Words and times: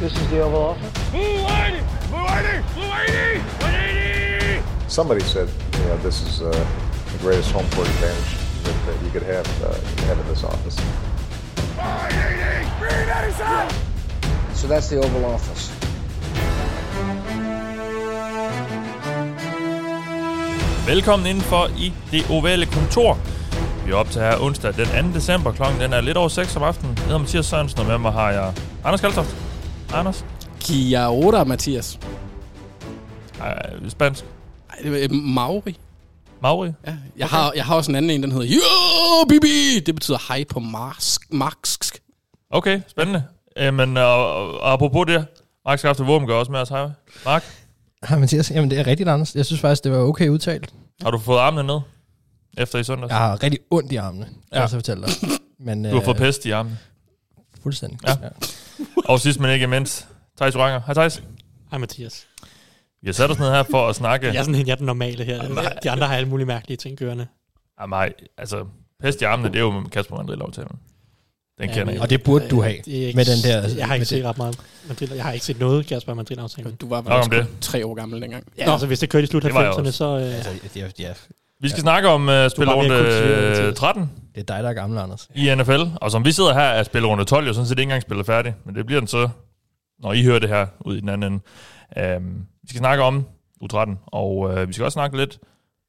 This 0.00 0.12
is 0.12 0.28
the 0.30 0.40
Oval 0.40 0.62
Office. 0.74 1.10
Blue 1.12 1.20
180! 1.20 1.86
Blue 2.10 2.18
180! 2.18 2.74
Blue 2.74 2.88
180! 2.88 3.38
180! 3.62 4.88
Somebody 4.88 5.20
said, 5.20 5.48
you 5.78 5.84
know, 5.84 5.96
this 5.98 6.20
is 6.22 6.42
uh, 6.42 6.50
the 7.12 7.18
greatest 7.18 7.52
home 7.52 7.68
court 7.70 7.86
advantage 7.86 8.34
that, 8.64 8.74
that 8.86 9.04
you 9.04 9.10
could 9.10 9.22
have, 9.22 9.46
uh, 9.62 9.68
you 9.70 9.96
could 9.96 10.08
have 10.10 10.18
in 10.18 10.26
this 10.26 10.42
office. 10.42 10.76
180! 11.78 12.66
Green 12.80 13.06
87! 13.06 13.74
So 14.54 14.66
that's 14.66 14.88
the 14.88 14.98
Oval 14.98 15.24
Office. 15.26 15.70
Velkommen 20.86 21.26
indenfor 21.26 21.68
i 21.76 21.92
det 22.10 22.30
ovale 22.30 22.66
kontor. 22.66 23.18
Vi 23.84 23.90
er 23.90 23.96
op 23.96 24.10
til 24.10 24.20
her 24.20 24.42
onsdag 24.42 24.74
den 24.76 25.12
2. 25.12 25.18
december. 25.18 25.52
Klokken 25.52 25.80
den 25.80 25.92
er 25.92 26.00
lidt 26.00 26.16
over 26.16 26.28
6 26.28 26.56
om 26.56 26.62
aftenen. 26.62 26.96
Jeg 26.96 27.04
hedder 27.04 27.18
Mathias 27.18 27.46
Sørensen, 27.46 27.80
og 27.80 27.86
med 27.86 27.98
mig 27.98 28.12
har 28.12 28.30
jeg 28.30 28.52
Anders 28.84 29.00
Kaltoft. 29.00 29.43
Anders. 29.94 30.24
Kia 30.60 31.10
ora, 31.10 31.44
Mathias. 31.44 31.98
Øh, 33.40 33.90
spansk. 33.90 34.24
Ej, 34.70 34.76
det 34.82 35.04
er 35.04 35.08
Maori. 35.12 35.78
Mauri. 36.42 36.70
Ja, 36.86 36.96
jeg, 37.16 37.26
har, 37.28 37.52
jeg 37.56 37.64
har 37.64 37.74
også 37.76 37.90
en 37.90 37.94
anden 37.96 38.10
en, 38.10 38.22
den 38.22 38.32
hedder 38.32 38.46
Yo, 38.46 39.28
bibi! 39.28 39.80
Det 39.86 39.94
betyder 39.94 40.18
hej 40.28 40.44
på 40.50 40.60
marsk. 40.60 41.32
marsk. 41.32 41.98
Okay, 42.50 42.80
spændende. 42.88 43.22
Øh, 43.58 43.74
men 43.74 43.96
og, 43.96 44.36
og, 44.60 44.72
apropos 44.72 45.06
det, 45.06 45.26
Mark 45.64 45.78
Skafte 45.78 46.04
Våben 46.04 46.28
gør 46.28 46.34
også 46.34 46.52
med 46.52 46.60
os. 46.60 46.68
Hej, 46.68 46.88
Mark. 47.24 47.44
Hej 48.08 48.18
Mathias, 48.18 48.50
jamen 48.50 48.70
det 48.70 48.78
er 48.78 48.86
rigtigt, 48.86 49.08
Anders. 49.08 49.34
Jeg 49.34 49.46
synes 49.46 49.60
faktisk, 49.60 49.84
det 49.84 49.92
var 49.92 49.98
okay 49.98 50.28
udtalt. 50.28 50.74
Har 51.02 51.10
du 51.10 51.18
fået 51.18 51.38
armene 51.38 51.66
ned? 51.66 51.80
Efter 52.58 52.78
i 52.78 52.84
søndags? 52.84 53.10
Jeg 53.10 53.18
har 53.18 53.42
rigtig 53.42 53.60
ondt 53.70 53.92
i 53.92 53.96
armene, 53.96 54.24
kan 54.24 54.34
Ja. 54.52 54.60
jeg 54.60 54.70
så 54.70 54.76
fortælle 54.76 55.02
dig. 55.06 55.12
Men, 55.66 55.84
Du 55.84 55.90
har 55.96 56.00
fået 56.04 56.16
pest 56.16 56.46
i 56.46 56.50
armene. 56.50 56.78
Fuldstændig. 57.62 57.98
Ja. 58.06 58.14
Og 59.04 59.20
sidst 59.20 59.40
men 59.40 59.50
ikke 59.50 59.66
mindst, 59.66 60.06
Thijs 60.36 60.56
Oranger. 60.56 60.80
Hej 60.86 60.94
Thijs. 60.94 61.22
Hej 61.70 61.78
Mathias. 61.78 62.26
Vi 63.02 63.08
har 63.08 63.12
sat 63.12 63.30
os 63.30 63.38
ned 63.38 63.50
her 63.50 63.62
for 63.70 63.88
at 63.88 63.96
snakke. 63.96 64.26
Jeg 64.26 64.36
er 64.36 64.42
sådan 64.42 64.54
en, 64.54 64.66
jeg 64.66 64.72
er 64.72 64.76
den 64.76 64.86
normale 64.86 65.24
her. 65.24 65.42
De 65.82 65.90
andre 65.90 66.06
har 66.06 66.16
alle 66.16 66.28
mulige 66.28 66.46
mærkelige 66.46 66.76
ting 66.76 66.98
kørende. 66.98 67.26
Jamen, 67.80 67.90
nej, 67.90 68.12
altså, 68.38 68.64
pest 69.02 69.20
i 69.22 69.24
armene, 69.24 69.48
det 69.48 69.56
er 69.56 69.60
jo 69.60 69.82
Kasper 69.92 70.16
Mandrill-aftalen. 70.16 70.78
Den 71.60 71.68
Ja, 71.68 71.74
kender 71.74 71.92
jeg. 71.92 72.02
Og 72.02 72.10
det 72.10 72.22
burde 72.22 72.48
du 72.48 72.62
have. 72.62 72.76
Det 72.84 73.02
er 73.02 73.06
ikke, 73.06 73.16
med 73.16 73.24
den 73.24 73.38
der... 73.44 73.76
Jeg 73.76 73.86
har 73.86 73.94
ikke 73.94 74.00
med 74.00 74.06
set 74.06 74.24
ret 74.24 74.38
meget 74.38 74.58
Madrid. 74.88 75.08
Jeg 75.14 75.24
har 75.24 75.32
ikke 75.32 75.44
set 75.46 75.58
noget 75.60 75.86
Kasper 75.86 76.14
Madrid 76.14 76.38
aftalen. 76.38 76.74
Du 76.74 76.88
var 76.88 77.00
det. 77.02 77.46
kun 77.46 77.46
tre 77.60 77.86
år 77.86 77.94
gammel 77.94 78.22
dengang. 78.22 78.44
Ja, 78.58 78.72
altså 78.72 78.86
hvis 78.86 78.98
det 78.98 79.08
kørte 79.10 79.24
i 79.24 79.26
slut 79.26 79.42
Det 79.42 79.54
var 79.54 79.62
jeg 79.62 79.70
90'erne, 79.72 79.78
også. 79.78 79.92
så... 79.92 80.04
Øh, 80.18 80.34
Altså, 80.34 80.50
ja, 80.76 80.88
ja, 80.98 81.12
Vi 81.60 81.68
skal 81.68 81.80
snakke 81.80 82.08
om 82.08 82.22
uh, 82.22 82.34
kultiveret, 82.56 82.92
øh, 82.92 83.58
Mathias. 83.58 83.78
13 83.78 84.10
det 84.34 84.40
er 84.40 84.54
dig, 84.54 84.62
der 84.62 84.70
er 84.70 84.74
gammel, 84.74 84.98
Anders. 84.98 85.28
i 85.34 85.54
NFL. 85.54 85.82
Og 86.00 86.10
som 86.10 86.24
vi 86.24 86.32
sidder 86.32 86.54
her, 86.54 86.60
er 86.60 86.82
spilrunde 86.82 87.24
12 87.24 87.46
jo 87.46 87.52
sådan 87.52 87.66
set 87.66 87.78
ikke 87.78 87.82
engang 87.82 88.02
spillet 88.02 88.26
færdig. 88.26 88.54
Men 88.64 88.74
det 88.74 88.86
bliver 88.86 89.00
den 89.00 89.06
så, 89.06 89.28
når 89.98 90.12
I 90.12 90.22
hører 90.24 90.38
det 90.38 90.48
her 90.48 90.66
ud 90.80 90.96
i 90.96 91.00
den 91.00 91.08
anden 91.08 91.32
ende. 91.32 92.16
Um, 92.16 92.46
vi 92.62 92.68
skal 92.68 92.78
snakke 92.78 93.02
om 93.02 93.26
U13, 93.64 93.90
og 94.06 94.36
uh, 94.36 94.68
vi 94.68 94.72
skal 94.72 94.84
også 94.84 94.94
snakke 94.94 95.16
lidt 95.16 95.38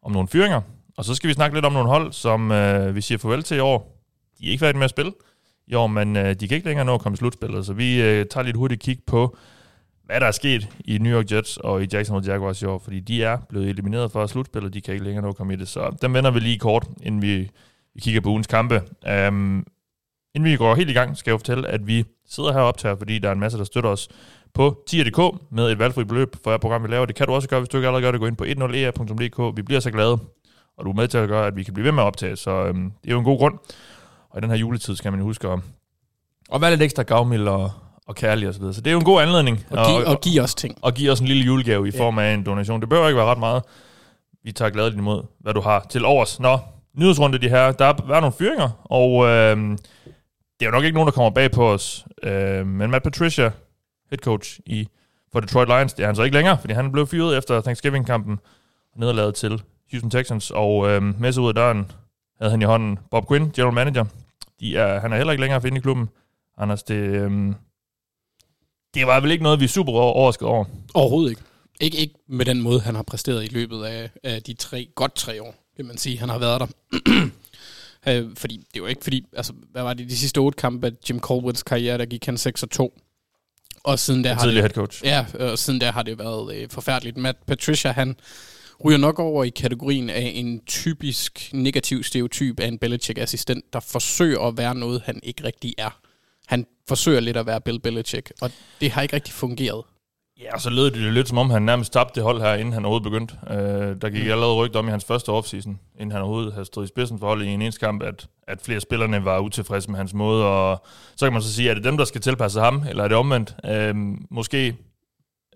om 0.03 0.11
nogle 0.11 0.27
fyringer. 0.27 0.61
Og 0.97 1.05
så 1.05 1.15
skal 1.15 1.27
vi 1.27 1.33
snakke 1.33 1.55
lidt 1.55 1.65
om 1.65 1.73
nogle 1.73 1.89
hold, 1.89 2.13
som 2.13 2.51
uh, 2.51 2.95
vi 2.95 3.01
siger 3.01 3.17
farvel 3.17 3.43
til 3.43 3.57
i 3.57 3.59
år. 3.59 4.01
De 4.39 4.47
er 4.47 4.51
ikke 4.51 4.59
færdige 4.59 4.77
med 4.77 4.85
at 4.85 4.89
spille 4.89 5.11
i 5.67 5.73
år, 5.75 5.87
men 5.87 6.15
uh, 6.15 6.21
de 6.23 6.47
kan 6.47 6.55
ikke 6.55 6.67
længere 6.67 6.85
nå 6.85 6.93
at 6.93 7.01
komme 7.01 7.13
i 7.13 7.17
slutspillet. 7.17 7.65
Så 7.65 7.73
vi 7.73 7.99
uh, 7.99 8.05
tager 8.05 8.41
lidt 8.41 8.57
hurtigt 8.57 8.81
kig 8.81 8.99
på, 9.07 9.37
hvad 10.05 10.19
der 10.19 10.27
er 10.27 10.31
sket 10.31 10.69
i 10.85 10.97
New 10.97 11.17
York 11.17 11.31
Jets 11.31 11.57
og 11.57 11.83
i 11.83 11.87
Jacksonville 11.93 12.31
Jaguars 12.31 12.61
i 12.61 12.65
år, 12.65 12.79
fordi 12.79 12.99
de 12.99 13.23
er 13.23 13.37
blevet 13.49 13.69
elimineret 13.69 14.11
fra 14.11 14.27
slutspillet, 14.27 14.73
de 14.73 14.81
kan 14.81 14.93
ikke 14.93 15.05
længere 15.05 15.23
nå 15.23 15.29
at 15.29 15.35
komme 15.35 15.53
i 15.53 15.55
det. 15.55 15.67
Så 15.67 15.97
dem 16.01 16.13
vender 16.13 16.31
vi 16.31 16.39
lige 16.39 16.59
kort, 16.59 16.87
inden 17.03 17.21
vi, 17.21 17.49
vi 17.95 17.99
kigger 18.01 18.21
på 18.21 18.29
ugens 18.29 18.47
kampe. 18.47 18.81
Um, 19.27 19.65
inden 20.35 20.51
vi 20.51 20.55
går 20.55 20.75
helt 20.75 20.89
i 20.89 20.93
gang, 20.93 21.17
skal 21.17 21.31
jeg 21.31 21.33
jo 21.33 21.37
fortælle, 21.37 21.67
at 21.67 21.87
vi 21.87 22.05
sidder 22.29 22.53
heroppe 22.53 22.81
til, 22.81 22.95
fordi 22.97 23.19
der 23.19 23.27
er 23.27 23.31
en 23.33 23.39
masse, 23.39 23.57
der 23.57 23.63
støtter 23.63 23.89
os 23.89 24.09
på 24.53 24.83
tier.dk 24.87 25.41
med 25.51 25.71
et 25.71 25.79
valgfri 25.79 26.03
beløb 26.03 26.35
for 26.43 26.49
hver 26.49 26.57
program, 26.57 26.83
vi 26.83 26.87
laver. 26.87 27.05
Det 27.05 27.15
kan 27.15 27.27
du 27.27 27.33
også 27.33 27.49
gøre, 27.49 27.59
hvis 27.59 27.69
du 27.69 27.77
ikke 27.77 27.87
allerede 27.87 28.01
gør 28.03 28.11
det. 28.11 28.19
Gå 28.19 28.25
ind 28.25 28.37
på 28.37 28.43
10er.dk. 28.43 29.57
Vi 29.57 29.61
bliver 29.61 29.79
så 29.79 29.91
glade, 29.91 30.17
og 30.77 30.85
du 30.85 30.89
er 30.89 30.93
med 30.93 31.07
til 31.07 31.17
at 31.17 31.29
gøre, 31.29 31.47
at 31.47 31.55
vi 31.55 31.63
kan 31.63 31.73
blive 31.73 31.85
ved 31.85 31.91
med 31.91 32.03
at 32.03 32.07
optage, 32.07 32.35
så 32.35 32.51
øhm, 32.51 32.91
det 33.03 33.09
er 33.09 33.13
jo 33.13 33.19
en 33.19 33.25
god 33.25 33.37
grund. 33.37 33.59
Og 34.29 34.37
i 34.39 34.41
den 34.41 34.49
her 34.49 34.57
juletid 34.57 34.95
skal 34.95 35.11
man 35.11 35.19
jo 35.19 35.25
huske 35.25 35.47
at, 35.47 35.59
at 36.53 36.61
være 36.61 36.69
lidt 36.71 36.81
ekstra 36.81 37.03
gavmild 37.03 37.47
og, 37.47 37.71
og 38.07 38.15
kærlig 38.15 38.47
osv. 38.47 38.53
Så, 38.53 38.59
videre. 38.59 38.73
så 38.73 38.81
det 38.81 38.87
er 38.87 38.91
jo 38.91 38.99
en 38.99 39.05
god 39.05 39.21
anledning 39.21 39.65
Og, 39.69 39.85
giv, 39.87 40.05
og 40.05 40.21
giv 40.21 40.41
os 40.41 40.55
ting. 40.55 40.77
og 40.81 40.93
give 40.93 41.11
os 41.11 41.19
en 41.19 41.27
lille 41.27 41.43
julegave 41.43 41.87
i 41.87 41.91
form 41.91 42.19
af 42.19 42.33
en 42.33 42.43
donation. 42.45 42.81
Det 42.81 42.89
behøver 42.89 43.07
ikke 43.07 43.17
være 43.17 43.25
ret 43.25 43.37
meget. 43.39 43.63
Vi 44.43 44.51
tager 44.51 44.69
gladeligt 44.71 44.99
imod, 44.99 45.23
hvad 45.39 45.53
du 45.53 45.61
har 45.61 45.85
til 45.89 46.05
overs. 46.05 46.39
Nå, 46.39 46.59
nyhedsrunde 46.97 47.37
de 47.37 47.49
her. 47.49 47.71
Der 47.71 47.85
er 47.85 48.07
været 48.07 48.21
nogle 48.21 48.35
fyringer, 48.37 48.69
og 48.83 49.25
øh, 49.25 49.77
det 50.59 50.61
er 50.61 50.65
jo 50.65 50.71
nok 50.71 50.83
ikke 50.83 50.95
nogen, 50.95 51.07
der 51.07 51.11
kommer 51.11 51.29
bag 51.29 51.51
på 51.51 51.69
os. 51.69 52.05
Øh, 52.23 52.67
men 52.67 52.91
Matt 52.91 53.03
Patricia, 53.03 53.51
head 54.09 54.17
coach 54.17 54.59
i, 54.65 54.87
for 55.31 55.39
Detroit 55.39 55.67
Lions, 55.67 55.93
det 55.93 56.03
er 56.03 56.07
han 56.07 56.15
så 56.15 56.23
ikke 56.23 56.35
længere, 56.35 56.57
fordi 56.57 56.73
han 56.73 56.91
blev 56.91 57.07
fyret 57.07 57.37
efter 57.37 57.61
Thanksgiving-kampen 57.61 58.39
og 58.93 58.99
nederlaget 58.99 59.35
til 59.35 59.61
Houston 59.91 60.09
Texans. 60.11 60.51
Og 60.51 60.89
øh, 60.89 61.19
med 61.19 61.31
sig 61.31 61.43
ud 61.43 61.47
af 61.47 61.55
døren 61.55 61.91
havde 62.39 62.51
han 62.51 62.61
i 62.61 62.65
hånden 62.65 62.99
Bob 63.11 63.27
Quinn, 63.27 63.51
general 63.51 63.73
manager. 63.73 64.05
De 64.59 64.77
er, 64.77 64.99
han 64.99 65.13
er 65.13 65.17
heller 65.17 65.31
ikke 65.31 65.41
længere 65.41 65.55
at 65.55 65.61
finde 65.61 65.77
i 65.77 65.81
klubben. 65.81 66.09
Anders, 66.57 66.83
det, 66.83 66.95
øh, 66.95 67.53
det 68.93 69.07
var 69.07 69.19
vel 69.19 69.31
ikke 69.31 69.43
noget, 69.43 69.59
vi 69.59 69.65
er 69.65 69.69
super 69.69 69.93
overrasket 69.93 70.47
over. 70.47 70.65
Overhovedet 70.93 71.29
ikke. 71.29 71.41
ikke. 71.81 71.97
Ikke 71.97 72.15
med 72.27 72.45
den 72.45 72.61
måde, 72.61 72.79
han 72.79 72.95
har 72.95 73.03
præsteret 73.03 73.43
i 73.43 73.53
løbet 73.53 73.83
af, 73.83 74.09
af 74.23 74.43
de 74.43 74.53
tre, 74.53 74.87
godt 74.95 75.15
tre 75.15 75.43
år, 75.43 75.64
vil 75.77 75.85
man 75.85 75.97
sige, 75.97 76.19
han 76.19 76.29
har 76.29 76.37
været 76.37 76.59
der. 76.59 76.67
Øh, 78.07 78.25
fordi 78.35 78.57
det 78.73 78.79
jo 78.79 78.85
ikke 78.85 79.03
fordi, 79.03 79.25
altså, 79.33 79.53
hvad 79.71 79.83
var 79.83 79.93
det, 79.93 80.09
de 80.09 80.17
sidste 80.17 80.37
otte 80.37 80.55
kampe 80.55 80.87
af 80.87 80.91
Jim 81.09 81.19
Colberts 81.19 81.63
karriere, 81.63 81.97
der 81.97 82.05
gik 82.05 82.25
han 82.25 82.37
6 82.37 82.63
og 82.63 82.69
2. 82.69 82.99
Og 83.83 83.99
siden 83.99 84.23
der 84.23 84.33
har 84.33 84.45
det, 84.45 84.53
head 84.53 84.69
coach. 84.69 85.03
ja, 85.03 85.25
og 85.39 85.59
siden 85.59 85.81
der 85.81 85.91
har 85.91 86.03
det 86.03 86.19
været 86.19 86.55
øh, 86.55 86.69
forfærdeligt. 86.69 87.17
Matt 87.17 87.45
Patricia, 87.47 87.91
han 87.91 88.15
ryger 88.85 88.97
nok 88.97 89.19
over 89.19 89.43
i 89.43 89.49
kategorien 89.49 90.09
af 90.09 90.31
en 90.35 90.61
typisk 90.65 91.49
negativ 91.53 92.03
stereotyp 92.03 92.59
af 92.59 92.67
en 92.67 92.79
Belichick-assistent, 92.79 93.73
der 93.73 93.79
forsøger 93.79 94.39
at 94.39 94.57
være 94.57 94.75
noget, 94.75 95.01
han 95.05 95.19
ikke 95.23 95.43
rigtig 95.43 95.73
er. 95.77 95.99
Han 96.45 96.65
forsøger 96.87 97.19
lidt 97.19 97.37
at 97.37 97.45
være 97.45 97.61
Bill 97.61 97.79
Belichick, 97.79 98.31
og 98.41 98.51
det 98.81 98.91
har 98.91 99.01
ikke 99.01 99.15
rigtig 99.15 99.33
fungeret. 99.33 99.83
Ja, 100.41 100.53
og 100.53 100.61
så 100.61 100.69
lød 100.69 100.91
det 100.91 101.13
lidt 101.13 101.27
som 101.27 101.37
om, 101.37 101.49
han 101.49 101.61
nærmest 101.61 101.93
tabte 101.93 102.15
det 102.15 102.23
hold 102.23 102.41
her, 102.41 102.53
inden 102.53 102.73
han 102.73 102.85
overhovedet 102.85 103.11
begyndte. 103.11 103.35
Øh, 103.49 104.01
der 104.01 104.09
gik 104.09 104.25
allerede 104.27 104.55
rygter 104.55 104.79
om 104.79 104.87
i 104.87 104.91
hans 104.91 105.05
første 105.05 105.29
offseason, 105.29 105.79
inden 105.99 106.11
han 106.11 106.21
overhovedet 106.21 106.53
havde 106.53 106.65
stået 106.65 106.85
i 106.85 106.87
spidsen 106.87 107.19
for 107.19 107.27
holdet 107.27 107.45
i 107.45 107.49
en 107.49 107.61
eneste 107.61 107.79
kamp, 107.79 108.03
at, 108.03 108.27
at 108.47 108.61
flere 108.61 108.79
spillerne 108.79 109.25
var 109.25 109.39
utilfredse 109.39 109.91
med 109.91 109.97
hans 109.97 110.13
måde. 110.13 110.45
Og 110.45 110.85
så 111.15 111.25
kan 111.25 111.33
man 111.33 111.41
så 111.41 111.53
sige, 111.53 111.69
er 111.69 111.73
det 111.73 111.83
dem, 111.83 111.97
der 111.97 112.05
skal 112.05 112.21
tilpasse 112.21 112.59
ham, 112.59 112.83
eller 112.89 113.03
er 113.03 113.07
det 113.07 113.17
omvendt? 113.17 113.55
Øh, 113.65 113.95
måske 114.29 114.75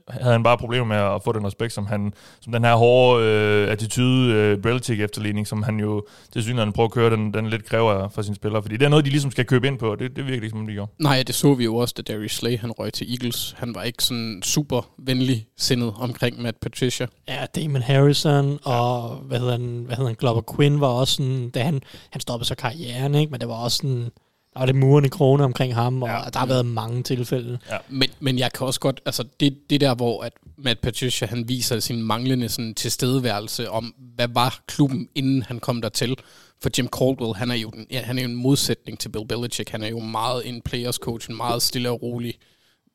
havde 0.10 0.32
han 0.32 0.44
bare 0.44 0.58
problemer 0.58 0.86
med 0.86 0.98
at 0.98 1.24
få 1.24 1.32
den 1.32 1.46
respekt, 1.46 1.74
som, 1.74 1.86
han, 1.86 2.14
som 2.42 2.54
den 2.54 2.64
her 2.64 2.76
hårde 2.76 3.26
øh, 3.26 3.72
attitude, 3.72 4.34
øh, 4.34 4.58
Belichick 4.58 5.02
efterligning, 5.02 5.48
som 5.48 5.64
han 5.64 5.80
jo 5.80 6.06
til 6.34 6.44
synligheden 6.44 6.74
prøver 6.74 6.88
at 6.88 6.94
køre, 6.94 7.10
den, 7.10 7.34
den 7.34 7.50
lidt 7.50 7.66
kræver 7.66 8.10
for 8.10 8.22
sine 8.22 8.36
spillere. 8.36 8.62
Fordi 8.62 8.78
det 8.78 8.86
er 8.86 8.90
noget, 8.90 9.06
de 9.06 9.10
ligesom 9.10 9.32
skal 9.32 9.46
købe 9.46 9.68
ind 9.68 9.80
på, 9.80 9.92
og 9.92 10.00
det, 10.00 10.16
det 10.16 10.26
virker 10.26 10.36
ikke, 10.36 10.50
som 10.50 10.60
om 10.60 10.68
de 10.68 10.74
gjorde. 10.74 10.92
Nej, 11.00 11.24
det 11.28 11.36
så 11.36 11.54
vi 11.54 11.64
jo 11.64 11.76
også, 11.76 11.94
da 11.98 12.02
Darius 12.14 12.32
Slay 12.32 12.58
han 12.60 12.72
røg 12.72 12.94
til 12.94 13.12
Eagles. 13.12 13.56
Han 13.58 13.76
var 13.76 13.84
ikke 13.84 14.04
sådan 14.04 14.42
super 14.44 14.90
venlig 14.98 15.48
sindet 15.58 15.94
omkring 16.00 16.42
Matt 16.42 16.60
Patricia. 16.60 17.08
ja, 17.28 17.46
Damon 17.56 17.82
Harrison 17.82 18.60
og, 18.64 19.16
hvad 19.16 19.40
hedder 19.40 19.52
han, 19.52 19.84
hvad 19.86 19.96
hedder 19.96 20.10
han, 20.10 20.16
Glover 20.20 20.42
Quinn 20.56 20.82
var 20.82 20.88
også 20.88 21.14
sådan, 21.14 21.50
da 21.50 21.64
han, 21.64 21.82
han 22.10 22.22
stoppede 22.22 22.48
så 22.48 22.56
karrieren, 22.56 23.16
ikke? 23.16 23.32
men 23.32 23.40
det 23.40 23.50
var 23.50 23.56
også 23.56 23.78
sådan, 23.78 24.10
der 24.54 24.60
var 24.60 24.66
lidt 24.66 24.78
muren 24.78 25.06
i 25.06 25.08
krone 25.08 25.44
omkring 25.44 25.76
ham, 25.76 26.04
og 26.04 26.10
Ja. 26.10 26.22
der 26.34 26.40
har 26.40 26.46
været 26.46 26.66
mange 26.66 27.04
tilfælde. 27.04 27.60
Men, 27.90 28.10
men 28.20 28.40
jeg 28.40 28.52
kan 28.54 28.68
også 28.68 28.80
godt, 28.80 29.02
altså 29.06 29.24
det, 29.40 29.58
det 29.70 29.82
der, 29.82 29.96
hvor 29.96 30.24
at 30.24 30.34
Matt 30.58 30.82
Patricia 30.82 31.28
han 31.28 31.50
viser 31.50 31.80
sin 31.80 32.04
manglende 32.04 32.50
sådan, 32.50 32.74
tilstedeværelse 32.76 33.70
om, 33.70 33.94
hvad 34.16 34.28
var 34.28 34.60
klubben, 34.68 35.10
inden 35.16 35.44
han 35.44 35.60
kom 35.60 35.82
dertil. 35.82 36.16
For 36.62 36.70
Jim 36.78 36.88
Caldwell, 37.00 37.36
han 37.36 37.52
er 37.52 37.56
jo, 37.56 37.70
den- 37.70 37.86
ja, 37.92 38.02
han 38.02 38.18
er 38.18 38.22
jo 38.24 38.30
en 38.30 38.36
modsætning 38.36 39.00
til 39.00 39.10
Bill 39.10 39.28
Belichick. 39.28 39.70
Han 39.70 39.84
er 39.84 39.88
jo 39.88 40.00
meget 40.00 40.48
en 40.50 40.62
players 40.62 40.96
coach, 40.96 41.30
en 41.30 41.38
meget 41.38 41.62
stille 41.62 41.90
og 41.90 42.02
rolig, 42.04 42.34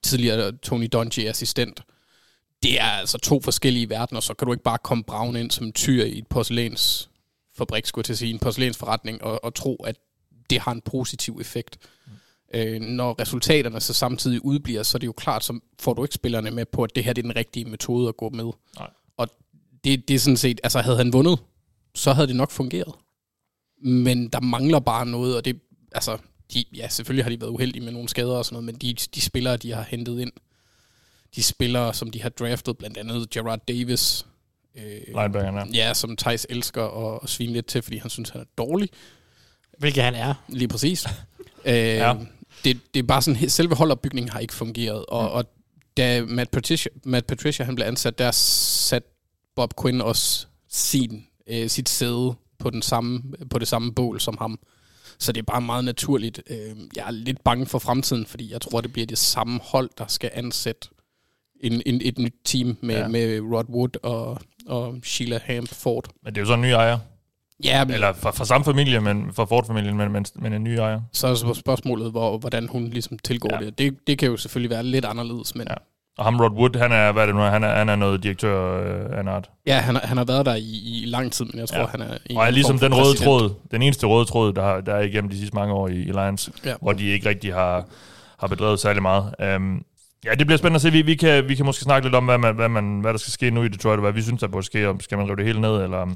tidligere 0.03 0.53
Tony 0.53 0.89
Dungy 0.93 1.27
assistent. 1.29 1.81
Det 2.63 2.81
er 2.81 2.85
altså 2.85 3.19
to 3.19 3.41
forskellige 3.41 3.91
verdener, 3.91 4.21
så 4.21 4.35
kan 4.35 4.47
du 4.47 4.53
ikke 4.53 4.65
bare 4.65 4.79
komme 4.85 5.05
braven 5.05 5.37
ind 5.37 5.51
som 5.51 5.67
en 5.67 5.73
tyr 5.73 6.05
i 6.05 6.19
et 6.19 6.27
porcelænsfabrik, 6.27 7.87
skulle 7.87 8.03
jeg 8.03 8.05
til 8.07 8.13
at 8.13 8.19
sige, 8.19 8.33
en 8.33 8.39
porcelænsforretning, 8.39 9.23
og, 9.23 9.45
og 9.45 9.55
tro, 9.55 9.77
at 9.77 9.97
det 10.51 10.61
har 10.61 10.73
en 10.73 10.81
positiv 10.81 11.39
effekt. 11.41 11.79
Øh, 12.55 12.81
når 12.81 13.21
resultaterne 13.21 13.81
så 13.81 13.95
samtidig 13.95 14.45
udbliver, 14.45 14.83
så 14.83 14.97
er 14.97 14.99
det 14.99 15.07
jo 15.07 15.13
klart, 15.13 15.45
så 15.45 15.61
får 15.79 15.95
du 15.95 16.05
ikke 16.05 16.15
spillerne 16.15 16.51
med 16.51 16.65
på, 16.65 16.83
at 16.83 16.91
det 16.95 17.05
her 17.05 17.13
det 17.13 17.23
er 17.23 17.29
den 17.29 17.37
rigtige 17.37 17.65
metode 17.65 18.09
at 18.09 18.17
gå 18.17 18.29
med. 18.29 18.51
Nej. 18.79 18.91
Og 19.17 19.29
det, 19.85 20.09
det 20.09 20.15
er 20.15 20.19
sådan 20.19 20.37
set, 20.37 20.61
altså 20.63 20.81
havde 20.81 20.97
han 20.97 21.13
vundet, 21.13 21.39
så 21.95 22.13
havde 22.13 22.27
det 22.27 22.37
nok 22.37 22.51
fungeret. 22.51 22.95
Men 23.83 24.29
der 24.29 24.41
mangler 24.41 24.81
bare 24.81 25.07
noget, 25.07 25.37
og 25.37 25.45
det, 25.45 25.61
altså, 25.93 26.19
de, 26.55 26.65
ja, 26.77 26.89
selvfølgelig 26.89 27.25
har 27.25 27.31
de 27.31 27.41
været 27.41 27.51
uheldige 27.51 27.85
med 27.85 27.93
nogle 27.93 28.09
skader 28.09 28.37
og 28.37 28.45
sådan 28.45 28.55
noget, 28.55 28.65
men 28.65 28.75
de, 28.75 28.95
de 29.15 29.21
spillere, 29.21 29.57
de 29.57 29.73
har 29.73 29.83
hentet 29.83 30.21
ind, 30.21 30.33
de 31.37 31.43
spillere, 31.43 31.95
som 31.95 32.11
de 32.11 32.23
har 32.23 32.29
draftet, 32.29 32.79
blandt 32.79 32.99
andet 32.99 33.31
Gerard 33.31 33.61
Davis, 33.69 34.27
øh, 34.75 35.01
her. 35.65 35.67
ja, 35.75 35.95
som 35.95 36.17
Thijs 36.17 36.47
elsker 36.51 37.15
at 37.23 37.29
svine 37.29 37.53
lidt 37.53 37.67
til, 37.67 37.83
fordi 37.83 37.97
han 37.97 38.11
synes, 38.11 38.31
han 38.31 38.41
er 38.41 38.45
dårlig. 38.59 38.91
Hvilket 39.79 40.03
han 40.05 40.15
er. 40.15 40.35
Lige 40.49 40.69
præcis. 40.69 41.07
øh, 41.65 41.75
Ja. 41.75 42.15
det, 42.65 42.79
det 42.95 43.01
er 43.01 43.07
bare 43.07 43.23
sådan, 43.23 43.51
selve 43.51 43.75
holdopbygningen 43.77 44.29
har 44.33 44.39
ikke 44.41 44.55
fungeret, 44.55 45.07
og, 45.07 45.33
og 45.33 45.45
da 45.97 46.23
Matt 46.25 46.51
Patricia, 46.51 46.91
Matt 47.05 47.27
Patricia 47.27 47.65
han 47.65 47.75
blev 47.75 47.87
ansat, 47.87 48.19
der 48.19 48.31
satte 48.31 49.09
Bob 49.57 49.81
Quinn 49.83 50.01
også 50.01 50.47
sin, 50.71 51.27
øh, 51.47 51.69
sit 51.69 51.89
sæde 51.89 52.35
på, 52.59 52.71
den 52.71 52.83
samme, 52.83 53.23
på 53.51 53.59
det 53.59 53.69
samme 53.69 53.93
bål 53.93 54.21
som 54.21 54.37
ham. 54.39 54.59
Så 55.19 55.33
det 55.33 55.39
er 55.41 55.45
bare 55.45 55.61
meget 55.61 55.85
naturligt. 55.85 56.43
Øh, 56.51 56.77
jeg 56.97 57.07
er 57.07 57.11
lidt 57.11 57.45
bange 57.45 57.67
for 57.67 57.79
fremtiden, 57.79 58.27
fordi 58.27 58.53
jeg 58.53 58.61
tror, 58.61 58.81
det 58.81 58.93
bliver 58.93 59.07
det 59.07 59.19
samme 59.19 59.61
hold, 59.63 59.91
der 59.99 60.07
skal 60.07 60.31
ansætte 60.35 60.89
en, 61.61 61.83
en, 61.87 62.01
et 62.05 62.19
nyt 62.19 62.35
team 62.45 62.77
med, 62.81 62.95
Ja. 62.95 63.01
ja. 63.01 63.09
med 63.09 63.41
Rod 63.41 63.65
Wood 63.69 63.97
og, 64.03 64.39
og 64.67 64.97
Sheila 65.05 65.41
Hamp 65.45 65.69
Ford. 65.69 66.09
Men 66.25 66.35
det 66.35 66.41
er 66.41 66.43
jo 66.43 66.47
så 66.47 66.55
en 66.55 66.61
ny 66.61 66.67
ejer. 66.71 66.99
Ja, 67.65 67.85
men 67.85 67.95
Eller 67.95 68.13
fra, 68.13 68.31
fra 68.31 68.45
samme 68.45 68.65
familie, 68.65 69.01
men 69.01 69.33
fra 69.33 69.45
Ford-familien, 69.45 69.97
men, 69.97 70.13
men, 70.13 70.25
men 70.37 70.53
en 70.53 70.65
ny 70.65 70.69
ejer. 70.79 71.01
så 71.13 71.27
er 71.27 71.53
spørgsmålet, 71.55 72.11
hvor, 72.11 72.39
hvordan 72.39 72.69
hun 72.69 72.85
ligesom 72.89 73.19
tilgår 73.19 73.51
Ja. 73.61 73.67
det. 73.67 73.79
det. 73.79 73.97
Det 74.07 74.19
kan 74.19 74.29
jo 74.31 74.37
selvfølgelig 74.37 74.71
være 74.71 74.83
lidt 74.83 75.05
anderledes, 75.05 75.55
men 75.55 75.67
Ja. 75.71 75.75
Og 76.19 76.25
ham 76.25 76.41
Rod 76.41 76.51
Wood, 76.51 76.77
han 76.79 76.93
er, 76.93 77.13
hvad 77.13 77.23
er 77.23 77.27
det 77.27 77.35
nu, 77.35 77.41
han 77.41 77.65
er, 77.65 77.75
han 77.75 77.89
er 77.89 77.97
noget 77.97 78.23
direktør 78.23 78.81
øh, 79.13 79.19
af 79.29 79.31
art. 79.33 79.51
ja 79.67 79.79
han, 79.79 79.97
han 79.97 80.17
har 80.17 80.25
været 80.25 80.47
der 80.47 80.55
i, 80.55 81.03
i 81.03 81.05
lang 81.07 81.33
tid, 81.33 81.45
men 81.45 81.59
jeg 81.59 81.69
tror, 81.69 81.79
Ja. 81.79 81.87
han 81.87 82.01
er 82.03 82.17
en 82.31 82.37
Og 82.37 82.47
er 82.47 82.51
ligesom 82.51 82.79
den 82.79 82.95
røde 82.95 83.03
præsident. 83.05 83.25
tråd, 83.25 83.51
den 83.71 83.83
eneste 83.83 84.07
røde 84.07 84.25
tråd, 84.25 84.53
der, 84.53 84.63
har- 84.63 84.81
der 84.81 84.95
er 84.95 85.01
igennem 85.01 85.31
de 85.31 85.39
sidste 85.39 85.55
mange 85.55 85.75
år 85.75 85.89
i, 85.89 85.93
i 86.03 86.05
Lions, 86.13 86.51
Ja. 86.65 86.75
hvor 86.83 86.93
de 86.93 87.05
ikke 87.07 87.29
rigtig 87.29 87.55
har, 87.55 87.85
har 88.39 88.47
bedrevet 88.47 88.81
særlig 88.81 89.03
meget. 89.03 89.57
Um, 89.57 89.85
ja, 90.25 90.31
det 90.35 90.47
bliver 90.47 90.59
spændende 90.59 90.77
at 90.77 90.83
se. 90.83 90.91
Vi, 90.93 91.03
vi, 91.03 91.15
kan, 91.15 91.49
vi 91.49 91.55
kan 91.55 91.67
måske 91.67 91.83
snakke 91.85 92.07
lidt 92.09 92.15
om, 92.15 92.25
hvad, 92.25 92.39
man, 92.39 92.55
hvad, 92.55 92.69
man, 92.69 93.01
hvad 93.01 93.13
der 93.13 93.19
skal 93.19 93.33
ske 93.33 93.51
nu 93.51 93.63
i 93.63 93.69
Detroit, 93.69 93.95
og 93.97 94.01
hvad 94.03 94.13
vi 94.13 94.23
synes, 94.23 94.41
der 94.41 94.49
burde 94.49 94.67
ske. 94.67 94.89
Om 94.89 95.01
Skal 95.01 95.19
man 95.19 95.27
rive 95.27 95.37
det 95.37 95.45
hele 95.45 95.61
ned, 95.61 95.83
eller 95.83 96.07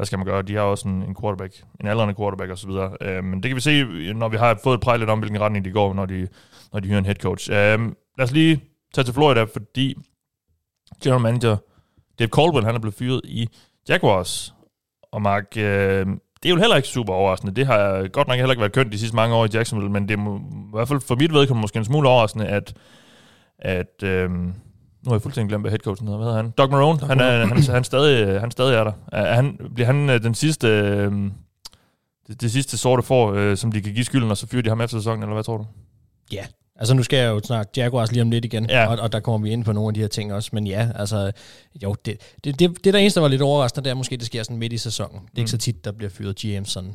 hvad 0.00 0.06
skal 0.06 0.18
man 0.18 0.26
gøre? 0.26 0.42
De 0.42 0.54
har 0.54 0.62
også 0.62 0.88
en, 0.88 1.02
en 1.02 1.16
quarterback, 1.20 1.62
en 1.80 1.86
aldrende 1.86 2.14
quarterback 2.14 2.50
osv. 2.52 2.70
Uh, 2.70 2.84
øh, 3.00 3.24
men 3.24 3.42
det 3.42 3.48
kan 3.48 3.56
vi 3.56 3.60
se, 3.60 3.84
når 4.12 4.28
vi 4.28 4.36
har 4.36 4.58
fået 4.62 4.74
et 4.74 4.80
præg 4.80 4.98
lidt 4.98 5.10
om, 5.10 5.18
hvilken 5.18 5.40
retning 5.40 5.64
de 5.64 5.70
går, 5.70 5.94
når 5.94 6.06
de, 6.06 6.28
når 6.72 6.80
de 6.80 6.88
hyrer 6.88 6.98
en 6.98 7.04
head 7.04 7.14
coach. 7.14 7.50
Um, 7.50 7.96
lad 8.18 8.24
os 8.24 8.32
lige 8.32 8.60
tage 8.94 9.04
til 9.04 9.14
Florida, 9.14 9.42
fordi 9.42 9.96
general 11.02 11.20
manager 11.20 11.56
Dave 12.18 12.28
Caldwell, 12.28 12.66
han 12.66 12.74
er 12.74 12.78
blevet 12.78 12.94
fyret 12.94 13.20
i 13.24 13.48
Jaguars. 13.88 14.54
Og 15.12 15.22
Mark, 15.22 15.56
øh, 15.56 16.06
det 16.42 16.48
er 16.48 16.50
jo 16.50 16.56
heller 16.56 16.76
ikke 16.76 16.88
super 16.88 17.12
overraskende. 17.12 17.54
Det 17.54 17.66
har 17.66 18.08
godt 18.08 18.28
nok 18.28 18.36
heller 18.36 18.52
ikke 18.52 18.60
været 18.60 18.72
kønt 18.72 18.92
de 18.92 18.98
sidste 18.98 19.16
mange 19.16 19.34
år 19.34 19.44
i 19.44 19.48
Jacksonville, 19.54 19.92
men 19.92 20.08
det 20.08 20.18
er 20.18 20.38
i 20.38 20.70
hvert 20.74 20.88
fald 20.88 21.00
for 21.00 21.14
mit 21.14 21.32
vedkommende 21.32 21.64
måske 21.64 21.78
en 21.78 21.84
smule 21.84 22.08
overraskende, 22.08 22.46
at, 22.46 22.74
at 23.58 24.02
øh, 24.02 24.30
nu 25.04 25.08
har 25.10 25.14
jeg 25.14 25.22
fuldstændig 25.22 25.48
glemt, 25.48 25.62
hvad 25.62 25.70
headcoachen 25.70 26.08
hedder. 26.08 26.18
Hvad 26.18 26.26
hedder 26.28 26.42
han? 26.42 26.50
Doug 26.58 26.70
Marone. 26.70 26.98
Han 27.06 27.20
er, 27.20 27.46
han, 27.46 27.62
han, 27.62 27.84
stadig, 27.84 28.40
han 28.40 28.50
stadig 28.50 28.74
er 28.74 28.84
der. 28.84 28.92
Er 29.12 29.34
han, 29.34 29.58
bliver 29.74 29.86
han 29.86 30.10
øh, 30.10 30.22
den 30.22 30.34
sidste... 30.34 30.68
Øh, 30.68 31.12
det, 32.28 32.40
det 32.40 32.52
sidste 32.52 32.78
sorte 32.78 33.02
får, 33.02 33.32
øh, 33.32 33.56
som 33.56 33.72
de 33.72 33.80
kan 33.82 33.94
give 33.94 34.04
skylden, 34.04 34.30
og 34.30 34.36
så 34.36 34.46
fyrer 34.46 34.62
de 34.62 34.68
ham 34.68 34.80
efter 34.80 34.98
sæsonen, 34.98 35.22
eller 35.22 35.34
hvad 35.34 35.44
tror 35.44 35.56
du? 35.56 35.66
Ja, 36.32 36.44
altså 36.76 36.94
nu 36.94 37.02
skal 37.02 37.16
jeg 37.18 37.28
jo 37.28 37.40
snakke 37.44 37.72
Jaguars 37.76 38.12
lige 38.12 38.22
om 38.22 38.30
lidt 38.30 38.44
igen, 38.44 38.66
Ja. 38.70 38.86
og, 38.86 38.98
og 38.98 39.12
der 39.12 39.20
kommer 39.20 39.46
vi 39.48 39.52
ind 39.52 39.64
på 39.64 39.72
nogle 39.72 39.88
af 39.88 39.94
de 39.94 40.00
her 40.00 40.08
ting 40.08 40.32
også, 40.34 40.50
men 40.52 40.66
ja, 40.66 40.88
altså, 40.94 41.32
jo, 41.82 41.94
det, 42.04 42.16
det, 42.44 42.58
det, 42.58 42.84
det 42.84 42.94
der 42.94 43.00
eneste, 43.00 43.20
der 43.20 43.22
var 43.22 43.28
lidt 43.28 43.42
overraskende, 43.42 43.84
det 43.84 43.90
er 43.90 43.94
måske, 43.94 44.16
det 44.16 44.26
sker 44.26 44.42
sådan 44.42 44.56
midt 44.56 44.72
i 44.72 44.78
sæsonen. 44.78 45.14
Det 45.20 45.26
er 45.34 45.38
ikke 45.38 45.42
Mm. 45.42 45.46
så 45.46 45.58
tit, 45.58 45.84
der 45.84 45.92
bliver 45.92 46.10
fyret 46.10 46.36
GM 46.36 46.64
sådan. 46.64 46.92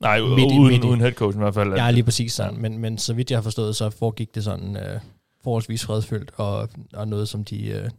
Nej, 0.00 0.20
Midt 0.20 0.38
i- 0.52 0.58
uden, 0.58 0.72
midt 0.72 0.84
i. 0.84 0.86
uden 0.86 1.00
headcoach 1.00 1.36
i 1.36 1.38
hvert 1.38 1.54
fald. 1.54 1.72
Ja, 1.74 1.90
lige 1.90 2.04
præcis 2.04 2.32
sådan, 2.32 2.60
men, 2.60 2.78
men 2.78 2.98
så 2.98 3.14
vidt 3.14 3.30
jeg 3.30 3.36
har 3.36 3.42
forstået, 3.42 3.76
så 3.76 3.90
foregik 3.90 4.34
det 4.34 4.44
sådan 4.44 4.76
øh, 4.76 5.00
forholdsvis 5.44 5.84
fredfyldt, 5.84 6.30
og, 6.36 6.68
og 6.92 7.08
noget, 7.08 7.28
som 7.28 7.44
de... 7.44 7.66
Øh, 7.66 7.90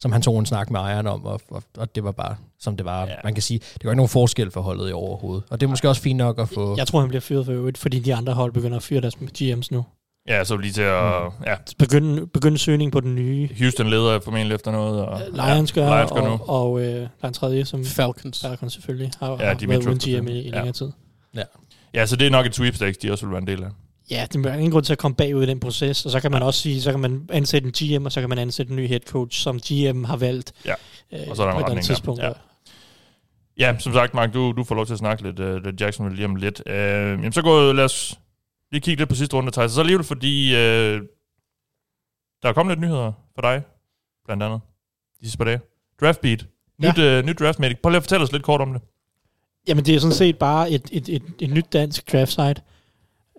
som 0.00 0.12
han 0.12 0.22
tog 0.22 0.38
en 0.38 0.46
snak 0.46 0.70
med 0.70 0.80
ejeren 0.80 1.06
om, 1.06 1.24
og, 1.24 1.40
og, 1.50 1.62
og 1.78 1.94
det 1.94 2.04
var 2.04 2.12
bare, 2.12 2.36
som 2.58 2.76
det 2.76 2.86
var. 2.86 3.00
Ja. 3.04 3.10
Ja. 3.10 3.14
Man 3.24 3.34
kan 3.34 3.42
sige, 3.42 3.58
det 3.58 3.84
var 3.84 3.90
ikke 3.90 3.96
nogen 3.96 4.08
forskel 4.08 4.50
for 4.50 4.60
holdet 4.60 4.90
i 4.90 4.92
overhovedet. 4.92 5.44
Og 5.50 5.60
det 5.60 5.66
er 5.66 5.70
måske 5.70 5.88
også 5.88 6.02
fint 6.02 6.16
nok 6.16 6.38
at 6.38 6.48
få... 6.48 6.76
Jeg 6.76 6.86
tror, 6.86 7.00
han 7.00 7.08
bliver 7.08 7.20
fyret 7.20 7.44
for 7.46 7.52
øvrigt, 7.52 7.78
fordi 7.78 7.98
de 7.98 8.14
andre 8.14 8.32
hold 8.32 8.52
begynder 8.52 8.76
at 8.76 8.82
fyre 8.82 9.00
deres 9.00 9.14
GM's 9.14 9.68
nu. 9.70 9.84
Ja, 10.28 10.44
så 10.44 10.56
lige 10.56 10.72
til 10.72 10.82
at... 10.82 11.02
Mm. 11.38 11.44
Ja, 11.46 11.54
Begynde, 11.78 12.26
begynde 12.26 12.58
søgning 12.58 12.92
på 12.92 13.00
den 13.00 13.14
nye. 13.14 13.48
Houston 13.58 13.86
leder 13.90 14.20
formentlig 14.20 14.54
efter 14.54 14.70
noget. 14.72 15.06
Og, 15.06 15.20
Lions 15.32 15.72
gør, 15.72 15.86
ja, 15.86 15.96
Lions 15.96 16.12
gør 16.12 16.20
nu. 16.20 16.26
og, 16.46 16.48
og 16.70 16.80
øh, 16.80 16.86
der 16.94 17.08
er 17.22 17.28
en 17.28 17.34
tredje, 17.34 17.64
som 17.64 17.84
Falcons. 17.84 18.40
Falcon 18.40 18.70
selvfølgelig 18.70 19.10
har, 19.20 19.26
Ja, 19.30 19.32
ja, 19.32 19.54
har 19.60 19.66
været 19.68 19.86
uden 19.86 19.98
GM 20.22 20.28
i, 20.28 20.32
i 20.32 20.42
Ja. 20.48 20.50
længere 20.50 20.72
tid. 20.72 20.90
Ja, 21.94 22.06
så 22.06 22.16
det 22.16 22.26
er 22.26 22.30
nok 22.30 22.46
et 22.46 22.54
sweepstakes, 22.54 22.96
de 22.98 23.12
også 23.12 23.26
vil 23.26 23.32
være 23.32 23.40
en 23.42 23.46
del 23.46 23.62
af. 23.64 23.68
Ja, 24.10 24.26
det 24.32 24.46
er 24.46 24.54
ingen 24.54 24.70
grund 24.70 24.84
til 24.84 24.92
at 24.92 24.98
komme 24.98 25.14
bagud 25.14 25.42
i 25.42 25.46
den 25.46 25.60
proces, 25.60 26.04
og 26.04 26.10
så 26.10 26.20
kan 26.20 26.30
man 26.30 26.42
også 26.42 26.60
sige, 26.60 26.82
så 26.82 26.90
kan 26.90 27.00
man 27.00 27.28
ansætte 27.32 27.66
en 27.66 27.72
GM, 27.98 28.04
og 28.04 28.12
så 28.12 28.20
kan 28.20 28.28
man 28.28 28.38
ansætte 28.38 28.70
en 28.70 28.76
ny 28.76 28.88
head 28.88 29.00
coach, 29.00 29.40
som 29.40 29.60
GM 29.60 30.04
har 30.04 30.16
valgt. 30.16 30.52
Ja, 30.64 30.74
øh, 31.12 31.20
og 31.28 31.36
så 31.36 31.42
er 31.42 31.46
der 31.46 31.54
en 31.54 31.64
på 31.64 31.70
et 31.70 31.76
der. 31.76 31.82
tidspunkt. 31.82 32.22
Ja. 32.22 32.32
Ja, 33.58 33.76
som 33.78 33.92
sagt, 33.92 34.14
Mark, 34.14 34.34
du, 34.34 34.52
du 34.52 34.64
får 34.64 34.74
lov 34.74 34.86
til 34.86 34.92
at 34.92 34.98
snakke 34.98 35.22
lidt, 35.22 35.40
uh, 35.40 35.64
lidt 35.64 35.80
Jacksonville 35.80 36.16
lige 36.16 36.26
om 36.26 36.36
lidt. 36.36 36.62
Uh, 36.66 36.72
jamen, 36.72 37.32
så 37.32 37.42
gå, 37.42 37.72
lad 37.72 37.84
os 37.84 38.18
lige 38.72 38.80
kigge 38.80 39.00
lidt 39.00 39.08
på 39.08 39.14
sidste 39.14 39.36
runde, 39.36 39.50
Thijs. 39.50 39.72
Så 39.72 39.80
alligevel, 39.80 40.04
fordi 40.04 40.52
uh, 40.52 40.58
der 42.42 42.48
er 42.48 42.52
kommet 42.52 42.72
lidt 42.72 42.80
nyheder 42.80 43.12
for 43.34 43.42
dig, 43.42 43.62
blandt 44.24 44.42
andet, 44.42 44.60
de 45.20 45.24
sidste 45.24 45.38
par 45.38 45.44
dage. 45.44 45.60
Draftbeat. 46.00 46.46
Nyt, 46.78 46.98
ja. 46.98 47.18
uh, 47.18 47.24
nyt 47.24 47.38
draftmedik. 47.38 47.78
Prøv 47.82 47.90
lige 47.90 47.96
at 47.96 48.02
fortælle 48.02 48.24
os 48.24 48.32
lidt 48.32 48.42
kort 48.42 48.60
om 48.60 48.72
det. 48.72 48.82
Jamen, 49.68 49.84
det 49.84 49.94
er 49.94 49.98
sådan 49.98 50.14
set 50.14 50.38
bare 50.38 50.70
et, 50.70 50.88
et, 50.92 51.08
et, 51.08 51.22
et 51.40 51.50
nyt 51.50 51.72
dansk 51.72 52.12
draft 52.12 52.30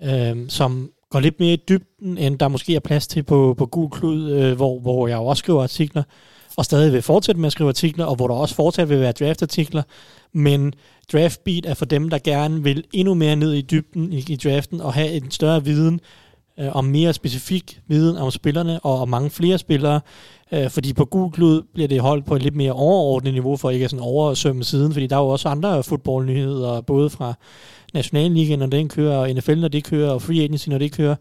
øh, 0.04 0.30
øhm, 0.30 0.50
som 0.50 0.90
går 1.10 1.20
lidt 1.20 1.40
mere 1.40 1.54
i 1.54 1.64
dybden, 1.70 2.18
end 2.18 2.40
der 2.40 2.48
måske 2.48 2.76
er 2.76 2.80
plads 2.80 3.08
til 3.08 3.24
på, 3.24 3.56
på 3.58 3.66
Gul 3.66 3.90
Klud, 3.90 4.32
øh, 4.32 4.56
hvor, 4.56 4.80
hvor 4.80 5.08
jeg 5.08 5.16
jo 5.16 5.26
også 5.26 5.40
skriver 5.40 5.64
artikler, 5.64 6.04
og 6.58 6.66
stadig 6.66 6.94
vil 6.94 7.02
fortsætte 7.02 7.42
med 7.42 7.48
at 7.48 7.52
skrive 7.52 7.70
artikler, 7.70 8.06
og 8.06 8.16
hvor 8.16 8.28
der 8.28 8.36
også 8.36 8.56
fortsat 8.56 8.90
vil 8.90 9.00
være 9.00 9.12
draftartikler. 9.12 9.84
Men 10.34 10.74
Draftbeat 11.14 11.66
er 11.66 11.74
for 11.74 11.86
dem, 11.86 12.10
der 12.10 12.18
gerne 12.18 12.64
vil 12.64 12.84
endnu 12.94 13.14
mere 13.14 13.36
ned 13.36 13.54
i 13.54 13.62
dybden 13.62 14.14
i, 14.14 14.26
i 14.30 14.36
draften, 14.36 14.82
og 14.82 14.94
have 14.94 15.12
en 15.12 15.32
større 15.32 15.64
viden 15.64 16.00
øh, 16.60 16.76
om 16.76 16.86
mere 16.86 17.14
specifik 17.14 17.80
viden 17.88 18.18
om 18.18 18.32
spillerne, 18.32 18.80
og 18.80 19.00
om 19.00 19.10
mange 19.10 19.30
flere 19.30 19.58
spillere. 19.58 20.02
Øh, 20.52 20.70
fordi 20.70 20.94
på 20.94 21.06
Gul 21.06 21.32
Klud 21.32 21.62
bliver 21.74 21.88
det 21.88 22.02
holdt 22.02 22.26
på 22.26 22.36
et 22.36 22.44
lidt 22.44 22.56
mere 22.56 22.72
overordnet 22.72 23.34
niveau, 23.34 23.58
for 23.58 23.70
ikke 23.70 23.84
at 23.84 23.92
sådan 23.92 24.06
oversømme 24.06 24.64
siden, 24.64 24.94
fordi 24.94 25.08
der 25.08 25.16
er 25.16 25.22
jo 25.22 25.28
også 25.28 25.50
andre 25.50 25.84
fodboldnyheder, 25.84 26.82
både 26.82 27.10
fra 27.10 27.34
Nationalligaen, 27.94 28.60
når 28.60 28.66
den 28.66 28.90
kører, 28.90 29.18
og 29.18 29.30
NFL, 29.34 29.56
når 29.56 29.68
det 29.68 29.84
kører, 29.84 30.10
og 30.12 30.22
Free 30.22 30.44
Agency, 30.44 30.70
når 30.70 30.78
det 30.78 30.92
kører. 30.92 31.16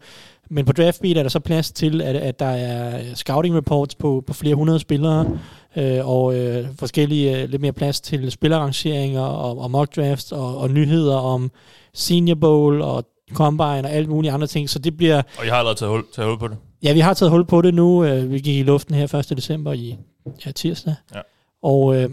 Men 0.49 0.65
på 0.65 0.71
Draftbeat 0.73 1.17
er 1.17 1.23
der 1.23 1.29
så 1.29 1.39
plads 1.39 1.71
til, 1.71 2.01
at, 2.01 2.15
at 2.15 2.39
der 2.39 2.45
er 2.45 3.03
scouting 3.15 3.55
reports 3.55 3.95
på, 3.95 4.23
på 4.27 4.33
flere 4.33 4.55
hundrede 4.55 4.79
spillere, 4.79 5.39
øh, 5.75 6.07
og 6.09 6.35
øh, 6.35 6.67
forskellige, 6.79 7.41
øh, 7.41 7.49
lidt 7.49 7.61
mere 7.61 7.73
plads 7.73 8.01
til 8.01 8.31
spillerrangeringer, 8.31 9.21
og, 9.21 9.59
og 9.59 9.71
mock 9.71 9.95
drafts, 9.95 10.31
og, 10.31 10.57
og 10.57 10.69
nyheder 10.71 11.15
om 11.15 11.51
Senior 11.93 12.35
Bowl, 12.35 12.81
og 12.81 13.05
Combine, 13.33 13.65
og 13.67 13.91
alt 13.91 14.09
mulige 14.09 14.31
andre 14.31 14.47
ting. 14.47 14.69
Så 14.69 14.79
det 14.79 14.97
bliver, 14.97 15.21
Og 15.39 15.45
jeg 15.45 15.53
har 15.53 15.59
allerede 15.59 15.79
taget 15.79 15.91
hul, 15.91 16.03
taget 16.15 16.29
hul 16.29 16.39
på 16.39 16.47
det. 16.47 16.57
Ja, 16.83 16.93
vi 16.93 16.99
har 16.99 17.13
taget 17.13 17.31
hul 17.31 17.45
på 17.45 17.61
det 17.61 17.73
nu. 17.73 18.03
Øh, 18.03 18.31
Vi 18.31 18.39
gik 18.39 18.57
i 18.57 18.63
luften 18.63 18.95
her 18.95 19.15
1. 19.15 19.37
december 19.37 19.73
i 19.73 19.97
ja, 20.45 20.51
tirsdag. 20.51 20.95
Ja. 21.15 21.19
Og 21.63 21.95
øh, 21.95 22.09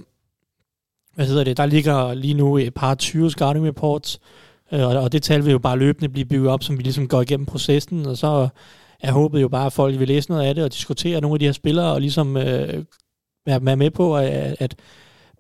hvad 1.15 1.27
hedder 1.27 1.45
det? 1.45 1.57
Der 1.57 1.67
ligger 1.67 2.15
lige 2.15 2.35
nu 2.35 2.59
et 2.59 2.75
par 2.75 2.95
20 2.95 3.31
scouting 3.31 3.67
reports, 3.67 4.21
og 4.71 4.81
og 4.81 5.13
det 5.13 5.23
tal 5.23 5.45
vil 5.45 5.53
jo 5.53 5.59
bare 5.59 5.79
løbende 5.79 6.09
blive 6.09 6.25
bygget 6.25 6.51
op, 6.51 6.63
som 6.63 6.79
vi 6.79 6.83
ligesom 6.83 7.09
går 7.09 7.23
igennem 7.23 7.47
processen, 7.47 8.07
og 8.07 8.17
så 8.17 8.49
er 9.01 9.13
håbet 9.13 9.43
jo 9.43 9.49
bare, 9.49 9.67
at 9.67 9.73
folk 9.73 9.99
vil 9.99 10.09
læse 10.09 10.31
noget 10.31 10.45
af 10.45 10.55
det 10.55 10.65
og 10.65 10.73
diskutere 10.73 11.21
nogle 11.21 11.35
af 11.35 11.39
de 11.39 11.45
her 11.45 11.53
spillere, 11.53 11.93
og 11.93 12.01
ligesom 12.01 12.37
øh, 12.37 12.85
være, 13.47 13.77
med 13.77 13.91
på 13.91 14.17
at, 14.17 14.57
at 14.59 14.77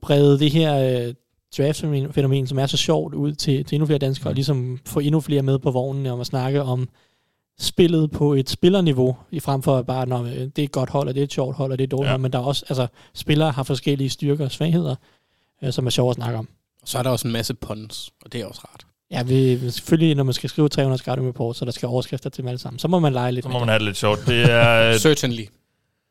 brede 0.02 0.38
det 0.38 0.50
her 0.50 1.06
øh, 1.06 1.14
draft-fænomen, 1.58 2.46
som 2.46 2.58
er 2.58 2.66
så 2.66 2.76
sjovt, 2.76 3.14
ud 3.14 3.32
til, 3.32 3.64
til 3.64 3.76
endnu 3.76 3.86
flere 3.86 3.98
danskere, 3.98 4.30
og 4.30 4.34
ligesom 4.34 4.78
få 4.86 5.00
endnu 5.00 5.20
flere 5.20 5.42
med 5.42 5.58
på 5.58 5.70
vognen 5.70 6.06
om 6.06 6.20
at 6.20 6.26
snakke 6.26 6.62
om 6.62 6.88
spillet 7.58 8.10
på 8.10 8.34
et 8.34 8.50
spillerniveau, 8.50 9.16
i 9.30 9.40
frem 9.40 9.62
for 9.62 9.76
at 9.76 9.86
bare, 9.86 10.06
når 10.06 10.22
det 10.22 10.58
er 10.58 10.62
et 10.62 10.72
godt 10.72 10.90
hold, 10.90 11.08
og 11.08 11.14
det 11.14 11.20
er 11.20 11.24
et 11.24 11.32
sjovt 11.32 11.56
hold, 11.56 11.72
og 11.72 11.78
det 11.78 11.84
er 11.84 11.88
dårligt 11.88 12.10
Ja. 12.10 12.16
men 12.16 12.32
der 12.32 12.38
er 12.38 12.42
også, 12.42 12.64
altså, 12.68 12.86
spillere 13.14 13.50
har 13.50 13.62
forskellige 13.62 14.10
styrker 14.10 14.44
og 14.44 14.50
svagheder, 14.50 14.94
øh, 15.62 15.72
som 15.72 15.86
er 15.86 15.90
sjovt 15.90 16.10
at 16.10 16.14
snakke 16.14 16.38
om. 16.38 16.48
Og 16.82 16.88
så 16.88 16.98
er 16.98 17.02
der 17.02 17.10
også 17.10 17.28
en 17.28 17.32
masse 17.32 17.54
puns, 17.54 18.10
og 18.24 18.32
det 18.32 18.40
er 18.40 18.46
også 18.46 18.60
rart. 18.64 18.86
Ja, 19.14 19.23
vi, 19.23 19.71
selvfølgelig, 19.71 20.14
når 20.14 20.25
man 20.25 20.35
skal 20.35 20.50
skrive 20.50 20.68
300 20.68 20.99
scouting 20.99 21.28
reports, 21.28 21.59
så 21.59 21.64
der 21.64 21.71
skal 21.71 21.88
overskrifter 21.88 22.30
til 22.30 22.42
dem 22.42 22.49
alle 22.49 22.59
sammen, 22.59 22.78
så 22.78 22.88
må 22.88 22.99
man 22.99 23.12
lege 23.12 23.33
lidt 23.33 23.44
Så 23.44 23.49
må 23.49 23.59
man 23.59 23.68
have 23.68 23.78
det 23.78 23.85
lidt 23.85 23.97
sjovt. 23.97 24.26
Det 24.26 24.50
er 24.50 24.92
Certainly. 25.06 25.44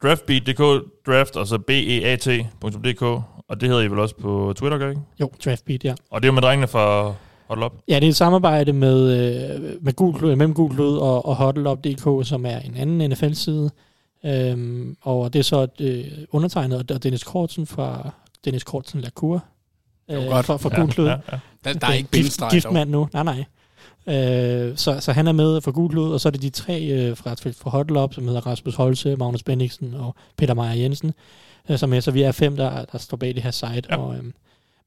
draftbeat.dk, 0.04 0.84
draft, 1.08 1.36
og 1.36 1.48
så 1.48 1.58
beat.dk, 1.58 3.02
og 3.02 3.62
det 3.62 3.70
hedder 3.70 3.82
I 3.82 3.88
vel 3.88 4.00
også 4.00 4.16
på 4.16 4.54
Twitter, 4.58 4.78
gør 4.78 4.88
I 4.88 4.90
ikke? 4.90 5.02
Jo, 5.20 5.32
draftbeat, 5.46 5.84
ja. 5.84 5.94
Og 6.12 6.22
det 6.22 6.28
er 6.28 6.32
jo 6.32 6.34
med 6.34 6.42
drengene 6.42 6.68
fra 6.68 7.14
Hold 7.48 7.64
Up. 7.64 7.74
Ja, 7.88 7.96
det 7.96 8.04
er 8.04 8.10
et 8.10 8.16
samarbejde 8.16 8.74
med, 8.74 9.12
øh, 9.12 9.62
med 9.82 9.94
Klud, 9.94 10.36
mellem 10.36 10.54
Klud 10.54 10.98
og, 10.98 11.26
og 11.26 11.46
Huddle.dk, 11.46 12.28
som 12.28 12.46
er 12.46 12.60
en 12.60 12.76
anden 12.78 13.10
NFL-side. 13.10 13.72
Øhm, 14.26 14.98
og 15.02 15.34
det 15.34 15.40
er 15.40 15.44
så 15.44 15.68
øh, 15.82 16.06
undertegnet 16.32 16.92
og 16.92 17.04
Dennis 17.04 17.24
Kortsen 17.24 17.68
fra 17.68 18.10
Dennis 18.46 18.64
Kortsen 18.64 19.02
Lacour. 19.02 19.44
Øh, 20.12 20.26
godt. 20.26 20.46
fra, 20.46 20.58
fra 20.58 20.82
Gul 20.82 20.92
Klud. 20.92 21.06
Ja, 21.06 21.12
ja. 21.32 21.40
Der, 21.64 21.74
der 21.74 21.88
er 21.88 21.94
ikke 21.94 22.10
gift, 22.12 22.42
giftmand 22.52 22.90
nu. 22.90 23.08
Nej, 23.14 23.24
nej. 23.24 23.44
Øh, 24.08 24.78
så, 24.78 25.00
så 25.00 25.12
han 25.12 25.28
er 25.28 25.32
med 25.32 25.62
for 25.62 25.72
Gul 25.72 25.90
Klud, 25.90 26.12
og 26.12 26.22
så 26.22 26.30
er 26.30 26.32
det 26.32 26.42
de 26.42 26.50
tre 26.50 26.82
øh, 26.82 27.18
fra, 27.18 27.34
fra 27.34 27.78
Huddle 27.78 28.04
Up, 28.04 28.14
som 28.14 28.28
hedder 28.28 28.48
Rasmus 28.48 28.76
Holse, 28.76 29.16
Magnus 29.16 29.44
Bendiksen 29.44 29.94
og 29.94 30.16
Peter 30.38 30.54
Meier 30.54 30.74
Jensen, 30.74 31.14
øh, 31.70 31.78
som 31.78 31.94
er, 31.94 32.00
så 32.00 32.12
vi 32.12 32.22
er 32.22 32.32
fem, 32.32 32.56
der, 32.56 32.86
der 32.86 32.98
står 32.98 33.18
bag 33.18 33.36
det 33.36 33.44
her 33.44 33.52
site. 33.52 33.84
Ja. 33.90 33.98
Og, 33.98 34.16
øh, 34.16 34.24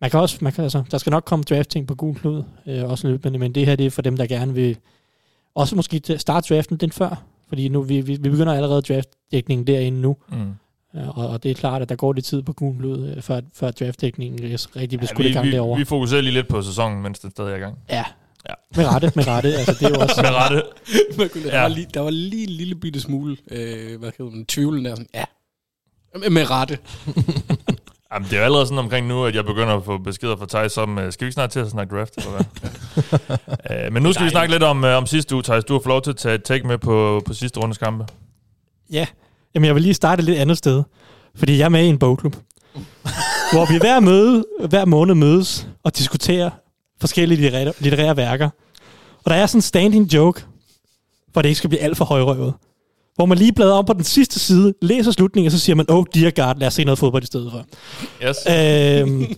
man 0.01 0.11
kan 0.11 0.21
også, 0.21 0.39
man 0.41 0.53
kan, 0.53 0.65
altså, 0.65 0.83
der 0.91 0.99
skal 0.99 1.11
nok 1.11 1.25
komme 1.25 1.43
drafting 1.43 1.87
på 1.87 1.95
Gul 1.95 2.15
Klud, 2.15 2.43
øh, 2.67 2.85
også 2.85 3.09
løbende, 3.09 3.39
men 3.39 3.55
det 3.55 3.67
her 3.67 3.77
det 3.77 3.87
er 3.87 3.91
for 3.91 4.03
dem, 4.03 4.17
der 4.17 4.27
gerne 4.27 4.55
vil 4.55 4.77
også 5.55 5.77
måske 5.77 6.03
starte 6.19 6.55
draften 6.55 6.77
den 6.77 6.93
før, 6.93 7.23
fordi 7.49 7.69
nu 7.69 7.83
vi, 7.83 8.01
vi, 8.01 8.13
vi 8.13 8.29
begynder 8.31 8.55
allerede 8.55 8.83
draftdækningen 8.83 9.67
derinde 9.67 10.01
nu, 10.01 10.17
Mm. 10.29 10.55
Øh, 10.97 11.19
og, 11.19 11.29
og 11.29 11.43
det 11.43 11.51
er 11.51 11.55
klart, 11.55 11.83
at 11.83 11.89
der 11.89 11.97
går 11.97 12.13
lidt 12.13 12.25
tid 12.27 12.43
på 12.43 12.53
gul 12.53 12.77
blod, 12.77 13.09
øh, 13.17 13.23
før, 13.23 13.41
før 13.55 13.71
draftdækningen 13.71 14.41
rigtig 14.77 14.99
bliver 14.99 15.07
skudt 15.09 15.27
i 15.27 15.29
vi, 15.29 15.35
gang 15.35 15.47
vi, 15.47 15.53
derovre. 15.53 15.79
vi 15.79 15.85
fokuserer 15.85 16.21
lige 16.21 16.33
lidt 16.35 16.49
på 16.49 16.63
sæsonen, 16.63 17.03
mens 17.03 17.19
den 17.19 17.31
stadig 17.31 17.53
er 17.53 17.57
i 17.57 17.61
gang. 17.61 17.79
ja. 17.91 18.05
Ja. 18.49 18.55
med 18.77 18.87
rette, 18.87 19.13
med 19.17 19.27
rette. 19.27 19.49
Altså, 19.57 19.73
det 19.73 19.83
er 19.83 19.89
jo 19.89 20.01
også... 20.01 20.23
Med 20.23 20.31
rette. 20.35 20.63
Man 21.19 21.29
kunne- 21.29 21.45
der, 21.45 21.55
Ja. 21.57 21.61
var 21.63 21.69
lige, 21.69 21.87
der 21.95 22.01
var 22.01 22.11
lige 22.11 22.43
en 22.43 22.49
lille 22.51 22.75
bitte 22.75 23.01
smule, 23.01 23.37
øh, 23.51 23.99
hvad 24.01 24.11
hedder 24.19 24.33
den, 24.33 24.47
tvivlen 24.47 24.85
der. 24.85 24.91
Sådan, 24.95 25.07
ja, 25.15 25.25
med, 26.19 26.31
med 26.31 26.51
rette. 26.51 26.79
Jamen, 28.13 28.29
det 28.29 28.33
er 28.35 28.39
jo 28.39 28.45
allerede 28.45 28.67
sådan 28.67 28.79
omkring 28.79 29.07
nu, 29.07 29.25
at 29.25 29.35
jeg 29.35 29.45
begynder 29.45 29.77
at 29.77 29.85
få 29.85 29.99
beskeder 29.99 30.37
fra 30.37 30.47
Thijs 30.49 30.79
om, 30.79 30.99
øh, 30.99 31.13
skal 31.13 31.25
vi 31.25 31.29
ikke 31.29 31.33
snart 31.35 31.51
til 31.51 31.61
at 31.61 31.71
snakke 31.71 31.97
draft, 31.97 32.17
eller 32.17 32.31
hvad? 32.31 33.87
uh, 33.87 33.93
men 33.93 34.03
nu 34.03 34.13
skal 34.13 34.25
vi 34.27 34.31
snakke 34.31 34.55
lidt 34.55 34.63
om, 34.63 34.85
om 34.85 35.07
sidste 35.07 35.35
uge, 35.35 35.43
Thijs. 35.43 35.65
Du 35.65 35.73
har 35.73 35.81
fået 35.81 35.87
lov 35.93 36.03
til 36.03 36.11
at 36.11 36.17
tage 36.17 36.35
et 36.35 36.45
take 36.45 36.67
med 36.67 36.79
på, 36.79 37.23
på 37.27 37.35
sidste 37.35 37.61
rundes 37.61 37.79
kampe. 37.79 38.07
Ja, 38.93 39.07
jamen 39.57 39.67
jeg 39.67 39.75
vil 39.75 39.83
lige 39.83 39.95
starte 39.95 40.21
et 40.21 40.25
lidt 40.25 40.39
andet 40.39 40.59
sted. 40.59 40.83
Fordi 41.35 41.59
jeg 41.59 41.65
er 41.65 41.69
med 41.69 41.85
i 41.85 41.89
en 41.89 41.99
bogklub. 41.99 42.37
hvor 43.53 43.73
vi 43.73 43.79
hver, 43.79 44.01
møde, 44.01 44.45
hver 44.69 44.85
måned 44.85 45.15
mødes 45.15 45.69
og 45.85 45.99
diskuterer 45.99 46.51
forskellige 47.01 47.41
litterære, 47.41 47.73
litterære 47.79 48.17
værker. 48.17 48.51
Og 49.25 49.31
der 49.31 49.37
er 49.37 49.47
sådan 49.47 49.59
en 49.59 49.63
standing 49.63 50.15
joke, 50.15 50.45
for 51.35 51.43
det 51.43 51.49
ikke 51.49 51.59
skal 51.59 51.71
blive 51.71 51.83
alt 51.83 51.97
for 51.97 52.05
højrøvet. 52.05 52.55
Hvor 53.15 53.27
man 53.27 53.39
lige 53.39 53.53
bladrer 53.53 53.75
om 53.75 53.85
på 53.85 53.93
den 53.93 54.05
sidste 54.05 54.39
side, 54.39 54.75
læser 54.83 55.11
slutningen, 55.11 55.47
og 55.47 55.53
så 55.53 55.59
siger 55.59 55.77
man, 55.77 55.87
oh 55.89 56.05
dear 56.15 56.31
god, 56.31 56.61
lad 56.61 56.67
os 56.67 56.75
se 56.75 56.85
noget 56.85 56.99
fodbold 56.99 57.23
i 57.23 57.27
stedet 57.27 57.53
for. 57.53 57.65
Yes. 58.29 58.37
øhm, 58.47 59.35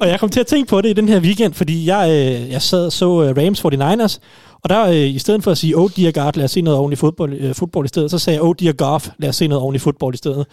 og 0.00 0.08
jeg 0.08 0.20
kom 0.20 0.28
til 0.28 0.40
at 0.40 0.46
tænke 0.46 0.68
på 0.68 0.80
det 0.80 0.88
i 0.88 0.92
den 0.92 1.08
her 1.08 1.20
weekend, 1.20 1.54
fordi 1.54 1.86
jeg, 1.86 2.08
øh, 2.10 2.50
jeg 2.50 2.62
sad 2.62 2.86
og 2.86 2.92
så 2.92 3.22
øh, 3.22 3.36
Rams 3.36 3.64
49ers, 3.64 4.18
og 4.62 4.70
der 4.70 4.86
øh, 4.86 4.96
i 4.96 5.18
stedet 5.18 5.44
for 5.44 5.50
at 5.50 5.58
sige, 5.58 5.76
oh 5.76 5.90
dear 5.96 6.12
God, 6.12 6.32
lad 6.34 6.44
os 6.44 6.50
se 6.50 6.60
noget 6.60 6.78
ordentligt 6.78 7.00
fodbold, 7.00 7.34
øh, 7.34 7.54
fodbold 7.54 7.84
i 7.84 7.88
stedet, 7.88 8.10
så 8.10 8.18
sagde 8.18 8.34
jeg, 8.34 8.42
oh 8.42 8.54
dear 8.60 8.72
Goff, 8.72 9.08
lad 9.18 9.28
os 9.28 9.36
se 9.36 9.46
noget 9.46 9.62
ordentligt 9.62 9.82
fodbold 9.82 10.14
i 10.14 10.16
stedet. 10.16 10.46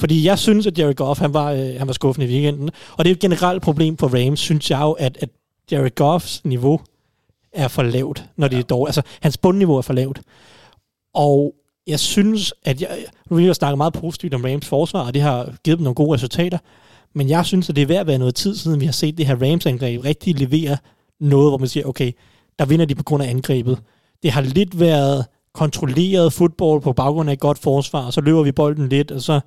Fordi 0.00 0.24
jeg 0.24 0.38
synes, 0.38 0.66
at 0.66 0.78
Jared 0.78 0.94
Goff, 0.94 1.20
han 1.20 1.34
var, 1.34 1.52
øh, 1.52 1.74
han 1.78 1.86
var 1.86 1.92
skuffende 1.92 2.26
i 2.26 2.30
weekenden. 2.30 2.70
Og 2.92 3.04
det 3.04 3.10
er 3.10 3.14
et 3.14 3.20
generelt 3.20 3.62
problem 3.62 3.96
for 3.96 4.08
Rams, 4.08 4.40
synes 4.40 4.70
jeg 4.70 4.80
jo, 4.80 4.92
at, 4.92 5.18
at 5.20 5.28
Jared 5.70 5.94
Goffs 5.94 6.44
niveau 6.44 6.80
er 7.52 7.68
for 7.68 7.82
lavt, 7.82 8.24
når 8.36 8.48
det 8.48 8.58
er 8.58 8.62
dårligt. 8.62 8.98
Altså, 8.98 9.12
hans 9.20 9.38
bundniveau 9.38 9.76
er 9.76 9.82
for 9.82 9.92
lavt. 9.92 10.20
Og 11.14 11.54
jeg 11.86 12.00
synes, 12.00 12.54
at 12.64 12.80
jeg, 12.80 12.88
nu 13.30 13.36
vil 13.36 13.44
jeg 13.44 13.54
snakke 13.54 13.76
meget 13.76 13.92
positivt 13.92 14.34
om 14.34 14.44
Rams 14.44 14.66
forsvar, 14.66 15.06
og 15.06 15.14
det 15.14 15.22
har 15.22 15.54
givet 15.64 15.78
dem 15.78 15.84
nogle 15.84 15.94
gode 15.94 16.14
resultater, 16.14 16.58
men 17.14 17.28
jeg 17.28 17.46
synes, 17.46 17.68
at 17.68 17.76
det 17.76 17.82
er 17.82 17.86
ved 17.86 17.96
at 17.96 18.06
være 18.06 18.18
noget 18.18 18.34
tid 18.34 18.56
siden, 18.56 18.80
vi 18.80 18.84
har 18.84 18.92
set 18.92 19.18
det 19.18 19.26
her 19.26 19.36
Rams-angreb 19.42 20.04
rigtig 20.04 20.38
levere 20.38 20.76
noget, 21.20 21.50
hvor 21.50 21.58
man 21.58 21.68
siger, 21.68 21.86
okay, 21.86 22.12
der 22.60 22.66
vinder 22.66 22.86
de 22.86 22.94
på 22.94 23.02
grund 23.02 23.22
af 23.22 23.30
angrebet. 23.30 23.78
Det 24.22 24.30
har 24.30 24.40
lidt 24.40 24.80
været 24.80 25.24
kontrolleret 25.54 26.32
fodbold 26.32 26.82
på 26.82 26.92
baggrund 26.92 27.28
af 27.28 27.32
et 27.32 27.40
godt 27.40 27.58
forsvar, 27.58 28.06
og 28.06 28.12
så 28.12 28.20
løber 28.20 28.42
vi 28.42 28.52
bolden 28.52 28.88
lidt, 28.88 29.10
og 29.10 29.20
så 29.20 29.40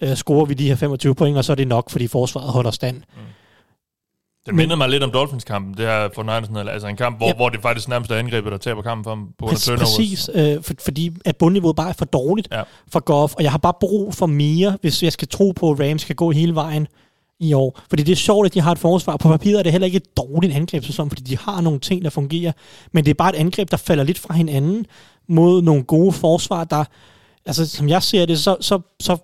øh, 0.00 0.14
scorer 0.16 0.44
vi 0.44 0.54
de 0.54 0.68
her 0.68 0.74
25 0.76 1.14
point, 1.14 1.36
og 1.38 1.44
så 1.44 1.52
er 1.52 1.56
det 1.56 1.68
nok, 1.68 1.90
fordi 1.90 2.06
forsvaret 2.06 2.48
holder 2.52 2.70
stand. 2.70 3.02
Det 4.46 4.54
mindede 4.54 4.76
mig 4.76 4.88
lidt 4.88 5.02
om 5.02 5.10
Dolphins-kampen, 5.10 5.74
det 5.74 5.86
her 5.86 6.08
for 6.14 6.22
Niners, 6.22 6.68
altså 6.68 6.88
en 6.88 6.96
kamp, 6.96 7.16
hvor, 7.16 7.26
Ja. 7.26 7.34
hvor 7.34 7.48
det 7.48 7.62
faktisk 7.62 7.88
nærmest 7.88 8.10
er 8.10 8.16
angrebet, 8.16 8.52
der 8.52 8.58
taber 8.58 8.82
kampen 8.82 9.04
for 9.04 9.10
ham 9.10 9.26
på 9.38 9.44
grund 9.46 9.50
af 9.50 9.54
Præcis, 9.54 9.66
turnovers. 9.66 9.96
præcis 9.96 10.30
øh, 10.34 10.62
for, 10.62 10.74
fordi 10.84 11.10
at 11.24 11.36
bundniveauet 11.36 11.76
bare 11.76 11.88
er 11.88 11.92
for 11.92 12.04
dårligt 12.04 12.48
Ja. 12.52 12.62
for 12.92 13.00
Goff, 13.00 13.34
og 13.34 13.42
jeg 13.42 13.50
har 13.50 13.58
bare 13.58 13.74
brug 13.80 14.14
for 14.14 14.26
mere, 14.26 14.78
hvis 14.80 15.02
jeg 15.02 15.12
skal 15.12 15.28
tro 15.28 15.52
på, 15.56 15.70
at 15.70 15.80
Rams 15.80 16.02
skal 16.02 16.16
gå 16.16 16.30
hele 16.30 16.54
vejen 16.54 16.86
i 17.42 17.52
år. 17.52 17.80
Fordi 17.88 18.02
det 18.02 18.12
er 18.12 18.16
sjovt, 18.16 18.46
at 18.46 18.54
de 18.54 18.60
har 18.60 18.72
et 18.72 18.78
forsvar. 18.78 19.16
På 19.16 19.28
papiret 19.28 19.58
er 19.58 19.62
det 19.62 19.72
heller 19.72 19.86
ikke 19.86 19.96
et 19.96 20.16
dårligt 20.16 20.52
angrebssæson, 20.52 21.10
fordi 21.10 21.22
de 21.22 21.38
har 21.38 21.60
nogle 21.60 21.80
ting, 21.80 22.04
der 22.04 22.10
fungerer. 22.10 22.52
Men 22.92 23.04
det 23.04 23.10
er 23.10 23.14
bare 23.14 23.36
et 23.36 23.40
angreb, 23.40 23.70
der 23.70 23.76
falder 23.76 24.04
lidt 24.04 24.18
fra 24.18 24.34
hinanden 24.34 24.86
mod 25.28 25.62
nogle 25.62 25.82
gode 25.82 26.12
forsvar, 26.12 26.64
der, 26.64 26.84
altså 27.46 27.68
som 27.68 27.88
jeg 27.88 28.02
ser 28.02 28.26
det, 28.26 28.38
så, 28.38 28.56
så, 28.60 28.80
så 29.00 29.16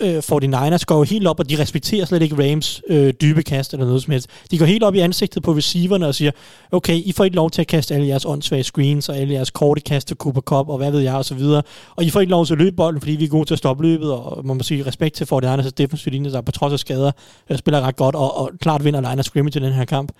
øh, 0.00 0.18
49ers 0.18 0.84
går 0.84 0.96
jo 0.96 1.02
helt 1.02 1.26
op, 1.26 1.40
og 1.40 1.50
de 1.50 1.62
respekterer 1.62 2.04
slet 2.04 2.22
ikke 2.22 2.50
Rams 2.50 2.82
øh, 2.88 3.12
dybe 3.20 3.42
kast 3.42 3.72
eller 3.72 3.86
noget 3.86 4.02
som 4.02 4.10
helst. 4.10 4.28
De 4.50 4.58
går 4.58 4.66
helt 4.66 4.82
op 4.82 4.94
i 4.94 4.98
ansigtet 4.98 5.42
på 5.42 5.52
receiverne 5.52 6.06
og 6.06 6.14
siger, 6.14 6.30
okay, 6.72 6.94
I 6.94 7.12
får 7.12 7.24
ikke 7.24 7.36
lov 7.36 7.50
til 7.50 7.60
at 7.60 7.66
kaste 7.66 7.94
alle 7.94 8.06
jeres 8.06 8.24
åndssvage 8.24 8.62
screens, 8.62 9.08
og 9.08 9.16
alle 9.16 9.34
jeres 9.34 9.50
korte 9.50 9.80
kast 9.80 10.08
til 10.08 10.16
Cooper 10.16 10.40
Cup, 10.40 10.68
og 10.68 10.76
hvad 10.76 10.90
ved 10.90 11.00
jeg, 11.00 11.14
og 11.14 11.24
så 11.24 11.34
videre. 11.34 11.62
Og 11.96 12.04
I 12.04 12.10
får 12.10 12.20
ikke 12.20 12.30
lov 12.30 12.46
til 12.46 12.54
at 12.54 12.58
løbe 12.58 12.76
bolden, 12.76 13.00
fordi 13.00 13.12
vi 13.12 13.24
er 13.24 13.28
gode 13.28 13.44
til 13.44 13.54
at 13.54 13.58
stoppe 13.58 13.82
løbet, 13.82 14.12
og 14.12 14.46
man 14.46 14.56
må 14.56 14.62
sige 14.62 14.86
respekt 14.86 15.14
til 15.14 15.24
49ers 15.24 15.70
defensive 15.70 16.12
linje, 16.12 16.32
der 16.32 16.40
på 16.40 16.52
trods 16.52 16.72
af 16.72 16.78
skader 16.78 17.12
øh, 17.50 17.58
spiller 17.58 17.80
ret 17.80 17.96
godt, 17.96 18.14
og, 18.14 18.36
og 18.36 18.50
klart 18.60 18.84
vinder 18.84 19.10
line 19.10 19.22
scrimmage 19.22 19.60
i 19.60 19.62
den 19.62 19.72
her 19.72 19.84
kamp. 19.84 20.12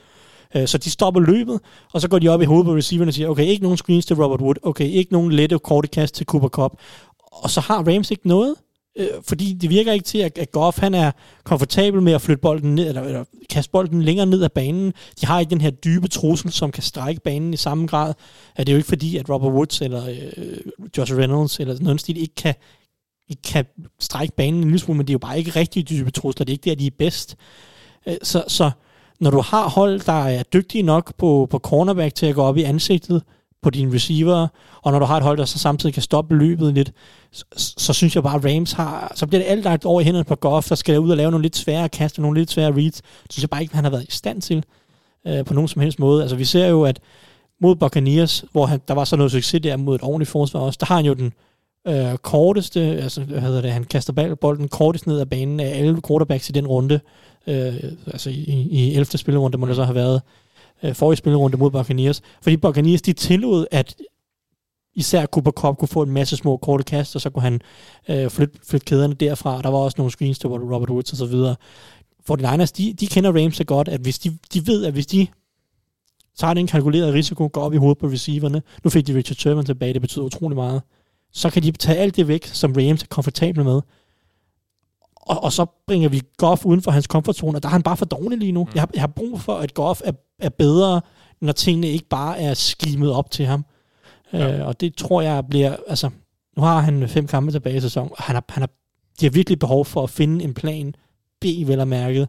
Øh, 0.55 0.69
så 0.69 0.79
de 0.79 0.91
stopper 0.91 1.21
løbet, 1.21 1.61
og 1.93 2.01
så 2.01 2.09
går 2.09 2.19
de 2.19 2.29
op 2.29 2.43
i 2.43 2.45
hovedet 2.45 2.67
på 2.67 2.75
receiverne 2.75 3.11
og 3.11 3.15
siger, 3.15 3.29
okay, 3.29 3.45
ikke 3.45 3.63
nogen 3.63 3.79
screens 3.79 4.07
til 4.07 4.17
Robert 4.17 4.41
Wood, 4.41 4.55
okay, 4.63 4.87
ikke 4.87 5.13
nogen 5.13 5.33
lette 5.33 5.59
korte 5.59 5.89
kast 5.89 6.15
til 6.15 6.27
Cooper 6.27 6.49
Cup. 6.49 6.73
Og 7.33 7.51
så 7.51 7.61
har 7.61 7.83
Rams 7.83 8.11
ikke 8.11 8.29
noget, 8.29 8.55
øh, 8.97 9.09
fordi 9.23 9.53
det 9.53 9.71
virker 9.71 9.93
ikke 9.93 10.05
til, 10.05 10.19
at, 10.19 10.39
at 10.39 10.53
Goff 10.53 10.79
han 10.79 10.95
er 10.95 11.11
komfortabel 11.45 12.03
med 12.03 12.13
at 12.13 12.23
flytte 12.23 12.41
bolden 12.41 12.75
ned, 12.75 12.89
eller, 12.89 13.03
eller 13.03 13.25
kaste 13.51 13.71
bolden 13.71 14.03
længere 14.03 14.27
ned 14.27 14.43
ad 14.43 14.49
banen. 14.49 14.93
De 15.21 15.27
har 15.27 15.41
ikke 15.41 15.51
den 15.51 15.61
her 15.61 15.71
dybe 15.71 16.09
trussel, 16.09 16.53
som 16.53 16.71
kan 16.71 16.83
strække 16.83 17.21
banen 17.21 17.55
i 17.55 17.57
samme 17.57 17.87
grad. 17.87 18.15
Er 18.57 18.65
det 18.65 18.73
jo 18.73 18.77
ikke 18.77 18.89
fordi, 18.89 19.17
at 19.17 19.31
Robert 19.31 19.53
Woods 19.53 19.81
eller 19.81 20.09
øh, 20.09 20.57
Josh 20.99 21.15
Reynolds 21.15 21.61
eller 21.61 21.77
noget 21.81 22.01
stil 22.01 22.17
ikke 22.17 22.35
kan, 22.35 22.55
ikke 23.29 23.43
kan 23.43 23.65
strække 24.01 24.35
banen 24.37 24.61
en 24.61 24.65
lille 24.65 24.79
smule, 24.79 24.97
men 24.97 25.07
det 25.07 25.11
er 25.11 25.15
jo 25.15 25.19
bare 25.19 25.39
ikke 25.39 25.51
rigtig 25.51 25.89
dybe 25.89 26.11
trusler. 26.11 26.45
Det 26.45 26.53
er 26.53 26.55
ikke 26.55 26.71
der, 26.71 26.77
de 26.77 26.87
er 26.87 26.91
bedst. 26.99 27.37
Øh, 28.07 28.17
så, 28.23 28.45
så 28.49 28.71
når 29.21 29.31
du 29.31 29.41
har 29.41 29.69
hold, 29.69 30.01
der 30.01 30.27
er 30.27 30.43
dygtige 30.43 30.83
nok 30.83 31.15
på, 31.17 31.47
på 31.51 31.59
cornerback 31.59 32.15
til 32.15 32.27
at 32.27 32.35
gå 32.35 32.43
op 32.43 32.57
i 32.57 32.63
ansigtet 32.63 33.23
på 33.63 33.71
dine 33.71 33.95
receiver, 33.95 34.49
og 34.83 34.93
når 34.93 34.99
du 34.99 35.05
har 35.05 35.17
et 35.17 35.23
hold, 35.23 35.39
der 35.39 35.45
så 35.45 35.59
samtidig 35.59 35.95
kan 35.95 36.03
stoppe 36.03 36.37
løbet 36.37 36.75
lidt, 36.75 36.93
så, 37.33 37.45
så 37.57 37.93
synes 37.93 38.15
jeg 38.15 38.23
bare, 38.23 38.35
at 38.35 38.45
Rams 38.45 38.73
har, 38.73 39.13
så 39.15 39.27
bliver 39.27 39.43
det 39.43 39.51
alt 39.51 39.65
lagt 39.65 39.85
over 39.85 40.01
i 40.01 40.05
hænderne 40.05 40.25
på 40.25 40.35
Goff, 40.35 40.69
der 40.69 40.75
skal 40.75 41.01
ud 41.01 41.11
og 41.11 41.17
lave 41.17 41.31
nogle 41.31 41.43
lidt 41.43 41.57
svære 41.57 41.89
kast 41.89 42.19
og 42.19 42.23
nogle 42.23 42.41
lidt 42.41 42.51
svære 42.51 42.73
reads. 42.73 43.01
Det 43.01 43.33
synes 43.33 43.43
jeg 43.43 43.51
bare 43.51 43.63
ikke, 43.63 43.75
han 43.75 43.85
har 43.85 43.91
været 43.91 44.05
i 44.09 44.13
stand 44.13 44.43
til 44.43 44.65
øh, 45.27 45.45
på 45.45 45.55
nogen 45.55 45.69
som 45.69 45.83
helst 45.83 45.99
måde. 45.99 46.23
Altså 46.23 46.37
vi 46.37 46.45
ser 46.45 46.67
jo, 46.67 46.83
at 46.83 47.01
mod 47.61 47.77
Buccaneers, 47.77 48.45
hvor 48.53 48.67
han, 48.67 48.81
der 48.89 48.95
var 48.95 49.05
så 49.05 49.17
noget 49.17 49.33
succes 49.33 49.63
der 49.63 49.77
mod 49.77 49.95
et 49.95 50.03
ordentligt 50.03 50.31
forsvar 50.31 50.61
også, 50.61 50.77
der 50.81 50.87
har 50.87 50.97
han 50.97 51.05
jo 51.05 51.15
den 51.15 51.33
øh, 51.89 52.17
korteste, 52.17 52.81
altså 52.81 53.23
hvad 53.23 53.41
hedder 53.41 53.61
det, 53.61 53.73
han 53.73 53.85
kaster 53.85 54.35
bolden 54.41 54.69
kortest 54.69 55.07
ned 55.07 55.21
ad 55.21 55.27
banen 55.27 55.61
af 55.61 55.79
alle 55.79 56.01
quarterbacks 56.09 56.49
i 56.49 56.53
den 56.53 56.67
runde, 56.67 57.01
øh, 57.47 57.75
altså 58.07 58.31
i, 58.31 58.69
i 58.71 58.91
11. 58.91 59.19
spillerunde 59.19 59.59
må 59.59 59.67
det 59.67 59.77
så 59.77 59.85
have 59.85 59.95
været, 59.95 60.23
øh, 60.83 60.95
forrige 60.95 61.17
spillerunde 61.17 61.57
mod 61.57 61.71
Buccaneers, 61.71 62.23
fordi 62.43 62.57
Buccaneers 62.57 63.03
de 63.03 63.13
tillod, 63.13 63.67
at 63.71 63.97
især 64.95 65.27
Cooper 65.27 65.51
Cup 65.51 65.79
kunne 65.79 65.89
få 65.89 66.03
en 66.03 66.11
masse 66.11 66.37
små 66.37 66.57
korte 66.57 66.85
kast, 66.85 67.15
og 67.15 67.21
så 67.21 67.31
kunne 67.31 67.43
han 67.43 67.61
øh, 68.09 68.31
flytte, 68.31 68.59
flytte 68.67 68.85
kæderne 68.85 69.15
derfra, 69.15 69.63
der 69.63 69.69
var 69.69 69.79
også 69.79 69.95
nogle 69.99 70.11
screens 70.11 70.39
til 70.39 70.49
Robert 70.49 70.91
Woods 70.91 71.13
og 71.13 71.17
så 71.19 71.27
videre. 71.27 71.57
49ers, 72.31 72.73
de, 72.77 72.93
de 72.93 73.07
kender 73.07 73.43
Rams 73.43 73.57
så 73.57 73.65
godt, 73.65 73.89
at 73.89 74.01
hvis 74.01 74.19
de, 74.19 74.39
de 74.55 74.67
ved, 74.67 74.85
at 74.85 74.93
hvis 74.93 75.07
de 75.07 75.27
tager 76.39 76.55
den 76.55 76.67
kalkulerede 76.67 77.13
risiko, 77.13 77.51
går 77.53 77.61
op 77.61 77.75
i 77.75 77.77
hovedet 77.77 77.99
på 77.99 78.07
receiverne, 78.07 78.63
nu 78.85 78.91
fik 78.91 79.07
de 79.07 79.15
Richard 79.15 79.37
Sherman 79.37 79.65
tilbage, 79.65 79.93
det 79.93 80.01
betyder 80.01 80.25
utrolig 80.25 80.57
meget, 80.57 80.83
så 81.33 81.51
kan 81.51 81.63
de 81.63 81.73
tage 81.73 81.99
alt 81.99 82.17
det 82.17 82.29
væk, 82.29 82.47
som 82.47 82.73
Rams 82.73 83.03
er 83.03 83.07
komfortable 83.07 83.65
med, 83.65 83.81
og, 85.29 85.45
og 85.45 85.53
så 85.53 85.67
bringer 85.87 86.09
vi 86.09 86.23
Goff 86.37 86.65
uden 86.65 86.83
for 86.83 86.91
hans 86.91 87.07
komfortzone, 87.07 87.59
og 87.59 87.63
der 87.63 87.69
er 87.69 87.73
han 87.73 87.83
bare 87.83 87.97
for 87.97 88.05
dårlig 88.05 88.39
lige 88.39 88.53
nu. 88.53 88.65
Mm. 88.65 88.71
Jeg, 88.75 88.83
har, 88.83 88.91
jeg 88.95 89.03
har 89.03 89.07
brug 89.07 89.41
for, 89.41 89.55
at 89.55 89.75
Goff 89.75 90.01
er, 90.05 90.13
er 90.39 90.49
bedre, 90.49 91.01
når 91.41 91.53
tingene 91.53 91.87
ikke 91.87 92.09
bare 92.09 92.41
er 92.41 92.55
skimet 92.55 93.13
op 93.13 93.31
til 93.31 93.47
ham. 93.47 93.65
Ja. 94.33 94.59
Øh, 94.59 94.67
og 94.67 94.81
det 94.81 94.97
tror 94.97 95.21
jeg 95.21 95.47
bliver, 95.47 95.77
altså, 95.87 96.11
nu 96.57 96.63
har 96.63 96.81
han 96.81 97.09
fem 97.09 97.27
kampe 97.27 97.53
tilbage 97.53 97.77
i 97.77 97.81
sæsonen, 97.81 98.11
og 98.11 98.23
han 98.23 98.35
har, 98.35 98.45
han 98.49 98.63
har, 98.63 98.71
de 99.21 99.27
har 99.27 99.31
virkelig 99.31 99.59
behov 99.59 99.85
for 99.85 100.03
at 100.03 100.11
finde 100.11 100.45
en 100.45 100.55
plan 100.55 100.95
B, 101.41 101.45
vel 101.45 101.81
og 101.81 101.89
mærket, 101.89 102.29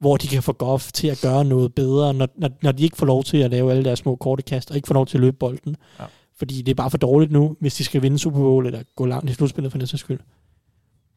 hvor 0.00 0.16
de 0.16 0.28
kan 0.28 0.42
få 0.42 0.52
Goff 0.52 0.92
til 0.92 1.08
at 1.08 1.20
gøre 1.22 1.44
noget 1.44 1.74
bedre, 1.74 2.14
når, 2.14 2.28
når, 2.36 2.50
når 2.62 2.72
de 2.72 2.82
ikke 2.82 2.96
får 2.96 3.06
lov 3.06 3.24
til 3.24 3.36
at 3.36 3.50
lave 3.50 3.70
alle 3.70 3.84
deres 3.84 3.98
små 3.98 4.16
korte 4.16 4.42
kast, 4.42 4.70
og 4.70 4.76
ikke 4.76 4.86
får 4.86 4.94
lov 4.94 5.06
til 5.06 5.18
at 5.18 5.20
løbe 5.20 5.36
bolden. 5.36 5.76
Ja. 6.00 6.04
Fordi 6.38 6.62
det 6.62 6.70
er 6.70 6.74
bare 6.74 6.90
for 6.90 6.98
dårligt 6.98 7.32
nu, 7.32 7.56
hvis 7.60 7.74
de 7.74 7.84
skal 7.84 8.02
vinde 8.02 8.18
Super 8.18 8.38
Bowl, 8.38 8.66
eller 8.66 8.82
gå 8.96 9.06
langt 9.06 9.30
i 9.30 9.32
slutspillet 9.32 9.72
for 9.72 9.78
den 9.78 9.86
sags 9.86 10.00
skyld. 10.00 10.20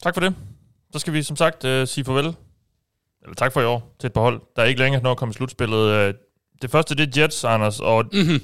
Tak 0.03 0.13
for 0.13 0.21
det. 0.21 0.33
Så 0.95 0.99
skal 0.99 1.13
vi 1.13 1.23
som 1.23 1.35
sagt 1.35 1.63
uh, 1.63 1.69
sige 1.85 2.05
farvel. 2.05 2.25
Eller 3.23 3.35
tak 3.37 3.53
for 3.53 3.61
i 3.61 3.65
år 3.65 3.95
til 3.99 4.07
et 4.07 4.13
par 4.13 4.21
hold. 4.21 4.41
Der 4.55 4.61
er 4.61 4.65
ikke 4.65 4.81
længere 4.81 5.03
når 5.03 5.11
at 5.11 5.17
komme 5.17 5.31
i 5.31 5.33
slutspillet. 5.33 6.07
Uh, 6.07 6.13
det 6.61 6.71
første, 6.71 6.95
det 6.95 7.17
er 7.17 7.21
Jets, 7.21 7.43
Anders, 7.43 7.79
og 7.79 8.05
Mm-hmm. 8.13 8.39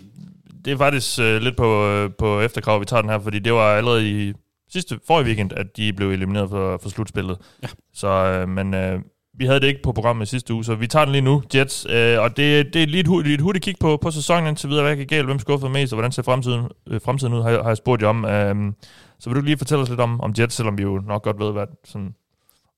det 0.66 0.74
er 0.74 0.78
faktisk 0.78 1.20
uh, 1.20 1.26
lidt 1.26 1.58
på, 1.58 2.04
uh, 2.04 2.12
på 2.18 2.42
efterkrav, 2.42 2.80
vi 2.80 2.86
tager 2.86 3.02
den 3.02 3.10
her, 3.10 3.20
fordi 3.20 3.40
det 3.40 3.54
var 3.54 3.76
allerede 3.76 4.10
i 4.10 4.34
sidste 4.72 5.00
forrige 5.08 5.26
weekend, 5.26 5.54
at 5.54 5.78
de 5.78 5.94
blev 5.94 6.10
elimineret 6.12 6.50
for, 6.50 6.80
for 6.82 6.90
slutspillet. 6.90 7.38
Ja. 7.64 7.68
Så, 7.94 8.42
uh, 8.44 8.50
men 8.50 8.74
uh, 8.74 9.02
vi 9.38 9.46
havde 9.46 9.60
det 9.60 9.68
ikke 9.68 9.82
på 9.84 9.92
programmet 9.92 10.28
sidste 10.28 10.54
uge, 10.54 10.64
så 10.64 10.76
vi 10.76 10.88
tager 10.88 11.06
den 11.06 11.12
lige 11.12 11.22
nu, 11.22 11.44
Jets. 11.56 11.86
Uh, 11.86 12.24
og 12.24 12.38
det, 12.38 12.74
det 12.74 12.84
er 12.84 12.88
lige 12.88 13.02
et, 13.02 13.08
hu- 13.08 13.20
et 13.20 13.42
hurtigt 13.42 13.66
kig 13.66 13.76
på, 13.80 13.98
på 13.98 14.12
sæsonen 14.12 14.48
indtil 14.48 14.70
videre. 14.70 14.84
Hvad 14.84 14.96
gik 14.96 15.10
galt? 15.10 15.26
Hvem 15.26 15.40
skuffede 15.40 15.72
mest, 15.72 15.94
og 15.94 15.96
hvordan 15.96 16.12
ser 16.12 16.24
fremtiden, 16.24 16.66
øh, 16.88 17.02
fremtiden 17.02 17.34
ud, 17.34 17.42
har, 17.42 17.62
har 17.62 17.70
jeg 17.70 17.78
spurgt 17.78 18.02
jer 18.02 18.08
om. 18.08 18.24
Uh, 18.24 18.74
så 19.20 19.30
vil 19.30 19.40
du 19.40 19.46
lige 19.46 19.58
fortælle 19.58 19.82
os 19.82 19.90
lidt 19.90 20.00
om, 20.00 20.22
om 20.22 20.34
Jets, 20.40 20.56
selvom 20.56 20.78
vi 20.78 20.84
jo 20.84 21.02
nok 21.08 21.24
godt 21.24 21.40
ved, 21.40 21.52
hvad 21.52 21.66
sådan 21.86 22.16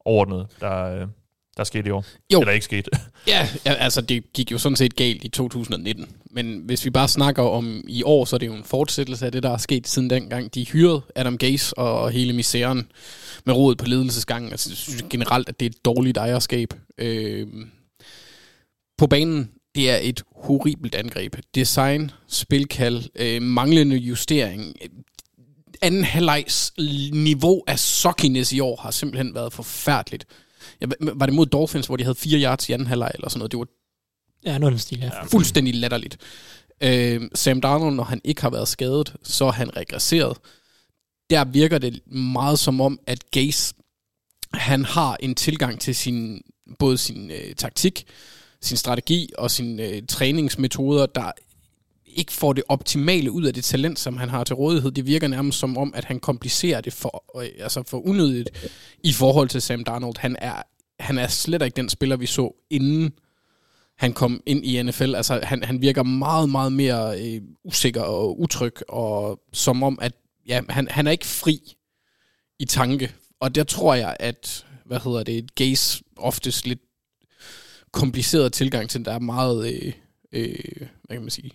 overordnet, 0.05 0.47
der, 0.59 1.01
øh, 1.01 1.07
der 1.57 1.63
skete 1.63 1.87
i 1.87 1.91
år. 1.91 2.05
Jo. 2.33 2.39
Eller 2.39 2.53
ikke 2.53 2.65
skete. 2.65 2.91
Ja, 3.27 3.49
altså 3.65 4.01
det 4.01 4.33
gik 4.33 4.51
jo 4.51 4.57
sådan 4.57 4.75
set 4.75 4.95
galt 4.95 5.23
i 5.23 5.29
2019. 5.29 6.07
Men 6.31 6.61
hvis 6.65 6.85
vi 6.85 6.89
bare 6.89 7.07
snakker 7.07 7.43
om 7.43 7.83
i 7.87 8.03
år, 8.03 8.25
så 8.25 8.35
er 8.35 8.37
det 8.37 8.47
jo 8.47 8.53
en 8.53 8.63
fortsættelse 8.63 9.25
af 9.25 9.31
det, 9.31 9.43
der 9.43 9.49
er 9.49 9.57
sket 9.57 9.87
siden 9.87 10.09
dengang. 10.09 10.55
De 10.55 10.65
hyrede 10.65 11.01
Adam 11.15 11.37
Gase 11.37 11.77
og 11.77 12.11
hele 12.11 12.33
misæren 12.33 12.91
med 13.45 13.53
rådet 13.53 13.77
på 13.77 13.85
ledelsesgangen. 13.85 14.51
Altså, 14.51 14.69
jeg 14.69 14.77
synes 14.77 15.05
generelt, 15.09 15.49
at 15.49 15.59
det 15.59 15.65
er 15.65 15.69
et 15.69 15.85
dårligt 15.85 16.17
ejerskab. 16.17 16.73
Øh, 16.97 17.47
på 18.97 19.07
banen, 19.07 19.51
det 19.75 19.91
er 19.91 19.97
et 20.01 20.23
horribelt 20.35 20.95
angreb. 20.95 21.35
Design, 21.55 22.11
spilkald, 22.27 23.03
øh, 23.15 23.41
manglende 23.41 23.95
justering. 23.95 24.75
Anden 25.81 26.03
halvlejs 26.03 26.73
niveau 27.13 27.63
af 27.67 27.79
sockiness 27.79 28.53
i 28.53 28.59
år 28.59 28.75
har 28.81 28.91
simpelthen 28.91 29.35
været 29.35 29.53
forfærdeligt. 29.53 30.25
Ja, 30.81 30.85
var 31.01 31.25
det 31.25 31.35
mod 31.35 31.45
Dolphins, 31.45 31.87
hvor 31.87 31.97
de 31.97 32.03
havde 32.03 32.15
fire 32.15 32.41
yards 32.43 32.69
i 32.69 32.71
anden 32.71 32.87
halvleg 32.87 33.11
eller 33.15 33.29
sådan 33.29 33.39
noget? 33.39 33.51
Det 33.51 33.59
var 33.59 33.65
Ja, 34.45 34.57
noget 34.57 34.81
stil, 34.81 34.99
ja. 34.99 35.23
fuldstændig 35.23 35.75
latterligt. 35.75 36.17
Øh, 36.81 37.21
Sam 37.35 37.61
Darnold, 37.61 37.95
når 37.95 38.03
han 38.03 38.21
ikke 38.23 38.41
har 38.41 38.49
været 38.49 38.67
skadet, 38.67 39.15
så 39.23 39.45
er 39.45 39.51
han 39.51 39.77
regresseret. 39.77 40.37
Der 41.29 41.45
virker 41.45 41.77
det 41.77 42.07
meget 42.13 42.59
som 42.59 42.81
om, 42.81 42.99
at 43.07 43.31
Gase, 43.31 43.73
han 44.53 44.85
har 44.85 45.17
en 45.19 45.35
tilgang 45.35 45.79
til 45.79 45.95
sin, 45.95 46.41
både 46.79 46.97
sin 46.97 47.31
øh, 47.31 47.55
taktik, 47.55 48.03
sin 48.61 48.77
strategi 48.77 49.29
og 49.37 49.51
sine 49.51 49.83
øh, 49.83 50.01
træningsmetoder, 50.07 51.05
der 51.05 51.31
ikke 52.15 52.33
får 52.33 52.53
det 52.53 52.63
optimale 52.67 53.31
ud 53.31 53.43
af 53.43 53.53
det 53.53 53.63
talent, 53.63 53.99
som 53.99 54.17
han 54.17 54.29
har 54.29 54.43
til 54.43 54.55
rådighed. 54.55 54.91
Det 54.91 55.05
virker 55.05 55.27
nærmest 55.27 55.59
som 55.59 55.77
om, 55.77 55.93
at 55.95 56.05
han 56.05 56.19
komplicerer 56.19 56.81
det 56.81 56.93
for, 56.93 57.41
øh, 57.41 57.49
altså 57.59 57.83
for 57.87 58.07
unødigt 58.07 58.49
i 59.03 59.13
forhold 59.13 59.49
til 59.49 59.61
Sam 59.61 59.83
Darnold. 59.83 60.17
Han 60.19 60.35
er, 60.39 60.63
han 60.99 61.17
er 61.17 61.27
slet 61.27 61.61
ikke 61.61 61.75
den 61.75 61.89
spiller, 61.89 62.15
vi 62.15 62.25
så 62.25 62.53
inden 62.69 63.13
han 63.97 64.13
kom 64.13 64.41
ind 64.45 64.65
i 64.65 64.81
NFL. 64.81 65.15
Altså, 65.15 65.39
han, 65.43 65.63
han 65.63 65.81
virker 65.81 66.03
meget, 66.03 66.49
meget 66.49 66.71
mere 66.71 67.21
øh, 67.21 67.41
usikker 67.63 68.01
og 68.01 68.39
utryg, 68.39 68.89
og 68.89 69.39
som 69.53 69.83
om, 69.83 69.99
at 70.01 70.13
ja, 70.47 70.61
han, 70.69 70.87
han 70.87 71.07
er 71.07 71.11
ikke 71.11 71.25
fri 71.25 71.75
i 72.59 72.65
tanke. 72.65 73.13
Og 73.39 73.55
der 73.55 73.63
tror 73.63 73.93
jeg, 73.93 74.17
at, 74.19 74.65
hvad 74.85 74.99
hedder 75.03 75.23
det, 75.23 75.55
Gaze 75.55 76.03
oftest 76.17 76.67
lidt 76.67 76.79
kompliceret 77.91 78.53
tilgang 78.53 78.89
til, 78.89 79.05
der 79.05 79.11
er 79.11 79.19
meget, 79.19 79.73
øh, 79.73 79.93
øh, 80.31 80.87
hvad 81.03 81.17
kan 81.17 81.21
man 81.21 81.29
sige, 81.29 81.51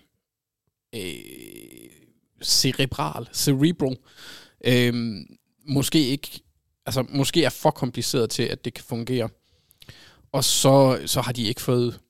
øh, 0.95 1.91
cerebral, 2.43 3.29
cerebral. 3.33 3.97
Øh, 4.65 4.95
måske 5.69 6.07
ikke, 6.09 6.41
altså 6.87 7.05
måske 7.09 7.45
er 7.45 7.51
for 7.51 7.71
kompliceret 7.71 8.31
til, 8.31 8.43
at 8.43 8.65
det 8.65 8.75
kan 8.75 8.85
fungere. 8.85 9.29
Og 10.33 10.45
så, 10.45 11.03
så 11.07 11.21
har 11.21 11.33
de 11.33 11.43
ikke 11.43 11.61
fået, 11.61 12.01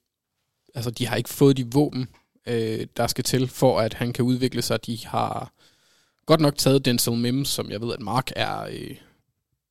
altså 0.75 0.91
de 0.91 1.07
har 1.07 1.17
ikke 1.17 1.31
fået 1.31 1.57
de 1.57 1.73
våben, 1.73 2.09
øh, 2.47 2.87
der 2.97 3.07
skal 3.07 3.25
til, 3.25 3.49
for 3.49 3.81
at 3.81 3.95
han 3.95 4.13
kan 4.13 4.25
udvikle 4.25 4.63
sig. 4.63 4.87
De 4.87 5.07
har 5.07 5.53
godt 6.27 6.41
nok 6.41 6.57
taget 6.57 6.85
Denzel 6.85 7.17
Mims, 7.17 7.49
som 7.49 7.71
jeg 7.71 7.81
ved, 7.81 7.95
at 7.95 8.01
Mark 8.01 8.31
er 8.37 8.61
øh, 8.61 8.97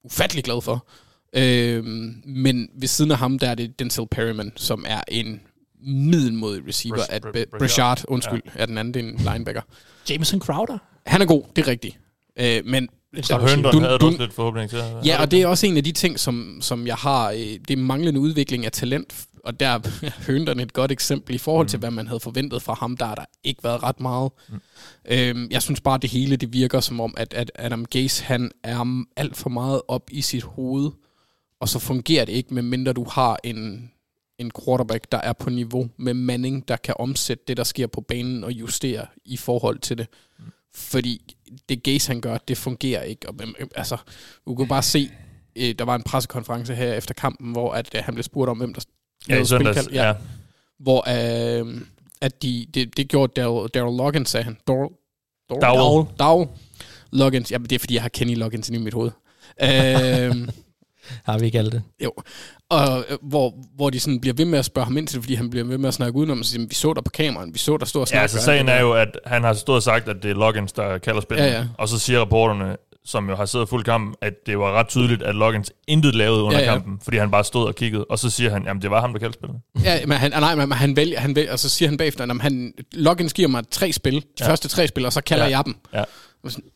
ufattelig 0.04 0.44
glad 0.44 0.62
for. 0.62 0.88
Øh, 1.34 1.86
men 2.26 2.70
ved 2.74 2.88
siden 2.88 3.12
af 3.12 3.18
ham, 3.18 3.40
der 3.40 3.50
er 3.50 3.56
det 3.56 3.80
Denzel 3.80 4.08
Perryman, 4.12 4.52
som 4.56 4.86
er 4.88 5.02
en 5.08 5.42
middelmodig 5.86 6.68
receiver. 6.68 6.98
Br- 6.98 7.06
at 7.14 7.26
Br- 7.26 7.28
Br- 7.28 7.32
Brashard. 7.32 7.60
Brashard, 7.60 8.06
undskyld, 8.08 8.42
ja. 8.46 8.50
er 8.62 8.66
den 8.66 8.78
anden, 8.78 8.94
det 8.94 9.06
er 9.06 9.10
en 9.10 9.34
linebacker. 9.34 9.62
Jameson 10.10 10.40
Crowder. 10.42 10.78
Han 11.06 11.22
er 11.22 11.26
god, 11.26 11.44
det 11.56 11.62
er 11.62 11.68
rigtigt. 11.68 12.00
Øh, 12.40 12.66
men 12.66 12.90
Så 13.22 13.38
Herndon 13.40 13.72
Du- 13.74 13.80
havde 13.80 13.98
du- 13.98 14.06
også 14.06 14.18
lidt 14.18 14.34
forhåbning 14.34 14.70
til. 14.70 14.80
Ja, 15.06 15.22
og 15.22 15.32
det 15.32 15.42
er 15.42 15.48
også 15.48 15.68
en 15.68 15.78
af 15.78 15.84
de 15.84 15.92
ting, 15.92 16.20
som, 16.20 16.58
som 16.62 16.88
jeg 16.88 16.96
har. 16.96 17.32
Øh, 17.32 17.38
det 17.38 17.72
er 17.72 17.78
manglende 17.78 18.20
udvikling 18.20 18.66
af 18.66 18.72
talent. 18.72 19.26
Og 19.44 19.60
der 19.60 19.68
er 19.78 19.80
Herndon 20.28 20.60
et 20.60 20.74
godt 20.74 20.92
eksempel 20.92 21.36
i 21.36 21.38
forhold 21.38 21.68
til, 21.68 21.80
hvad 21.80 21.92
man 21.92 22.08
havde 22.08 22.20
forventet 22.20 22.62
fra 22.62 22.74
ham. 22.74 22.98
Der 22.98 23.06
har 23.06 23.16
der 23.16 23.26
ikke 23.44 23.64
været 23.64 23.84
ret 23.84 24.00
meget. 24.00 24.32
Mm. 24.50 24.56
Øhm, 25.12 25.48
jeg 25.52 25.62
synes 25.62 25.82
bare, 25.82 25.98
det 25.98 26.10
hele 26.10 26.36
det 26.36 26.54
virker 26.54 26.80
som 26.80 27.00
om, 27.00 27.14
at, 27.18 27.34
at 27.34 27.52
Adam 27.56 27.86
Gase 27.86 28.24
han 28.24 28.52
er 28.64 29.04
alt 29.16 29.38
for 29.38 29.50
meget 29.50 29.82
op 29.88 30.04
i 30.12 30.22
sit 30.22 30.44
hoved. 30.44 30.92
Og 31.62 31.70
så 31.70 31.80
fungerer 31.80 32.26
det 32.26 32.34
ikke, 32.34 32.54
medmindre 32.54 32.94
du 32.94 33.06
har 33.12 33.38
en, 33.44 33.92
en 34.40 34.52
quarterback, 34.66 35.12
der 35.12 35.18
er 35.18 35.34
på 35.34 35.50
niveau 35.50 35.90
med 35.98 36.14
Manning, 36.14 36.68
der 36.68 36.76
kan 36.78 36.96
omsætte 37.00 37.44
det, 37.48 37.58
der 37.58 37.64
sker 37.64 37.88
på 37.88 38.02
banen 38.02 38.44
og 38.44 38.52
justere 38.52 39.06
i 39.26 39.38
forhold 39.38 39.80
til 39.80 39.98
det. 39.98 40.08
Mm. 40.40 40.46
Fordi 40.76 41.36
det 41.70 41.84
Gase 41.84 42.08
han 42.12 42.22
gør, 42.22 42.38
det 42.38 42.58
fungerer 42.58 43.02
ikke. 43.04 43.30
Og, 43.30 43.36
altså, 43.76 43.98
du 44.48 44.56
kan 44.56 44.68
bare 44.68 44.84
se, 44.84 45.12
øh, 45.56 45.76
der 45.80 45.86
var 45.86 45.96
en 45.96 46.04
pressekonference 46.04 46.76
her 46.76 46.94
efter 46.94 47.14
kampen, 47.14 47.52
hvor 47.52 47.72
at, 47.74 47.96
øh, 47.96 48.02
han 48.04 48.14
blev 48.14 48.24
spurgt 48.24 48.50
om, 48.50 48.58
hvem 48.58 48.74
der 48.74 48.82
Ja, 49.30 49.42
i 49.42 49.46
søndags. 49.46 49.80
spilkald. 49.80 49.96
Ja. 50.06 50.14
Hvor 50.80 51.04
øh, 51.70 51.82
at 52.22 52.42
de, 52.44 52.68
det, 52.74 52.98
det 52.98 53.08
gjorde 53.08 53.42
Daryl, 53.42 53.70
Daryl 53.70 53.98
Loggins, 53.98 54.30
sagde 54.30 54.44
han. 54.44 54.58
Daryl, 54.68 54.90
Daryl, 55.50 55.80
Dowell. 55.80 56.10
Dowell 56.20 56.50
Loggins. 57.12 57.52
Jamen, 57.52 57.70
det 57.70 57.76
er, 57.76 57.80
fordi 57.80 57.94
jeg 57.94 58.02
har 58.02 58.10
Kenny 58.10 58.36
Loggins 58.38 58.70
i 58.70 58.78
mit 58.78 58.94
hoved. 58.94 59.12
øh, 59.64 60.48
Har 61.24 61.40
vi 61.40 61.46
ikke 61.46 61.60
alt 61.60 61.72
det? 61.72 61.84
jo. 62.04 62.12
Og 62.70 63.06
øh, 63.10 63.18
hvor, 63.22 63.54
hvor 63.76 63.90
de 63.90 64.00
sådan 64.00 64.20
bliver 64.20 64.34
ved 64.34 64.46
med 64.46 64.60
at 64.60 64.66
spørge 64.66 64.86
ham 64.86 64.98
ind 64.98 65.08
til 65.08 65.16
det, 65.16 65.24
fordi 65.24 65.36
han 65.36 65.50
bliver 65.50 65.66
ved 65.66 65.78
med 65.78 65.88
at 65.88 65.94
snakke 65.94 66.16
udenom, 66.20 66.40
og 66.40 66.46
siger, 66.46 66.68
vi 66.68 66.76
så 66.76 66.94
dig 66.94 67.04
på 67.04 67.10
kameraen, 67.12 67.54
vi 67.54 67.60
så 67.60 67.78
dig 67.78 67.88
stå 67.88 68.02
og 68.02 68.08
snakke. 68.08 68.20
Ja, 68.20 68.22
altså 68.22 68.42
sagen 68.42 68.70
er 68.70 68.74
der." 68.74 68.82
jo, 68.82 68.94
at 68.94 69.20
han 69.26 69.44
har 69.44 69.54
stået 69.54 69.76
og 69.76 69.84
sagt, 69.84 70.08
at 70.10 70.16
det 70.24 70.32
er 70.32 70.36
Loggins, 70.36 70.72
der 70.72 70.98
kalder 70.98 71.22
spillet. 71.22 71.46
Ja, 71.46 71.52
ja. 71.58 71.66
Og 71.78 71.90
så 71.90 72.00
siger 72.00 72.22
reporterne, 72.22 72.76
som 73.06 73.30
jo 73.30 73.36
har 73.36 73.46
siddet 73.46 73.70
fuld 73.70 73.84
kamp, 73.84 74.16
at 74.22 74.34
det 74.46 74.60
var 74.60 74.72
ret 74.72 74.88
tydeligt, 74.88 75.24
at 75.24 75.36
Loggins 75.36 75.72
intet 75.88 76.16
lavede 76.16 76.44
under 76.44 76.60
Ja, 76.60 76.66
ja. 76.66 76.72
kampen, 76.72 77.00
fordi 77.04 77.18
han 77.18 77.32
bare 77.32 77.44
stod 77.44 77.68
og 77.68 77.76
kiggede. 77.76 78.06
Og 78.10 78.20
så 78.20 78.30
siger 78.30 78.50
han, 78.52 78.64
jamen 78.66 78.82
det 78.82 78.92
var 78.92 79.02
ham, 79.02 79.14
der 79.14 79.20
kaldte 79.20 79.34
spillet. 79.40 79.60
Ja, 79.84 80.06
men 80.06 80.18
han, 80.18 80.32
nej, 80.32 80.56
men 80.56 80.72
han 80.72 80.96
vælger, 80.96 81.20
han 81.20 81.36
vælger, 81.36 81.52
og 81.52 81.60
så 81.60 81.70
siger 81.70 81.90
han 81.90 81.98
bagefter, 81.98 82.24
at 82.24 82.42
han, 82.42 82.74
Loggins 82.94 83.34
giver 83.34 83.48
mig 83.48 83.64
tre 83.72 83.92
spil, 83.94 84.16
de 84.16 84.22
ja. 84.40 84.50
første 84.50 84.68
tre 84.68 84.88
spil, 84.88 85.06
og 85.06 85.14
så 85.14 85.22
kalder 85.22 85.46
Ja. 85.46 85.58
jeg 85.58 85.66
dem. 85.66 85.76
Ja. 85.94 86.04
Og 86.44 86.52
sådan, 86.52 86.70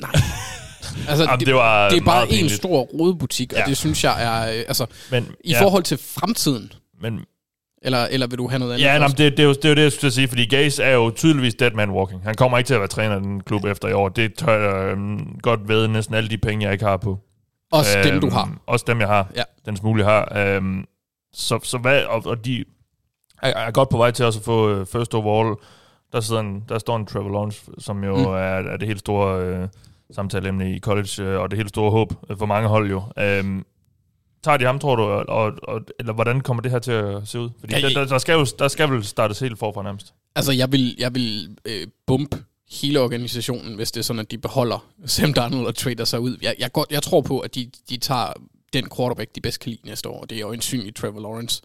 Nej. 0.00 0.10
altså, 1.08 1.24
Jamen, 1.24 1.38
det, 1.38 1.46
det 1.46 1.54
var 1.54 1.88
det 1.88 1.98
er 2.00 2.04
bare 2.04 2.32
en 2.32 2.48
stor 2.48 2.80
rodebutik, 2.80 3.52
og 3.52 3.58
Ja. 3.58 3.64
det 3.64 3.76
synes 3.76 4.04
jeg 4.04 4.24
er, 4.24 4.52
øh, 4.58 4.64
altså, 4.68 4.86
Men, 5.10 5.26
i 5.44 5.50
ja, 5.50 5.62
forhold 5.62 5.82
til 5.82 5.98
fremtiden, 5.98 6.72
Men, 7.00 7.20
eller, 7.82 7.98
eller 8.10 8.26
vil 8.26 8.38
du 8.38 8.48
have 8.48 8.58
noget 8.58 8.72
andet 8.72 8.84
ja, 8.84 8.98
nej, 8.98 9.08
det, 9.08 9.18
det, 9.18 9.38
er 9.38 9.44
jo, 9.44 9.52
det 9.52 9.64
er 9.64 9.68
jo 9.68 9.74
det, 9.74 9.82
jeg 9.82 9.92
skulle 9.92 10.10
sige, 10.10 10.28
fordi 10.28 10.46
Gaze 10.46 10.82
er 10.82 10.90
jo 10.94 11.10
tydeligvis 11.10 11.54
dead 11.54 11.70
man 11.70 11.90
walking. 11.90 12.22
Han 12.24 12.34
kommer 12.34 12.58
ikke 12.58 12.68
til 12.68 12.74
at 12.74 12.80
være 12.80 12.88
træner 12.88 13.16
i 13.16 13.20
den 13.20 13.40
klub 13.40 13.64
efter 13.64 13.88
i 13.88 13.92
år. 13.92 14.08
Det 14.08 14.34
tør 14.34 14.58
jeg 14.58 14.92
øhm, 14.92 15.38
godt 15.42 15.68
ved 15.68 15.88
næsten 15.88 16.14
alle 16.14 16.30
de 16.30 16.38
penge, 16.38 16.64
jeg 16.64 16.72
ikke 16.72 16.84
har 16.84 16.96
på. 16.96 17.18
Også 17.72 17.98
dem, 18.04 18.20
du 18.20 18.26
Øhm, 18.26 18.34
har. 18.34 18.56
Også 18.66 18.84
dem, 18.88 19.00
jeg 19.00 19.08
har. 19.08 19.30
Ja. 19.36 19.42
Den 19.66 19.76
smule, 19.76 20.04
jeg 20.06 20.12
har. 20.12 20.32
Øhm, 20.56 20.84
så, 21.34 21.58
så 21.62 21.78
hvad, 21.78 22.02
og, 22.04 22.22
og 22.26 22.44
de 22.44 22.64
er, 23.42 23.48
er 23.48 23.70
godt 23.70 23.88
på 23.88 23.96
vej 23.96 24.10
til 24.10 24.24
også 24.24 24.38
at 24.38 24.44
få 24.44 24.80
uh, 24.80 24.86
first 24.86 25.14
overall. 25.14 25.56
Der, 26.12 26.20
sidder 26.20 26.40
en, 26.40 26.64
der 26.68 26.78
står 26.78 26.96
en 26.96 27.06
Trevor 27.06 27.30
Lawrence, 27.30 27.62
som 27.78 28.04
jo 28.04 28.16
mm. 28.16 28.24
er, 28.24 28.72
er 28.72 28.76
det 28.76 28.88
helt 28.88 29.00
store 29.00 29.40
øh, 29.44 29.68
samtaleemne 30.14 30.76
i 30.76 30.78
college, 30.78 31.22
øh, 31.22 31.40
og 31.40 31.50
det 31.50 31.56
helt 31.56 31.68
store 31.68 31.90
håb 31.90 32.12
øh, 32.30 32.38
for 32.38 32.46
mange 32.46 32.68
hold 32.68 32.90
jo. 32.90 33.02
Øhm, 33.18 33.64
tager 34.42 34.56
de 34.56 34.64
ham, 34.64 34.78
tror 34.78 34.96
du, 34.96 35.02
og, 35.02 35.24
og, 35.28 35.52
og, 35.62 35.80
eller 35.98 36.12
hvordan 36.12 36.40
kommer 36.40 36.62
det 36.62 36.70
her 36.70 36.78
til 36.78 36.92
at 36.92 37.28
se 37.28 37.40
ud? 37.40 37.50
Fordi 37.60 37.74
Ja, 37.74 37.80
der, 37.80 37.88
der, 37.88 38.04
der, 38.04 38.18
skal 38.18 38.32
jo, 38.32 38.46
der 38.58 38.68
skal 38.68 38.90
vel 38.90 39.04
startes 39.04 39.38
helt 39.38 39.58
forfra 39.58 39.82
nærmest. 39.82 40.14
Altså, 40.36 40.52
jeg 40.52 40.72
vil, 40.72 40.94
jeg 40.98 41.14
vil 41.14 41.56
øh, 41.64 41.86
bumpe 42.06 42.44
hele 42.70 43.00
organisationen, 43.00 43.76
hvis 43.76 43.92
det 43.92 44.00
er 44.00 44.04
sådan, 44.04 44.20
at 44.20 44.30
de 44.30 44.38
beholder 44.38 44.86
Sam 45.06 45.34
Darnold 45.34 45.66
og 45.66 45.74
trader 45.74 46.04
sig 46.04 46.20
ud. 46.20 46.36
Jeg, 46.42 46.54
jeg, 46.58 46.72
godt, 46.72 46.92
jeg 46.92 47.02
tror 47.02 47.20
på, 47.20 47.40
at 47.40 47.54
de, 47.54 47.70
de 47.90 47.96
tager 47.96 48.32
den 48.72 48.88
quarterback, 48.96 49.34
de 49.34 49.40
bedst 49.40 49.60
kan 49.60 49.70
lide 49.70 49.86
næste 49.86 50.08
år, 50.08 50.20
og 50.20 50.30
det 50.30 50.40
er 50.40 50.48
øjensynligt 50.48 50.96
Trevor 50.96 51.20
Lawrence. 51.20 51.62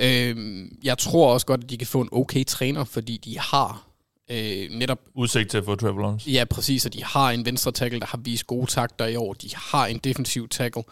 Øh, 0.00 0.66
jeg 0.84 0.98
tror 0.98 1.32
også 1.32 1.46
godt, 1.46 1.64
at 1.64 1.70
de 1.70 1.78
kan 1.78 1.86
få 1.86 2.00
en 2.00 2.08
okay 2.12 2.44
træner, 2.44 2.84
fordi 2.84 3.16
de 3.16 3.38
har 3.38 3.88
øh, 4.30 4.70
netop 4.70 4.98
Udsigt 5.14 5.50
til 5.50 5.58
at 5.58 5.64
få 5.64 5.74
Trevor 5.74 6.00
Lawrence. 6.00 6.30
Ja, 6.30 6.44
præcis, 6.44 6.86
og 6.86 6.94
de 6.94 7.04
har 7.04 7.30
en 7.30 7.46
venstre 7.46 7.72
tackle, 7.72 8.00
der 8.00 8.06
har 8.06 8.18
vist 8.24 8.46
gode 8.46 8.66
takter 8.70 9.06
i 9.06 9.16
år. 9.16 9.32
De 9.32 9.48
har 9.54 9.86
en 9.86 9.98
defensiv 9.98 10.48
tackle 10.48 10.82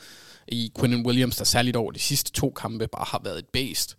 i 0.48 0.70
Quinnen 0.80 1.06
Williams, 1.06 1.36
der 1.36 1.44
særligt 1.44 1.76
over 1.76 1.90
de 1.92 1.98
sidste 1.98 2.32
to 2.32 2.50
kampe 2.50 2.86
bare 2.92 3.04
har 3.08 3.20
været 3.24 3.38
et 3.38 3.46
based. 3.52 3.96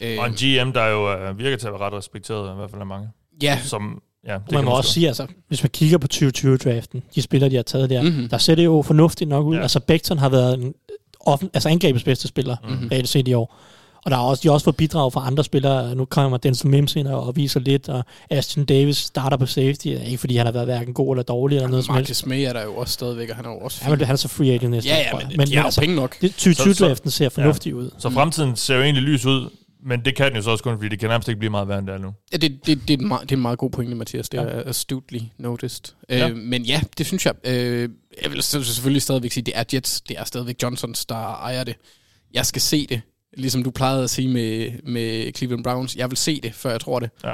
Øh, 0.00 0.18
Og 0.18 0.26
en 0.26 0.32
GM, 0.32 0.72
der 0.72 0.86
jo 0.86 1.16
øh, 1.18 1.38
virker 1.38 1.56
til 1.56 1.66
at 1.66 1.72
være 1.72 1.82
ret 1.82 1.92
respekteret, 1.92 2.52
i 2.52 2.56
hvert 2.56 2.70
fald 2.70 2.80
af 2.80 2.86
mange. 2.86 3.08
ja, 3.42 3.58
Som, 3.64 4.02
ja, 4.26 4.32
det 4.34 4.40
Man 4.52 4.58
kan 4.60 4.64
må 4.64 4.70
også 4.76 4.92
sige, 4.92 5.06
altså, 5.08 5.26
hvis 5.48 5.62
man 5.62 5.70
kigger 5.70 5.98
på 5.98 6.06
2020-draften, 6.14 7.02
de 7.14 7.22
spillere, 7.22 7.50
de 7.50 7.56
har 7.56 7.62
taget 7.62 7.90
der, 7.90 8.02
Mhm. 8.02 8.10
mm-hmm. 8.12 8.28
der 8.28 8.38
ser 8.38 8.54
det 8.54 8.64
jo 8.64 8.82
fornuftigt 8.86 9.28
nok 9.28 9.46
ud. 9.46 9.56
Ja. 9.56 9.62
Altså, 9.62 9.80
Becton 9.80 10.18
har 10.18 10.28
været 10.28 10.54
en 10.58 10.74
offen, 11.20 11.50
altså 11.54 11.68
angrebets 11.68 12.04
bedste 12.04 12.28
spiller, 12.28 12.56
Mhm. 12.62 12.72
mm-hmm. 12.72 12.88
reelt 12.92 13.08
set 13.08 13.28
i 13.28 13.32
år. 13.34 13.56
Og 14.04 14.10
der 14.10 14.16
er 14.16 14.20
også, 14.20 14.40
de 14.42 14.48
har 14.48 14.52
også 14.52 14.64
fået 14.64 14.76
bidrag 14.76 15.12
fra 15.12 15.26
andre 15.26 15.44
spillere. 15.44 15.94
Nu 15.94 16.04
kommer 16.04 16.38
Denzel 16.38 16.70
Mims 16.70 16.96
ind 16.96 17.08
og 17.08 17.36
viser 17.36 17.60
lidt, 17.60 17.88
og 17.88 18.04
Ashton 18.30 18.64
Davis 18.64 18.96
starter 18.96 19.36
på 19.36 19.46
safety. 19.46 19.86
Ikke 19.86 20.18
fordi 20.18 20.36
han 20.36 20.46
har 20.46 20.52
været 20.52 20.66
hverken 20.66 20.94
god 20.94 21.14
eller 21.14 21.22
dårlig 21.22 21.56
eller 21.56 21.68
noget 21.68 21.84
som 21.84 21.94
helst. 21.94 22.10
Marcus 22.10 22.26
May 22.26 22.44
er 22.48 22.52
der 22.52 22.62
jo 22.62 22.74
også 22.76 22.92
stadigvæk, 22.92 23.30
og 23.30 23.36
han 23.36 23.44
er 23.44 23.50
jo 23.50 23.58
også 23.58 23.80
Ja, 23.84 23.90
men 23.90 24.00
han 24.00 24.12
er 24.12 24.16
så 24.16 24.28
free 24.28 24.52
agent 24.52 24.70
næste 24.70 24.90
ja, 24.90 25.14
år, 25.14 25.18
ja, 25.20 25.24
men, 25.24 25.30
jeg. 25.30 25.36
men 25.36 25.46
de 25.46 25.56
har 25.56 25.64
altså, 25.64 25.80
penge 25.80 25.96
nok. 25.96 26.20
det 26.20 26.46
2020-draften 26.46 27.10
ser 27.10 27.28
fornuftig 27.28 27.74
ud. 27.74 27.90
Så 27.98 28.10
fremtiden 28.10 28.56
ser 28.56 28.76
jo 28.76 28.82
egentlig 28.82 29.02
lys 29.02 29.26
ud, 29.26 29.50
men 29.82 30.04
det 30.04 30.16
kan 30.16 30.26
den 30.26 30.36
jo 30.36 30.42
så 30.42 30.50
også 30.50 30.64
kun, 30.64 30.76
fordi 30.76 30.88
det 30.88 30.98
kan 30.98 31.08
nærmest 31.08 31.28
ikke 31.28 31.38
blive 31.38 31.50
meget 31.50 31.68
værre 31.68 31.78
end 31.78 31.86
det 31.86 31.94
er 31.94 31.98
nu. 31.98 32.12
Ja, 32.32 32.36
det, 32.36 32.66
det, 32.66 32.80
det, 32.88 32.94
er 32.94 32.98
en 32.98 33.08
meget, 33.08 33.22
det 33.22 33.32
er 33.32 33.36
en 33.36 33.42
meget 33.42 33.58
god 33.58 33.70
pointe, 33.70 33.96
Mathias. 33.96 34.28
Det 34.28 34.40
er 34.40 34.62
astutely 34.66 35.20
noticed. 35.38 35.84
Ja. 36.08 36.18
Ja. 36.18 36.28
Øh, 36.28 36.36
men 36.36 36.62
ja, 36.62 36.80
det 36.98 37.06
synes 37.06 37.26
jeg. 37.26 37.34
Øh, 37.44 37.88
jeg 38.22 38.32
vil 38.32 38.42
selvfølgelig 38.42 39.02
stadigvæk 39.02 39.32
sige, 39.32 39.44
det 39.44 39.52
er 39.56 39.64
Jets. 39.72 40.00
Det 40.00 40.18
er 40.18 40.24
stadigvæk 40.24 40.56
Johnsons, 40.62 41.06
der 41.06 41.14
ejer 41.14 41.64
det. 41.64 41.76
jeg 42.34 42.46
skal 42.46 42.62
se 42.62 42.86
det, 42.86 43.00
ligesom 43.36 43.62
du 43.64 43.70
plejede 43.70 44.04
at 44.04 44.10
sige 44.10 44.28
med, 44.28 44.72
med 44.82 45.32
Cleveland 45.36 45.64
Browns. 45.64 45.96
Jeg 45.96 46.10
vil 46.10 46.16
se 46.16 46.40
det, 46.40 46.54
før 46.54 46.70
jeg 46.70 46.80
tror 46.80 46.98
det. 47.00 47.10
Ja. 47.24 47.32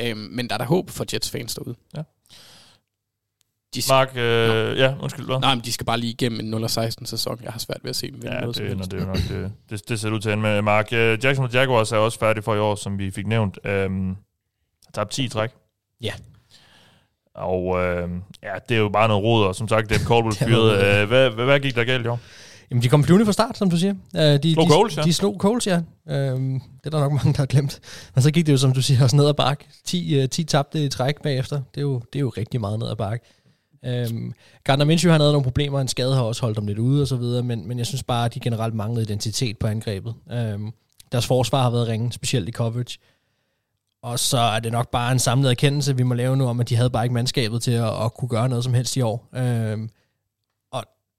Øhm, 0.00 0.18
men 0.18 0.48
der 0.48 0.54
er 0.54 0.58
der 0.58 0.64
håb 0.64 0.90
for 0.90 1.04
Jets-fans 1.14 1.54
derude. 1.54 1.74
Ja. 1.96 2.02
De 3.74 3.82
skal, 3.82 3.92
Mark, 3.94 4.10
øh, 4.16 4.78
ja, 4.78 4.94
undskyld, 5.02 5.26
hvad? 5.26 5.40
nej, 5.40 5.54
men 5.54 5.64
de 5.64 5.72
skal 5.72 5.86
bare 5.86 5.98
lige 6.00 6.12
igennem 6.12 6.54
en 6.54 6.64
0-16 6.64 7.04
sæson. 7.04 7.40
Jeg 7.44 7.52
har 7.52 7.58
svært 7.58 7.78
ved 7.82 7.90
at 7.90 7.96
se 7.96 8.06
dem 8.10 8.22
vinde 8.22 8.34
Ja, 8.34 8.40
noget 8.40 8.56
som 8.56 8.66
det, 8.66 8.76
helst. 8.76 8.90
det 8.90 9.00
er 9.02 9.06
nok 9.06 9.16
det, 9.16 9.52
det, 9.70 9.88
det 9.88 10.00
ser 10.00 10.10
ud 10.10 10.20
til 10.20 10.28
at 10.28 10.32
ende 10.32 10.42
med. 10.42 10.62
Mark, 10.62 10.92
øh, 10.92 11.18
Jacksonville 11.24 11.60
Jaguars 11.60 11.92
er 11.92 11.96
også 11.96 12.18
færdig 12.18 12.44
for 12.44 12.54
i 12.54 12.58
år, 12.58 12.74
som 12.74 12.98
vi 12.98 13.10
fik 13.10 13.26
nævnt. 13.26 13.58
Øhm, 13.64 14.16
tabt 14.94 15.10
10 15.10 15.24
i 15.24 15.28
træk. 15.28 15.50
Ja. 16.00 16.12
Og 17.34 17.78
øh, 17.84 18.08
ja, 18.42 18.54
det 18.68 18.74
er 18.74 18.78
jo 18.78 18.88
bare 18.88 19.08
noget 19.08 19.24
rod, 19.24 19.44
og 19.46 19.54
som 19.54 19.68
sagt, 19.68 19.90
Dave 19.90 19.98
Caldwell 20.00 20.36
er 20.54 20.58
rod. 20.58 20.72
Øh, 20.72 21.08
hvad, 21.08 21.30
hvad, 21.30 21.44
hvad 21.44 21.60
gik 21.60 21.74
der 21.74 21.84
galt 21.84 22.04
i 22.06 22.08
år? 22.08 22.20
Jamen, 22.72 22.82
de 22.82 22.88
kom 22.88 23.04
flyvende 23.04 23.26
fra 23.26 23.32
start, 23.32 23.58
som 23.58 23.70
du 23.70 23.76
siger. 23.76 23.94
Uh, 24.14 24.20
de, 24.20 24.52
Slog 24.52 24.66
de, 24.66 24.70
Coles, 24.70 24.96
ja. 24.96 25.02
De 25.02 25.12
slog 25.12 25.36
Coles, 25.38 25.66
ja. 25.66 25.76
Um, 25.76 26.62
det 26.84 26.86
er 26.86 26.90
der 26.90 27.00
nok 27.00 27.12
mange, 27.12 27.32
der 27.32 27.38
har 27.38 27.46
glemt. 27.46 27.80
Men 28.14 28.22
så 28.22 28.30
gik 28.30 28.46
det 28.46 28.52
jo, 28.52 28.58
som 28.58 28.72
du 28.72 28.82
siger, 28.82 29.02
også 29.02 29.16
ned 29.16 29.26
ad 29.26 29.34
bakke. 29.34 29.64
10, 29.84 30.22
uh, 30.22 30.28
10 30.28 30.44
tabte 30.44 30.84
i 30.84 30.88
træk 30.88 31.22
bagefter. 31.22 31.56
Det 31.56 31.80
er 31.80 31.82
jo, 31.82 31.98
det 32.12 32.18
er 32.18 32.20
jo 32.20 32.28
rigtig 32.28 32.60
meget 32.60 32.78
ned 32.78 32.88
ad 32.88 32.96
bakke. 32.96 33.26
Um, 34.10 34.34
Gardner 34.64 34.84
Minshew 34.84 35.12
har 35.12 35.18
havde 35.18 35.32
nogle 35.32 35.44
problemer, 35.44 35.80
en 35.80 35.88
skade 35.88 36.14
har 36.14 36.22
også 36.22 36.42
holdt 36.42 36.56
dem 36.56 36.66
lidt 36.66 36.78
ude 36.78 37.02
og 37.02 37.08
så 37.08 37.16
videre, 37.16 37.42
men, 37.42 37.68
men 37.68 37.78
jeg 37.78 37.86
synes 37.86 38.02
bare, 38.02 38.24
at 38.24 38.34
de 38.34 38.40
generelt 38.40 38.74
manglede 38.74 39.02
identitet 39.02 39.58
på 39.58 39.66
angrebet. 39.66 40.14
Um, 40.54 40.72
deres 41.12 41.26
forsvar 41.26 41.62
har 41.62 41.70
været 41.70 41.88
ringe, 41.88 42.12
specielt 42.12 42.48
i 42.48 42.52
coverage. 42.52 42.98
Og 44.02 44.18
så 44.18 44.38
er 44.38 44.60
det 44.60 44.72
nok 44.72 44.90
bare 44.90 45.12
en 45.12 45.18
samlet 45.18 45.50
erkendelse, 45.50 45.96
vi 45.96 46.02
må 46.02 46.14
lave 46.14 46.36
nu 46.36 46.46
om, 46.46 46.60
at 46.60 46.68
de 46.68 46.76
havde 46.76 46.90
bare 46.90 47.04
ikke 47.04 47.14
mandskabet 47.14 47.62
til 47.62 47.70
at, 47.70 48.04
at 48.04 48.14
kunne 48.14 48.28
gøre 48.28 48.48
noget 48.48 48.64
som 48.64 48.74
helst 48.74 48.96
i 48.96 49.00
år. 49.00 49.28
Og 49.32 49.78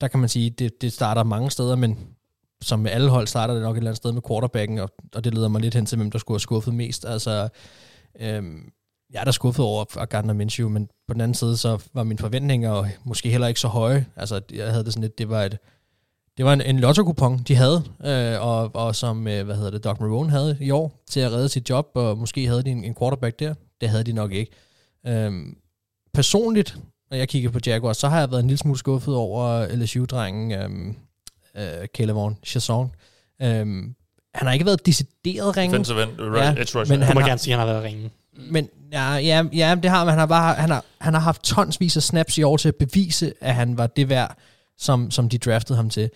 der 0.03 0.09
kan 0.09 0.19
man 0.19 0.29
sige, 0.29 0.49
det, 0.49 0.81
det 0.81 0.93
starter 0.93 1.23
mange 1.23 1.51
steder, 1.51 1.75
men 1.75 1.99
som 2.61 2.79
med 2.79 2.91
alle 2.91 3.09
hold 3.09 3.27
starter 3.27 3.53
det 3.53 3.63
nok 3.63 3.75
et 3.75 3.77
eller 3.77 3.89
andet 3.89 3.97
sted 3.97 4.11
med 4.11 4.21
quarterbacken, 4.27 4.79
og, 4.79 4.89
og 5.15 5.23
det 5.23 5.33
leder 5.33 5.47
mig 5.47 5.61
lidt 5.61 5.73
hen 5.73 5.85
til, 5.85 5.95
hvem 5.95 6.11
der 6.11 6.19
skulle 6.19 6.35
have 6.35 6.39
skuffet 6.39 6.73
mest. 6.73 7.05
Altså, 7.05 7.49
øhm, 8.19 8.71
jeg 9.13 9.19
er 9.19 9.23
da 9.23 9.31
skuffet 9.31 9.65
over 9.65 10.05
Gardner 10.05 10.33
Minshew, 10.33 10.69
men 10.69 10.89
på 11.07 11.13
den 11.13 11.21
anden 11.21 11.35
side, 11.35 11.57
så 11.57 11.83
var 11.93 12.03
mine 12.03 12.19
forventninger 12.19 12.85
måske 13.03 13.29
heller 13.29 13.47
ikke 13.47 13.59
så 13.59 13.67
høje. 13.67 14.05
Altså, 14.15 14.41
jeg 14.53 14.71
havde 14.71 14.83
det 14.83 14.93
sådan 14.93 15.01
lidt, 15.01 15.17
det 15.17 15.29
var 15.29 15.43
et, 15.43 15.57
det 16.37 16.45
var 16.45 16.53
en, 16.53 16.61
en 16.61 16.79
lotto 16.79 17.13
de 17.47 17.55
havde, 17.55 17.83
øh, 18.05 18.47
og, 18.47 18.75
og 18.75 18.95
som, 18.95 19.27
øh, 19.27 19.45
hvad 19.45 19.55
hedder 19.55 19.71
det, 19.71 19.83
Doc 19.83 19.99
Marone 19.99 20.29
havde 20.29 20.57
i 20.61 20.71
år, 20.71 21.03
til 21.09 21.19
at 21.19 21.31
redde 21.31 21.49
sit 21.49 21.69
job, 21.69 21.91
og 21.93 22.17
måske 22.17 22.47
havde 22.47 22.63
de 22.63 22.69
en, 22.69 22.83
en 22.83 22.95
quarterback 22.95 23.39
der. 23.39 23.53
Det 23.81 23.89
havde 23.89 24.03
de 24.03 24.13
nok 24.13 24.31
ikke. 24.31 24.51
Øhm, 25.07 25.57
personligt, 26.13 26.77
når 27.13 27.17
jeg 27.17 27.29
kigger 27.29 27.49
på 27.49 27.59
Jaguars, 27.65 27.97
så 27.97 28.07
har 28.09 28.19
jeg 28.19 28.31
været 28.31 28.41
en 28.41 28.47
lille 28.47 28.57
smule 28.57 28.79
skuffet 28.79 29.15
over 29.15 29.67
LSU-drengen, 29.75 30.51
øhm, 30.51 30.95
øh, 31.57 31.87
Caleb 31.97 32.17
Chasson. 32.45 32.91
Øhm, 33.41 33.95
han 34.35 34.47
har 34.47 34.53
ikke 34.53 34.65
været 34.65 34.85
decideret 34.85 35.57
ringe, 35.57 35.71
Defensive 35.73 36.03
end, 36.03 36.11
uh, 36.21 36.35
Ja, 36.37 36.51
edge 36.51 36.61
rusher. 36.61 36.85
men 36.85 37.01
han 37.01 37.13
må 37.15 37.19
har- 37.19 37.27
gerne 37.27 37.39
sige, 37.39 37.53
at 37.53 37.59
han 37.59 37.67
har 37.67 37.73
været 37.73 37.85
ringe. 37.85 38.11
men 38.51 38.69
ja, 38.91 39.13
ja, 39.15 39.43
ja, 39.53 39.75
det 39.83 39.89
har 39.89 40.03
man. 40.05 40.11
Han 40.11 40.19
har, 40.19 40.25
bare, 40.25 40.53
han, 40.55 40.69
har, 40.69 40.85
han 41.01 41.13
har 41.13 41.21
haft 41.21 41.43
tonsvis 41.43 41.97
af 41.97 42.03
snaps 42.03 42.37
i 42.37 42.43
år 42.43 42.57
til 42.57 42.67
at 42.67 42.75
bevise, 42.75 43.33
at 43.41 43.55
han 43.55 43.77
var 43.77 43.87
det 43.87 44.09
værd, 44.09 44.37
som, 44.77 45.11
som 45.11 45.29
de 45.29 45.37
draftede 45.37 45.75
ham 45.77 45.89
til. 45.89 46.09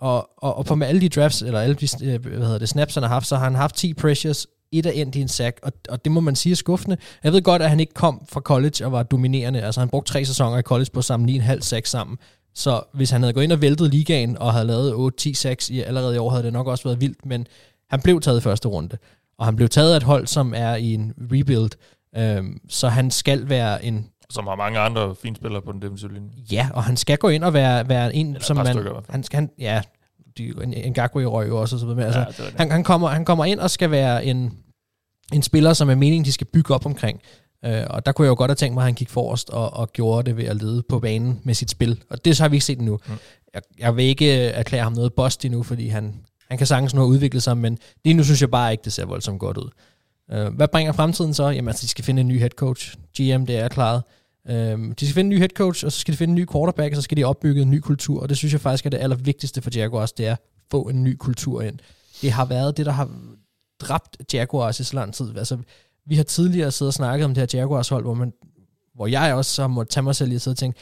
Og, 0.00 0.30
og, 0.38 0.56
og 0.58 0.64
på 0.66 0.74
med 0.74 0.86
alle 0.86 1.00
de 1.00 1.08
drafts, 1.08 1.42
eller 1.42 1.60
alle 1.60 1.74
de 1.74 1.88
øh, 2.04 2.26
hvad 2.26 2.46
hedder 2.46 2.58
det, 2.58 2.68
snaps, 2.68 2.94
han 2.94 3.02
har 3.02 3.10
haft, 3.10 3.26
så 3.26 3.36
har 3.36 3.44
han 3.44 3.54
haft 3.54 3.74
10 3.76 3.94
pressures, 3.94 4.46
et 4.78 4.86
er 4.86 4.90
endt 4.90 5.14
i 5.14 5.20
en 5.20 5.28
sack, 5.28 5.58
og, 5.62 5.72
og 5.88 6.04
det 6.04 6.12
må 6.12 6.20
man 6.20 6.36
sige 6.36 6.50
er 6.50 6.56
skuffende. 6.56 6.96
Jeg 7.24 7.32
ved 7.32 7.42
godt, 7.42 7.62
at 7.62 7.70
han 7.70 7.80
ikke 7.80 7.94
kom 7.94 8.26
fra 8.28 8.40
college 8.40 8.84
og 8.86 8.92
var 8.92 9.02
dominerende. 9.02 9.62
Altså 9.62 9.80
han 9.80 9.88
brugte 9.88 10.12
tre 10.12 10.24
sæsoner 10.24 10.58
i 10.58 10.62
college 10.62 10.90
på 10.92 11.02
samle 11.02 11.32
9,5 11.32 11.60
sack 11.60 11.86
sammen. 11.86 12.18
Så 12.54 12.82
hvis 12.92 13.10
han 13.10 13.22
havde 13.22 13.32
gået 13.32 13.44
ind 13.44 13.52
og 13.52 13.60
væltet 13.60 13.90
ligaen 13.90 14.38
og 14.38 14.52
havde 14.52 14.66
lavet 14.66 15.12
8-10 15.26 15.34
sacks 15.34 15.70
i 15.70 15.80
allerede 15.80 16.14
i 16.14 16.18
år, 16.18 16.30
havde 16.30 16.42
det 16.44 16.52
nok 16.52 16.66
også 16.66 16.84
været 16.84 17.00
vildt, 17.00 17.26
men 17.26 17.46
han 17.90 18.00
blev 18.00 18.20
taget 18.20 18.38
i 18.38 18.42
første 18.42 18.68
runde. 18.68 18.96
Og 19.38 19.44
han 19.46 19.56
blev 19.56 19.68
taget 19.68 19.92
af 19.92 19.96
et 19.96 20.02
hold, 20.02 20.26
som 20.26 20.54
er 20.56 20.74
i 20.74 20.94
en 20.94 21.12
rebuild, 21.32 21.70
øhm, 22.16 22.60
så 22.68 22.88
han 22.88 23.10
skal 23.10 23.48
være 23.48 23.84
en 23.84 24.06
Som 24.30 24.46
har 24.46 24.56
mange 24.56 24.78
andre 24.78 25.14
fine 25.22 25.36
spillere 25.36 25.62
på 25.62 25.72
den 25.72 25.82
defensive 25.82 26.12
linje. 26.14 26.30
Ja, 26.52 26.68
og 26.74 26.84
han 26.84 26.96
skal 26.96 27.18
gå 27.18 27.28
ind 27.28 27.44
og 27.44 27.52
være, 27.52 27.88
være 27.88 28.14
en, 28.14 28.26
Eller 28.26 28.40
som 28.40 28.56
man... 28.56 28.66
stykker. 28.66 29.02
Han 29.08 29.22
skal, 29.22 29.36
han, 29.36 29.50
ja, 29.58 29.82
de, 30.38 30.52
en, 30.62 30.74
en 30.74 30.94
Gagwe 30.94 31.24
røg 31.24 31.48
jo 31.48 31.60
også, 31.60 31.76
og 31.76 31.80
så 31.80 31.86
videre. 31.86 32.04
Altså, 32.04 32.20
Ja, 32.20 32.26
det 32.26 32.36
det. 32.36 32.54
han, 32.56 32.70
han, 32.70 32.84
kommer, 32.84 33.08
han 33.08 33.24
kommer 33.24 33.44
ind 33.44 33.60
og 33.60 33.70
skal 33.70 33.90
være 33.90 34.24
en, 34.24 34.52
en 35.32 35.42
spiller, 35.42 35.72
som 35.72 35.90
er 35.90 35.94
meningen, 35.94 36.24
de 36.24 36.32
skal 36.32 36.46
bygge 36.46 36.74
op 36.74 36.86
omkring. 36.86 37.20
Uh, 37.66 37.72
og 37.90 38.06
der 38.06 38.12
kunne 38.12 38.24
jeg 38.24 38.30
jo 38.30 38.34
godt 38.38 38.50
have 38.50 38.56
tænkt 38.56 38.74
mig, 38.74 38.82
at 38.82 38.84
han 38.84 38.94
gik 38.94 39.10
forrest 39.10 39.50
og, 39.50 39.72
og 39.72 39.92
gjorde 39.92 40.30
det 40.30 40.36
ved 40.36 40.44
at 40.44 40.56
lede 40.56 40.82
på 40.88 40.98
banen 40.98 41.40
med 41.44 41.54
sit 41.54 41.70
spil. 41.70 42.02
Og 42.10 42.24
det 42.24 42.36
så 42.36 42.42
har 42.42 42.48
vi 42.48 42.56
ikke 42.56 42.66
set 42.66 42.78
endnu. 42.78 42.98
Mm. 43.06 43.14
Jeg, 43.54 43.62
jeg 43.78 43.96
vil 43.96 44.04
ikke 44.04 44.48
øh, 44.48 44.52
erklære 44.54 44.82
ham 44.82 44.92
noget 44.92 45.14
bust 45.14 45.44
endnu, 45.44 45.62
fordi 45.62 45.88
han, 45.88 46.14
han 46.48 46.58
kan 46.58 46.66
sagtens 46.66 46.94
nå 46.94 47.02
at 47.02 47.06
udvikle 47.06 47.40
sig, 47.40 47.56
men 47.56 47.78
lige 48.04 48.14
nu 48.14 48.24
synes 48.24 48.40
jeg 48.40 48.50
bare 48.50 48.72
ikke, 48.72 48.84
det 48.84 48.92
ser 48.92 49.06
voldsomt 49.06 49.40
godt 49.40 49.56
ud. 49.56 49.70
Uh, 50.32 50.54
hvad 50.54 50.68
bringer 50.68 50.92
fremtiden 50.92 51.34
så? 51.34 51.48
Jamen 51.48 51.68
altså, 51.68 51.82
de 51.82 51.88
skal 51.88 52.04
finde 52.04 52.20
en 52.20 52.28
ny 52.28 52.38
head 52.38 52.50
coach. 52.50 52.94
GM, 52.94 53.46
det 53.46 53.56
er 53.56 53.68
klaret. 53.68 54.02
Um, 54.50 54.92
de 54.92 55.06
skal 55.06 55.14
finde 55.14 55.28
en 55.28 55.28
ny 55.28 55.38
head 55.38 55.48
coach, 55.48 55.84
og 55.84 55.92
så 55.92 55.98
skal 55.98 56.12
de 56.12 56.18
finde 56.18 56.32
en 56.32 56.34
ny 56.34 56.46
quarterback, 56.52 56.92
og 56.92 56.96
så 56.96 57.02
skal 57.02 57.16
de 57.16 57.24
opbygge 57.24 57.62
en 57.62 57.70
ny 57.70 57.78
kultur, 57.80 58.22
og 58.22 58.28
det 58.28 58.36
synes 58.36 58.52
jeg 58.52 58.60
faktisk 58.60 58.86
er 58.86 58.90
det 58.90 58.98
allervigtigste 58.98 59.62
for 59.62 59.70
Jaguars, 59.74 60.12
det 60.12 60.26
er 60.26 60.32
at 60.32 60.38
få 60.70 60.82
en 60.82 61.04
ny 61.04 61.16
kultur 61.16 61.62
ind. 61.62 61.78
Det 62.22 62.32
har 62.32 62.44
været 62.44 62.76
det, 62.76 62.86
der 62.86 62.92
har 62.92 63.10
dræbt 63.80 64.34
Jaguars 64.34 64.80
i 64.80 64.84
så 64.84 64.94
lang 64.94 65.14
tid. 65.14 65.38
Altså, 65.38 65.58
vi 66.06 66.16
har 66.16 66.22
tidligere 66.22 66.70
siddet 66.70 66.88
og 66.88 66.94
snakket 66.94 67.24
om 67.24 67.34
det 67.34 67.52
her 67.52 67.60
Jaguars 67.60 67.88
hold, 67.88 68.04
hvor, 68.04 68.14
man, 68.14 68.32
hvor 68.94 69.06
jeg 69.06 69.34
også 69.34 69.62
har 69.62 69.68
måttet 69.68 69.92
tage 69.92 70.04
mig 70.04 70.16
selv 70.16 70.32
i 70.32 70.34
at 70.34 70.42
sidde 70.42 70.54
og 70.54 70.58
tænke, 70.58 70.80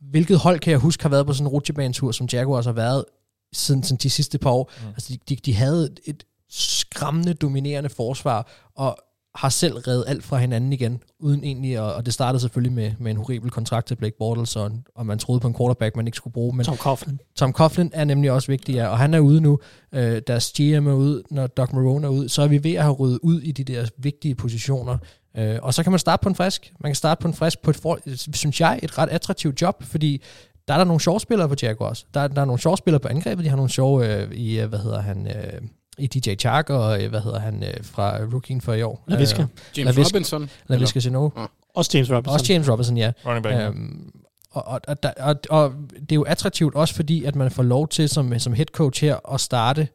hvilket 0.00 0.38
hold 0.38 0.58
kan 0.58 0.70
jeg 0.70 0.78
huske 0.78 1.02
har 1.02 1.08
været 1.08 1.26
på 1.26 1.32
sådan 1.32 1.46
en 1.46 1.48
rutsjebanetur, 1.48 2.12
som 2.12 2.28
Jaguars 2.32 2.64
har 2.64 2.72
været 2.72 3.04
siden, 3.52 3.82
siden 3.82 3.98
de 4.02 4.10
sidste 4.10 4.38
par 4.38 4.50
år. 4.50 4.70
Mm. 4.82 4.88
Altså, 4.88 5.12
de, 5.12 5.18
de, 5.28 5.36
de 5.36 5.54
havde 5.54 5.94
et 6.04 6.24
skræmmende 6.50 7.34
dominerende 7.34 7.90
forsvar, 7.90 8.48
og 8.74 8.98
har 9.38 9.48
selv 9.48 9.76
reddet 9.76 10.04
alt 10.06 10.24
fra 10.24 10.36
hinanden 10.38 10.72
igen, 10.72 11.02
uden 11.20 11.44
egentlig, 11.44 11.80
og, 11.80 11.94
og 11.94 12.06
det 12.06 12.14
startede 12.14 12.40
selvfølgelig 12.40 12.72
med, 12.72 12.92
med 12.98 13.10
en 13.10 13.16
horribel 13.16 13.50
kontrakt 13.50 13.86
til 13.86 13.94
Blake 13.94 14.16
Bortles, 14.18 14.56
og, 14.56 14.72
og 14.94 15.06
man 15.06 15.18
troede 15.18 15.40
på 15.40 15.48
en 15.48 15.54
quarterback, 15.54 15.96
man 15.96 16.06
ikke 16.06 16.16
skulle 16.16 16.34
bruge, 16.34 16.56
men 16.56 16.64
Tom 16.64 16.76
Coughlin. 16.76 17.18
Tom 17.36 17.52
Coughlin 17.52 17.90
er 17.94 18.04
nemlig 18.04 18.30
også 18.30 18.48
vigtig, 18.48 18.74
ja, 18.74 18.86
og 18.86 18.98
han 18.98 19.14
er 19.14 19.18
ude 19.18 19.40
nu. 19.40 19.58
Øh, 19.92 20.22
deres 20.26 20.52
GM 20.52 20.86
er 20.86 20.94
ude, 20.94 21.22
når 21.30 21.46
Doc 21.46 21.72
Marone 21.72 22.06
er 22.06 22.10
ude, 22.10 22.28
så 22.28 22.42
er 22.42 22.48
vi 22.48 22.64
ved 22.64 22.74
at 22.74 22.82
have 22.82 22.94
ryddet 22.94 23.18
ud 23.22 23.40
i 23.40 23.52
de 23.52 23.64
der 23.64 23.88
vigtige 23.98 24.34
positioner. 24.34 24.98
Øh, 25.36 25.58
og 25.62 25.74
så 25.74 25.82
kan 25.82 25.92
man 25.92 25.98
starte 25.98 26.22
på 26.22 26.28
en 26.28 26.34
frisk. 26.34 26.72
Man 26.80 26.90
kan 26.90 26.96
starte 26.96 27.22
på 27.22 27.28
en 27.28 27.34
frisk 27.34 27.62
på 27.62 27.70
et, 27.70 27.76
for, 27.76 27.98
synes 28.32 28.60
jeg, 28.60 28.80
et 28.82 28.98
ret 28.98 29.08
attraktivt 29.08 29.62
job, 29.62 29.82
fordi 29.82 30.22
der 30.68 30.74
er 30.74 30.78
der 30.78 30.84
nogle 30.84 31.00
sjove 31.00 31.20
spillere 31.20 31.48
på 31.48 31.54
Jaguars. 31.62 32.06
Der, 32.14 32.28
der 32.28 32.40
er 32.40 32.44
nogle 32.44 32.60
sjove 32.60 32.76
spillere 32.76 33.00
på 33.00 33.08
angrebet. 33.08 33.44
De 33.44 33.48
har 33.48 33.56
nogle 33.56 33.70
sjove 33.70 34.22
øh, 34.22 34.32
i, 34.32 34.60
øh, 34.60 34.68
hvad 34.68 34.78
hedder 34.78 35.00
han, 35.00 35.26
øh, 35.26 35.60
i 35.98 36.06
DJ 36.06 36.34
Chark, 36.34 36.70
og 36.70 37.02
øh, 37.02 37.10
hvad 37.10 37.20
hedder 37.20 37.38
han, 37.38 37.62
øh, 37.62 37.74
fra 37.82 38.18
rookien 38.32 38.60
for 38.60 38.72
i 38.72 38.82
år. 38.82 39.04
LaVisca. 39.06 39.42
Øh, 39.42 39.48
James 39.76 39.96
Laviska. 39.96 40.16
Robinson. 40.16 40.50
LaVisca 40.68 41.00
Sino. 41.00 41.30
Også 41.74 41.90
James 41.94 42.10
Robinson. 42.10 42.34
Også 42.34 42.52
James 42.52 42.68
Robinson, 42.70 42.96
ja. 42.96 43.12
Running 43.26 43.42
back. 43.42 43.60
Øhm, 43.60 44.12
og, 44.50 44.64
og, 44.66 44.80
og, 44.86 45.12
og, 45.18 45.36
og 45.50 45.74
det 45.92 46.12
er 46.12 46.16
jo 46.16 46.22
attraktivt 46.22 46.74
også 46.74 46.94
fordi, 46.94 47.24
at 47.24 47.36
man 47.36 47.50
får 47.50 47.62
lov 47.62 47.88
til 47.88 48.08
som, 48.08 48.38
som 48.38 48.52
head 48.52 48.66
coach 48.66 49.04
her 49.04 49.34
at 49.34 49.40
starte 49.40 49.88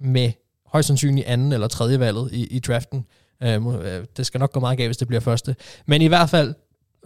med 0.00 0.32
højst 0.66 0.86
sandsynligt 0.86 1.26
anden 1.26 1.52
eller 1.52 1.68
tredje 1.68 2.00
valget 2.00 2.32
i, 2.32 2.46
i 2.46 2.58
draften. 2.58 3.06
Øhm, 3.42 3.66
øh, 3.66 4.04
det 4.16 4.26
skal 4.26 4.40
nok 4.40 4.52
gå 4.52 4.60
meget 4.60 4.78
galt, 4.78 4.88
hvis 4.88 4.96
det 4.96 5.08
bliver 5.08 5.20
første. 5.20 5.56
Men 5.86 6.02
i 6.02 6.06
hvert 6.06 6.30
fald 6.30 6.54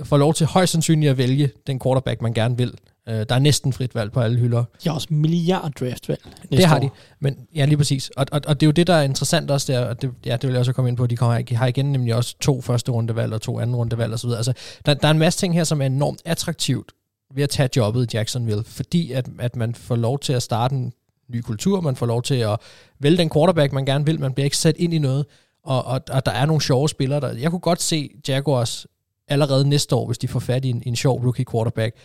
får 0.04 0.16
lov 0.16 0.34
til 0.34 0.46
højst 0.46 0.72
sandsynligt 0.72 1.10
at 1.10 1.18
vælge 1.18 1.50
den 1.66 1.80
quarterback, 1.80 2.22
man 2.22 2.34
gerne 2.34 2.56
vil. 2.56 2.74
Øh, 3.08 3.26
der 3.28 3.34
er 3.34 3.38
næsten 3.38 3.72
frit 3.72 3.94
valg 3.94 4.12
på 4.12 4.20
alle 4.20 4.38
hylder. 4.38 4.64
De 4.84 4.88
har 4.88 4.94
også 4.94 5.08
milliard 5.10 5.72
draftvalg. 5.72 6.20
Det 6.50 6.64
har 6.64 6.78
de. 6.78 6.90
Men 7.20 7.36
ja, 7.54 7.64
lige 7.64 7.76
præcis. 7.76 8.10
Og, 8.16 8.26
og, 8.32 8.40
og 8.46 8.60
det 8.60 8.66
er 8.66 8.68
jo 8.68 8.72
det, 8.72 8.86
der 8.86 8.94
er 8.94 9.02
interessant 9.02 9.50
også 9.50 9.72
der, 9.72 9.80
og 9.80 10.02
det, 10.02 10.10
ja, 10.26 10.32
det 10.32 10.42
vil 10.42 10.50
jeg 10.50 10.58
også 10.58 10.72
komme 10.72 10.88
ind 10.88 10.96
på, 10.96 11.06
de 11.06 11.16
kommer, 11.16 11.42
de 11.42 11.56
har 11.56 11.66
igen 11.66 11.92
nemlig 11.92 12.14
også 12.14 12.36
to 12.40 12.60
første 12.60 12.92
rundevalg 12.92 13.32
og 13.32 13.40
to 13.40 13.60
anden 13.60 13.76
rundevalg 13.76 14.12
osv. 14.12 14.30
Altså, 14.30 14.52
der, 14.86 14.94
der 14.94 15.08
er 15.08 15.12
en 15.12 15.18
masse 15.18 15.38
ting 15.38 15.54
her, 15.54 15.64
som 15.64 15.82
er 15.82 15.86
enormt 15.86 16.22
attraktivt 16.24 16.92
ved 17.34 17.42
at 17.42 17.50
tage 17.50 17.68
jobbet 17.76 18.14
i 18.14 18.16
Jacksonville, 18.16 18.64
fordi 18.64 19.12
at, 19.12 19.28
at 19.38 19.56
man 19.56 19.74
får 19.74 19.96
lov 19.96 20.18
til 20.18 20.32
at 20.32 20.42
starte 20.42 20.74
en 20.74 20.92
ny 21.28 21.40
kultur, 21.40 21.80
man 21.80 21.96
får 21.96 22.06
lov 22.06 22.22
til 22.22 22.34
at 22.34 22.56
vælge 22.98 23.18
den 23.18 23.30
quarterback, 23.30 23.72
man 23.72 23.84
gerne 23.84 24.06
vil, 24.06 24.20
man 24.20 24.32
bliver 24.32 24.44
ikke 24.44 24.56
sat 24.56 24.76
ind 24.76 24.94
i 24.94 24.98
noget, 24.98 25.26
og, 25.64 25.84
og, 25.84 26.00
og 26.10 26.26
der 26.26 26.32
er 26.32 26.46
nogle 26.46 26.62
sjove 26.62 26.88
spillere 26.88 27.20
der. 27.20 27.32
Jeg 27.32 27.50
kunne 27.50 27.60
godt 27.60 27.82
se 27.82 28.10
Jaguars 28.28 28.86
allerede 29.28 29.68
næste 29.68 29.94
år, 29.94 30.06
hvis 30.06 30.18
de 30.18 30.28
får 30.28 30.40
fat 30.40 30.64
i 30.64 30.70
en, 30.70 30.82
en 30.86 30.96
sjov 30.96 31.24
rookie 31.24 31.44
quarterback, 31.50 31.96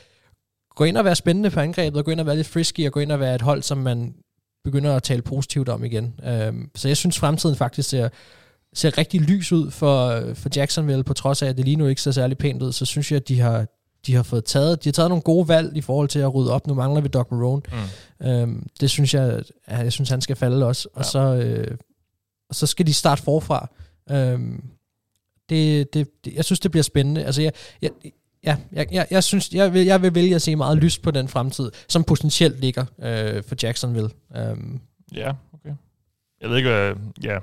gå 0.76 0.84
ind 0.84 0.98
og 0.98 1.06
være 1.06 1.16
spændende 1.16 1.50
på 1.50 1.60
angrebet, 1.60 1.98
og 2.00 2.06
gå 2.06 2.12
ind 2.12 2.20
og 2.20 2.26
være 2.26 2.36
lidt 2.36 2.48
frisky, 2.48 2.86
og 2.88 2.92
gå 2.92 3.00
ind 3.00 3.12
og 3.12 3.20
være 3.20 3.36
et 3.36 3.42
hold, 3.42 3.62
som 3.62 3.78
man 3.78 4.16
begynder 4.64 4.96
at 4.96 5.04
tale 5.04 5.22
positivt 5.22 5.70
om 5.70 5.84
igen. 5.84 6.20
Um, 6.48 6.70
så 6.76 6.88
jeg 6.88 6.98
synes, 6.98 7.20
fremtiden 7.20 7.56
faktisk 7.56 7.90
ser, 7.90 8.10
ser 8.74 8.98
rigtig 8.98 9.22
lys 9.22 9.52
ud 9.52 9.72
for, 9.72 10.22
for 10.34 10.50
Jacksonville, 10.56 11.04
på 11.04 11.14
trods 11.14 11.42
af, 11.42 11.48
at 11.48 11.58
det 11.58 11.66
lige 11.66 11.76
nu 11.76 11.88
ikke 11.88 12.02
ser 12.02 12.12
særlig 12.12 12.38
pænt 12.38 12.62
ud, 12.64 12.72
så 12.72 12.86
synes 12.86 13.12
jeg, 13.12 13.18
at 13.18 13.28
de 13.28 13.40
har, 13.40 13.66
de 14.08 14.16
har 14.16 14.24
fået 14.24 14.46
taget, 14.46 14.84
de 14.84 14.90
har 14.90 14.94
taget 14.94 15.10
nogle 15.10 15.22
gode 15.22 15.48
valg 15.48 15.78
i 15.78 15.82
forhold 15.82 16.08
til 16.10 16.20
at 16.20 16.36
rydde 16.36 16.52
op. 16.54 16.68
Nu 16.68 16.74
mangler 16.74 17.02
vi 17.02 17.08
Doc 17.08 17.28
Marone. 17.32 17.62
Mm. 18.22 18.28
Um, 18.28 18.68
det 18.80 18.90
synes 18.90 19.14
jeg, 19.14 19.44
jeg 19.68 19.92
synes, 19.92 20.10
han 20.10 20.22
skal 20.22 20.36
falde 20.36 20.66
også. 20.66 20.88
Og, 20.94 21.00
Ja. 21.02 21.10
så, 21.10 21.20
øh, 21.20 21.78
og 22.50 22.56
så 22.56 22.68
skal 22.68 22.88
de 22.88 22.94
starte 22.94 23.22
forfra. 23.22 23.70
Um, 24.14 24.64
det, 25.50 25.94
det, 25.94 26.08
det, 26.26 26.34
jeg 26.34 26.46
synes, 26.46 26.60
det 26.60 26.72
bliver 26.72 26.84
spændende. 26.84 27.26
Altså, 27.26 27.42
jeg, 27.42 27.52
jeg, 27.82 27.92
ja, 28.46 28.56
jeg, 28.72 28.88
jeg, 28.92 29.08
jeg 29.12 29.24
synes, 29.24 29.50
jeg 29.54 29.74
vil, 29.74 29.86
jeg 29.86 30.02
vil 30.02 30.16
vælge 30.16 30.36
at 30.36 30.42
se 30.42 30.56
meget 30.56 30.78
lyst 30.78 31.02
på 31.02 31.12
den 31.12 31.28
fremtid, 31.28 31.72
som 31.88 32.04
potentielt 32.04 32.60
ligger 32.62 32.86
øh, 33.04 33.44
for 33.48 33.56
Jacksonville. 33.64 34.10
Um, 34.52 34.80
Ja, 35.16 35.30
okay. 35.54 35.76
Jeg 36.42 36.50
ved 36.50 36.58
ikke, 36.58 36.70
hvad, 36.70 36.94
ja, 37.24 37.38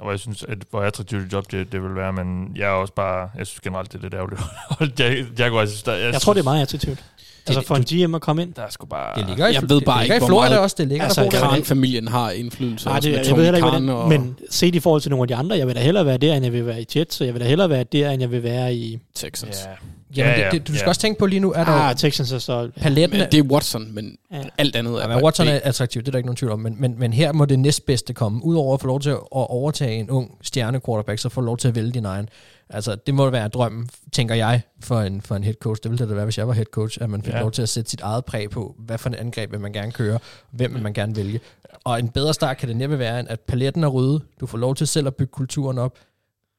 og 0.00 0.10
jeg 0.10 0.20
synes, 0.20 0.42
at, 0.48 0.58
hvor 0.70 0.80
attraktivt 0.80 1.22
et 1.26 1.32
job 1.32 1.50
det, 1.50 1.72
det 1.72 1.82
vil 1.82 1.94
være, 1.94 2.12
men 2.12 2.52
jeg 2.56 2.64
er 2.66 2.70
også 2.70 2.92
bare, 2.94 3.30
jeg 3.38 3.46
synes 3.46 3.60
generelt, 3.60 3.92
det 3.92 3.98
er 3.98 4.02
lidt 4.02 4.14
ærgerligt. 4.14 4.40
Jeg, 4.98 5.26
jeg, 5.38 5.52
jeg, 5.54 5.68
synes, 5.68 5.82
der, 5.82 5.92
jeg, 5.92 6.12
Jeg 6.12 6.20
tror, 6.20 6.32
det 6.32 6.40
er 6.40 6.44
meget 6.44 6.62
attraktivt. 6.62 7.04
Altså 7.48 7.62
for 7.66 7.76
en 7.76 7.84
GM 7.84 8.14
at 8.14 8.20
komme 8.20 8.42
ind. 8.42 8.54
Der 8.54 8.62
er 8.62 8.70
sgu 8.70 8.86
bare... 8.86 9.20
det 9.20 9.28
ligger 9.28 9.46
i, 9.48 9.52
Jeg 9.54 9.62
ved 9.62 9.80
bare 9.80 9.98
det 9.98 10.02
ligger 10.02 10.02
ikke, 10.02 10.14
i 10.14 10.18
hvor 10.18 10.26
Florida 10.26 10.48
meget- 10.48 10.60
også, 10.62 10.76
det 10.78 10.88
ligger 10.88 11.04
Altså, 11.04 11.22
der. 11.24 11.30
Florida. 11.30 11.48
Kran-familien 11.48 12.08
har 12.08 12.30
indflydelse. 12.30 12.86
Nej, 12.86 12.96
også 12.96 13.08
det, 13.08 13.16
med 13.18 13.26
jeg 13.26 13.36
ved 13.36 13.44
heller 13.44 13.58
ikke, 13.58 13.68
Khan 13.68 13.88
og 13.88 14.08
men 14.08 14.38
set 14.50 14.74
i 14.74 14.80
forhold 14.80 15.00
til 15.02 15.10
nogle 15.10 15.22
af 15.24 15.28
de 15.28 15.34
andre, 15.36 15.56
jeg 15.58 15.66
vil 15.66 15.74
da 15.74 15.80
hellere 15.80 16.06
være 16.06 16.16
der, 16.18 16.34
end 16.34 16.44
jeg 16.44 16.52
vil 16.52 16.66
være 16.66 16.82
i 16.82 16.86
Jets, 16.96 17.20
og 17.20 17.26
jeg 17.26 17.34
vil 17.34 17.42
da 17.42 17.46
hellere 17.48 17.70
være 17.70 17.84
der, 17.84 18.10
end 18.10 18.22
jeg 18.22 18.30
vil 18.30 18.42
være 18.42 18.74
i... 18.74 18.98
Texans. 19.14 19.56
Ja, 19.66 19.70
Jamen, 20.16 20.32
Ja, 20.32 20.38
ja, 20.38 20.44
det, 20.44 20.52
det, 20.52 20.68
du 20.68 20.72
skal 20.74 20.84
ja. 20.84 20.88
også 20.88 21.00
tænke 21.00 21.18
på 21.18 21.26
lige 21.26 21.40
nu, 21.40 21.52
er 21.52 21.64
der 21.64 21.72
jo 21.72 21.78
Ah, 21.78 21.96
Texans 21.96 22.32
er 22.32 22.38
så... 22.38 22.70
paletten. 22.80 23.18
Men 23.18 23.28
det 23.32 23.38
er 23.38 23.42
Watson, 23.42 23.94
men 23.94 24.16
Ja. 24.32 24.42
alt 24.58 24.76
andet 24.76 25.02
er 25.04 25.10
Ja, 25.10 25.22
Watson 25.24 25.48
er 25.48 25.60
attraktiv, 25.62 26.02
det 26.02 26.08
er 26.08 26.12
der 26.12 26.18
ikke 26.18 26.26
nogen 26.26 26.36
tvivl 26.36 26.52
om, 26.52 26.58
men, 26.60 26.76
men, 26.80 26.98
men 26.98 27.12
her 27.12 27.32
må 27.32 27.44
det 27.44 27.58
næstbedste 27.58 28.12
komme. 28.14 28.44
Udover 28.44 28.74
at 28.74 28.80
få 28.80 28.86
lov 28.86 29.00
til 29.00 29.10
at 29.10 29.18
overtage 29.30 29.94
en 29.96 30.10
ung 30.10 30.38
stjerne 30.42 30.80
quarterback, 30.86 31.18
så 31.18 31.28
få 31.28 31.40
lov 31.40 31.56
til 31.56 31.68
at 31.68 31.74
vælge 31.74 31.90
din 31.92 32.04
egen. 32.04 32.28
Altså, 32.70 32.94
det 33.06 33.14
må 33.14 33.30
være 33.30 33.48
drømmen, 33.48 33.88
tænker 34.12 34.34
jeg, 34.34 34.60
for 34.80 35.00
en, 35.00 35.20
for 35.22 35.34
en 35.34 35.44
head 35.44 35.54
coach. 35.54 35.82
Det 35.82 35.90
ville 35.90 35.98
det 36.04 36.08
da 36.10 36.14
være, 36.14 36.24
hvis 36.24 36.38
jeg 36.38 36.48
var 36.48 36.54
head 36.54 36.64
coach, 36.66 36.98
at 37.00 37.10
man 37.10 37.22
fik 37.22 37.34
Ja. 37.34 37.40
lov 37.40 37.50
til 37.52 37.62
at 37.62 37.68
sætte 37.68 37.90
sit 37.90 38.00
eget 38.00 38.24
præg 38.24 38.50
på, 38.50 38.74
hvad 38.78 38.98
for 38.98 39.08
en 39.08 39.14
angreb 39.14 39.52
vil 39.52 39.60
man 39.60 39.72
gerne 39.72 39.92
køre, 39.92 40.18
hvem 40.50 40.74
vil 40.74 40.82
man 40.82 40.92
gerne 40.92 41.16
vælge. 41.16 41.40
Og 41.84 41.98
en 41.98 42.08
bedre 42.08 42.34
start 42.34 42.56
kan 42.56 42.68
det 42.68 42.76
næppe 42.76 42.98
være, 42.98 43.20
end 43.20 43.28
at 43.30 43.40
paletten 43.40 43.84
er 43.84 43.88
ryddet, 43.88 44.22
du 44.40 44.46
får 44.46 44.58
lov 44.58 44.74
til 44.74 44.86
selv 44.86 45.06
at 45.06 45.14
bygge 45.14 45.30
kulturen 45.32 45.78
op, 45.78 45.92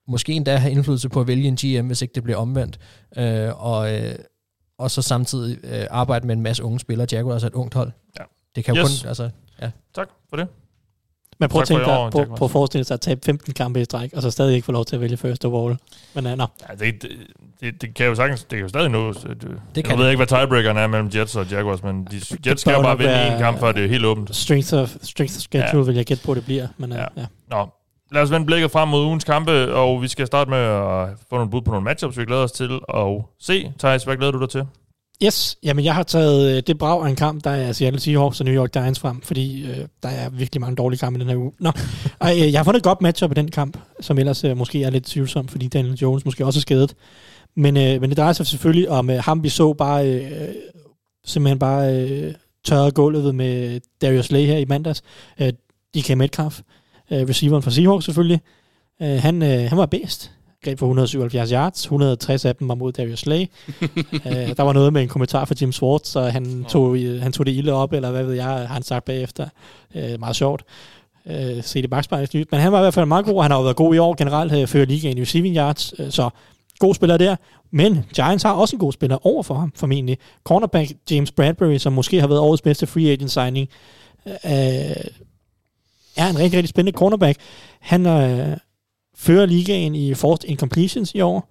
måske 0.08 0.34
endda 0.34 0.56
have 0.56 0.72
indflydelse 0.72 1.10
på 1.10 1.22
at 1.22 1.28
vælge 1.28 1.48
en 1.48 1.56
GM, 1.56 1.88
hvis 1.88 2.02
ikke 2.02 2.16
det 2.16 2.24
bliver 2.24 2.38
omvendt, 2.38 2.80
øh, 3.18 3.66
og, 3.66 3.94
øh, 3.96 4.16
og 4.80 4.92
så 4.92 5.02
samtidig 5.02 5.58
øh, 5.64 5.86
arbejde 5.90 6.28
med 6.28 6.36
en 6.36 6.42
masse 6.42 6.64
unge 6.64 6.80
spillere. 6.80 7.08
Jaguars 7.12 7.44
er 7.44 7.48
et 7.48 7.54
ungt 7.54 7.74
hold. 7.74 7.92
Ja. 8.20 8.24
Det 8.56 8.66
kan 8.66 8.76
jo 8.76 8.82
Yes. 8.82 9.02
kun, 9.02 9.08
altså, 9.10 9.30
tak 9.96 10.08
for 10.30 10.38
det. 10.38 10.48
Men 11.40 11.50
prøv 11.50 11.62
at 11.62 11.68
for 11.68 11.76
tænke 11.76 11.92
dig, 11.92 12.10
på, 12.28 12.36
på 12.36 12.46
at 12.46 12.52
forestille 12.52 12.84
sig 12.86 12.94
at 12.94 13.02
tabe 13.02 13.22
15 13.26 13.54
kampe 13.54 13.82
i 13.82 13.86
træk, 13.86 14.14
og 14.14 14.22
så 14.22 14.32
stadig 14.32 14.56
ikke 14.56 14.66
få 14.66 14.72
lov 14.72 14.86
til 14.86 14.96
at 14.96 15.02
vælge 15.02 15.18
first 15.18 15.46
overall. 15.46 15.78
Men 16.14 16.26
uh, 16.26 16.32
Ja, 16.32 16.46
det, 16.86 17.02
det, 17.02 17.12
det, 17.62 17.82
det, 17.82 17.94
kan 17.96 18.06
jo 18.06 18.16
sagtens, 18.16 18.42
det 18.42 18.50
kan 18.50 18.60
jo 18.60 18.68
stadig 18.68 18.90
nå. 18.90 19.14
så 19.14 19.28
Det, 19.28 19.42
Det 19.42 19.52
jeg 19.76 19.84
kan 19.84 19.98
ved 19.98 20.06
det. 20.06 20.12
ikke, 20.12 20.26
hvad 20.26 20.40
tiebreakeren 20.40 20.78
er 20.78 20.88
mellem 20.88 21.10
Jets 21.16 21.36
og 21.36 21.48
Jaguars, 21.52 21.84
men 21.84 22.08
de, 22.12 22.22
Jets 22.50 22.62
skal 22.62 22.74
jo 22.74 22.82
bare 22.82 22.98
vinde 22.98 23.28
en 23.34 23.40
kamp, 23.40 23.60
før 23.60 23.72
det 23.72 23.84
er 23.84 23.88
helt 23.88 24.06
åbent. 24.06 24.36
strength 24.36 24.74
of, 24.74 24.96
strength 25.04 25.36
of 25.38 25.42
schedule 25.42 25.68
Ja. 25.72 25.78
ja. 25.78 25.84
vil 25.86 25.96
jeg 25.96 26.06
gætte 26.06 26.24
på, 26.24 26.34
det 26.34 26.46
bliver. 26.46 26.68
Men 26.78 26.92
uh, 26.92 26.98
Ja. 26.98 27.06
ja. 27.18 27.26
Nå, 27.50 27.68
lad 28.12 28.22
os 28.22 28.32
vende 28.32 28.46
blikket 28.46 28.72
frem 28.72 28.88
mod 28.88 29.06
ugens 29.06 29.24
kampe, 29.24 29.74
og 29.74 30.02
vi 30.02 30.08
skal 30.08 30.28
starte 30.28 30.50
med 30.50 30.58
at 30.58 31.10
få 31.30 31.36
nogle 31.36 31.52
bud 31.52 31.62
på 31.62 31.72
nogle 31.72 31.84
matchups, 31.84 32.18
vi 32.18 32.26
glæder 32.26 32.44
os 32.44 32.52
til 32.52 32.80
at 32.94 33.22
se. 33.40 33.74
Thijs, 33.80 34.04
hvad 34.04 34.18
glæder 34.18 34.32
du 34.32 34.40
dig 34.40 34.50
til? 34.50 34.66
Yes, 35.24 35.58
jamen 35.64 35.86
jeg 35.86 35.96
har 35.96 36.04
taget 36.04 36.58
øh, 36.58 36.64
det 36.68 36.78
brag 36.78 37.06
af 37.06 37.10
en 37.10 37.16
kamp, 37.16 37.44
der 37.44 37.50
er 37.50 37.72
Seattle 37.72 38.00
Seahawks 38.00 38.40
og 38.40 38.46
New 38.46 38.56
York 38.56 38.72
Giants 38.72 39.00
frem, 39.00 39.22
fordi 39.22 39.66
øh, 39.66 39.78
der 40.04 40.10
er 40.10 40.30
virkelig 40.30 40.62
mange 40.62 40.76
dårlige 40.76 41.00
kampe 41.00 41.20
i 41.20 41.22
den 41.22 41.30
her 41.30 41.38
uge. 41.38 41.52
Nå, 41.60 41.72
Ej, 42.22 42.34
øh, 42.34 42.52
jeg 42.52 42.60
har 42.60 42.64
fundet 42.64 42.80
et 42.80 42.84
godt 42.84 43.02
matchup 43.02 43.32
i 43.32 43.34
den 43.34 43.52
kamp, 43.52 43.78
som 44.00 44.18
ellers 44.18 44.44
øh, 44.44 44.58
måske 44.58 44.84
er 44.84 44.90
lidt 44.90 45.06
tvivlsom, 45.06 45.48
fordi 45.48 45.68
Daniel 45.68 45.94
Jones 45.94 46.26
måske 46.26 46.46
også 46.46 46.58
er 46.58 46.62
skadet. 46.62 46.96
Men, 47.56 47.78
øh, 47.78 48.02
men 48.02 48.10
det 48.10 48.18
drejer 48.18 48.34
sig 48.34 48.48
selvfølgelig 48.48 48.90
om 48.90 49.10
øh, 49.10 49.24
ham, 49.24 49.44
vi 49.44 49.50
så 49.50 49.74
bare 49.74 50.08
øh, 50.08 50.32
simpelthen 51.26 51.60
bare 51.60 51.96
øh, 51.96 52.34
tørre 52.66 52.92
gulvet 52.92 53.36
med 53.36 53.80
Darius 54.02 54.26
Slay 54.26 54.46
her 54.46 54.58
i 54.58 54.66
mandags. 54.66 55.04
Øh, 55.42 55.54
DK 55.96 56.18
Metcalf, 56.18 56.60
øh, 56.60 56.64
receiveren 57.12 57.64
fra 57.64 57.72
Seahawks 57.72 58.06
selvfølgelig. 58.06 58.42
Øh, 59.02 59.22
han, 59.22 59.44
øh, 59.44 59.70
han 59.70 59.78
var 59.78 59.86
bedst. 59.86 60.32
Greb 60.64 60.80
for 60.80 60.86
177 60.86 61.52
yards, 61.52 61.84
160 61.84 62.46
af 62.46 62.56
dem 62.56 62.68
var 62.68 62.76
mod 62.76 62.92
Darius 62.92 63.20
Slay. 63.20 63.42
øh, 64.26 64.58
der 64.58 64.64
var 64.64 64.74
noget 64.74 64.94
med 64.94 65.02
en 65.02 65.08
kommentar 65.08 65.46
fra 65.46 65.56
Jim 65.62 65.72
Swartz, 65.72 66.10
så 66.10 66.22
han 66.22 66.66
tog, 66.70 66.98
øh, 66.98 67.22
han 67.22 67.32
tog 67.32 67.46
det 67.46 67.52
ilde 67.52 67.72
op, 67.72 67.94
eller 67.94 68.12
hvad 68.12 68.24
ved 68.24 68.34
jeg, 68.34 68.46
har 68.46 68.66
han 68.66 68.84
sagt 68.84 69.06
bagefter. 69.06 69.48
Øh, 69.96 70.20
meget 70.20 70.36
sjovt. 70.36 70.64
Øh, 71.26 71.64
se 71.64 71.82
det 71.82 71.90
bagspejlet. 71.90 72.34
Men 72.52 72.60
han 72.60 72.72
var 72.72 72.78
i 72.78 72.82
hvert 72.82 72.94
fald 72.94 73.06
meget 73.06 73.26
god, 73.26 73.42
han 73.42 73.52
har 73.52 73.58
jo 73.58 73.64
været 73.64 73.76
god 73.76 73.96
i 73.96 73.98
år 73.98 74.16
generelt, 74.16 74.54
øh, 74.54 74.68
fører 74.68 74.86
ligaen 74.86 75.18
i 75.18 75.22
receiving 75.22 75.56
yards, 75.56 75.94
øh, 76.00 76.12
så 76.12 76.30
god 76.80 76.96
spiller 76.96 77.18
der. 77.18 77.36
Men 77.72 78.06
Giants 78.16 78.44
har 78.44 78.54
også 78.54 78.76
en 78.76 78.80
god 78.80 78.94
spiller 78.94 79.28
over 79.28 79.44
for 79.44 79.54
ham, 79.54 79.72
formentlig. 79.76 80.18
Cornerback 80.44 80.92
James 81.12 81.32
Bradbury, 81.32 81.78
som 81.78 81.94
måske 81.94 82.20
har 82.20 82.28
været 82.28 82.40
årets 82.40 82.62
bedste 82.62 82.88
free 82.88 83.12
agent 83.12 83.32
signing, 83.32 83.70
øh, 84.28 84.96
er 86.18 86.30
en 86.30 86.40
rigtig, 86.40 86.58
rigtig 86.58 86.70
spændende 86.70 86.98
cornerback. 86.98 87.40
Han 87.80 88.06
øh, 88.06 88.58
fører 89.16 89.46
ligaen 89.46 89.96
i 89.96 90.14
forced 90.14 90.50
incompletions 90.50 91.16
i 91.16 91.22
år. 91.22 91.50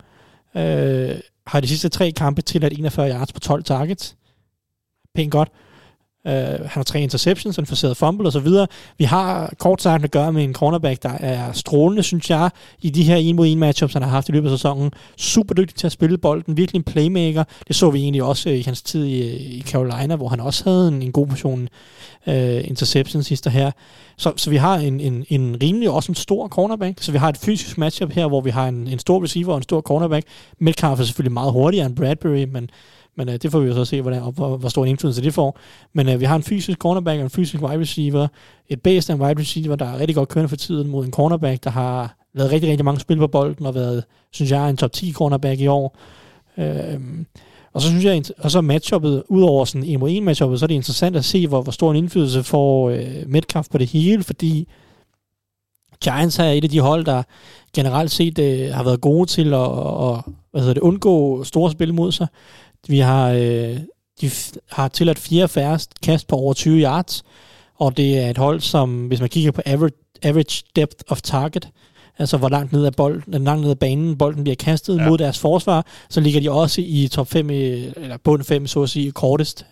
Øh, 0.57 1.21
har 1.47 1.61
de 1.61 1.69
sidste 1.69 1.89
tre 1.89 2.13
kampe 2.13 2.43
til 2.43 2.65
at 2.65 2.73
41 2.79 3.11
yards 3.11 3.33
på 3.33 3.41
12 3.41 3.65
targets. 3.65 4.17
Pænt 5.15 5.33
godt. 5.33 5.49
Uh, 6.27 6.33
han 6.33 6.69
har 6.69 6.83
tre 6.83 7.01
interceptions, 7.01 7.59
en 7.59 7.67
forseret 7.67 7.97
fumble 7.97 8.29
osv. 8.29 8.49
Vi 8.99 9.05
har 9.05 9.55
kort 9.59 9.83
sagt 9.83 10.05
at 10.05 10.11
gøre 10.11 10.33
med 10.33 10.45
en 10.45 10.55
cornerback, 10.55 11.03
der 11.03 11.13
er 11.21 11.53
strålende, 11.53 12.03
synes 12.03 12.31
jeg, 12.31 12.51
i 12.83 12.91
de 12.91 13.03
her 13.03 13.17
en 13.17 13.37
mod 13.37 13.47
en 13.47 13.59
matchups, 13.59 13.93
han 13.93 14.03
har 14.03 14.11
haft 14.11 14.29
i 14.29 14.33
løbet 14.33 14.51
af 14.51 14.59
sæsonen. 14.59 14.91
Super 15.17 15.55
dygtig 15.55 15.77
til 15.77 15.87
at 15.87 15.93
spille 15.93 16.19
bolden, 16.19 16.57
virkelig 16.57 16.79
en 16.79 16.83
playmaker. 16.83 17.45
Det 17.69 17.77
så 17.77 17.91
vi 17.91 18.01
egentlig 18.01 18.23
også 18.23 18.51
øh, 18.51 18.59
i 18.59 18.63
hans 18.63 18.83
tid 18.83 19.05
i, 19.05 19.23
øh, 19.23 19.41
i 19.41 19.65
Carolina, 19.67 20.17
hvor 20.17 20.29
han 20.29 20.41
også 20.41 20.65
havde 20.65 20.89
en, 20.89 21.03
en 21.03 21.13
god 21.13 21.27
portion 21.27 21.69
uh, 22.27 22.35
interceptions 22.69 23.27
sidste 23.27 23.51
her. 23.51 23.71
Så, 24.17 24.33
så 24.37 24.51
vi 24.51 24.57
har 24.57 24.77
en, 24.79 25.01
en, 25.01 25.25
en 25.29 25.57
rimelig 25.63 25.91
også 25.91 26.13
en 26.13 26.17
stor 26.17 26.49
cornerback. 26.49 27.03
Så 27.03 27.13
vi 27.13 27.19
har 27.19 27.29
et 27.29 27.37
fysisk 27.37 27.79
matchup 27.79 28.13
her, 28.13 28.27
hvor 28.27 28.41
vi 28.41 28.51
har 28.51 28.69
en, 28.69 28.89
en 28.89 28.99
stor 28.99 29.23
receiver 29.23 29.53
og 29.53 29.57
en 29.57 29.63
stor 29.63 29.81
cornerback. 29.81 30.27
Metcalf 30.59 31.01
er 31.01 31.05
selvfølgelig 31.05 31.33
meget 31.33 31.53
hurtigere 31.53 31.87
end 31.87 31.97
Bradbury, 31.97 32.45
men, 32.45 32.71
men 33.17 33.29
øh, 33.29 33.35
det 33.35 33.53
får 33.53 33.61
vi 33.61 33.69
jo 33.69 33.75
så 33.75 33.85
se, 33.85 34.03
hvordan, 34.03 34.23
og 34.23 34.33
hvor, 34.33 34.57
hvor 34.57 34.69
stor 34.69 34.83
en 34.85 34.89
indflydelse 34.89 35.23
det 35.23 35.35
får. 35.35 35.59
Men 35.93 36.09
øh, 36.09 36.21
vi 36.21 36.25
har 36.25 36.37
en 36.37 36.43
fysisk 36.43 36.79
cornerback 36.79 37.19
og 37.19 37.25
en 37.25 37.31
fysisk 37.31 37.63
wide 37.63 37.81
receiver. 37.81 38.29
Et 38.69 38.83
base 38.83 39.13
en 39.13 39.21
wide 39.21 39.41
receiver, 39.41 39.77
der 39.77 39.87
er 39.87 39.99
rigtig 39.99 40.17
godt 40.17 40.29
kørende 40.29 40.49
for 40.49 40.57
tiden 40.57 40.89
mod 40.89 41.05
en 41.05 41.13
cornerback, 41.13 41.65
der 41.65 41.71
har 41.71 42.17
lavet 42.35 42.53
rigtig, 42.53 42.71
rigtig 42.71 42.85
mange 42.85 43.01
spil 43.01 43.17
på 43.17 43.27
bolden 43.27 43.67
og 43.67 43.75
været, 43.75 44.05
synes 44.31 44.51
jeg, 44.51 44.71
en 44.71 44.77
top 44.77 44.93
10 44.93 45.13
cornerback 45.13 45.61
i 45.61 45.67
år. 45.67 45.99
Øh, 46.59 47.01
og 47.73 47.83
så 47.83 47.89
synes 47.89 48.05
jeg, 48.05 48.23
og 48.39 48.51
så 48.51 48.61
matchuppet, 48.61 49.23
udover 49.29 49.65
sådan 49.65 49.85
en 49.85 50.01
mod 50.01 50.11
en 50.11 50.25
matchuppet, 50.25 50.59
så 50.59 50.65
er 50.65 50.69
det 50.69 50.75
interessant 50.75 51.17
at 51.17 51.25
se, 51.25 51.47
hvor, 51.47 51.63
hvor 51.63 51.73
stor 51.73 51.91
en 51.91 51.97
indflydelse 51.97 52.43
får 52.43 52.91
øh, 52.91 53.23
Metcalf 53.27 53.67
på 53.71 53.79
det 53.79 53.87
hele, 53.87 54.23
fordi 54.23 54.69
Giants 56.05 56.39
er 56.39 56.45
et 56.45 56.65
af 56.65 56.71
de 56.71 56.81
hold, 56.81 57.05
der 57.05 57.23
generelt 57.75 58.11
set 58.11 58.39
øh, 58.39 58.75
har 58.75 58.83
været 58.83 59.01
gode 59.01 59.27
til 59.27 59.55
at, 59.55 59.61
at 59.61 60.23
hvad 60.51 60.61
hedder 60.61 60.75
det, 60.75 60.81
undgå 60.81 61.45
store 61.45 61.71
spil 61.71 61.95
mod 61.95 62.13
sig. 62.13 62.27
Vi 62.89 62.99
har, 62.99 63.31
øh, 63.31 63.79
de 64.21 64.31
har 64.71 64.89
tilladt 64.89 65.19
fire 65.19 65.49
færrest 65.49 66.01
kast 66.03 66.29
på 66.29 66.37
over 66.37 66.55
20 66.55 66.83
yards, 66.83 67.23
og 67.75 67.97
det 67.97 68.19
er 68.19 68.31
et 68.31 68.39
hold, 68.39 68.61
som, 68.61 69.07
hvis 69.07 69.21
man 69.21 69.29
kigger 69.29 69.51
på 69.51 69.63
average, 69.67 69.97
average 70.23 70.63
depth 70.77 70.97
of 71.09 71.21
target, 71.23 71.69
altså 72.19 72.37
hvor 72.37 72.49
langt 72.49 72.73
ned 72.73 72.85
af 72.85 72.95
bolden, 72.95 73.45
langt 73.45 73.63
ned 73.63 73.71
af 73.71 73.79
banen 73.79 74.19
bolden 74.19 74.45
bliver 74.45 74.57
kastet 74.57 74.97
Ja. 74.97 75.03
ja. 75.03 75.09
mod 75.09 75.19
deres 75.19 75.39
forsvar, 75.39 75.87
så 76.11 76.21
ligger 76.21 76.41
de 76.41 76.51
også 76.51 76.81
i 76.85 77.09
top 77.13 77.29
5, 77.29 77.51
eller 77.51 78.17
bund 78.25 78.45
5, 78.45 78.67
så 78.67 78.83
at 78.83 78.91
sige, 78.91 79.13
kortest 79.13 79.67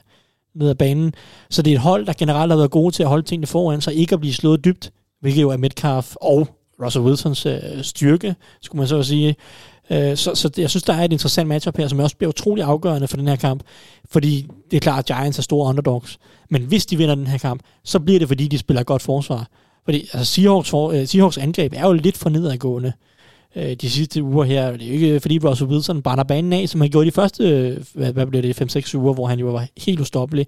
ned 0.55 0.68
ad 0.68 0.74
banen. 0.74 1.14
Så 1.50 1.62
det 1.62 1.70
er 1.70 1.74
et 1.74 1.81
hold, 1.81 2.07
der 2.07 2.12
generelt 2.12 2.53
har 2.53 2.57
været 2.57 2.70
gode 2.70 2.94
til 2.94 3.03
at 3.03 3.09
holde 3.09 3.27
tingene 3.27 3.46
foran, 3.46 3.81
så 3.81 3.90
ikke 3.90 4.12
at 4.14 4.20
blive 4.20 4.35
slået 4.35 4.64
dybt, 4.64 4.90
hvilket 5.20 5.42
jo 5.42 5.50
er 5.50 5.57
Metcalf 5.57 6.14
og 6.20 6.48
Russell 6.83 7.05
Wilsons 7.05 7.46
øh, 7.46 7.59
styrke, 7.83 8.35
skulle 8.62 8.81
man 8.81 8.88
så 8.88 8.98
at 8.98 9.07
sige. 9.07 9.37
Øh, 9.90 10.16
så, 10.16 10.35
så 10.35 10.51
jeg 10.57 10.70
synes, 10.70 10.83
der 10.83 10.92
er 10.92 11.05
et 11.05 11.12
interessant 11.12 11.49
matchup 11.49 11.77
her, 11.77 11.88
som 11.88 11.99
også 11.99 12.16
bliver 12.16 12.29
utrolig 12.29 12.64
afgørende 12.64 13.09
for 13.09 13.16
den 13.16 13.29
her 13.29 13.37
kamp, 13.37 13.62
fordi 14.11 14.47
det 14.70 14.77
er 14.77 14.81
klart, 14.81 14.99
at 14.99 15.16
Giants 15.16 15.38
er 15.38 15.42
store 15.42 15.68
underdogs, 15.68 16.18
men 16.51 16.62
hvis 16.62 16.87
de 16.87 16.97
vinder 16.97 17.14
den 17.14 17.27
her 17.27 17.38
kamp, 17.38 17.62
så 17.85 18.01
bliver 18.01 18.18
det, 18.18 18.29
fordi 18.29 18.49
de 18.49 18.59
spiller 18.59 18.83
godt 18.83 19.03
forsvar. 19.03 19.49
Fordi 19.85 20.01
altså, 20.01 20.25
Seahawks, 20.25 20.70
for, 20.70 20.88
uh, 20.88 21.05
Seahawks 21.05 21.38
angreb 21.38 21.73
er 21.77 21.87
jo 21.87 21.92
lidt 21.92 22.16
for 22.16 22.31
nedadgående 22.31 22.92
øh, 23.57 23.73
de 23.75 23.90
sidste 23.90 24.23
uger 24.23 24.44
her. 24.44 24.73
Det 24.73 24.83
er 24.83 24.87
jo 24.87 24.92
ikke, 24.92 25.20
fordi 25.20 25.38
Russell 25.38 25.70
Wilson 25.70 26.03
brænder 26.03 26.25
banen 26.25 26.53
af, 26.53 26.68
som 26.68 26.81
han 26.81 26.90
gjorde 26.90 27.07
de 27.07 27.12
første, 27.12 27.44
øh, 27.44 27.85
hvad, 27.94 28.12
hvad 28.12 28.27
blev 28.27 28.42
det, 28.42 28.77
5-6 28.77 28.97
uger, 28.97 29.14
hvor 29.14 29.27
han 29.27 29.38
jo 29.38 29.47
var 29.47 29.66
helt 29.77 30.01
ustoppelig. 30.01 30.47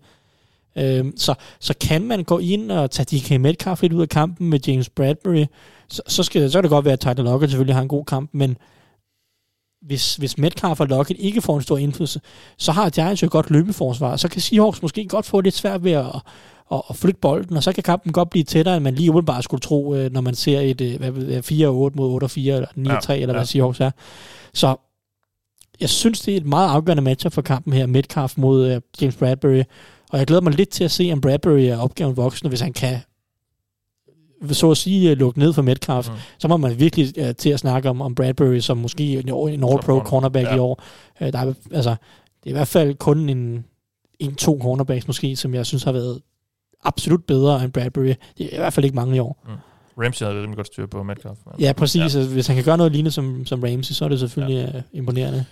Øhm, 0.77 1.17
så, 1.17 1.35
så 1.61 1.75
kan 1.81 2.03
man 2.03 2.25
gå 2.25 2.39
ind 2.39 2.71
og 2.71 2.91
tage 2.91 3.19
DK 3.19 3.41
Metcalf 3.41 3.83
lidt 3.83 3.93
ud 3.93 4.03
af 4.03 4.09
kampen 4.09 4.51
med 4.51 4.61
James 4.67 4.89
Bradbury, 4.89 5.45
så, 5.89 6.03
så, 6.07 6.23
skal, 6.23 6.51
så 6.51 6.59
kan 6.59 6.63
det 6.63 6.71
godt 6.71 6.85
være, 6.85 6.93
at 6.93 7.01
Tyler 7.01 7.23
Lockett 7.23 7.51
selvfølgelig 7.51 7.75
har 7.75 7.83
en 7.83 7.89
god 7.89 8.05
kamp, 8.05 8.31
men 8.33 8.57
hvis, 9.87 10.17
hvis 10.17 10.39
Metcalf 10.39 10.81
og 10.81 10.87
Lockett 10.87 11.21
ikke 11.21 11.43
får 11.43 11.57
en 11.57 11.63
stor 11.63 11.79
indflydelse, 11.79 12.21
så 12.59 12.73
har 12.73 12.91
Giants 12.91 13.23
jo 13.23 13.29
godt 13.31 13.51
løbeforsvar, 13.51 14.17
så 14.17 14.29
kan 14.29 14.41
Seahawks 14.41 14.83
måske 14.83 15.09
godt 15.09 15.27
få 15.27 15.41
lidt 15.41 15.55
svært 15.55 15.85
ved 15.85 15.93
at, 15.93 16.07
at, 16.73 16.83
at 16.91 16.97
flytte 16.97 17.21
bolden, 17.21 17.57
og 17.57 17.63
så 17.63 17.73
kan 17.73 17.83
kampen 17.83 18.13
godt 18.13 18.31
blive 18.31 18.45
tættere, 18.45 18.77
end 18.77 18.85
man 18.85 18.95
lige 18.95 19.11
umiddelbart 19.11 19.45
skulle 19.45 19.61
tro, 19.61 19.95
øh, 19.95 20.13
når 20.13 20.21
man 20.21 20.35
ser 20.35 20.61
et 20.61 20.81
øh, 20.81 20.99
hvad, 20.99 21.11
ved 21.11 21.29
jeg, 21.29 21.45
4-8 21.45 21.97
mod 21.97 22.23
8-4, 22.23 22.39
eller 22.41 22.67
9-3, 22.77 23.13
Ja, 23.13 23.15
ja, 23.15 23.21
eller 23.21 23.33
hvad 23.35 23.43
ja. 23.43 23.45
Seahawks 23.45 23.81
er. 23.81 23.91
Så 24.55 24.77
jeg 25.81 25.89
synes, 25.89 26.21
det 26.21 26.33
er 26.33 26.37
et 26.37 26.47
meget 26.47 26.69
afgørende 26.69 27.03
matchup 27.03 27.33
for 27.33 27.43
kampen 27.43 27.73
her, 27.73 27.87
Metcalf 27.87 28.35
mod 28.37 28.75
uh, 28.75 28.81
James 29.03 29.17
Bradbury. 29.17 29.63
Og 30.11 30.19
jeg 30.19 30.27
glæder 30.27 30.43
mig 30.43 30.53
lidt 30.53 30.69
til 30.69 30.85
at 30.85 30.91
se, 30.91 31.11
om 31.13 31.21
Bradbury 31.21 31.61
er 31.61 31.79
opgaven 31.79 32.17
voksen, 32.17 32.49
hvis 32.49 32.61
han 32.61 32.73
kan 32.73 32.99
så 34.51 34.71
at 34.71 34.77
sige 34.77 35.11
øh, 35.11 35.17
lukke 35.19 35.39
ned 35.39 35.53
for 35.53 35.63
Metcalf, 35.63 36.09
mm. 36.09 36.15
så 36.39 36.49
må 36.49 36.57
man 36.57 36.79
virkelig 36.79 37.13
uh, 37.21 37.35
til 37.39 37.51
at 37.51 37.61
snakke 37.61 37.91
om, 37.91 38.01
om 38.01 38.15
Bradbury 38.15 38.59
som 38.59 38.77
måske 38.77 39.13
en, 39.13 39.29
en 39.29 39.65
all-pro 39.65 40.01
cornerback 40.05 40.47
ja. 40.47 40.57
i 40.57 40.59
år. 40.59 40.83
Uh, 41.21 41.27
der 41.27 41.39
er, 41.39 41.53
altså, 41.73 41.91
det 42.45 42.47
er 42.47 42.51
i 42.51 42.53
hvert 42.53 42.69
fald 42.69 42.95
kun 42.95 43.29
en, 43.29 43.65
en 44.19 44.35
to 44.35 44.59
cornerbacks 44.63 45.07
måske, 45.07 45.37
som 45.37 45.55
jeg 45.55 45.67
synes 45.67 45.83
har 45.83 45.93
været 45.93 46.21
absolut 46.85 47.25
bedre 47.25 47.65
end 47.65 47.73
Bradbury. 47.73 48.15
Det 48.39 48.47
er 48.47 48.53
i 48.53 48.57
hvert 48.57 48.73
fald 48.73 48.85
ikke 48.85 48.97
mange 48.97 49.17
i 49.17 49.19
år. 49.19 49.45
Mm. 49.47 49.53
Ramsey 50.05 50.27
havde 50.27 50.37
rimelig 50.37 50.57
godt 50.57 50.67
styr 50.67 50.87
på 50.87 51.03
Metcalf. 51.03 51.39
Men... 51.47 51.55
Ja, 51.61 51.73
præcis. 51.73 51.99
Ja. 51.99 52.03
Altså, 52.03 52.27
hvis 52.27 52.47
han 52.47 52.57
kan 52.57 52.65
gøre 52.65 52.77
noget 52.77 52.93
lignende 52.93 53.11
som, 53.11 53.47
som 53.47 53.63
Ramsey, 53.63 53.93
så 53.93 54.05
er 54.05 54.09
det 54.09 54.21
selvfølgelig 54.21 54.71
ja. 54.75 54.83
imponerende. 54.93 55.45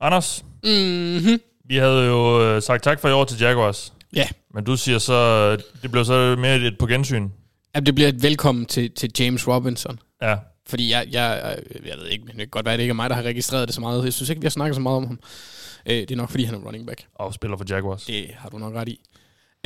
Anders, 0.00 0.44
Mm-hmm. 0.64 1.40
vi 1.64 1.76
havde 1.76 2.06
jo 2.06 2.42
øh, 2.42 2.62
sagt 2.62 2.82
tak 2.82 3.00
for 3.00 3.08
i 3.08 3.12
år 3.12 3.24
til 3.24 3.40
Jaguars. 3.40 3.92
Ja. 4.16 4.26
Men 4.54 4.64
du 4.64 4.76
siger 4.76 4.98
så, 4.98 5.50
det 5.82 5.90
blev 5.92 6.04
så 6.04 6.36
mere 6.38 6.56
et 6.56 6.78
på 6.78 6.86
gensyn. 6.86 7.28
Jamen, 7.74 7.86
det 7.86 7.94
bliver 7.94 8.08
et 8.08 8.22
velkommen 8.22 8.66
til, 8.66 8.90
til 8.90 9.10
James 9.18 9.48
Robinson. 9.48 9.98
Ja, 10.22 10.36
Fordi 10.66 10.90
jeg, 10.90 11.06
jeg, 11.12 11.56
jeg 11.86 11.98
ved 11.98 12.06
ikke, 12.06 12.24
men 12.24 12.30
det 12.32 12.38
kan 12.38 12.48
godt 12.48 12.64
være, 12.64 12.74
at 12.74 12.78
det 12.78 12.82
ikke 12.82 12.92
er 12.92 12.94
mig, 12.94 13.10
der 13.10 13.16
har 13.16 13.22
registreret 13.22 13.68
det 13.68 13.74
så 13.74 13.80
meget. 13.80 14.04
Jeg 14.04 14.12
synes 14.12 14.30
ikke, 14.30 14.40
vi 14.40 14.44
har 14.44 14.50
snakket 14.50 14.74
så 14.74 14.80
meget 14.80 14.96
om 14.96 15.06
ham. 15.06 15.18
Øh, 15.86 15.94
det 15.96 16.10
er 16.10 16.16
nok, 16.16 16.30
fordi 16.30 16.44
han 16.44 16.54
er 16.54 16.58
running 16.58 16.86
back. 16.86 17.04
og 17.14 17.34
spiller 17.34 17.56
for 17.56 17.64
Jaguars. 17.68 18.04
Det 18.04 18.26
har 18.36 18.48
du 18.48 18.58
nok 18.58 18.74
ret 18.74 18.88
i. 18.88 19.00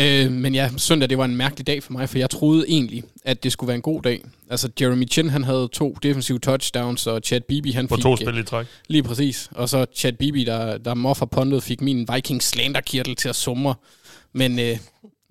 Øh, 0.00 0.32
men 0.32 0.54
ja, 0.54 0.70
søndag, 0.76 1.08
det 1.10 1.18
var 1.18 1.24
en 1.24 1.36
mærkelig 1.36 1.66
dag 1.66 1.82
for 1.82 1.92
mig, 1.92 2.08
for 2.08 2.18
jeg 2.18 2.30
troede 2.30 2.64
egentlig, 2.68 3.04
at 3.24 3.42
det 3.44 3.52
skulle 3.52 3.68
være 3.68 3.74
en 3.76 3.82
god 3.82 4.02
dag. 4.02 4.24
Altså, 4.50 4.68
Jeremy 4.80 5.08
Chin, 5.10 5.30
han 5.30 5.44
havde 5.44 5.68
to 5.72 5.96
defensive 6.02 6.38
touchdowns, 6.38 7.06
og 7.06 7.20
Chad 7.24 7.40
Beebe, 7.40 7.72
han 7.72 7.88
For 7.88 7.96
fik... 7.96 8.02
to 8.02 8.12
øh, 8.12 8.18
spil 8.18 8.38
i 8.38 8.42
træk. 8.42 8.66
Lige 8.88 9.02
præcis. 9.02 9.48
Og 9.54 9.68
så 9.68 9.86
Chad 9.94 10.12
Beebe, 10.12 10.44
der, 10.44 10.78
der 10.78 10.94
moffer 10.94 11.26
puntet, 11.26 11.62
fik 11.62 11.80
min 11.80 12.08
Vikings 12.14 12.44
slanderkirtel 12.44 13.16
til 13.16 13.28
at 13.28 13.36
sumre. 13.36 13.74
Men 14.32 14.58
øh, 14.58 14.76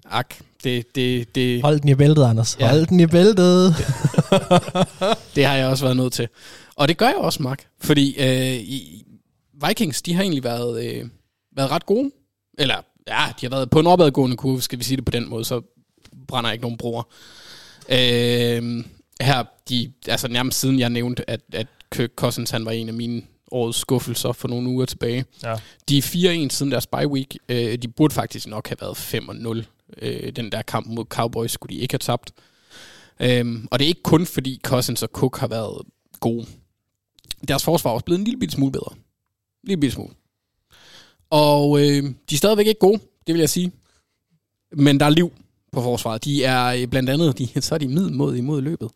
ak, 0.05 0.35
det, 0.63 0.95
det, 0.95 1.35
det, 1.35 1.61
Hold 1.61 1.79
den 1.79 1.89
i 1.89 1.95
bæltet, 1.95 2.23
Anders. 2.23 2.57
Ja. 2.59 2.69
Hold 2.69 2.85
den 2.85 2.99
i 2.99 3.07
bæltet. 3.07 3.75
det 5.35 5.45
har 5.45 5.55
jeg 5.55 5.67
også 5.67 5.83
været 5.83 5.97
nødt 5.97 6.13
til. 6.13 6.27
Og 6.75 6.87
det 6.87 6.97
gør 6.97 7.07
jeg 7.07 7.15
også, 7.15 7.43
Mark. 7.43 7.67
Fordi 7.81 8.15
øh, 8.19 8.53
i, 8.53 9.05
Vikings, 9.67 10.01
de 10.01 10.13
har 10.13 10.21
egentlig 10.21 10.43
været, 10.43 10.85
øh, 10.85 11.05
været 11.55 11.71
ret 11.71 11.85
gode. 11.85 12.11
Eller, 12.57 12.75
ja, 13.07 13.25
de 13.41 13.45
har 13.45 13.49
været 13.49 13.69
på 13.69 13.79
en 13.79 13.87
opadgående 13.87 14.37
kurve, 14.37 14.61
skal 14.61 14.79
vi 14.79 14.83
sige 14.83 14.97
det 14.97 15.05
på 15.05 15.11
den 15.11 15.29
måde, 15.29 15.45
så 15.45 15.61
brænder 16.27 16.49
jeg 16.49 16.53
ikke 16.53 16.63
nogen 16.63 16.77
broer. 16.77 17.03
Øh, 17.89 18.83
her, 19.21 19.43
de, 19.69 19.91
altså 20.07 20.27
nærmest 20.27 20.59
siden 20.59 20.79
jeg 20.79 20.89
nævnte, 20.89 21.29
at, 21.29 21.41
at 21.53 21.67
Kirk 21.91 22.09
Cousins, 22.15 22.51
han 22.51 22.65
var 22.65 22.71
en 22.71 22.87
af 22.87 22.93
mine 22.93 23.21
årets 23.51 23.79
skuffelser 23.79 24.31
for 24.31 24.47
nogle 24.47 24.69
uger 24.69 24.85
tilbage. 24.85 25.25
Ja. 25.43 25.55
De 25.89 25.97
er 25.97 26.01
4-1 26.47 26.49
siden 26.49 26.71
deres 26.71 26.87
bye 26.87 27.07
week. 27.07 27.37
Øh, 27.49 27.77
de 27.77 27.87
burde 27.87 28.13
faktisk 28.13 28.47
nok 28.47 28.67
have 28.67 28.77
været 28.81 29.61
5-0. 29.61 29.63
Øh, 30.01 30.31
den 30.31 30.51
der 30.51 30.61
kamp 30.61 30.87
mod 30.87 31.05
Cowboys 31.05 31.51
skulle 31.51 31.75
de 31.75 31.81
ikke 31.81 31.93
have 31.93 31.99
tabt. 31.99 32.31
Øhm, 33.19 33.67
og 33.71 33.79
det 33.79 33.85
er 33.85 33.89
ikke 33.89 34.03
kun 34.03 34.25
fordi 34.25 34.59
Cousins 34.63 35.03
og 35.03 35.09
Cook 35.13 35.37
har 35.37 35.47
været 35.47 35.81
gode. 36.19 36.45
Deres 37.47 37.63
forsvar 37.63 37.91
er 37.91 37.93
også 37.93 38.05
blevet 38.05 38.19
en 38.19 38.25
lille 38.25 38.39
bitte 38.39 38.55
smule 38.55 38.71
bedre. 38.71 38.89
En 38.93 39.67
lille 39.67 39.79
bitte 39.79 39.93
smule. 39.93 40.13
Og 41.29 41.79
øh, 41.79 42.03
de 42.29 42.35
er 42.35 42.37
stadigvæk 42.37 42.67
ikke 42.67 42.79
gode, 42.79 42.99
det 43.27 43.33
vil 43.33 43.39
jeg 43.39 43.49
sige. 43.49 43.71
Men 44.71 44.99
der 44.99 45.05
er 45.05 45.09
liv 45.09 45.33
på 45.71 45.81
forsvaret. 45.81 46.25
De 46.25 46.43
er 46.43 46.65
øh, 46.65 46.87
blandt 46.87 47.09
andet, 47.09 47.37
de, 47.37 47.47
så 47.61 47.75
er 47.75 47.79
de 47.79 47.87
middelmodige 47.87 48.39
imod 48.39 48.61
løbet. 48.61 48.89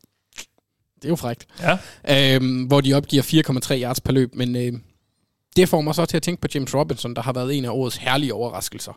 Det 0.95 1.05
er 1.05 1.09
jo 1.09 1.15
frækt. 1.15 1.47
Ja. 1.61 2.35
Øhm, 2.35 2.63
hvor 2.63 2.81
de 2.81 2.93
opgiver 2.93 3.23
4,3 3.23 3.81
yards 3.81 3.99
per 3.99 4.13
løb. 4.13 4.35
Men 4.35 4.55
øh, 4.55 4.73
det 5.55 5.69
får 5.69 5.81
mig 5.81 5.95
så 5.95 6.05
til 6.05 6.17
at 6.17 6.23
tænke 6.23 6.41
på 6.41 6.47
James 6.55 6.75
Robinson, 6.75 7.15
der 7.15 7.21
har 7.21 7.33
været 7.33 7.57
en 7.57 7.65
af 7.65 7.69
årets 7.69 7.97
herlige 7.97 8.33
overraskelser. 8.33 8.93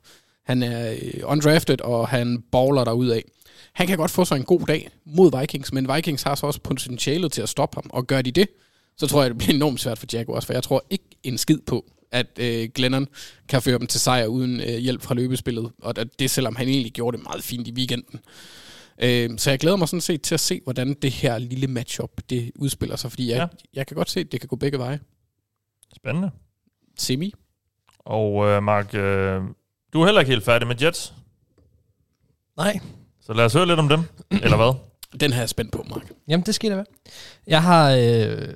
Han 0.51 0.63
er 0.63 0.93
øh, 0.93 1.21
undrafted, 1.25 1.81
og 1.81 2.09
han 2.09 2.43
baller 2.53 2.85
der 2.85 3.15
af. 3.15 3.25
Han 3.73 3.87
kan 3.87 3.97
godt 3.97 4.11
få 4.11 4.25
sig 4.25 4.37
en 4.37 4.45
god 4.45 4.61
dag 4.61 4.89
mod 5.05 5.41
Vikings, 5.41 5.73
men 5.73 5.95
Vikings 5.95 6.23
har 6.23 6.35
så 6.35 6.47
også 6.47 6.61
potentialet 6.61 7.33
til 7.33 7.43
at 7.43 7.49
stoppe 7.49 7.77
ham, 7.77 7.91
og 7.91 8.07
gør 8.07 8.23
de 8.23 8.31
det, 8.31 8.49
så 8.97 9.07
tror 9.07 9.23
jeg, 9.23 9.31
det 9.31 9.39
bliver 9.39 9.55
enormt 9.55 9.81
svært 9.81 9.99
for 9.99 10.07
Jaguars, 10.13 10.47
for 10.47 10.53
jeg 10.53 10.63
tror 10.63 10.85
ikke 10.91 11.05
en 11.23 11.39
skid 11.39 11.59
på, 11.67 11.85
at 12.13 12.27
øh, 12.39 12.69
Glennon 12.75 13.07
kan 13.49 13.63
føre 13.63 13.79
dem 13.79 13.87
til 13.87 14.01
sejr 14.01 14.27
uden 14.27 14.61
øh, 14.61 14.77
hjælp 14.77 15.03
fra 15.03 15.15
løbespillet, 15.15 15.73
og 15.83 15.99
at 15.99 16.19
det 16.19 16.31
selvom 16.31 16.57
han 16.57 16.69
egentlig 16.69 16.93
gjorde 16.93 17.17
det 17.17 17.25
meget 17.25 17.45
fint 17.45 17.69
i 17.69 17.73
weekenden. 17.73 18.21
Øh, 19.03 19.31
så 19.39 19.51
jeg 19.51 19.59
glæder 19.59 19.77
mig 19.77 19.89
sådan 19.89 20.01
set 20.01 20.23
til 20.23 20.35
at 20.35 20.41
se, 20.41 20.61
hvordan 20.65 20.95
det 21.03 21.11
her 21.11 21.39
lille 21.39 21.67
matchup 21.67 22.11
det 22.31 22.53
udspiller 22.57 22.97
sig, 22.97 23.11
fordi 23.11 23.31
jeg, 23.31 23.37
ja. 23.37 23.47
jeg 23.75 23.87
kan 23.87 23.95
godt 23.95 24.11
se, 24.11 24.21
at 24.21 24.33
det 24.33 24.41
kan 24.41 24.49
gå 24.49 24.57
begge 24.57 24.79
veje. 24.79 25.01
Spændende. 25.97 26.31
Semi. 26.99 27.33
Og 27.99 28.47
øh, 28.47 28.63
Mark, 28.63 28.95
øh, 28.95 29.43
du 29.93 30.01
er 30.01 30.05
heller 30.05 30.21
ikke 30.21 30.33
helt 30.33 30.45
færdig 30.45 30.69
med 30.69 30.83
Jets, 30.83 31.15
Nej. 32.57 32.81
så 33.21 33.33
lad 33.33 33.45
os 33.45 33.53
høre 33.53 33.67
lidt 33.67 33.79
om 33.79 33.89
dem. 33.89 34.01
Eller 34.31 34.57
hvad? 34.57 34.75
Den 35.21 35.31
her 35.31 35.39
er 35.39 35.43
jeg 35.43 35.49
spændt 35.49 35.73
på, 35.73 35.87
Mark. 35.91 36.13
Jamen, 36.29 36.47
det 36.47 36.55
skal 36.55 36.71
det 36.71 36.77
være. 36.77 36.87
Jeg 37.47 37.63
har... 37.63 37.91
Øh, 37.91 38.49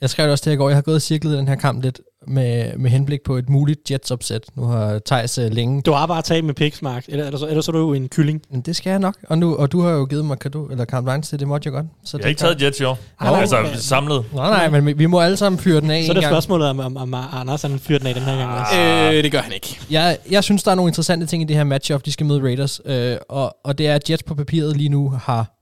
jeg 0.00 0.10
skrev 0.10 0.24
det 0.24 0.32
også 0.32 0.44
til 0.44 0.52
i 0.52 0.56
går, 0.56 0.68
jeg 0.68 0.76
har 0.76 0.82
gået 0.82 0.94
og 0.94 1.02
cirklet 1.02 1.38
den 1.38 1.48
her 1.48 1.54
kamp 1.54 1.82
lidt 1.82 2.00
med, 2.28 2.76
med 2.76 2.90
henblik 2.90 3.20
på 3.24 3.36
et 3.36 3.48
muligt 3.48 3.90
Jets-opsæt. 3.90 4.40
Nu 4.54 4.64
har 4.64 5.00
Thijs 5.06 5.38
øh, 5.38 5.50
længe... 5.52 5.82
Du 5.82 5.92
har 5.92 6.06
bare 6.06 6.22
taget 6.22 6.44
med 6.44 6.54
picks, 6.54 6.82
Mark. 6.82 7.04
Eller, 7.08 7.24
eller, 7.24 7.38
så, 7.38 7.46
eller 7.46 7.60
så 7.62 7.70
er 7.70 7.72
du 7.72 7.78
jo 7.78 7.92
en 7.94 8.08
kylling. 8.08 8.42
Men 8.50 8.60
det 8.60 8.76
skal 8.76 8.90
jeg 8.90 8.98
nok. 8.98 9.16
Og, 9.28 9.38
nu, 9.38 9.56
og 9.56 9.72
du 9.72 9.80
har 9.80 9.90
jo 9.90 10.04
givet 10.04 10.24
mig 10.24 10.38
kado, 10.38 10.66
eller 10.66 10.84
Camp 10.84 11.08
Lines 11.08 11.28
til 11.28 11.38
det 11.38 11.48
måtte 11.48 11.66
jeg 11.66 11.72
godt. 11.72 11.86
Så 12.04 12.16
Jeg 12.16 12.18
det 12.18 12.24
har 12.24 12.28
ikke 12.28 12.38
taget 12.38 12.62
Jets 12.62 12.80
i 12.80 12.84
år. 12.84 12.98
Ah, 13.20 13.40
altså 13.40 13.58
okay. 13.58 13.74
samlet. 13.76 14.24
Nej, 14.34 14.68
nej, 14.68 14.80
men 14.80 14.98
vi, 14.98 15.06
må 15.06 15.20
alle 15.20 15.36
sammen 15.36 15.58
fyre 15.58 15.80
den 15.80 15.90
af 15.90 16.04
Så 16.04 16.12
er 16.12 16.14
det 16.14 16.22
gang. 16.22 16.32
spørgsmålet 16.32 16.68
om, 16.68 16.80
om, 16.80 16.96
om 16.96 17.14
Anders 17.32 17.62
han 17.62 17.78
fyrer 17.78 17.98
den 17.98 18.08
af 18.08 18.14
den 18.14 18.22
her 18.22 18.36
gang. 18.36 18.60
også. 18.60 19.16
Øh, 19.16 19.22
det 19.22 19.32
gør 19.32 19.40
han 19.40 19.52
ikke. 19.52 19.78
Jeg, 19.90 20.18
jeg 20.30 20.44
synes, 20.44 20.62
der 20.62 20.70
er 20.70 20.74
nogle 20.74 20.90
interessante 20.90 21.26
ting 21.26 21.42
i 21.42 21.46
det 21.46 21.56
her 21.56 21.64
matchup. 21.64 22.04
De 22.04 22.12
skal 22.12 22.26
møde 22.26 22.42
Raiders. 22.42 22.80
Øh, 22.84 23.16
og, 23.28 23.56
og 23.64 23.78
det 23.78 23.86
er, 23.86 23.94
at 23.94 24.10
Jets 24.10 24.22
på 24.22 24.34
papiret 24.34 24.76
lige 24.76 24.88
nu 24.88 25.10
har, 25.10 25.52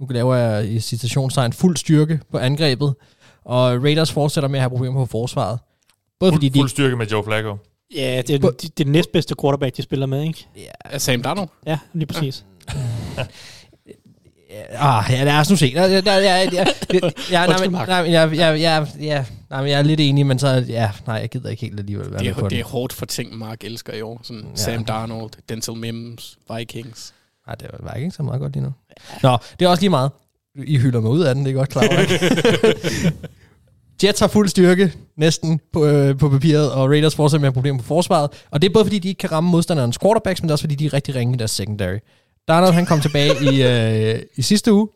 nu 0.00 0.06
laver 0.10 0.34
jeg 0.34 0.68
i 0.72 0.80
citationstegn, 0.80 1.52
fuld 1.52 1.76
styrke 1.76 2.20
på 2.30 2.38
angrebet. 2.38 2.94
Og 3.44 3.82
Raiders 3.82 4.12
fortsætter 4.12 4.48
med 4.48 4.58
at 4.58 4.62
have 4.62 4.70
problemer 4.70 5.00
på 5.00 5.06
forsvaret. 5.06 5.58
Både 6.20 6.32
fordi 6.32 6.46
Fuld, 6.48 6.52
de... 6.54 6.58
fuld 6.58 6.68
styrke 6.68 6.96
med 6.96 7.06
Joe 7.06 7.24
Flacco. 7.24 7.56
Ja, 7.94 8.22
det 8.26 8.34
er, 8.34 8.38
det, 8.38 8.62
det 8.62 8.80
er 8.80 8.84
den 8.84 8.92
næstbedste 8.92 9.34
quarterback, 9.40 9.76
de 9.76 9.82
spiller 9.82 10.06
med, 10.06 10.22
ikke? 10.22 10.46
Ja. 10.92 10.98
Sam 10.98 11.22
Darnold. 11.22 11.48
Ja, 11.66 11.78
lige 11.92 12.06
præcis. 12.06 12.44
Ah, 14.78 15.04
ja, 15.10 15.24
lad 15.24 15.38
os 15.38 15.50
nu 15.50 15.56
se. 15.56 15.72
Ja, 15.74 15.84
ja, 15.84 16.00
ja, 16.06 16.16
ja, 16.16 16.46
ja, 16.52 16.64
ja, 17.30 17.42
jeg, 18.10 18.10
jeg, 18.10 18.60
jeg, 18.60 18.86
ja, 19.00 19.24
nej, 19.50 19.60
men 19.62 19.70
jeg 19.70 19.78
er 19.78 19.82
lidt 19.82 20.00
enig, 20.00 20.26
men 20.26 20.38
så, 20.38 20.64
ja, 20.68 20.90
nej, 21.06 21.16
jeg 21.16 21.28
gider 21.28 21.48
ikke 21.48 21.60
helt 21.60 21.78
alligevel 21.80 22.10
være 22.10 22.18
Det 22.18 22.26
med 22.26 22.34
på 22.34 22.44
er, 22.44 22.48
det 22.48 22.58
er 22.58 22.62
den. 22.62 22.70
hårdt 22.72 22.92
for 22.92 23.06
ting, 23.06 23.38
Mark 23.38 23.64
elsker 23.64 23.92
i 23.92 24.00
år. 24.00 24.20
Sådan 24.22 24.42
Ja. 24.42 24.48
ja. 24.50 24.56
Sam 24.56 24.84
Darnold, 24.84 25.30
Denzel 25.48 25.74
Mims, 25.76 26.38
Vikings. 26.56 27.14
Nej, 27.46 27.54
det 27.54 27.70
var 27.80 27.92
ikke 27.94 28.10
så 28.10 28.22
meget 28.22 28.40
godt 28.40 28.52
lige 28.52 28.62
nu. 28.64 28.72
Nå, 29.22 29.38
det 29.58 29.64
er 29.64 29.68
også 29.70 29.80
lige 29.82 29.90
meget. 29.90 30.10
I 30.66 30.78
hylder 30.78 31.00
mig 31.00 31.10
ud 31.10 31.20
af 31.20 31.34
den, 31.34 31.44
det 31.44 31.50
er 31.50 31.54
godt 31.54 31.68
klar 31.68 31.82
over. 31.88 32.00
ikke? 32.00 33.12
Jets 34.06 34.20
har 34.20 34.28
fuld 34.28 34.48
styrke, 34.48 34.92
næsten, 35.16 35.60
på, 35.72 35.86
øh, 35.86 36.18
på 36.18 36.28
papiret, 36.28 36.72
og 36.72 36.88
Raiders 36.88 37.14
fortsætter 37.14 37.40
med 37.40 37.46
at 37.48 37.50
have 37.50 37.54
problemer 37.54 37.78
på 37.78 37.84
forsvaret. 37.86 38.30
Og 38.50 38.62
det 38.62 38.68
er 38.68 38.72
både 38.72 38.84
fordi, 38.84 38.98
de 38.98 39.08
ikke 39.08 39.18
kan 39.18 39.32
ramme 39.32 39.50
modstanderens 39.50 39.98
quarterbacks, 39.98 40.42
men 40.42 40.48
det 40.48 40.50
er 40.50 40.54
også 40.54 40.62
fordi, 40.62 40.74
de 40.74 40.86
er 40.86 40.92
rigtig 40.94 41.14
ringe 41.14 41.34
i 41.34 41.36
deres 41.36 41.50
secondary. 41.50 41.96
Darnold, 42.48 42.72
han 42.72 42.86
kom 42.86 43.00
tilbage 43.00 43.32
i, 43.54 43.62
øh, 44.14 44.22
i 44.36 44.42
sidste 44.42 44.72
uge. 44.72 44.88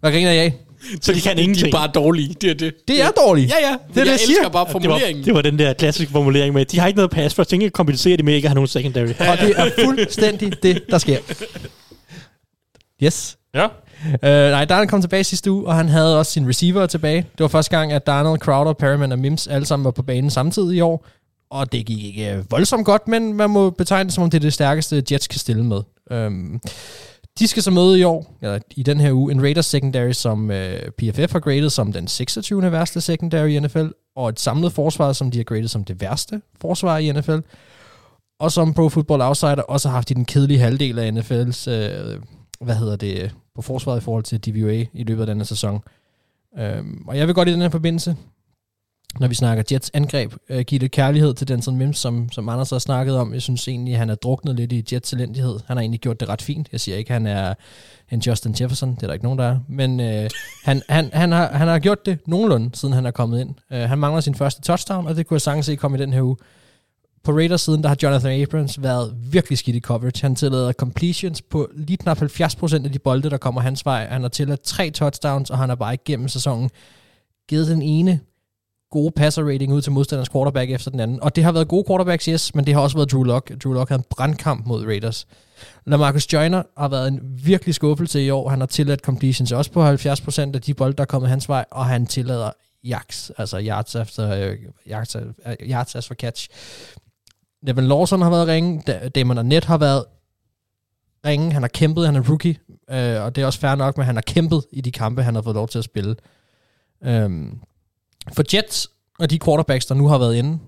Hvad 0.00 0.12
griner 0.12 0.30
jeg 0.32 0.44
af? 0.44 0.54
Så 1.00 1.12
de 1.12 1.20
kan 1.20 1.36
De 1.36 1.42
ingenting. 1.42 1.68
er 1.74 1.78
bare 1.78 1.90
dårlige, 1.94 2.34
det 2.40 2.50
er 2.50 2.54
det. 2.54 2.74
Det 2.88 3.02
er 3.02 3.10
dårligt. 3.10 3.50
Ja, 3.50 3.68
ja. 3.68 3.72
Det 3.72 3.78
er 3.88 3.88
det, 3.94 3.96
jeg 4.00 4.06
jeg 4.06 4.18
siger. 4.20 4.30
elsker 4.38 4.48
bare 4.48 4.64
det 4.64 4.68
var, 4.68 4.72
formuleringen. 4.72 5.24
det 5.24 5.34
var 5.34 5.42
den 5.42 5.58
der 5.58 5.72
klassiske 5.72 6.12
formulering 6.12 6.54
med, 6.54 6.64
de 6.64 6.78
har 6.78 6.86
ikke 6.86 6.96
noget 6.96 7.10
pass 7.10 7.34
for, 7.34 7.42
så 7.42 7.48
ikke 7.54 7.70
kompensere 7.70 8.16
det 8.16 8.24
med 8.24 8.34
ikke 8.34 8.46
at 8.46 8.50
have 8.50 8.54
nogen 8.54 8.68
secondary. 8.68 9.06
Og 9.08 9.38
det 9.40 9.54
er 9.56 9.70
fuldstændig 9.84 10.62
det, 10.62 10.82
der 10.90 10.98
sker. 10.98 11.18
Yes. 13.02 13.38
Ja. 13.54 13.66
Uh, 14.06 14.10
nej, 14.22 14.64
Darnold 14.64 14.88
kom 14.88 15.00
tilbage 15.00 15.24
sidste 15.24 15.50
uge, 15.52 15.66
og 15.66 15.74
han 15.74 15.88
havde 15.88 16.18
også 16.18 16.32
sin 16.32 16.48
receiver 16.48 16.86
tilbage. 16.86 17.16
Det 17.16 17.40
var 17.40 17.48
første 17.48 17.76
gang, 17.78 17.92
at 17.92 18.06
Darnold, 18.06 18.38
Crowder, 18.38 18.72
Perryman 18.72 19.12
og 19.12 19.18
Mims 19.18 19.46
alle 19.46 19.66
sammen 19.66 19.84
var 19.84 19.90
på 19.90 20.02
banen 20.02 20.30
samtidig 20.30 20.76
i 20.76 20.80
år. 20.80 21.06
Og 21.50 21.72
det 21.72 21.86
gik 21.86 22.04
ikke 22.04 22.34
øh, 22.34 22.50
voldsomt 22.50 22.84
godt, 22.86 23.08
men 23.08 23.34
man 23.34 23.50
må 23.50 23.70
betegne 23.70 24.04
det 24.04 24.14
som 24.14 24.24
om 24.24 24.30
det 24.30 24.38
er 24.38 24.42
det 24.42 24.52
stærkeste, 24.52 25.02
Jets 25.10 25.26
kan 25.26 25.38
stille 25.38 25.64
med. 25.64 25.82
Um, 26.10 26.60
de 27.38 27.46
skal 27.46 27.62
så 27.62 27.70
møde 27.70 27.98
i 27.98 28.02
år, 28.02 28.34
eller 28.42 28.58
i 28.76 28.82
den 28.82 29.00
her 29.00 29.12
uge, 29.12 29.32
en 29.32 29.42
Raiders 29.42 29.66
secondary, 29.66 30.12
som 30.12 30.50
øh, 30.50 30.90
PFF 30.90 31.32
har 31.32 31.40
graded 31.40 31.70
som 31.70 31.92
den 31.92 32.08
26. 32.08 32.72
værste 32.72 33.00
secondary 33.00 33.48
i 33.48 33.60
NFL, 33.60 33.86
og 34.16 34.28
et 34.28 34.40
samlet 34.40 34.72
forsvar, 34.72 35.12
som 35.12 35.30
de 35.30 35.38
har 35.38 35.44
graded 35.44 35.68
som 35.68 35.84
det 35.84 36.00
værste 36.00 36.40
forsvar 36.60 36.98
i 36.98 37.12
NFL. 37.12 37.38
Og 38.40 38.52
som 38.52 38.74
Pro 38.74 38.88
Football 38.88 39.22
Outsider 39.22 39.62
også 39.62 39.88
har 39.88 39.94
haft 39.94 40.10
i 40.10 40.14
den 40.14 40.24
kedelige 40.24 40.58
halvdel 40.58 40.98
af 40.98 41.10
NFL's, 41.10 41.70
øh, 41.70 42.20
hvad 42.60 42.74
hedder 42.74 42.96
det, 42.96 43.34
på 43.54 43.62
forsvaret 43.62 44.00
i 44.00 44.04
forhold 44.04 44.24
til 44.24 44.40
DVOA 44.40 44.84
i 44.92 45.04
løbet 45.04 45.20
af 45.20 45.26
denne 45.26 45.44
sæson. 45.44 45.80
Øhm, 46.58 47.04
og 47.08 47.18
jeg 47.18 47.26
vil 47.26 47.34
godt 47.34 47.48
i 47.48 47.52
den 47.52 47.60
her 47.60 47.68
forbindelse, 47.68 48.16
når 49.20 49.28
vi 49.28 49.34
snakker 49.34 49.64
Jets 49.72 49.90
angreb, 49.94 50.32
øh, 50.48 50.60
give 50.60 50.78
lidt 50.78 50.92
kærlighed 50.92 51.34
til 51.34 51.48
Denzel 51.48 51.74
Mims, 51.74 51.98
som, 51.98 52.32
som 52.32 52.48
Anders 52.48 52.70
har 52.70 52.78
snakket 52.78 53.16
om. 53.16 53.34
Jeg 53.34 53.42
synes 53.42 53.68
egentlig, 53.68 53.94
at 53.94 53.98
han 53.98 54.10
er 54.10 54.14
druknet 54.14 54.56
lidt 54.56 54.72
i 54.72 54.84
Jets 54.92 55.10
talentighed. 55.10 55.60
Han 55.66 55.76
har 55.76 55.82
egentlig 55.82 56.00
gjort 56.00 56.20
det 56.20 56.28
ret 56.28 56.42
fint. 56.42 56.68
Jeg 56.72 56.80
siger 56.80 56.96
ikke, 56.96 57.08
at 57.08 57.14
han 57.14 57.26
er 57.26 57.54
en 58.10 58.20
Justin 58.20 58.54
Jefferson. 58.60 58.94
Det 58.94 59.02
er 59.02 59.06
der 59.06 59.14
ikke 59.14 59.24
nogen, 59.24 59.38
der 59.38 59.44
er. 59.44 59.58
Men 59.68 60.00
øh, 60.00 60.30
han, 60.64 60.82
han, 60.88 61.10
han, 61.12 61.32
har, 61.32 61.48
han 61.52 61.68
har 61.68 61.78
gjort 61.78 62.06
det 62.06 62.18
nogenlunde, 62.26 62.70
siden 62.74 62.94
han 62.94 63.06
er 63.06 63.10
kommet 63.10 63.40
ind. 63.40 63.54
Øh, 63.72 63.80
han 63.80 63.98
mangler 63.98 64.20
sin 64.20 64.34
første 64.34 64.62
touchdown, 64.62 65.06
og 65.06 65.16
det 65.16 65.26
kunne 65.26 65.34
jeg 65.34 65.42
sagtens 65.42 65.66
se 65.66 65.76
komme 65.76 65.98
i 65.98 66.00
den 66.00 66.12
her 66.12 66.22
uge 66.22 66.36
på 67.24 67.32
Raiders 67.32 67.60
siden, 67.60 67.82
der 67.82 67.88
har 67.88 67.96
Jonathan 68.02 68.42
Abrams 68.42 68.82
været 68.82 69.14
virkelig 69.30 69.58
skidt 69.58 69.76
i 69.76 69.80
coverage. 69.80 70.22
Han 70.22 70.34
tillader 70.34 70.72
completions 70.72 71.42
på 71.42 71.68
lige 71.76 71.96
knap 71.96 72.22
70% 72.22 72.84
af 72.84 72.92
de 72.92 72.98
bolde, 72.98 73.30
der 73.30 73.36
kommer 73.36 73.60
hans 73.60 73.84
vej. 73.86 74.06
Han 74.06 74.22
har 74.22 74.28
tilladt 74.28 74.60
tre 74.60 74.90
touchdowns, 74.90 75.50
og 75.50 75.58
han 75.58 75.68
har 75.68 75.76
bare 75.76 75.94
igennem 75.94 76.28
sæsonen 76.28 76.70
givet 77.48 77.68
den 77.68 77.82
ene 77.82 78.20
gode 78.90 79.10
passer 79.10 79.42
rating 79.42 79.72
ud 79.72 79.82
til 79.82 79.92
modstanders 79.92 80.28
quarterback 80.28 80.70
efter 80.70 80.90
den 80.90 81.00
anden. 81.00 81.22
Og 81.22 81.36
det 81.36 81.44
har 81.44 81.52
været 81.52 81.68
gode 81.68 81.84
quarterbacks, 81.88 82.24
yes, 82.24 82.54
men 82.54 82.66
det 82.66 82.74
har 82.74 82.80
også 82.80 82.96
været 82.96 83.12
Drew 83.12 83.22
Lock. 83.22 83.52
Drew 83.64 83.72
Lock 83.72 83.88
havde 83.88 84.00
en 84.00 84.04
brandkamp 84.10 84.66
mod 84.66 84.86
Raiders. 84.86 85.26
Lamarcus 85.86 86.32
Joyner 86.32 86.62
har 86.78 86.88
været 86.88 87.08
en 87.08 87.20
virkelig 87.44 87.74
skuffelse 87.74 88.24
i 88.24 88.30
år. 88.30 88.48
Han 88.48 88.60
har 88.60 88.66
tilladt 88.66 89.00
completions 89.00 89.52
også 89.52 89.70
på 89.70 89.90
70% 89.90 90.40
af 90.54 90.62
de 90.62 90.74
bolde, 90.74 90.96
der 90.96 91.02
er 91.02 91.06
kommet 91.06 91.30
hans 91.30 91.48
vej, 91.48 91.64
og 91.70 91.86
han 91.86 92.06
tillader 92.06 92.50
yards, 92.84 93.30
altså 93.38 93.60
yards 93.62 93.94
efter 93.94 94.30
øh, 94.30 94.56
yards, 94.90 95.16
øh, 95.16 95.22
yards 95.62 95.94
after 95.94 96.14
catch. 96.14 96.48
Devin 97.66 97.84
Lawson 97.84 98.22
har 98.22 98.30
været 98.30 98.48
ringe, 98.48 98.82
Damon 99.08 99.38
Arnett 99.38 99.64
har 99.64 99.78
været 99.78 100.04
ringe, 101.26 101.52
han 101.52 101.62
har 101.62 101.68
kæmpet, 101.68 102.06
han 102.06 102.16
er 102.16 102.28
rookie, 102.28 102.56
øh, 102.90 103.22
og 103.24 103.36
det 103.36 103.42
er 103.42 103.46
også 103.46 103.58
fair 103.58 103.74
nok, 103.74 103.96
men 103.96 104.06
han 104.06 104.16
har 104.16 104.22
kæmpet 104.22 104.64
i 104.72 104.80
de 104.80 104.92
kampe, 104.92 105.22
han 105.22 105.34
har 105.34 105.42
fået 105.42 105.54
lov 105.54 105.68
til 105.68 105.78
at 105.78 105.84
spille. 105.84 106.16
Øhm, 107.04 107.58
for 108.32 108.56
Jets 108.56 108.90
og 109.18 109.30
de 109.30 109.38
quarterbacks, 109.38 109.86
der 109.86 109.94
nu 109.94 110.08
har 110.08 110.18
været 110.18 110.36
inde, 110.36 110.58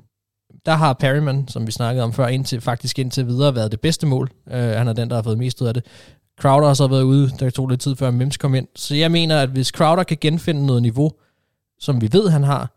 der 0.67 0.73
har 0.73 0.93
Perryman, 0.93 1.49
som 1.49 1.67
vi 1.67 1.73
snakkede 1.73 2.05
om 2.05 2.13
før, 2.13 2.27
indtil, 2.27 2.61
faktisk 2.61 2.99
indtil 2.99 3.27
videre 3.27 3.55
været 3.55 3.73
det 3.73 3.81
bedste 3.81 4.07
mål. 4.07 4.31
Øh, 4.51 4.71
han 4.71 4.89
er 4.89 4.93
den, 4.93 5.11
der 5.11 5.17
har 5.17 5.23
fået 5.23 5.39
mest 5.39 5.61
ud 5.61 5.67
af 5.67 5.75
det. 5.75 5.87
Crowder 6.41 6.67
har 6.67 6.75
så 6.75 6.87
været 6.87 7.03
ude, 7.03 7.31
der 7.41 7.51
tog 7.51 7.69
lidt 7.69 7.81
tid 7.81 7.97
før 7.97 8.11
Mims 8.11 8.37
kom 8.37 8.55
ind. 8.55 8.69
Så 8.77 8.95
jeg 8.95 9.11
mener, 9.11 9.43
at 9.43 9.49
hvis 9.49 9.69
Crowder 9.69 10.03
kan 10.03 10.17
genfinde 10.21 10.67
noget 10.67 10.83
niveau, 10.83 11.13
som 11.79 12.01
vi 12.01 12.09
ved, 12.13 12.29
han 12.29 12.43
har, 12.43 12.71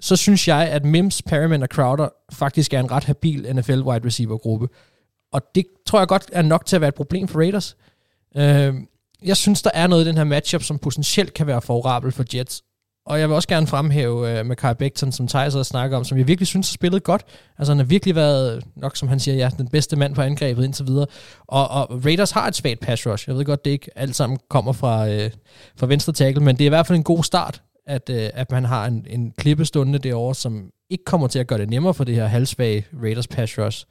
så 0.00 0.16
synes 0.16 0.48
jeg, 0.48 0.68
at 0.68 0.84
Mims, 0.84 1.22
Perryman 1.22 1.62
og 1.62 1.68
Crowder 1.68 2.08
faktisk 2.32 2.74
er 2.74 2.80
en 2.80 2.90
ret 2.90 3.04
habil 3.04 3.56
NFL 3.56 3.80
wide 3.80 4.06
receiver 4.06 4.38
gruppe. 4.38 4.68
Og 5.32 5.42
det 5.54 5.66
tror 5.86 5.98
jeg 5.98 6.08
godt 6.08 6.30
er 6.32 6.42
nok 6.42 6.66
til 6.66 6.76
at 6.76 6.80
være 6.80 6.88
et 6.88 6.94
problem 6.94 7.28
for 7.28 7.38
Raiders. 7.38 7.76
Øh, 8.36 8.74
jeg 9.24 9.36
synes, 9.36 9.62
der 9.62 9.70
er 9.74 9.86
noget 9.86 10.04
i 10.04 10.08
den 10.08 10.16
her 10.16 10.24
matchup, 10.24 10.62
som 10.62 10.78
potentielt 10.78 11.34
kan 11.34 11.46
være 11.46 11.62
favorabel 11.62 12.12
for 12.12 12.24
Jets. 12.34 12.62
Og 13.06 13.20
jeg 13.20 13.28
vil 13.28 13.34
også 13.34 13.48
gerne 13.48 13.66
fremhæve 13.66 14.28
øh, 14.28 14.36
med 14.36 14.44
Mackay 14.44 14.74
Becton, 14.78 15.12
som 15.12 15.28
Thijs 15.28 15.54
har 15.54 15.62
snakket 15.62 15.96
om, 15.96 16.04
som 16.04 16.18
jeg 16.18 16.26
virkelig 16.26 16.46
synes 16.46 16.70
har 16.70 16.74
spillet 16.74 17.02
godt. 17.02 17.24
Altså 17.58 17.72
han 17.72 17.78
har 17.78 17.84
virkelig 17.84 18.14
været, 18.14 18.64
nok 18.76 18.96
som 18.96 19.08
han 19.08 19.20
siger, 19.20 19.34
ja, 19.34 19.50
den 19.58 19.68
bedste 19.68 19.96
mand 19.96 20.14
på 20.14 20.22
angrebet 20.22 20.64
indtil 20.64 20.86
videre. 20.86 21.06
Og, 21.46 21.68
og 21.68 22.04
Raiders 22.04 22.30
har 22.30 22.48
et 22.48 22.56
svagt 22.56 22.80
pass 22.80 23.06
rush. 23.06 23.28
Jeg 23.28 23.36
ved 23.36 23.44
godt, 23.44 23.64
det 23.64 23.70
ikke 23.70 23.90
alt 23.96 24.16
sammen 24.16 24.38
kommer 24.50 24.72
fra, 24.72 25.08
øh, 25.08 25.30
fra 25.76 25.86
venstre 25.86 26.12
tackle, 26.12 26.44
men 26.44 26.56
det 26.56 26.64
er 26.64 26.66
i 26.66 26.68
hvert 26.68 26.86
fald 26.86 26.98
en 26.98 27.04
god 27.04 27.24
start, 27.24 27.62
at, 27.90 28.10
øh, 28.10 28.30
at 28.34 28.50
man 28.50 28.64
har 28.64 28.86
en, 28.86 29.06
en 29.10 29.32
klippestunde 29.38 29.98
derovre, 29.98 30.34
som 30.34 30.70
ikke 30.90 31.04
kommer 31.04 31.26
til 31.26 31.38
at 31.38 31.46
gøre 31.46 31.58
det 31.58 31.70
nemmere 31.70 31.94
for 31.94 32.04
det 32.04 32.14
her 32.14 32.26
halvsvage 32.26 32.86
Raiders 33.02 33.28
pass 33.28 33.58
rush. 33.58 33.86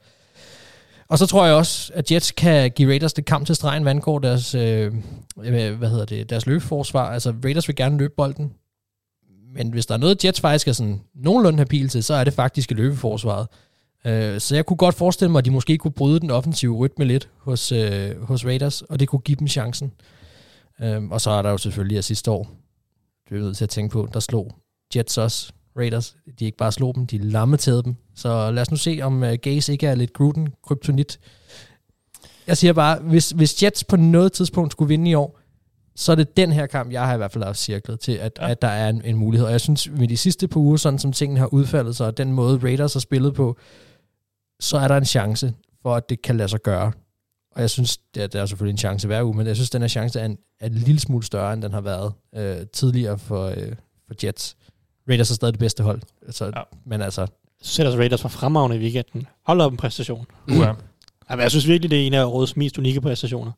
Og 1.08 1.18
så 1.18 1.26
tror 1.26 1.46
jeg 1.46 1.54
også, 1.54 1.92
at 1.94 2.12
Jets 2.12 2.30
kan 2.30 2.70
give 2.70 2.88
Raiders 2.88 3.12
det 3.12 3.24
kamp 3.24 3.46
til 3.46 3.54
stregen, 3.54 3.82
hvad 3.82 3.92
angår 3.92 4.18
deres, 4.18 4.54
øh, 4.54 4.94
øh, 5.42 5.74
hvad 5.78 5.88
hedder 5.88 6.04
det, 6.04 6.30
deres 6.30 6.46
løbeforsvar. 6.46 7.12
Altså 7.12 7.34
Raiders 7.44 7.68
vil 7.68 7.76
gerne 7.76 7.98
løbe 7.98 8.14
bolden, 8.16 8.52
men 9.54 9.72
hvis 9.72 9.86
der 9.86 9.94
er 9.94 9.98
noget, 9.98 10.24
Jets 10.24 10.40
faktisk 10.40 10.68
er 10.68 10.72
sådan 10.72 11.00
nogenlunde 11.14 11.58
habil 11.58 11.88
til, 11.88 12.04
så 12.04 12.14
er 12.14 12.24
det 12.24 12.32
faktisk 12.32 12.70
løbeforsvaret. 12.70 13.46
Øh, 14.06 14.40
så 14.40 14.54
jeg 14.54 14.66
kunne 14.66 14.76
godt 14.76 14.94
forestille 14.94 15.32
mig, 15.32 15.38
at 15.38 15.44
de 15.44 15.50
måske 15.50 15.78
kunne 15.78 15.92
bryde 15.92 16.20
den 16.20 16.30
offensive 16.30 16.76
rytme 16.76 17.04
lidt 17.04 17.28
hos, 17.38 17.72
øh, 17.72 18.22
hos 18.22 18.44
Raiders, 18.44 18.82
og 18.82 19.00
det 19.00 19.08
kunne 19.08 19.20
give 19.20 19.36
dem 19.36 19.48
chancen. 19.48 19.92
Øh, 20.80 21.02
og 21.04 21.20
så 21.20 21.30
er 21.30 21.42
der 21.42 21.50
jo 21.50 21.58
selvfølgelig 21.58 21.98
at 21.98 22.04
sidste 22.04 22.30
år, 22.30 22.50
det 23.30 23.36
er 23.36 23.40
vi 23.40 23.44
nødt 23.44 23.56
til 23.56 23.64
at 23.64 23.70
tænke 23.70 23.92
på, 23.92 24.08
der 24.12 24.20
slog 24.20 24.50
Jets 24.96 25.18
også 25.18 25.52
Raiders. 25.76 26.16
De 26.38 26.44
ikke 26.44 26.58
bare 26.58 26.72
slog 26.72 26.94
dem, 26.94 27.06
de 27.06 27.18
lammetede 27.18 27.82
dem. 27.82 27.96
Så 28.14 28.50
lad 28.50 28.62
os 28.62 28.70
nu 28.70 28.76
se, 28.76 28.98
om 29.02 29.22
uh, 29.22 29.32
Gaze 29.42 29.72
ikke 29.72 29.86
er 29.86 29.94
lidt 29.94 30.12
Gruden, 30.12 30.48
kryptonit. 30.62 31.20
Jeg 32.46 32.56
siger 32.56 32.72
bare, 32.72 32.98
hvis, 32.98 33.30
hvis 33.30 33.62
Jets 33.62 33.84
på 33.84 33.96
noget 33.96 34.32
tidspunkt 34.32 34.72
skulle 34.72 34.88
vinde 34.88 35.10
i 35.10 35.14
år, 35.14 35.38
så 35.96 36.12
er 36.12 36.16
det 36.16 36.36
den 36.36 36.52
her 36.52 36.66
kamp, 36.66 36.92
jeg 36.92 37.06
har 37.06 37.14
i 37.14 37.16
hvert 37.16 37.32
fald 37.32 37.54
cirklet 37.54 38.00
til, 38.00 38.12
at, 38.12 38.38
ja. 38.40 38.50
at 38.50 38.62
der 38.62 38.68
er 38.68 38.88
en, 38.88 39.02
en 39.04 39.16
mulighed. 39.16 39.46
Og 39.46 39.52
jeg 39.52 39.60
synes, 39.60 39.90
med 39.90 40.08
de 40.08 40.16
sidste 40.16 40.48
par 40.48 40.60
uger, 40.60 40.76
sådan 40.76 40.98
som 40.98 41.12
tingene 41.12 41.40
har 41.40 41.54
udfaldet 41.54 41.96
sig, 41.96 42.06
og 42.06 42.16
den 42.16 42.32
måde 42.32 42.58
Raiders 42.62 42.92
har 42.92 43.00
spillet 43.00 43.34
på, 43.34 43.56
så 44.60 44.78
er 44.78 44.88
der 44.88 44.96
en 44.96 45.04
chance 45.04 45.54
for, 45.82 45.94
at 45.94 46.08
det 46.08 46.22
kan 46.22 46.36
lade 46.36 46.48
sig 46.48 46.62
gøre. 46.62 46.92
Og 47.54 47.60
jeg 47.60 47.70
synes, 47.70 47.96
det 48.14 48.22
er, 48.22 48.26
der 48.26 48.42
er 48.42 48.46
selvfølgelig 48.46 48.72
en 48.72 48.78
chance 48.78 49.06
hver 49.06 49.22
uge, 49.22 49.36
men 49.36 49.46
jeg 49.46 49.56
synes, 49.56 49.70
den 49.70 49.80
her 49.82 49.88
chance 49.88 50.20
er 50.20 50.24
en, 50.24 50.38
er 50.60 50.66
en 50.66 50.74
lille 50.74 51.00
smule 51.00 51.24
større, 51.24 51.52
end 51.52 51.62
den 51.62 51.72
har 51.72 51.80
været 51.80 52.12
øh, 52.36 52.66
tidligere 52.72 53.18
for, 53.18 53.46
øh, 53.46 53.72
for 54.06 54.14
Jets. 54.26 54.56
Raiders 55.08 55.30
er 55.30 55.34
stadig 55.34 55.54
det 55.54 55.58
bedste 55.58 55.82
hold. 55.82 56.00
Altså, 56.26 56.44
ja. 56.44 56.62
Men 56.84 57.00
altså... 57.02 57.26
Sætter 57.62 57.96
Raiders 57.96 58.22
var 58.24 58.28
fremragende 58.30 58.76
i 58.76 58.80
weekenden. 58.80 59.26
Hold 59.46 59.60
op 59.60 59.72
en 59.72 59.76
præstation. 59.76 60.26
Uh, 60.48 60.56
ja. 60.56 60.72
Jamen, 61.30 61.42
jeg 61.42 61.50
synes 61.50 61.66
virkelig, 61.68 61.90
det 61.90 62.02
er 62.02 62.06
en 62.06 62.14
af 62.14 62.24
årets 62.24 62.56
mest 62.56 62.78
unikke 62.78 63.00
præstationer. 63.00 63.52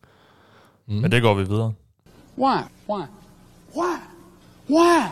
Mm. 0.88 0.94
Men 0.94 1.12
det 1.12 1.22
går 1.22 1.34
vi 1.34 1.44
videre. 1.44 1.72
Why? 2.38 2.56
Why? 2.88 3.02
Why? 3.76 3.96
Why? 4.70 5.02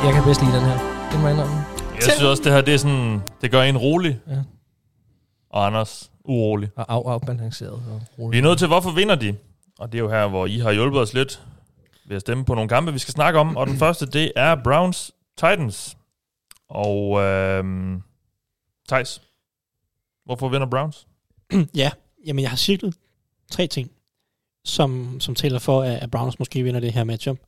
jeg 0.05 0.13
kan 0.15 0.23
bedst 0.25 0.41
lide 0.43 0.53
den 0.57 0.63
her. 0.63 0.79
Det 1.11 1.21
må 1.21 1.27
jeg 1.27 1.35
indrømme. 1.37 1.57
Jeg 1.95 2.03
synes 2.03 2.23
også, 2.23 2.43
det 2.43 2.53
her 2.53 2.61
det 2.61 2.75
er 2.75 2.79
sådan, 2.79 3.23
det 3.41 3.51
gør 3.51 3.63
en 3.63 3.79
rolig. 3.79 4.21
Ja. 4.29 4.43
Og 5.51 5.67
Anders 5.67 6.11
urolig. 6.25 6.71
Og 6.77 6.93
af, 6.93 7.13
afbalanceret 7.13 7.73
og 7.73 8.03
roligt. 8.19 8.33
Vi 8.33 8.39
er 8.39 8.43
nødt 8.43 8.59
til, 8.59 8.67
hvorfor 8.67 8.91
vinder 8.91 9.15
de? 9.15 9.37
Og 9.79 9.93
det 9.93 9.99
er 9.99 10.03
jo 10.03 10.11
her, 10.11 10.29
hvor 10.29 10.47
I 10.47 10.59
har 10.59 10.73
hjulpet 10.73 11.01
os 11.01 11.15
lidt 11.15 11.43
ved 12.07 12.17
at 12.17 12.21
stemme 12.21 12.45
på 12.45 12.55
nogle 12.55 12.69
kampe, 12.69 12.93
vi 12.93 12.99
skal 12.99 13.13
snakke 13.13 13.39
om. 13.41 13.57
Og 13.57 13.67
den 13.67 13.77
første, 13.85 14.07
det 14.07 14.33
er 14.37 14.55
Browns 14.65 15.13
Titans. 15.37 15.97
Og 16.69 17.21
øhm, 17.21 18.03
Thijs, 18.89 19.23
hvorfor 20.25 20.49
vinder 20.49 20.67
Browns? 20.67 21.07
ja, 21.75 21.91
jamen 22.27 22.43
jeg 22.43 22.51
har 22.51 22.57
cirklet 22.57 22.95
tre 23.51 23.67
ting, 23.67 23.91
som, 24.65 25.21
som 25.21 25.35
taler 25.35 25.59
for, 25.59 25.83
at, 25.83 26.03
at 26.03 26.11
Browns 26.11 26.39
måske 26.39 26.63
vinder 26.63 26.81
det 26.81 26.93
her 26.93 27.05
matchup. 27.05 27.39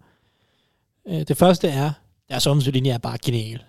Øh, 1.09 1.20
Det 1.28 1.36
første 1.36 1.68
er, 1.68 1.92
deres 2.35 2.47
offensiv 2.47 2.72
linje 2.72 2.91
er 2.91 2.99
bare 2.99 3.18
genial. 3.24 3.62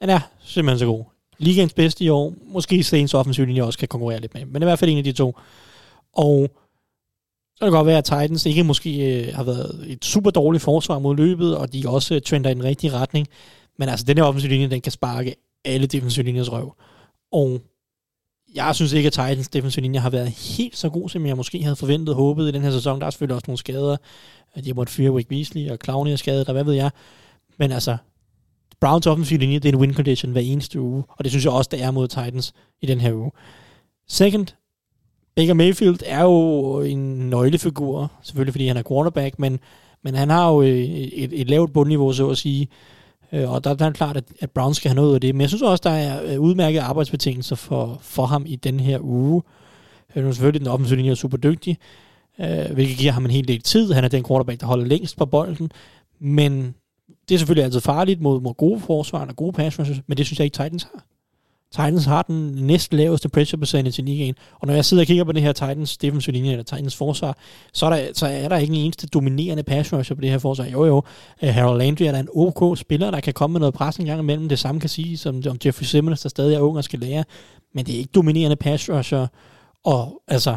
Den 0.00 0.10
er 0.10 0.20
simpelthen 0.44 0.78
så 0.78 0.86
god. 0.86 1.04
Ligens 1.38 1.72
bedste 1.72 2.04
i 2.04 2.08
år. 2.08 2.34
Måske 2.46 2.82
Stens 2.82 3.14
offensiv 3.14 3.46
linje 3.46 3.62
også 3.62 3.78
kan 3.78 3.88
konkurrere 3.88 4.20
lidt 4.20 4.34
med. 4.34 4.44
Men 4.44 4.62
i 4.62 4.64
hvert 4.64 4.78
fald 4.78 4.90
en 4.90 4.98
af 4.98 5.04
de 5.04 5.12
to. 5.12 5.36
Og 6.12 6.50
så 7.56 7.60
kan 7.60 7.66
det 7.66 7.72
godt 7.72 7.86
være, 7.86 7.98
at 7.98 8.04
Titans 8.04 8.46
ikke 8.46 8.64
måske 8.64 9.20
øh, 9.28 9.34
har 9.34 9.42
været 9.42 9.84
et 9.86 10.04
super 10.04 10.30
dårligt 10.30 10.64
forsvar 10.64 10.98
mod 10.98 11.16
løbet, 11.16 11.56
og 11.56 11.72
de 11.72 11.82
også 11.86 12.14
øh, 12.14 12.20
trender 12.20 12.50
i 12.50 12.54
den 12.54 12.64
rigtige 12.64 12.92
retning. 12.92 13.26
Men 13.78 13.88
altså, 13.88 14.06
den 14.06 14.18
her 14.18 14.24
offensiv 14.24 14.50
linje, 14.50 14.70
den 14.70 14.80
kan 14.80 14.92
sparke 14.92 15.34
alle 15.64 15.86
defensiv 15.86 16.24
linjers 16.24 16.52
røv. 16.52 16.74
Og 17.32 17.60
jeg 18.54 18.74
synes 18.74 18.92
ikke, 18.92 19.06
at 19.06 19.12
Titans 19.12 19.48
defensiv 19.48 19.82
linje 19.82 20.00
har 20.00 20.10
været 20.10 20.28
helt 20.28 20.76
så 20.76 20.88
god, 20.88 21.08
som 21.08 21.26
jeg 21.26 21.36
måske 21.36 21.62
havde 21.62 21.76
forventet 21.76 22.08
og 22.08 22.14
håbet 22.14 22.48
i 22.48 22.52
den 22.52 22.62
her 22.62 22.70
sæson. 22.70 23.00
Der 23.00 23.06
er 23.06 23.10
selvfølgelig 23.10 23.34
også 23.34 23.44
nogle 23.48 23.58
skader. 23.58 23.96
De 24.56 24.66
har 24.66 24.74
måttet 24.74 24.94
fyre 24.94 25.12
Wick 25.12 25.28
Beasley, 25.28 25.70
og 25.70 25.78
Clowney 25.84 26.12
er 26.12 26.16
skadet, 26.16 26.48
og 26.48 26.52
hvad 26.52 26.64
ved 26.64 26.74
jeg. 26.74 26.90
Men 27.58 27.72
altså, 27.72 27.96
Browns 28.80 29.06
offensiv 29.06 29.38
linje, 29.38 29.58
det 29.58 29.68
er 29.68 29.72
en 29.72 29.78
win 29.78 29.94
condition 29.94 30.32
hver 30.32 30.40
eneste 30.40 30.80
uge, 30.80 31.04
og 31.08 31.24
det 31.24 31.32
synes 31.32 31.44
jeg 31.44 31.52
også, 31.52 31.68
det 31.72 31.82
er 31.82 31.90
mod 31.90 32.08
Titans 32.08 32.52
i 32.80 32.86
den 32.86 33.00
her 33.00 33.12
uge. 33.12 33.30
Second, 34.08 34.46
Baker 35.36 35.54
Mayfield 35.54 36.00
er 36.06 36.22
jo 36.22 36.80
en 36.80 37.30
nøglefigur, 37.30 38.12
selvfølgelig 38.22 38.54
fordi 38.54 38.66
han 38.66 38.76
er 38.76 38.82
quarterback, 38.88 39.38
men, 39.38 39.60
men 40.02 40.14
han 40.14 40.30
har 40.30 40.50
jo 40.50 40.60
et, 40.60 41.24
et, 41.24 41.40
et 41.40 41.50
lavt 41.50 41.72
bundniveau, 41.72 42.12
så 42.12 42.28
at 42.28 42.38
sige, 42.38 42.68
øh, 43.32 43.52
og 43.52 43.64
der, 43.64 43.74
der 43.74 43.86
er 43.86 43.90
klart, 43.90 44.16
at, 44.16 44.24
at 44.40 44.50
Browns 44.50 44.76
skal 44.76 44.88
have 44.88 44.96
noget 44.96 45.14
af 45.14 45.20
det. 45.20 45.34
Men 45.34 45.40
jeg 45.40 45.48
synes 45.48 45.62
også, 45.62 45.82
der 45.84 45.90
er 45.90 46.32
øh, 46.32 46.40
udmærkede 46.40 46.82
arbejdsbetingelser 46.82 47.56
for, 47.56 47.98
for 48.00 48.26
ham 48.26 48.44
i 48.46 48.56
den 48.56 48.80
her 48.80 48.98
uge. 49.02 49.42
Øh, 50.16 50.22
nu 50.22 50.28
er 50.28 50.32
selvfølgelig 50.32 50.60
den 50.60 50.68
offensiv 50.68 50.96
linje 50.96 51.10
er 51.10 51.14
super 51.14 51.36
dygtig, 51.36 51.78
hvilket 52.72 52.96
giver 52.96 53.12
ham 53.12 53.24
en 53.24 53.30
hel 53.30 53.48
del 53.48 53.60
tid. 53.60 53.92
Han 53.92 54.04
er 54.04 54.08
den 54.08 54.24
quarterback, 54.24 54.60
der 54.60 54.66
holder 54.66 54.84
længst 54.84 55.16
på 55.16 55.26
bolden. 55.26 55.70
Men 56.20 56.74
det 57.28 57.34
er 57.34 57.38
selvfølgelig 57.38 57.64
altid 57.64 57.80
farligt 57.80 58.20
mod, 58.20 58.40
mod 58.40 58.54
gode 58.54 58.80
forsvar 58.80 59.26
og 59.26 59.36
gode 59.36 59.52
pass 59.52 59.78
rushes, 59.78 60.00
men 60.06 60.18
det 60.18 60.26
synes 60.26 60.38
jeg 60.38 60.44
ikke 60.44 60.54
Titans 60.54 60.82
har. 60.82 61.04
Titans 61.72 62.04
har 62.04 62.22
den 62.22 62.50
næst 62.54 62.92
laveste 62.92 63.28
pressure 63.28 63.58
percentage 63.58 64.02
i 64.02 64.04
ligaen, 64.04 64.34
og 64.60 64.66
når 64.66 64.74
jeg 64.74 64.84
sidder 64.84 65.02
og 65.02 65.06
kigger 65.06 65.24
på 65.24 65.32
det 65.32 65.42
her 65.42 65.52
Titans 65.52 65.96
defensive 65.96 66.32
linje, 66.32 66.50
eller 66.50 66.64
Titans 66.64 66.96
forsvar, 66.96 67.36
så 67.72 67.86
er 67.86 67.90
der, 67.90 68.08
så 68.14 68.26
er 68.26 68.48
der 68.48 68.56
ikke 68.56 68.74
en 68.74 68.80
eneste 68.80 69.06
dominerende 69.06 69.62
pass 69.62 69.92
rusher 69.92 70.16
på 70.16 70.20
det 70.20 70.30
her 70.30 70.38
forsvar. 70.38 70.66
Jo 70.66 70.84
jo, 70.84 71.02
øh, 71.42 71.54
Harold 71.54 71.78
Landry 71.78 72.02
er 72.02 72.12
der 72.12 72.18
en 72.18 72.28
OK 72.34 72.78
spiller, 72.78 73.10
der 73.10 73.20
kan 73.20 73.32
komme 73.32 73.52
med 73.52 73.60
noget 73.60 73.74
pres 73.74 73.96
en 73.96 74.06
gang 74.06 74.20
imellem. 74.20 74.48
Det 74.48 74.58
samme 74.58 74.80
kan 74.80 74.88
sige 74.88 75.18
som 75.18 75.42
om 75.50 75.58
Jeffrey 75.66 75.84
Simmons, 75.84 76.20
der 76.20 76.28
stadig 76.28 76.54
er 76.54 76.60
ung 76.60 76.76
og 76.76 76.84
skal 76.84 76.98
lære, 76.98 77.24
men 77.74 77.86
det 77.86 77.94
er 77.94 77.98
ikke 77.98 78.12
dominerende 78.14 78.56
pass 78.56 78.90
rusher, 78.90 79.26
og 79.84 80.22
altså 80.28 80.56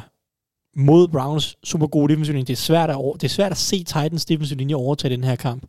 mod 0.76 1.08
Browns 1.08 1.58
super 1.64 1.88
gode 1.88 2.12
defensive 2.12 2.34
linje, 2.34 2.46
det 2.46 2.54
er 2.54 2.58
svært 2.58 2.90
at, 2.90 2.96
over, 2.96 3.14
det 3.14 3.24
er 3.24 3.30
svært 3.30 3.52
at 3.52 3.58
se 3.58 3.78
Titans 3.78 4.26
defensive 4.26 4.58
linje 4.58 4.76
overtage 4.76 5.16
den 5.16 5.24
her 5.24 5.36
kamp 5.36 5.64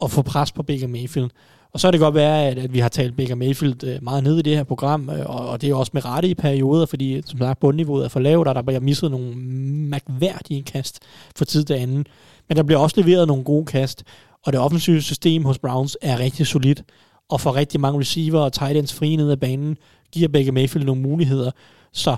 og 0.00 0.10
få 0.10 0.22
pres 0.22 0.52
på 0.52 0.62
Baker 0.62 0.86
Mayfield. 0.86 1.30
Og 1.72 1.80
så 1.80 1.86
er 1.86 1.90
det 1.90 2.00
godt 2.00 2.14
være, 2.14 2.46
at, 2.46 2.58
at 2.58 2.72
vi 2.72 2.78
har 2.78 2.88
talt 2.88 3.16
Baker 3.16 3.34
Mayfield 3.34 3.84
øh, 3.84 4.02
meget 4.02 4.24
ned 4.24 4.38
i 4.38 4.42
det 4.42 4.56
her 4.56 4.64
program, 4.64 5.10
øh, 5.10 5.26
og, 5.26 5.48
og 5.48 5.60
det 5.60 5.70
er 5.70 5.74
også 5.74 5.90
med 5.94 6.04
rette 6.04 6.28
i 6.28 6.34
perioder, 6.34 6.86
fordi 6.86 7.22
som 7.26 7.38
sagt, 7.38 7.60
bundniveauet 7.60 8.04
er 8.04 8.08
for 8.08 8.20
lavt, 8.20 8.48
og 8.48 8.54
der 8.54 8.62
bliver 8.62 8.80
misset 8.80 9.10
nogle 9.10 9.36
mærkværdige 9.90 10.62
kast 10.62 10.98
for 11.36 11.44
tid 11.44 11.64
til 11.64 11.74
anden. 11.74 12.06
Men 12.48 12.56
der 12.56 12.62
bliver 12.62 12.78
også 12.78 13.00
leveret 13.00 13.28
nogle 13.28 13.44
gode 13.44 13.64
kast, 13.66 14.04
og 14.46 14.52
det 14.52 14.60
offensive 14.60 15.02
system 15.02 15.44
hos 15.44 15.58
Browns 15.58 15.96
er 16.02 16.18
rigtig 16.18 16.46
solidt, 16.46 16.82
og 17.28 17.40
for 17.40 17.54
rigtig 17.54 17.80
mange 17.80 18.00
receiver 18.00 18.40
og 18.40 18.52
tight 18.52 18.76
ends 18.76 18.94
frie 18.94 19.16
ned 19.16 19.30
ad 19.30 19.36
banen, 19.36 19.76
giver 20.12 20.28
Baker 20.28 20.52
Mayfield 20.52 20.86
nogle 20.86 21.02
muligheder. 21.02 21.50
Så 21.92 22.16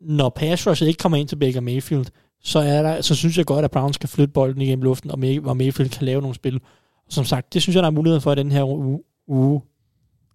når 0.00 0.28
pass 0.28 0.66
rush 0.66 0.82
ikke 0.82 0.98
kommer 0.98 1.18
ind 1.18 1.28
til 1.28 1.36
Baker 1.36 1.60
Mayfield, 1.60 2.06
så, 2.42 2.58
er 2.58 2.82
der, 2.82 3.00
så 3.00 3.14
synes 3.14 3.38
jeg 3.38 3.46
godt, 3.46 3.64
at 3.64 3.70
Browns 3.70 3.98
kan 3.98 4.08
flytte 4.08 4.32
bolden 4.32 4.62
igennem 4.62 4.82
luften, 4.82 5.10
og, 5.10 5.18
May, 5.18 5.42
og 5.44 5.56
Mayfield 5.56 5.90
kan 5.90 6.06
lave 6.06 6.20
nogle 6.20 6.34
spil. 6.34 6.60
Som 7.10 7.24
sagt, 7.24 7.54
det 7.54 7.62
synes 7.62 7.74
jeg, 7.74 7.82
der 7.82 7.86
er 7.86 7.92
mulighed 7.92 8.20
for 8.20 8.32
i 8.32 8.34
den 8.34 8.52
her 8.52 8.64
uge, 8.64 9.00
uge 9.26 9.60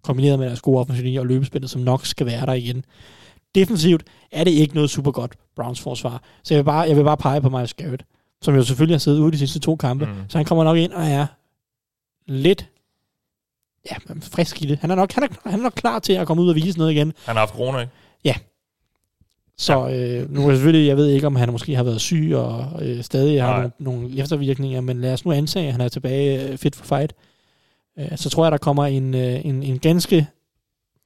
kombineret 0.02 0.38
med 0.38 0.46
deres 0.46 0.60
gode 0.60 0.80
offensiv 0.80 1.20
og 1.20 1.26
løbespillet, 1.26 1.70
som 1.70 1.80
nok 1.80 2.06
skal 2.06 2.26
være 2.26 2.46
der 2.46 2.52
igen. 2.52 2.84
Defensivt 3.54 4.04
er 4.32 4.44
det 4.44 4.50
ikke 4.50 4.74
noget 4.74 4.90
super 4.90 5.10
godt 5.10 5.34
Browns 5.56 5.80
forsvar. 5.80 6.22
Så 6.42 6.54
jeg 6.54 6.58
vil 6.58 6.64
bare, 6.64 6.80
jeg 6.80 6.96
vil 6.96 7.04
bare 7.04 7.16
pege 7.16 7.40
på 7.40 7.48
Miles 7.48 7.74
Garrett, 7.74 8.04
som 8.42 8.54
jo 8.54 8.62
selvfølgelig 8.64 8.94
har 8.94 8.98
siddet 8.98 9.20
ude 9.20 9.32
de 9.32 9.38
sidste 9.38 9.58
to 9.58 9.76
kampe. 9.76 10.06
Mm. 10.06 10.12
Så 10.28 10.38
han 10.38 10.44
kommer 10.44 10.64
nok 10.64 10.76
ind 10.76 10.92
og 10.92 11.04
er 11.06 11.26
lidt 12.26 12.70
ja, 13.90 13.96
frisk 14.20 14.62
i 14.62 14.66
det. 14.66 14.78
Han 14.78 14.90
er, 14.90 14.94
nok, 14.94 15.12
han, 15.12 15.22
er, 15.22 15.48
han 15.50 15.58
er 15.58 15.62
nok 15.62 15.72
klar 15.76 15.98
til 15.98 16.12
at 16.12 16.26
komme 16.26 16.42
ud 16.42 16.48
og 16.48 16.54
vise 16.54 16.78
noget 16.78 16.92
igen. 16.92 17.12
Han 17.24 17.36
har 17.36 17.40
haft 17.40 17.54
corona, 17.54 17.78
ikke? 17.78 17.92
Ja. 18.24 18.34
Så 19.58 19.88
øh, 19.88 20.34
nu 20.34 20.48
er 20.48 20.54
selvfølgelig, 20.54 20.88
jeg 20.88 20.96
ved 20.96 21.06
ikke, 21.06 21.26
om 21.26 21.36
han 21.36 21.52
måske 21.52 21.76
har 21.76 21.82
været 21.82 22.00
syg 22.00 22.32
og 22.34 22.66
øh, 22.82 23.02
stadig 23.02 23.42
har 23.42 23.56
nogle, 23.56 23.72
nogle 23.78 24.18
eftervirkninger, 24.18 24.80
men 24.80 25.00
lad 25.00 25.12
os 25.12 25.24
nu 25.24 25.32
antage, 25.32 25.66
at 25.66 25.72
han 25.72 25.80
er 25.80 25.88
tilbage 25.88 26.48
øh, 26.48 26.58
fit 26.58 26.76
for 26.76 26.84
fight. 26.84 27.12
Øh, 27.98 28.16
så 28.16 28.30
tror 28.30 28.44
jeg, 28.44 28.52
der 28.52 28.58
kommer 28.58 28.86
en, 28.86 29.14
øh, 29.14 29.46
en, 29.46 29.62
en 29.62 29.78
ganske 29.78 30.26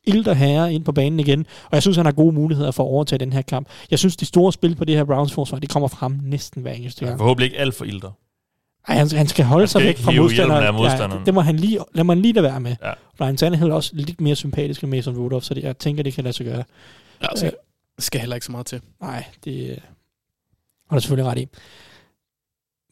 ilter 0.05 0.35
herre 0.35 0.75
ind 0.75 0.85
på 0.85 0.93
banen 0.93 1.21
igen, 1.21 1.47
og 1.65 1.73
jeg 1.73 1.83
synes, 1.83 1.97
han 1.97 2.07
har 2.07 2.13
gode 2.13 2.33
muligheder 2.33 2.71
for 2.71 2.83
at 2.83 2.89
overtage 2.89 3.19
den 3.19 3.33
her 3.33 3.43
kamp. 3.43 3.69
Jeg 3.91 3.99
synes, 3.99 4.17
de 4.17 4.27
store 4.27 4.53
spil 4.53 4.77
på 4.77 4.85
det 4.85 4.97
her 4.97 5.05
Browns 5.05 5.33
forsvar, 5.33 5.59
de 5.59 5.67
kommer 5.67 5.89
frem 5.89 6.19
næsten 6.23 6.63
hver 6.63 6.73
eneste 6.73 7.05
gang. 7.05 7.17
Ja, 7.17 7.21
forhåbentlig 7.23 7.45
ikke 7.47 7.59
alt 7.59 7.75
for 7.75 7.85
ilter. 7.85 8.11
Ej, 8.89 8.97
han, 8.97 9.11
han 9.11 9.27
skal 9.27 9.45
holde 9.45 9.63
han 9.63 9.69
skal 9.69 9.81
sig 9.81 9.89
væk 9.89 9.99
fra 9.99 10.13
modstanderen. 10.13 10.75
modstanderen. 10.75 11.13
Ja, 11.13 11.19
det, 11.19 11.27
det, 11.27 11.35
må 11.35 11.41
han 11.41 11.57
lige, 11.57 11.79
lad 11.95 12.05
mig 12.05 12.17
lige 12.17 12.33
lade 12.33 12.45
være 12.45 12.61
med. 12.61 12.77
Ja. 12.83 12.93
Ryan 13.21 13.37
Tannehill 13.37 13.71
er 13.71 13.75
også 13.75 13.91
lidt 13.95 14.21
mere 14.21 14.37
sympatisk 14.37 14.83
end 14.83 14.91
Mason 14.91 15.17
Rudolph, 15.17 15.45
så 15.45 15.55
det, 15.55 15.63
jeg 15.63 15.79
tænker, 15.79 16.03
det 16.03 16.15
kan 16.15 16.25
lade 16.25 16.37
sig 16.37 16.47
gøre. 16.47 16.65
Ja, 17.23 17.27
altså, 17.31 17.47
øh, 17.47 17.53
skal 18.01 18.21
heller 18.21 18.37
ikke 18.37 18.47
så 18.47 18.53
meget 18.53 18.67
til. 18.67 18.81
Nej, 19.01 19.25
det 19.45 19.79
har 20.91 20.97
du 20.97 21.01
selvfølgelig 21.01 21.31
ret 21.31 21.39
i. 21.39 21.49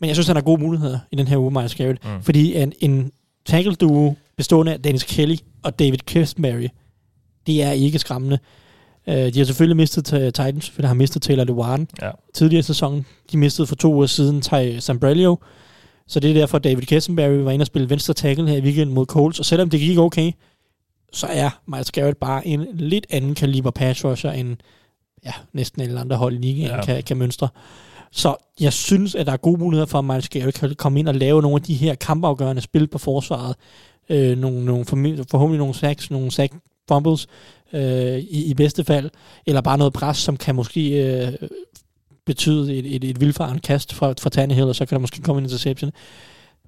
Men 0.00 0.08
jeg 0.08 0.16
synes, 0.16 0.26
han 0.26 0.36
har 0.36 0.42
gode 0.42 0.60
muligheder 0.60 0.98
i 1.10 1.16
den 1.16 1.26
her 1.26 1.36
uge, 1.36 1.50
Miles 1.50 1.74
Garrett. 1.74 2.04
Mm. 2.04 2.22
Fordi 2.22 2.56
en, 2.56 2.72
en 2.80 3.12
tackle 3.46 3.74
duo 3.74 4.14
bestående 4.36 4.72
af 4.72 4.82
Dennis 4.82 5.04
Kelly 5.04 5.36
og 5.62 5.78
David 5.78 5.98
Kingsbury, 5.98 6.68
det 7.46 7.62
er 7.62 7.70
ikke 7.70 7.98
skræmmende. 7.98 8.38
Uh, 9.06 9.14
de 9.14 9.38
har 9.38 9.44
selvfølgelig 9.44 9.76
mistet 9.76 10.04
til 10.04 10.20
Titans, 10.20 10.70
for 10.70 10.82
de 10.82 10.88
har 10.88 10.94
mistet 10.94 11.22
Taylor 11.22 11.44
Lewan 11.44 11.88
ja. 12.02 12.10
tidligere 12.34 12.58
i 12.58 12.62
sæsonen. 12.62 13.06
De 13.32 13.38
mistede 13.38 13.66
for 13.66 13.74
to 13.74 13.94
uger 13.94 14.06
siden 14.06 14.42
Ty 14.42 14.78
Sambrelio. 14.78 15.38
Så 16.06 16.20
det 16.20 16.30
er 16.30 16.34
derfor, 16.34 16.58
David 16.58 16.82
Kessenberry 16.82 17.36
var 17.36 17.50
inde 17.50 17.62
og 17.62 17.66
spille 17.66 17.90
venstre 17.90 18.14
tackle 18.14 18.48
her 18.48 18.56
i 18.56 18.60
weekenden 18.60 18.94
mod 18.94 19.06
Colts. 19.06 19.38
Og 19.38 19.44
selvom 19.44 19.70
det 19.70 19.80
gik 19.80 19.98
okay, 19.98 20.32
så 21.12 21.26
er 21.26 21.60
Miles 21.66 21.92
Garrett 21.92 22.20
bare 22.20 22.46
en 22.46 22.66
lidt 22.74 23.06
anden 23.10 23.34
kaliber 23.34 23.70
pass 23.70 24.04
rusher, 24.04 24.30
end 24.30 24.56
ja, 25.24 25.32
næsten 25.52 25.82
alle 25.82 26.00
andre 26.00 26.16
hold 26.16 26.34
i 26.34 26.38
ligaen 26.38 26.70
ja. 26.70 26.84
kan, 26.84 27.02
kan 27.02 27.16
mønstre. 27.16 27.48
Så 28.10 28.36
jeg 28.60 28.72
synes, 28.72 29.14
at 29.14 29.26
der 29.26 29.32
er 29.32 29.36
gode 29.36 29.58
muligheder 29.60 29.86
for, 29.86 29.98
at 29.98 30.04
Miles 30.04 30.28
Garrett 30.28 30.58
kan 30.58 30.74
komme 30.74 30.98
ind 30.98 31.08
og 31.08 31.14
lave 31.14 31.42
nogle 31.42 31.56
af 31.56 31.62
de 31.62 31.74
her 31.74 31.94
kampafgørende 31.94 32.62
spil 32.62 32.86
på 32.86 32.98
forsvaret. 32.98 33.56
Øh, 34.08 34.38
nogle, 34.38 34.64
nogle, 34.64 34.84
forhåbentlig 34.84 35.58
nogle 35.58 35.74
sacks, 35.74 36.10
nogle 36.10 36.30
sack 36.30 36.52
fumbles 36.88 37.26
øh, 37.72 38.18
i, 38.18 38.44
i 38.44 38.54
bedste 38.54 38.84
fald, 38.84 39.10
eller 39.46 39.60
bare 39.60 39.78
noget 39.78 39.92
pres, 39.92 40.16
som 40.16 40.36
kan 40.36 40.54
måske 40.54 40.90
øh, 40.90 41.32
betyde 42.26 42.76
et, 42.76 42.94
et, 42.96 43.04
et 43.04 43.20
vildfarende 43.20 43.60
kast 43.60 43.94
fra, 43.94 44.14
fra 44.20 44.30
Tannehill, 44.30 44.68
og 44.68 44.74
så 44.74 44.86
kan 44.86 44.96
der 44.96 45.00
måske 45.00 45.22
komme 45.22 45.38
en 45.38 45.44
interception. 45.44 45.92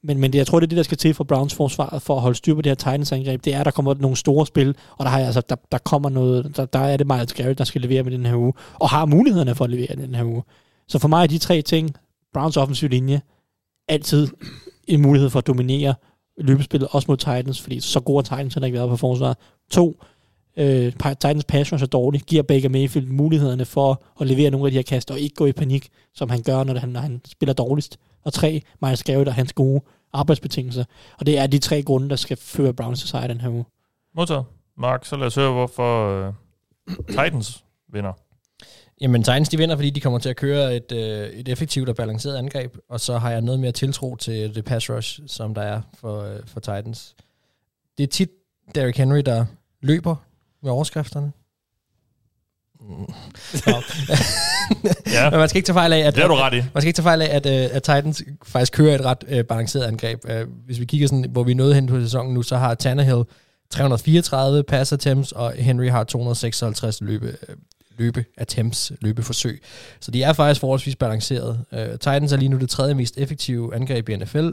Men, 0.02 0.18
men 0.18 0.32
det, 0.32 0.38
jeg 0.38 0.46
tror, 0.46 0.60
det 0.60 0.66
er 0.66 0.68
det, 0.68 0.76
der 0.76 0.82
skal 0.82 0.98
til 0.98 1.14
for 1.14 1.24
Browns 1.24 1.54
forsvaret 1.54 2.02
for 2.02 2.16
at 2.16 2.20
holde 2.20 2.36
styr 2.36 2.54
på 2.54 2.62
det 2.62 2.70
her 2.70 2.74
Titans-angreb. 2.74 3.44
Det 3.44 3.54
er, 3.54 3.60
at 3.60 3.64
der 3.64 3.70
kommer 3.70 3.94
nogle 3.94 4.16
store 4.16 4.46
spil, 4.46 4.74
og 4.98 5.04
der, 5.04 5.10
har 5.10 5.18
jeg, 5.18 5.26
altså, 5.26 5.42
der, 5.48 5.56
der 5.72 5.78
kommer 5.78 6.08
noget, 6.08 6.56
der, 6.56 6.64
der 6.64 6.78
er 6.78 6.96
det 6.96 7.06
Miles 7.06 7.32
Garrett, 7.32 7.58
der 7.58 7.64
skal 7.64 7.80
levere 7.80 8.02
med 8.02 8.12
den 8.12 8.26
her 8.26 8.36
uge, 8.36 8.52
og 8.74 8.88
har 8.88 9.06
mulighederne 9.06 9.54
for 9.54 9.64
at 9.64 9.70
levere 9.70 9.96
den 9.96 10.14
her 10.14 10.24
uge. 10.24 10.42
Så 10.88 10.98
for 10.98 11.08
mig 11.08 11.22
er 11.22 11.26
de 11.26 11.38
tre 11.38 11.62
ting, 11.62 11.90
Browns 12.32 12.56
offensiv 12.56 12.88
linje, 12.88 13.20
altid 13.88 14.28
en 14.88 15.02
mulighed 15.02 15.30
for 15.30 15.38
at 15.38 15.46
dominere 15.46 15.94
løbespillet, 16.38 16.88
også 16.92 17.06
mod 17.08 17.16
Titans, 17.16 17.60
fordi 17.60 17.80
så 17.80 18.00
gode 18.00 18.22
Titans 18.22 18.54
har 18.54 18.64
ikke 18.64 18.78
været 18.78 18.90
på 18.90 18.96
forsvaret. 18.96 19.36
To, 19.70 20.02
øh, 20.56 20.92
Titans 20.92 21.44
pass 21.44 21.72
er 21.72 21.86
dårlig, 21.86 22.20
giver 22.20 22.42
Baker 22.42 22.68
Mayfield 22.68 23.06
mulighederne 23.06 23.64
for 23.64 24.02
at 24.20 24.26
levere 24.26 24.50
nogle 24.50 24.66
af 24.66 24.70
de 24.70 24.76
her 24.76 24.82
kast, 24.82 25.10
og 25.10 25.20
ikke 25.20 25.34
gå 25.34 25.46
i 25.46 25.52
panik, 25.52 25.88
som 26.14 26.30
han 26.30 26.42
gør, 26.42 26.64
når 26.64 26.78
han, 26.78 26.88
når 26.88 27.00
han 27.00 27.20
spiller 27.26 27.52
dårligst. 27.52 27.98
Og 28.24 28.32
tre, 28.32 28.62
Miles 28.82 29.04
Garrett 29.04 29.28
og 29.28 29.34
hans 29.34 29.52
gode 29.52 29.80
arbejdsbetingelser. 30.12 30.84
Og 31.18 31.26
det 31.26 31.38
er 31.38 31.46
de 31.46 31.58
tre 31.58 31.82
grunde, 31.82 32.10
der 32.10 32.16
skal 32.16 32.36
føre 32.36 32.74
Browns 32.74 33.00
til 33.00 33.08
sejr 33.08 33.26
den 33.26 33.40
her 33.40 33.48
uge. 33.48 33.64
Motor. 34.14 34.48
Mark, 34.76 35.04
så 35.04 35.16
lad 35.16 35.26
os 35.26 35.34
høre, 35.34 35.52
hvorfor 35.52 36.28
uh, 36.28 36.34
Titans 37.08 37.64
vinder. 37.92 38.12
Jamen, 39.00 39.22
Titans 39.22 39.48
de 39.48 39.56
vinder, 39.56 39.76
fordi 39.76 39.90
de 39.90 40.00
kommer 40.00 40.18
til 40.18 40.28
at 40.28 40.36
køre 40.36 40.76
et, 40.76 40.92
øh, 40.92 41.28
et 41.28 41.48
effektivt 41.48 41.88
og 41.88 41.96
balanceret 41.96 42.36
angreb, 42.36 42.76
og 42.88 43.00
så 43.00 43.18
har 43.18 43.30
jeg 43.30 43.40
noget 43.40 43.60
mere 43.60 43.72
tiltro 43.72 44.16
til 44.16 44.54
det 44.54 44.64
pass 44.64 44.90
rush, 44.90 45.20
som 45.26 45.54
der 45.54 45.62
er 45.62 45.80
for, 45.94 46.22
øh, 46.22 46.40
for 46.46 46.60
Titans. 46.60 47.16
Det 47.98 48.02
er 48.02 48.08
tit 48.08 48.30
Derrick 48.74 48.96
Henry, 48.98 49.20
der 49.26 49.46
løber 49.80 50.16
med 50.62 50.70
overskrifterne. 50.70 51.32
Mm. 52.80 53.14
ja. 55.12 55.30
Men 55.30 55.38
man 55.38 55.48
skal 55.48 55.58
ikke 55.58 55.66
tage 55.66 55.74
fejl 55.74 55.92
af, 55.92 55.98
at, 55.98 56.14
det 56.14 56.24
er 56.24 56.28
du 56.28 56.34
ret 56.34 56.54
i. 56.54 56.56
Man 56.56 56.82
skal 56.82 56.86
ikke 56.86 56.96
tage 56.96 57.02
fejl 57.04 57.22
af, 57.22 57.36
at, 57.36 57.46
uh, 57.46 57.76
at 57.76 57.82
Titans 57.82 58.22
faktisk 58.42 58.72
kører 58.72 58.94
et 58.94 59.04
ret 59.04 59.24
uh, 59.32 59.40
balanceret 59.40 59.84
angreb. 59.84 60.24
Uh, 60.24 60.64
hvis 60.66 60.80
vi 60.80 60.84
kigger 60.84 61.08
sådan, 61.08 61.26
hvor 61.30 61.42
vi 61.42 61.50
er 61.50 61.56
nået 61.56 61.74
hen 61.74 61.86
på 61.86 62.00
sæsonen 62.00 62.34
nu, 62.34 62.42
så 62.42 62.56
har 62.56 62.74
Tannehill 62.74 63.22
334 63.70 64.62
pass 64.62 64.92
attempts, 64.92 65.32
og 65.32 65.52
Henry 65.52 65.88
har 65.88 66.04
256 66.04 67.00
løbe, 67.00 67.36
løbe 67.98 68.24
attempts, 68.36 68.92
løbeforsøg. 69.00 69.62
Så 70.00 70.10
de 70.10 70.22
er 70.22 70.32
faktisk 70.32 70.60
forholdsvis 70.60 70.96
balanceret. 70.96 71.64
Uh, 71.72 71.78
Titans 71.90 72.32
er 72.32 72.36
lige 72.36 72.48
nu 72.48 72.58
det 72.58 72.70
tredje 72.70 72.94
mest 72.94 73.18
effektive 73.18 73.74
angreb 73.74 74.08
i 74.08 74.16
NFL, 74.16 74.48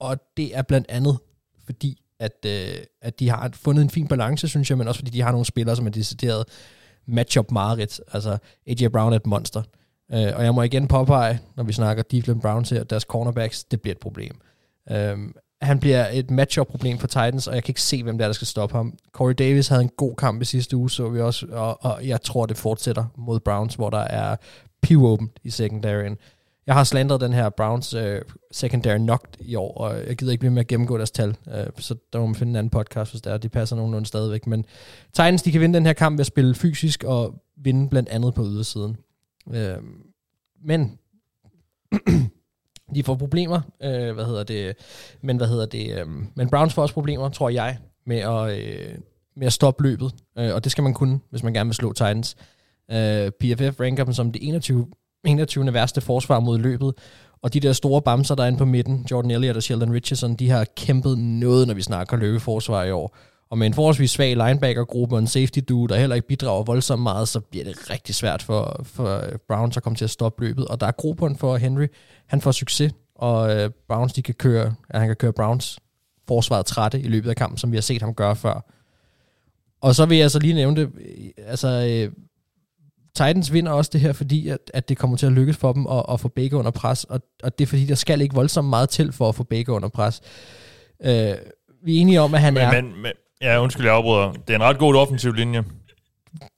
og 0.00 0.18
det 0.36 0.56
er 0.56 0.62
blandt 0.62 0.86
andet 0.88 1.18
fordi, 1.64 2.02
at, 2.20 2.32
uh, 2.46 2.52
at 3.02 3.20
de 3.20 3.28
har 3.28 3.50
fundet 3.54 3.82
en 3.82 3.90
fin 3.90 4.08
balance, 4.08 4.48
synes 4.48 4.70
jeg, 4.70 4.78
men 4.78 4.88
også 4.88 4.98
fordi 4.98 5.10
de 5.10 5.22
har 5.22 5.30
nogle 5.30 5.46
spillere, 5.46 5.76
som 5.76 5.86
er 5.86 5.90
decideret 5.90 6.44
matchup 7.06 7.50
mareridt. 7.50 8.00
Altså, 8.12 8.38
AJ 8.66 8.88
Brown 8.88 9.12
er 9.12 9.16
et 9.16 9.26
monster. 9.26 9.62
Uh, 10.12 10.18
og 10.18 10.44
jeg 10.44 10.54
må 10.54 10.62
igen 10.62 10.88
påpege, 10.88 11.40
når 11.56 11.64
vi 11.64 11.72
snakker 11.72 12.02
Cleveland 12.10 12.40
Browns 12.40 12.70
her, 12.70 12.84
deres 12.84 13.02
cornerbacks, 13.02 13.64
det 13.64 13.80
bliver 13.80 13.94
et 13.94 14.00
problem. 14.00 14.40
Uh, 14.90 14.96
han 15.62 15.80
bliver 15.80 16.06
et 16.12 16.30
matchup-problem 16.30 16.98
for 16.98 17.06
Titans, 17.06 17.46
og 17.46 17.54
jeg 17.54 17.64
kan 17.64 17.70
ikke 17.70 17.82
se, 17.82 18.02
hvem 18.02 18.18
der, 18.18 18.24
er, 18.24 18.28
der 18.28 18.32
skal 18.32 18.46
stoppe 18.46 18.76
ham. 18.76 18.98
Corey 19.12 19.34
Davis 19.38 19.68
havde 19.68 19.82
en 19.82 19.90
god 19.96 20.16
kamp 20.16 20.42
i 20.42 20.44
sidste 20.44 20.76
uge, 20.76 20.90
så 20.90 21.08
vi 21.08 21.20
også, 21.20 21.46
og, 21.50 21.84
og 21.84 22.06
jeg 22.06 22.22
tror, 22.22 22.46
det 22.46 22.56
fortsætter 22.56 23.04
mod 23.16 23.40
Browns, 23.40 23.74
hvor 23.74 23.90
der 23.90 23.98
er 23.98 24.36
pivåbent 24.82 25.38
i 25.44 25.50
secondaryen. 25.50 26.16
Jeg 26.66 26.74
har 26.74 26.84
slandret 26.84 27.20
den 27.20 27.32
her 27.32 27.48
Browns 27.48 27.94
øh, 27.94 28.22
secondary 28.52 28.98
knocked 28.98 29.40
i 29.40 29.54
år, 29.54 29.74
og 29.78 30.06
jeg 30.06 30.16
gider 30.16 30.32
ikke 30.32 30.40
blive 30.40 30.52
med 30.52 30.60
at 30.60 30.66
gennemgå 30.66 30.96
deres 30.96 31.10
tal, 31.10 31.36
øh, 31.54 31.66
så 31.78 31.94
der 32.12 32.18
må 32.18 32.26
man 32.26 32.34
finde 32.34 32.50
en 32.50 32.56
anden 32.56 32.70
podcast, 32.70 33.12
hvis 33.12 33.22
der 33.22 33.32
er. 33.32 33.38
De 33.38 33.48
passer 33.48 33.76
nogenlunde 33.76 34.06
stadigvæk. 34.06 34.46
Men 34.46 34.64
Titans, 35.12 35.42
de 35.42 35.52
kan 35.52 35.60
vinde 35.60 35.74
den 35.74 35.86
her 35.86 35.92
kamp 35.92 36.14
ved 36.14 36.20
at 36.20 36.26
spille 36.26 36.54
fysisk 36.54 37.04
og 37.04 37.42
vinde 37.56 37.88
blandt 37.88 38.08
andet 38.08 38.34
på 38.34 38.44
ydersiden. 38.44 38.96
Øh, 39.54 39.76
men 40.64 40.98
de 42.94 43.04
får 43.04 43.14
problemer, 43.14 43.60
øh, 43.82 44.14
hvad 44.14 44.24
hedder 44.24 44.44
det, 44.44 44.76
men 45.20 45.36
hvad 45.36 45.46
hedder 45.46 45.66
det, 45.66 46.00
øh, 46.00 46.06
men 46.34 46.50
Browns 46.50 46.74
får 46.74 46.82
også 46.82 46.94
problemer, 46.94 47.28
tror 47.28 47.48
jeg, 47.48 47.78
med 48.06 48.18
at, 48.18 48.58
øh, 48.58 48.98
med 49.36 49.46
at 49.46 49.52
stoppe 49.52 49.82
løbet, 49.82 50.14
øh, 50.38 50.54
og 50.54 50.64
det 50.64 50.72
skal 50.72 50.84
man 50.84 50.94
kunne, 50.94 51.20
hvis 51.30 51.42
man 51.42 51.52
gerne 51.52 51.68
vil 51.68 51.74
slå 51.74 51.92
Titans. 51.92 52.36
Øh, 52.90 53.30
PFF 53.30 53.80
ranker 53.80 54.04
dem 54.04 54.12
som 54.12 54.32
det 54.32 54.48
21 54.48 54.86
21. 55.26 55.72
værste 55.72 56.00
forsvar 56.00 56.40
mod 56.40 56.58
løbet. 56.58 56.94
Og 57.42 57.54
de 57.54 57.60
der 57.60 57.72
store 57.72 58.02
bamser, 58.02 58.34
der 58.34 58.42
er 58.42 58.46
inde 58.46 58.58
på 58.58 58.64
midten, 58.64 59.06
Jordan 59.10 59.30
Elliott 59.30 59.56
og 59.56 59.62
Sheldon 59.62 59.92
Richardson, 59.92 60.34
de 60.34 60.50
har 60.50 60.66
kæmpet 60.76 61.18
noget, 61.18 61.66
når 61.66 61.74
vi 61.74 61.82
snakker 61.82 62.16
løbeforsvar 62.16 62.84
i 62.84 62.90
år. 62.90 63.16
Og 63.50 63.58
med 63.58 63.66
en 63.66 63.74
forholdsvis 63.74 64.10
svag 64.10 64.36
linebackergruppe 64.36 65.14
og 65.14 65.18
en 65.18 65.26
safety 65.26 65.58
dude, 65.68 65.88
der 65.88 66.00
heller 66.00 66.16
ikke 66.16 66.28
bidrager 66.28 66.62
voldsomt 66.62 67.02
meget, 67.02 67.28
så 67.28 67.40
bliver 67.40 67.64
det 67.64 67.90
rigtig 67.90 68.14
svært 68.14 68.42
for, 68.42 68.80
for 68.84 69.22
Browns 69.48 69.76
at 69.76 69.82
komme 69.82 69.96
til 69.96 70.04
at 70.04 70.10
stoppe 70.10 70.44
løbet. 70.44 70.68
Og 70.68 70.80
der 70.80 70.86
er 70.86 70.92
grobund 70.92 71.36
for 71.36 71.56
Henry. 71.56 71.86
Han 72.26 72.40
får 72.40 72.52
succes, 72.52 72.92
og 73.14 73.56
øh, 73.56 73.70
Browns 73.88 74.12
de 74.12 74.22
kan 74.22 74.34
køre, 74.34 74.74
ja, 74.94 74.98
han 74.98 75.08
kan 75.08 75.16
køre 75.16 75.32
Browns 75.32 75.78
forsvaret 76.28 76.66
trætte 76.66 77.00
i 77.00 77.08
løbet 77.08 77.30
af 77.30 77.36
kampen, 77.36 77.58
som 77.58 77.72
vi 77.72 77.76
har 77.76 77.82
set 77.82 78.02
ham 78.02 78.14
gøre 78.14 78.36
før. 78.36 78.72
Og 79.80 79.94
så 79.94 80.06
vil 80.06 80.18
jeg 80.18 80.30
så 80.30 80.38
lige 80.38 80.54
nævne 80.54 80.76
det, 80.76 80.90
altså 81.46 81.68
øh, 81.68 82.12
Titans 83.16 83.52
vinder 83.52 83.72
også 83.72 83.90
det 83.92 84.00
her, 84.00 84.12
fordi 84.12 84.48
at, 84.48 84.58
at 84.74 84.88
det 84.88 84.98
kommer 84.98 85.16
til 85.16 85.26
at 85.26 85.32
lykkes 85.32 85.56
for 85.56 85.72
dem 85.72 85.86
at, 85.86 86.02
at 86.08 86.20
få 86.20 86.28
Baker 86.28 86.58
under 86.58 86.70
pres, 86.70 87.04
og, 87.04 87.20
og 87.42 87.58
det 87.58 87.64
er 87.64 87.68
fordi, 87.68 87.86
der 87.86 87.94
skal 87.94 88.20
ikke 88.20 88.34
voldsomt 88.34 88.68
meget 88.68 88.88
til 88.88 89.12
for 89.12 89.28
at 89.28 89.34
få 89.34 89.42
Baker 89.44 89.72
under 89.72 89.88
pres. 89.88 90.20
Øh, 91.04 91.34
vi 91.84 91.96
er 91.96 92.00
enige 92.00 92.20
om, 92.20 92.34
at 92.34 92.40
han 92.40 92.56
er. 92.56 92.72
Men, 92.72 92.84
men, 92.84 93.02
men, 93.02 93.12
ja, 93.42 93.62
undskyld, 93.62 93.86
jeg 93.86 93.94
afbryder. 93.94 94.32
Det 94.32 94.50
er 94.50 94.54
en 94.54 94.62
ret 94.62 94.78
god 94.78 94.94
offensiv 94.94 95.32
linje 95.32 95.64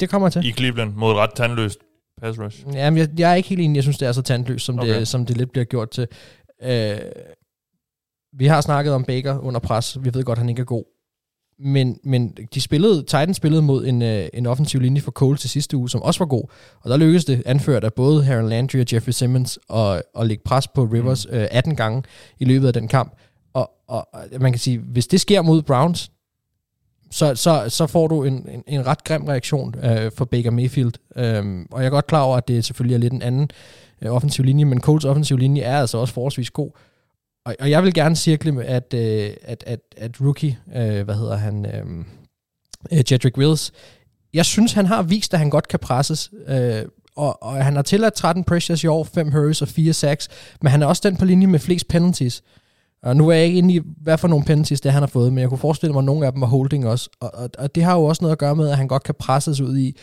det 0.00 0.10
kommer 0.10 0.28
til. 0.28 0.46
i 0.46 0.52
Cleveland 0.52 0.94
mod 0.94 1.12
et 1.12 1.16
ret 1.16 1.30
tandløst 1.34 1.78
pass 2.20 2.38
rush. 2.40 2.64
Jamen, 2.72 2.98
jeg, 2.98 3.08
jeg 3.18 3.30
er 3.30 3.34
ikke 3.34 3.48
helt 3.48 3.60
enig. 3.60 3.76
Jeg 3.76 3.84
synes, 3.84 3.98
det 3.98 4.08
er 4.08 4.12
så 4.12 4.22
tandløst, 4.22 4.64
som. 4.64 4.78
Okay. 4.78 4.98
det, 4.98 5.08
som 5.08 5.26
det 5.26 5.36
lidt 5.36 5.52
bliver 5.52 5.64
gjort 5.64 5.90
til. 5.90 6.08
Øh, 6.62 6.98
vi 8.32 8.46
har 8.46 8.60
snakket 8.60 8.92
om 8.94 9.04
Baker 9.04 9.38
under 9.38 9.60
pres. 9.60 9.98
Vi 10.00 10.14
ved 10.14 10.24
godt, 10.24 10.36
at 10.36 10.40
han 10.40 10.48
ikke 10.48 10.60
er 10.60 10.64
god. 10.64 10.84
Men, 11.60 11.98
men 12.04 12.36
de 12.54 12.60
spillede, 12.60 13.02
Titans 13.02 13.36
spillede 13.36 13.62
mod 13.62 13.86
en, 13.86 14.02
øh, 14.02 14.28
en 14.34 14.46
offensiv 14.46 14.80
linje 14.80 15.00
for 15.00 15.10
Cole 15.10 15.36
til 15.36 15.50
sidste 15.50 15.76
uge, 15.76 15.90
som 15.90 16.02
også 16.02 16.20
var 16.20 16.26
god. 16.26 16.44
Og 16.80 16.90
der 16.90 16.96
lykkedes 16.96 17.24
det, 17.24 17.42
anført 17.46 17.84
af 17.84 17.94
både 17.94 18.24
Harold 18.24 18.48
Landry 18.48 18.80
og 18.80 18.86
Jeffrey 18.92 19.12
Simmons, 19.12 19.58
at, 19.74 20.02
at 20.18 20.26
lægge 20.26 20.42
pres 20.44 20.68
på 20.68 20.84
Rivers 20.84 21.26
øh, 21.30 21.46
18 21.50 21.76
gange 21.76 22.02
i 22.38 22.44
løbet 22.44 22.66
af 22.66 22.72
den 22.72 22.88
kamp. 22.88 23.12
Og, 23.54 23.70
og 23.88 24.08
og 24.12 24.40
man 24.40 24.52
kan 24.52 24.58
sige, 24.58 24.78
hvis 24.78 25.06
det 25.06 25.20
sker 25.20 25.42
mod 25.42 25.62
Browns, 25.62 26.10
så, 27.10 27.34
så, 27.34 27.64
så 27.68 27.86
får 27.86 28.06
du 28.06 28.24
en, 28.24 28.48
en, 28.48 28.64
en 28.66 28.86
ret 28.86 29.04
grim 29.04 29.24
reaktion 29.24 29.74
øh, 29.82 30.12
for 30.12 30.24
Baker 30.24 30.50
Mayfield. 30.50 30.92
Øhm, 31.16 31.66
og 31.70 31.80
jeg 31.80 31.86
er 31.86 31.90
godt 31.90 32.06
klar 32.06 32.22
over, 32.22 32.36
at 32.36 32.48
det 32.48 32.64
selvfølgelig 32.64 32.94
er 32.94 32.98
lidt 32.98 33.12
en 33.12 33.22
anden 33.22 33.50
øh, 34.02 34.12
offensiv 34.14 34.44
linje, 34.44 34.64
men 34.64 34.80
Colts 34.80 35.04
offensiv 35.04 35.36
linje 35.36 35.62
er 35.62 35.80
altså 35.80 35.98
også 35.98 36.14
forholdsvis 36.14 36.50
god. 36.50 36.70
Og, 37.48 37.56
og 37.60 37.70
jeg 37.70 37.82
vil 37.82 37.94
gerne 37.94 38.16
cirkle 38.16 38.52
med, 38.52 38.64
at, 38.64 38.94
øh, 38.94 39.30
at, 39.42 39.64
at, 39.66 39.80
at 39.96 40.20
rookie, 40.20 40.58
øh, 40.76 41.04
hvad 41.04 41.14
hedder 41.14 41.36
han, 41.36 41.66
øh, 41.66 42.04
øh, 42.92 43.12
Jedrick 43.12 43.38
Wills, 43.38 43.72
jeg 44.34 44.44
synes, 44.44 44.72
han 44.72 44.86
har 44.86 45.02
vist, 45.02 45.34
at 45.34 45.38
han 45.40 45.50
godt 45.50 45.68
kan 45.68 45.78
presses. 45.78 46.30
Øh, 46.48 46.82
og, 47.16 47.42
og 47.42 47.64
han 47.64 47.76
har 47.76 47.82
tilladt 47.82 48.14
13 48.14 48.44
pressures 48.44 48.84
i 48.84 48.86
år, 48.86 49.04
5 49.04 49.32
hurries 49.32 49.62
og 49.62 49.68
4 49.68 49.92
sacks, 49.92 50.28
men 50.62 50.70
han 50.70 50.82
er 50.82 50.86
også 50.86 51.02
den 51.04 51.16
på 51.16 51.24
linje 51.24 51.46
med 51.46 51.58
flest 51.58 51.88
penalties. 51.88 52.42
Og 53.02 53.16
nu 53.16 53.28
er 53.28 53.34
jeg 53.34 53.44
ikke 53.44 53.58
inde 53.58 53.74
i, 53.74 53.80
hvad 54.02 54.18
for 54.18 54.28
nogle 54.28 54.44
penalties 54.44 54.80
det 54.80 54.92
han 54.92 55.02
har 55.02 55.06
fået, 55.06 55.32
men 55.32 55.40
jeg 55.40 55.48
kunne 55.48 55.58
forestille 55.58 55.92
mig, 55.92 56.00
at 56.00 56.04
nogle 56.04 56.26
af 56.26 56.32
dem 56.32 56.40
var 56.40 56.46
holding 56.46 56.86
også. 56.86 57.10
Og, 57.20 57.30
og, 57.34 57.50
og 57.58 57.74
det 57.74 57.84
har 57.84 57.94
jo 57.94 58.04
også 58.04 58.24
noget 58.24 58.32
at 58.32 58.38
gøre 58.38 58.56
med, 58.56 58.68
at 58.68 58.76
han 58.76 58.88
godt 58.88 59.02
kan 59.02 59.14
presses 59.18 59.60
ud 59.60 59.78
i 59.78 59.96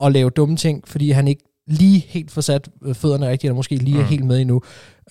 at 0.00 0.12
lave 0.12 0.30
dumme 0.30 0.56
ting, 0.56 0.88
fordi 0.88 1.10
han 1.10 1.28
ikke 1.28 1.42
lige 1.66 1.98
helt 2.08 2.30
får 2.30 2.40
sat 2.40 2.68
øh, 2.84 2.94
fødderne 2.94 3.28
rigtigt, 3.28 3.44
eller 3.44 3.54
måske 3.56 3.76
lige 3.76 3.98
er 3.98 4.02
Mm. 4.02 4.08
helt 4.08 4.24
med 4.24 4.40
endnu. 4.40 4.62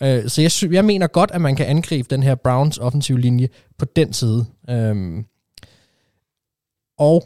Øh, 0.02 0.30
så 0.30 0.42
jeg, 0.42 0.52
sy- 0.52 0.66
jeg 0.72 0.86
mener 0.86 1.08
godt, 1.08 1.32
at 1.32 1.42
man 1.42 1.56
kan 1.56 1.66
angribe 1.66 2.08
den 2.10 2.24
her 2.24 2.36
Browns 2.36 2.78
offensiv 2.78 3.18
linje 3.18 3.50
på 3.78 3.86
den 3.86 4.14
side. 4.14 4.46
Øhm, 4.70 5.26
og 6.98 7.24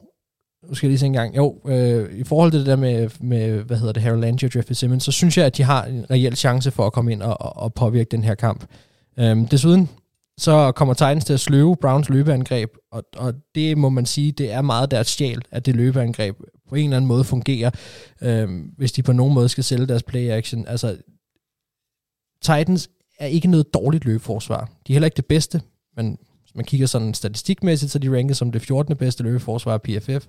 nu 0.67 0.75
skal 0.75 0.87
jeg 0.87 0.89
lige 0.91 0.99
se 0.99 1.05
en 1.05 1.13
gang. 1.13 1.37
Jo, 1.37 1.61
øh, 1.67 2.19
i 2.19 2.23
forhold 2.23 2.51
til 2.51 2.59
det 2.59 2.67
der 2.67 2.75
med, 2.75 3.09
med 3.21 3.63
hvad 3.63 3.77
hedder 3.77 3.93
det, 3.93 4.03
Harold 4.03 4.19
Landry 4.21 4.45
og 4.45 4.55
Jeffrey 4.55 4.73
Simmons, 4.73 5.03
så 5.03 5.11
synes 5.11 5.37
jeg, 5.37 5.45
at 5.45 5.57
de 5.57 5.63
har 5.63 5.85
en 5.85 6.05
reel 6.11 6.35
chance 6.35 6.71
for 6.71 6.85
at 6.85 6.93
komme 6.93 7.11
ind 7.11 7.21
og, 7.21 7.41
og, 7.41 7.57
og 7.57 7.73
påvirke 7.73 8.07
den 8.11 8.23
her 8.23 8.35
kamp. 8.35 8.65
Øhm, 9.19 9.47
desuden, 9.47 9.89
så 10.37 10.71
kommer 10.71 10.93
Titans 10.93 11.25
til 11.25 11.33
at 11.33 11.39
sløve 11.39 11.75
Browns 11.81 12.09
løbeangreb, 12.09 12.69
og, 12.91 13.03
og 13.17 13.33
det 13.55 13.77
må 13.77 13.89
man 13.89 14.05
sige, 14.05 14.31
det 14.31 14.51
er 14.51 14.61
meget 14.61 14.91
deres 14.91 15.07
sjæl, 15.07 15.41
at 15.51 15.65
det 15.65 15.75
løbeangreb 15.75 16.35
på 16.69 16.75
en 16.75 16.83
eller 16.83 16.97
anden 16.97 17.07
måde 17.07 17.23
fungerer, 17.23 17.71
øh, 18.21 18.49
hvis 18.77 18.91
de 18.91 19.03
på 19.03 19.11
nogen 19.11 19.33
måde 19.33 19.49
skal 19.49 19.63
sælge 19.63 19.87
deres 19.87 20.03
play 20.03 20.29
action. 20.29 20.67
Altså, 20.67 20.97
Titans 22.41 22.89
er 23.19 23.25
ikke 23.25 23.47
noget 23.47 23.73
dårligt 23.73 24.05
løbeforsvar. 24.05 24.69
De 24.87 24.93
er 24.93 24.95
heller 24.95 25.07
ikke 25.07 25.17
det 25.17 25.25
bedste, 25.25 25.61
men 25.95 26.17
hvis 26.41 26.55
man 26.55 26.65
kigger 26.65 26.87
sådan 26.87 27.13
statistikmæssigt, 27.13 27.91
så 27.91 27.97
er 27.97 27.99
de 27.99 28.17
ranket 28.17 28.37
som 28.37 28.51
det 28.51 28.61
14. 28.61 28.95
bedste 28.97 29.23
løbeforsvar 29.23 29.73
af 29.73 29.81
PFF. 29.81 30.27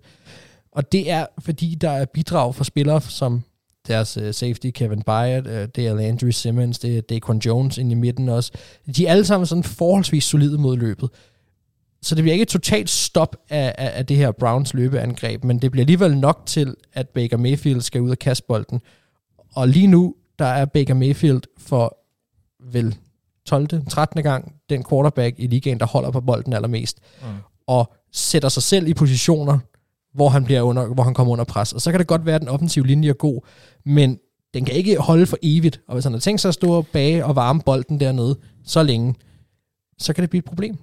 Og 0.73 0.93
det 0.93 1.11
er, 1.11 1.27
fordi 1.39 1.75
der 1.75 1.91
er 1.91 2.05
bidrag 2.05 2.55
fra 2.55 2.65
spillere 2.65 3.01
som 3.01 3.43
deres 3.89 4.17
uh, 4.17 4.31
safety, 4.31 4.71
Kevin 4.71 5.03
Byard, 5.03 5.47
uh, 5.47 5.53
det 5.53 5.79
er 5.79 5.95
Landry 5.95 6.31
Simmons, 6.31 6.79
det 6.79 6.99
er 6.99 7.01
Daquan 7.01 7.39
Jones 7.39 7.79
ind 7.79 7.93
i 7.93 7.95
midten 7.95 8.29
også. 8.29 8.53
De 8.97 9.07
er 9.07 9.11
alle 9.11 9.25
sammen 9.25 9.47
sådan 9.47 9.65
forholdsvis 9.65 10.25
solide 10.25 10.59
mod 10.59 10.77
løbet. 10.77 11.11
Så 12.03 12.15
det 12.15 12.25
bliver 12.25 12.33
ikke 12.33 12.43
et 12.43 12.49
totalt 12.49 12.91
stop 12.91 13.37
af, 13.51 13.75
af, 13.79 13.93
af 13.95 14.07
det 14.07 14.17
her 14.17 14.33
Browns 14.33 14.75
løbeangreb, 14.75 15.45
men 15.45 15.59
det 15.59 15.71
bliver 15.71 15.83
alligevel 15.83 16.17
nok 16.17 16.43
til, 16.47 16.75
at 16.93 17.09
Baker 17.09 17.37
Mayfield 17.37 17.81
skal 17.81 18.01
ud 18.01 18.11
og 18.11 18.19
kaste 18.19 18.45
bolden. 18.49 18.81
Og 19.55 19.69
lige 19.69 19.87
nu, 19.87 20.15
der 20.39 20.45
er 20.45 20.65
Baker 20.65 20.95
Mayfield 20.95 21.43
for 21.59 21.99
vel 22.73 22.97
12. 23.47 23.87
13. 23.89 24.23
gang 24.23 24.55
den 24.71 24.85
quarterback 24.91 25.35
i 25.39 25.47
ligaen, 25.47 25.81
der 25.81 25.87
holder 25.87 26.11
på 26.11 26.21
bolden 26.21 26.53
allermest, 26.53 26.99
mm. 27.23 27.27
og 27.67 27.93
sætter 28.13 28.49
sig 28.49 28.63
selv 28.63 28.89
i 28.89 28.95
positioner, 28.95 29.59
hvor 30.15 30.29
han, 30.29 30.45
bliver 30.45 30.63
under, 30.63 30.87
hvor 30.87 31.03
han 31.03 31.15
kommer 31.15 31.33
under 31.33 31.45
pres. 31.45 31.73
Og 31.73 31.81
så 31.81 31.91
kan 31.91 32.01
det 32.01 32.07
godt 32.07 32.27
være, 32.27 32.35
at 32.35 32.41
den 32.41 32.49
offensive 32.49 32.87
linje 32.87 33.09
er 33.09 33.15
god, 33.15 33.41
men 33.85 34.19
den 34.55 34.65
kan 34.65 34.75
ikke 34.75 34.97
holde 34.97 35.27
for 35.27 35.37
evigt. 35.43 35.81
Og 35.89 35.95
hvis 35.95 36.05
han 36.05 36.13
har 36.13 36.21
tænkt 36.21 36.41
sig 36.41 36.49
at 36.49 36.55
stå 36.55 36.83
bage 36.83 37.25
og 37.25 37.37
varme 37.37 37.61
bolden 37.61 38.01
dernede 38.01 38.39
så 38.65 38.83
længe, 38.83 39.15
så 39.99 40.13
kan 40.13 40.23
det 40.23 40.31
blive 40.31 40.39
et 40.39 40.45
problem. 40.45 40.79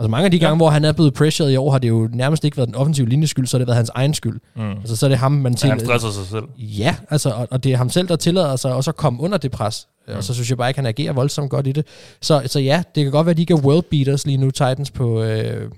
Altså 0.00 0.10
mange 0.10 0.24
af 0.24 0.30
de 0.30 0.38
gange, 0.38 0.56
hvor 0.56 0.70
han 0.70 0.84
er 0.84 0.92
blevet 0.92 1.14
pressured 1.14 1.50
i 1.50 1.56
år, 1.56 1.70
har 1.70 1.78
det 1.78 1.88
jo 1.88 2.08
nærmest 2.12 2.44
ikke 2.44 2.56
været 2.56 2.66
den 2.66 2.74
offensive 2.74 3.08
linjes 3.08 3.30
skyld, 3.30 3.46
så 3.46 3.56
har 3.56 3.58
det 3.58 3.66
været 3.66 3.76
hans 3.76 3.90
egen 3.94 4.14
skyld. 4.14 4.40
Mm. 4.56 4.70
Altså 4.70 4.96
så 4.96 5.06
er 5.06 5.08
det 5.08 5.18
ham, 5.18 5.32
man 5.32 5.52
Ja, 5.52 5.56
til, 5.56 5.68
han 5.68 5.80
stresser 5.80 6.10
sig 6.10 6.26
selv. 6.26 6.44
Ja, 6.58 6.96
altså, 7.10 7.30
og, 7.30 7.48
og 7.50 7.64
det 7.64 7.72
er 7.72 7.76
ham 7.76 7.90
selv, 7.90 8.08
der 8.08 8.16
tillader 8.16 8.56
sig 8.56 8.74
også 8.74 8.90
at 8.90 8.96
komme 8.96 9.22
under 9.22 9.38
det 9.38 9.50
pres. 9.50 9.88
Mm. 10.08 10.14
Og 10.14 10.24
så 10.24 10.34
synes 10.34 10.50
jeg 10.50 10.58
bare 10.58 10.70
ikke, 10.70 10.78
han 10.78 10.86
agerer 10.86 11.12
voldsomt 11.12 11.50
godt 11.50 11.66
i 11.66 11.72
det. 11.72 11.86
Så, 12.20 12.42
så 12.46 12.60
ja, 12.60 12.82
det 12.94 13.04
kan 13.04 13.12
godt 13.12 13.26
være, 13.26 13.30
at 13.30 13.36
de 13.36 13.42
ikke 13.42 13.54
er 13.54 13.58
world 13.58 13.84
beaters 13.90 14.26
lige 14.26 14.36
nu, 14.36 14.50
Titans, 14.50 14.90
på, 14.90 15.22
øh, 15.22 15.70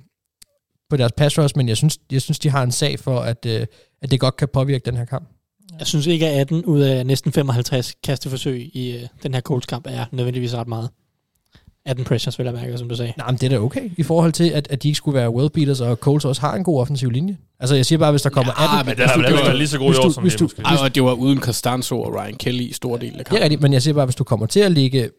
på 0.91 0.97
deres 0.97 1.13
pass 1.13 1.39
rush, 1.39 1.57
men 1.57 1.69
jeg 1.69 1.77
synes, 1.77 1.99
jeg 2.13 2.23
synes, 2.23 2.39
de 2.39 2.51
har 2.51 2.63
en 2.63 2.73
sag 2.73 2.99
for, 2.99 3.21
at, 3.21 3.47
øh, 3.47 3.67
at 4.03 4.11
det 4.11 4.21
godt 4.21 4.37
kan 4.37 4.49
påvirke 4.53 4.83
den 4.85 4.97
her 4.97 5.05
kamp. 5.05 5.29
Jeg 5.79 5.87
synes 5.87 6.07
ikke, 6.07 6.29
at 6.29 6.41
18 6.41 6.65
ud 6.65 6.81
af 6.81 7.07
næsten 7.07 7.33
55 7.33 7.95
kasteforsøg 8.05 8.71
i 8.77 8.97
øh, 8.97 9.09
den 9.23 9.35
her 9.35 9.41
Colts 9.41 9.67
kamp 9.67 9.87
er 9.91 10.05
nødvendigvis 10.13 10.55
ret 10.55 10.69
meget. 10.69 10.91
18 11.87 12.05
pressures, 12.05 12.39
vil 12.39 12.45
jeg 12.45 12.55
mærke, 12.55 12.79
som 12.79 12.89
du 12.89 12.97
sagde. 12.97 13.13
Nej, 13.17 13.31
men 13.31 13.37
det 13.39 13.47
er 13.47 13.51
da 13.51 13.59
okay, 13.65 13.91
i 13.99 14.03
forhold 14.03 14.33
til, 14.33 14.51
at, 14.51 14.69
at 14.71 14.83
de 14.83 14.89
ikke 14.89 14.97
skulle 14.97 15.15
være 15.19 15.31
world 15.31 15.51
beaters, 15.51 15.81
og 15.81 15.97
Coles 15.97 16.25
også 16.25 16.41
har 16.41 16.55
en 16.55 16.65
god 16.65 16.81
offensiv 16.81 17.11
linje. 17.11 17.37
Altså, 17.61 17.75
jeg 17.77 17.87
siger 17.87 17.99
bare, 17.99 18.11
hvis 18.11 18.23
der 18.23 18.31
kommer 18.31 18.53
Ja, 18.59 18.79
18... 18.81 18.87
men 18.91 18.97
Den 18.99 19.09
har 19.09 19.37
vel 19.37 19.47
det 19.51 19.57
lige 19.57 19.69
så 19.69 19.79
god 19.79 19.95
i 19.95 19.97
år, 19.97 20.11
som 20.11 20.23
hvis 20.23 20.33
det 20.33 20.41
du- 20.41 20.45
måske. 20.45 20.63
Ej, 20.65 20.77
og 20.83 20.95
det 20.95 21.03
var 21.03 21.13
uden 21.13 21.41
Costanzo 21.41 22.03
og 22.03 22.15
Ryan 22.15 22.35
Kelly 22.35 22.63
i 22.63 22.73
stor 22.73 22.97
del 22.97 23.07
af 23.07 23.13
Det 23.13 23.21
er 23.21 23.25
kampen. 23.25 23.43
rigtigt, 23.43 23.61
men 23.63 23.73
jeg 23.73 23.83
siger 23.83 23.95
bare, 23.95 24.05
hvis 24.07 24.15
du 24.17 24.25
kommer 24.25 24.47
til 24.47 24.61
at 24.61 24.73
ligge 24.73 25.11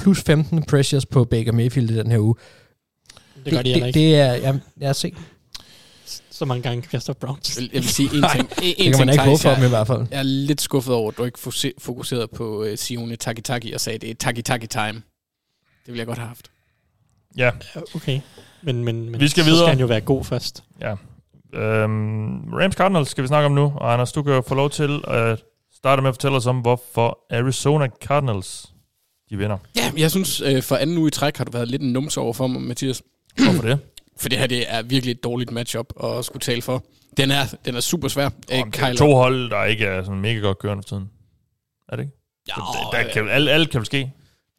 plus 0.00 0.22
15 0.22 0.62
pressures 0.62 1.06
på 1.06 1.24
Baker 1.24 1.52
Mayfield 1.52 1.90
i 1.90 1.94
den 1.94 2.10
her 2.10 2.18
uge, 2.18 2.34
Det 3.44 3.52
gør 3.52 3.62
de 3.62 3.68
det, 3.68 3.76
ikke. 3.76 3.92
det 3.92 4.14
er, 4.16 4.32
jeg, 4.34 4.58
jeg 4.80 4.88
har 4.88 4.92
set. 4.92 5.14
Så 6.30 6.44
mange 6.44 6.62
gange 6.62 6.82
kaster 6.82 7.12
Browns. 7.12 7.58
Jeg 7.60 7.68
vil- 7.72 7.88
sige 7.88 8.10
en 8.14 8.20
Nej, 8.20 8.36
ting. 8.36 8.48
En, 8.50 8.56
Det 8.62 8.74
en 8.86 8.92
kan 8.92 8.98
man 9.06 9.08
ting, 9.08 9.12
ikke 9.12 9.24
håbe 9.24 9.42
for 9.42 9.54
dem 9.54 9.64
i 9.64 9.68
hvert 9.68 9.86
fald. 9.86 10.06
Jeg 10.10 10.18
er 10.18 10.22
lidt 10.22 10.60
skuffet 10.60 10.94
over, 10.94 11.10
at 11.10 11.18
du 11.18 11.24
ikke 11.24 11.38
fokuser- 11.38 11.70
fokuserede 11.78 12.28
på 12.36 12.60
uh, 12.62 12.66
Sione 12.76 13.16
Takitaki 13.16 13.72
og 13.72 13.80
sagde, 13.80 13.98
det 13.98 14.10
er 14.10 14.14
Takitaki 14.14 14.66
time. 14.66 15.02
Det 15.86 15.92
ville 15.92 15.98
jeg 15.98 16.06
godt 16.06 16.18
have 16.18 16.28
haft. 16.28 16.50
Ja, 17.36 17.50
Okay. 17.94 18.20
Men, 18.62 18.84
men, 18.84 19.10
men 19.10 19.20
Vi 19.20 19.28
skal 19.28 19.44
så 19.44 19.50
videre. 19.50 19.64
skal 19.66 19.70
han 19.70 19.80
jo 19.80 19.86
være 19.86 20.00
god 20.00 20.24
først. 20.24 20.64
ja. 20.80 20.94
Øhm, 21.54 22.52
Rams 22.54 22.74
Cardinals 22.74 23.08
skal 23.08 23.22
vi 23.22 23.28
snakke 23.28 23.46
om 23.46 23.52
nu, 23.52 23.72
og 23.76 23.92
Anders, 23.92 24.12
du 24.12 24.22
kan 24.22 24.32
jo 24.32 24.42
få 24.48 24.54
lov 24.54 24.70
til 24.70 25.04
at 25.08 25.42
starte 25.74 26.02
med 26.02 26.08
at 26.08 26.14
fortælle 26.14 26.36
os 26.36 26.46
om, 26.46 26.58
hvorfor 26.60 27.18
Arizona 27.30 27.88
Cardinals 28.04 28.72
de 29.30 29.36
vinder. 29.38 29.58
Ja, 29.76 29.92
jeg 29.96 30.10
synes, 30.10 30.40
øh, 30.40 30.62
for 30.62 30.76
anden 30.76 30.98
uge 30.98 31.08
i 31.08 31.10
træk 31.10 31.36
har 31.36 31.44
du 31.44 31.50
været 31.52 31.68
lidt 31.68 31.82
en 31.82 31.92
numse 31.92 32.20
over 32.20 32.32
for 32.32 32.46
mig, 32.46 32.62
Mathias. 32.62 33.02
Hvorfor 33.44 33.62
det? 33.62 33.78
For 34.16 34.28
det 34.28 34.38
her, 34.38 34.46
det 34.46 34.64
er 34.74 34.82
virkelig 34.82 35.10
et 35.12 35.24
dårligt 35.24 35.50
matchup 35.50 35.86
at 36.04 36.24
skulle 36.24 36.40
tale 36.40 36.62
for. 36.62 36.84
Den 37.16 37.30
er, 37.30 37.54
den 37.64 37.74
er 37.76 37.80
super 37.80 38.08
svær. 38.08 38.26
Øh, 38.52 38.60
Om 38.62 38.70
det 38.70 38.82
er 38.82 38.94
to 38.94 39.14
hold, 39.14 39.50
der 39.50 39.64
ikke 39.64 39.84
er 39.86 40.04
sådan 40.04 40.20
mega 40.20 40.38
godt 40.38 40.58
kørende 40.58 40.82
for 40.82 40.88
tiden. 40.88 41.10
Er 41.88 41.96
det 41.96 42.02
ikke? 42.02 42.16
Ja, 42.48 42.54
der, 42.54 42.90
der 43.04 43.12
kan, 43.12 43.28
alt, 43.28 43.48
alt 43.48 43.70
kan 43.70 43.78
vel 43.78 43.86
ske. 43.86 44.10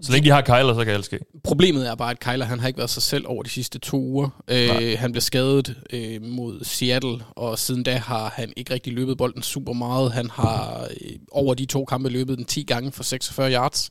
Så 0.01 0.11
længe 0.11 0.25
de 0.25 0.31
har 0.31 0.41
Kyler, 0.41 0.73
så 0.73 0.85
kan 0.85 0.93
alt 0.93 1.05
ske. 1.05 1.19
Problemet 1.43 1.89
er 1.89 1.95
bare, 1.95 2.11
at 2.11 2.19
Kyler 2.19 2.45
han 2.45 2.59
har 2.59 2.67
ikke 2.67 2.77
været 2.77 2.89
sig 2.89 3.03
selv 3.03 3.25
over 3.27 3.43
de 3.43 3.49
sidste 3.49 3.79
to 3.79 3.97
uger. 3.97 4.43
Øh, 4.47 4.99
han 4.99 5.11
blev 5.11 5.21
skadet 5.21 5.75
øh, 5.89 6.21
mod 6.21 6.63
Seattle, 6.63 7.19
og 7.35 7.59
siden 7.59 7.83
da 7.83 7.97
har 7.97 8.33
han 8.35 8.53
ikke 8.57 8.73
rigtig 8.73 8.93
løbet 8.93 9.17
bolden 9.17 9.41
super 9.41 9.73
meget. 9.73 10.11
Han 10.11 10.29
har 10.29 10.87
øh, 11.01 11.11
over 11.31 11.53
de 11.53 11.65
to 11.65 11.85
kampe 11.85 12.09
løbet 12.09 12.37
den 12.37 12.45
10 12.45 12.63
gange 12.63 12.91
for 12.91 13.03
46 13.03 13.51
yards. 13.51 13.89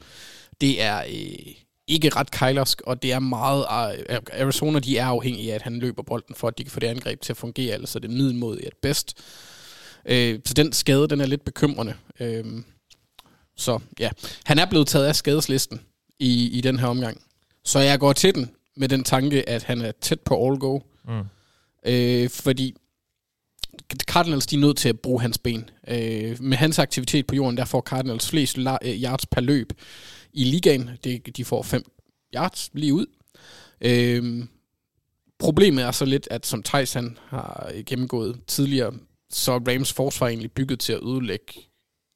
Det 0.60 0.82
er 0.82 0.98
øh, 0.98 1.54
ikke 1.88 2.08
ret 2.08 2.30
Kylersk, 2.30 2.80
og 2.80 3.02
det 3.02 3.12
er 3.12 3.18
meget... 3.18 3.64
Øh, 4.08 4.18
Arizona 4.32 4.78
de 4.78 4.98
er 4.98 5.06
afhængige 5.06 5.50
af, 5.50 5.54
at 5.54 5.62
han 5.62 5.78
løber 5.78 6.02
bolden, 6.02 6.34
for 6.34 6.48
at 6.48 6.58
de 6.58 6.64
kan 6.64 6.70
få 6.70 6.80
det 6.80 6.86
angreb 6.86 7.20
til 7.20 7.32
at 7.32 7.36
fungere, 7.36 7.78
er 7.98 8.00
det 8.00 8.10
middelmodigt 8.10 8.66
at 8.66 8.72
bedst. 8.82 9.14
Øh, 10.06 10.38
så 10.44 10.54
den 10.54 10.72
skade, 10.72 11.08
den 11.08 11.20
er 11.20 11.26
lidt 11.26 11.44
bekymrende. 11.44 11.94
Øh, 12.20 12.44
så 13.56 13.78
ja, 14.00 14.10
han 14.44 14.58
er 14.58 14.66
blevet 14.66 14.86
taget 14.86 15.06
af 15.06 15.16
skadeslisten 15.16 15.80
i, 16.18 16.58
i 16.58 16.60
den 16.60 16.78
her 16.78 16.86
omgang. 16.86 17.20
Så 17.64 17.78
jeg 17.78 18.00
går 18.00 18.12
til 18.12 18.34
den 18.34 18.50
med 18.76 18.88
den 18.88 19.04
tanke, 19.04 19.48
at 19.48 19.62
han 19.62 19.80
er 19.80 19.92
tæt 20.00 20.20
på 20.20 20.46
all 20.46 20.58
go. 20.58 20.80
Mm. 21.08 21.22
Øh, 21.86 22.30
fordi 22.30 22.74
Cardinals 24.02 24.46
de 24.46 24.56
er 24.56 24.60
nødt 24.60 24.76
til 24.76 24.88
at 24.88 25.00
bruge 25.00 25.20
hans 25.20 25.38
ben. 25.38 25.70
Øh, 25.88 26.42
med 26.42 26.56
hans 26.56 26.78
aktivitet 26.78 27.26
på 27.26 27.34
jorden, 27.34 27.56
der 27.56 27.64
får 27.64 27.80
Cardinals 27.80 28.30
flest 28.30 28.58
øh, 28.58 28.64
yards 28.84 29.26
per 29.26 29.40
løb 29.40 29.72
i 30.32 30.44
ligaen. 30.44 30.90
Det, 31.04 31.36
de 31.36 31.44
får 31.44 31.62
5 31.62 31.84
yards 32.34 32.70
lige 32.72 32.94
ud. 32.94 33.06
Øh, 33.80 34.44
problemet 35.38 35.84
er 35.84 35.90
så 35.90 36.04
lidt, 36.04 36.28
at 36.30 36.46
som 36.46 36.62
Thijs 36.62 36.92
han 36.92 37.18
har 37.26 37.72
gennemgået 37.86 38.40
tidligere, 38.46 38.94
så 39.30 39.52
er 39.52 39.74
Rams 39.74 39.92
forsvar 39.92 40.28
egentlig 40.28 40.52
bygget 40.52 40.80
til 40.80 40.92
at 40.92 41.02
ødelægge 41.02 41.52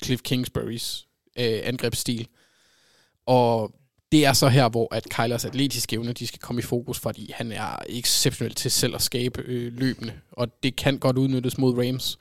Cliff 0.04 0.22
Kingsburys 0.22 1.06
øh, 1.38 1.60
angrebsstil. 1.62 2.28
Og 3.26 3.74
det 4.12 4.26
er 4.26 4.32
så 4.32 4.48
her, 4.48 4.68
hvor 4.68 4.94
at 4.94 5.06
Kylers 5.10 5.44
atletiske 5.44 5.94
evner, 5.94 6.12
de 6.12 6.26
skal 6.26 6.40
komme 6.40 6.58
i 6.58 6.62
fokus, 6.62 6.98
fordi 6.98 7.32
han 7.34 7.52
er 7.52 7.76
exceptionelt 7.88 8.56
til 8.56 8.70
selv 8.70 8.94
at 8.94 9.02
skabe 9.02 9.42
øh, 9.42 9.72
løbende, 9.72 10.12
og 10.32 10.62
det 10.62 10.76
kan 10.76 10.98
godt 10.98 11.18
udnyttes 11.18 11.58
mod 11.58 11.78
Rams. 11.78 12.18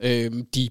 Øh, 0.00 0.32
de 0.54 0.68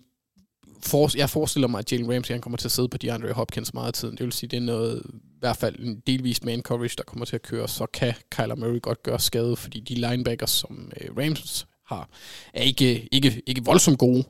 for, 0.84 1.18
jeg 1.18 1.30
forestiller 1.30 1.68
mig, 1.68 1.80
at 1.80 1.92
Jalen 1.92 2.14
Ramsey 2.14 2.32
han 2.32 2.42
kommer 2.42 2.58
til 2.58 2.68
at 2.68 2.72
sidde 2.72 2.90
på 2.90 2.98
DeAndre 2.98 3.32
Hopkins 3.32 3.74
meget 3.74 3.88
af 3.88 3.94
tiden. 3.94 4.18
Det 4.18 4.24
vil 4.24 4.32
sige, 4.32 4.48
det 4.48 4.58
er 4.58 4.62
noget, 4.62 5.02
i 5.06 5.40
hvert 5.40 5.58
fald 5.58 5.80
en 5.80 6.04
delvis 6.08 6.44
man 6.44 6.62
coverage, 6.62 6.96
der 6.98 7.04
kommer 7.04 7.26
til 7.26 7.36
at 7.36 7.42
køre, 7.42 7.68
så 7.68 7.86
kan 7.86 8.14
Kyler 8.30 8.56
Murray 8.56 8.82
godt 8.82 9.04
gøre 9.04 9.20
skade, 9.20 9.56
fordi 9.56 9.80
de 9.80 9.96
linebackers, 9.96 10.50
som 10.50 10.92
øh, 11.02 11.18
Rams 11.18 11.68
har, 11.86 12.10
er 12.54 12.62
ikke, 12.62 13.08
ikke, 13.12 13.42
ikke 13.48 13.66
voldsomt 13.66 14.00
gode. 14.00 14.24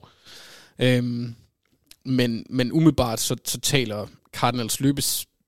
Øhm, 0.79 1.35
men, 2.05 2.45
men 2.49 2.71
umiddelbart 2.71 3.19
så, 3.19 3.35
så 3.45 3.59
taler 3.59 4.07
Cardinals 4.33 4.79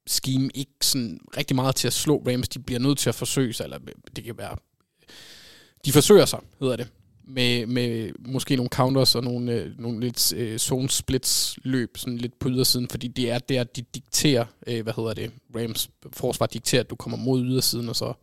scheme 0.08 0.50
ikke 0.54 0.72
sådan 0.82 1.20
rigtig 1.38 1.56
meget 1.56 1.76
til 1.76 1.88
at 1.88 1.94
slå 1.94 2.24
Rams. 2.28 2.50
De 2.50 2.60
bliver 2.60 2.80
nødt 2.80 2.98
til 2.98 3.10
at 3.10 3.16
forsøge 3.16 3.54
sig, 3.54 3.64
eller 3.64 3.80
det 4.16 4.24
kan 4.24 4.38
være... 4.38 4.56
De 5.86 5.92
forsøger 5.92 6.26
sig, 6.26 6.40
hedder 6.60 6.76
det 6.76 6.88
med, 7.28 7.66
med 7.66 8.12
måske 8.20 8.56
nogle 8.56 8.70
counters 8.70 9.16
og 9.16 9.24
nogle, 9.24 9.52
øh, 9.52 9.80
nogle 9.80 10.00
lidt 10.00 10.34
øh, 10.34 10.58
zone 10.60 10.90
splits 10.90 11.58
løb 11.64 11.98
sådan 11.98 12.18
lidt 12.18 12.40
på 12.40 12.50
ydersiden, 12.50 12.90
fordi 12.90 13.08
det 13.08 13.32
er 13.32 13.40
der, 13.40 13.64
de 13.64 13.82
dikterer, 13.82 14.46
øh, 14.68 14.84
hvad 14.84 14.94
hedder 14.96 15.14
det, 15.14 15.32
Rams 15.56 15.90
forsvar 16.14 16.46
dikterer, 16.46 16.84
at 16.84 16.90
du 16.90 16.96
kommer 16.96 17.18
mod 17.18 17.44
ydersiden, 17.46 17.90
og 17.90 17.96
så 17.96 18.14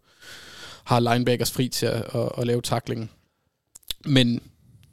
har 0.84 1.00
linebackers 1.00 1.50
fri 1.50 1.68
til 1.68 1.86
at, 1.86 2.14
at, 2.14 2.28
at 2.38 2.46
lave 2.46 2.62
taklingen. 2.62 3.10
Men 4.04 4.40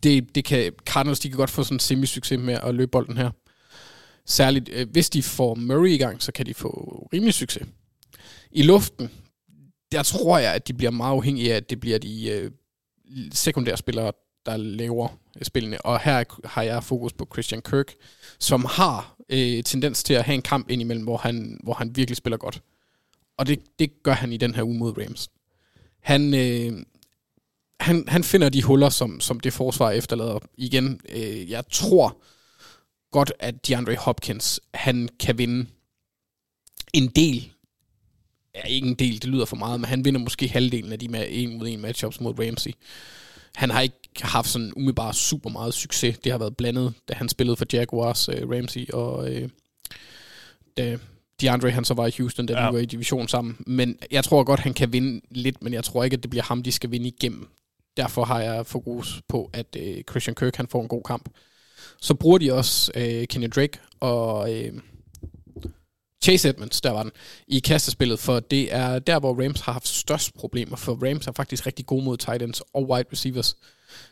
det, 0.03 0.35
det 0.35 0.45
kan, 0.45 0.73
Cardinals 0.85 1.19
de 1.19 1.29
kan 1.29 1.37
godt 1.37 1.49
få 1.49 1.63
sådan 1.63 1.75
en 1.75 1.79
semi-succes 1.79 2.39
med 2.39 2.53
at 2.63 2.75
løbe 2.75 2.91
bolden 2.91 3.17
her. 3.17 3.31
Særligt, 4.25 4.69
øh, 4.69 4.89
hvis 4.91 5.09
de 5.09 5.23
får 5.23 5.55
Murray 5.55 5.89
i 5.89 5.97
gang, 5.97 6.21
så 6.21 6.31
kan 6.31 6.45
de 6.45 6.53
få 6.53 6.69
rimelig 7.13 7.33
succes. 7.33 7.67
I 8.51 8.63
luften, 8.63 9.09
der 9.91 10.03
tror 10.03 10.37
jeg, 10.37 10.53
at 10.53 10.67
de 10.67 10.73
bliver 10.73 10.91
meget 10.91 11.11
afhængige 11.11 11.53
af, 11.53 11.57
at 11.57 11.69
det 11.69 11.79
bliver 11.79 11.97
de 11.97 12.29
øh, 12.29 12.51
sekundære 13.31 13.77
spillere, 13.77 14.11
der 14.45 14.57
laver 14.57 15.07
øh, 15.35 15.45
spillene. 15.45 15.81
Og 15.81 15.99
her 15.99 16.23
har 16.47 16.61
jeg 16.63 16.83
fokus 16.83 17.13
på 17.13 17.27
Christian 17.33 17.61
Kirk, 17.61 17.93
som 18.39 18.65
har 18.65 19.15
øh, 19.29 19.63
tendens 19.63 20.03
til 20.03 20.13
at 20.13 20.23
have 20.23 20.35
en 20.35 20.41
kamp 20.41 20.69
indimellem, 20.69 21.03
hvor 21.03 21.17
han, 21.17 21.59
hvor 21.63 21.73
han 21.73 21.95
virkelig 21.95 22.17
spiller 22.17 22.37
godt. 22.37 22.61
Og 23.37 23.47
det, 23.47 23.79
det 23.79 24.03
gør 24.03 24.13
han 24.13 24.33
i 24.33 24.37
den 24.37 24.55
her 24.55 24.63
uge 24.63 24.77
mod 24.77 24.97
Rams. 24.97 25.29
Han, 25.99 26.33
øh, 26.33 26.85
han, 27.79 28.07
han 28.07 28.23
finder 28.23 28.49
de 28.49 28.63
huller, 28.63 28.89
som, 28.89 29.19
som 29.19 29.39
det 29.39 29.53
forsvar 29.53 29.91
efterlader. 29.91 30.39
Igen, 30.57 31.01
øh, 31.09 31.51
jeg 31.51 31.63
tror 31.71 32.17
godt, 33.15 33.31
at 33.39 33.67
DeAndre 33.67 33.95
Hopkins, 33.95 34.59
han 34.73 35.09
kan 35.19 35.37
vinde 35.37 35.65
en 36.93 37.07
del 37.07 37.51
ja, 38.55 38.67
ikke 38.67 38.87
en 38.87 38.95
del, 38.95 39.13
det 39.21 39.25
lyder 39.25 39.45
for 39.45 39.55
meget, 39.55 39.79
men 39.79 39.89
han 39.89 40.05
vinder 40.05 40.19
måske 40.19 40.47
halvdelen 40.47 40.91
af 40.91 40.99
de 40.99 41.07
med 41.07 41.27
en 41.29 41.57
mod 41.57 41.67
en 41.67 41.81
matchups 41.81 42.21
mod 42.21 42.39
Ramsey. 42.39 42.71
Han 43.55 43.69
har 43.69 43.81
ikke 43.81 43.97
haft 44.21 44.47
sådan 44.47 44.73
umiddelbart 44.75 45.15
super 45.15 45.49
meget 45.49 45.73
succes. 45.73 46.17
Det 46.17 46.31
har 46.31 46.39
været 46.39 46.57
blandet, 46.57 46.93
da 47.09 47.13
han 47.13 47.29
spillede 47.29 47.55
for 47.55 47.65
Jaguars, 47.73 48.29
uh, 48.29 48.35
Ramsey, 48.35 48.89
og 48.89 49.17
uh, 49.17 49.49
da 50.77 50.97
DeAndre 51.41 51.71
han 51.71 51.85
så 51.85 51.93
var 51.93 52.07
i 52.07 52.13
Houston, 52.17 52.45
da 52.45 52.61
ja. 52.61 52.67
de 52.67 52.73
var 52.73 52.79
i 52.79 52.85
division 52.85 53.27
sammen. 53.27 53.57
Men 53.67 53.97
jeg 54.11 54.23
tror 54.23 54.43
godt, 54.43 54.59
han 54.59 54.73
kan 54.73 54.93
vinde 54.93 55.21
lidt, 55.31 55.63
men 55.63 55.73
jeg 55.73 55.83
tror 55.83 56.03
ikke, 56.03 56.15
at 56.15 56.23
det 56.23 56.29
bliver 56.29 56.43
ham, 56.43 56.63
de 56.63 56.71
skal 56.71 56.91
vinde 56.91 57.07
igennem. 57.07 57.47
Derfor 57.97 58.25
har 58.25 58.41
jeg 58.41 58.65
fokus 58.65 59.21
på, 59.27 59.49
at 59.53 59.77
uh, 59.79 60.01
Christian 60.09 60.35
Kirk 60.35 60.55
han 60.55 60.67
får 60.67 60.81
en 60.81 60.87
god 60.87 61.03
kamp. 61.03 61.29
Så 62.01 62.13
bruger 62.13 62.37
de 62.37 62.53
også 62.53 62.91
øh, 62.95 63.27
Kenny 63.27 63.47
Drake 63.55 63.79
og... 63.99 64.53
øh, 64.53 64.73
Chase 66.23 66.49
Edmonds, 66.49 66.81
der 66.81 66.91
var 66.91 67.03
den, 67.03 67.11
i 67.47 67.59
kastespillet, 67.59 68.19
for 68.19 68.39
det 68.39 68.73
er 68.73 68.99
der, 68.99 69.19
hvor 69.19 69.43
Rams 69.43 69.61
har 69.61 69.71
haft 69.71 69.87
størst 69.87 70.33
problemer, 70.33 70.75
for 70.75 71.09
Rams 71.09 71.27
er 71.27 71.31
faktisk 71.31 71.65
rigtig 71.65 71.85
gode 71.85 72.05
mod 72.05 72.17
tight 72.17 72.41
ends 72.41 72.61
og 72.61 72.89
wide 72.89 73.05
receivers. 73.11 73.57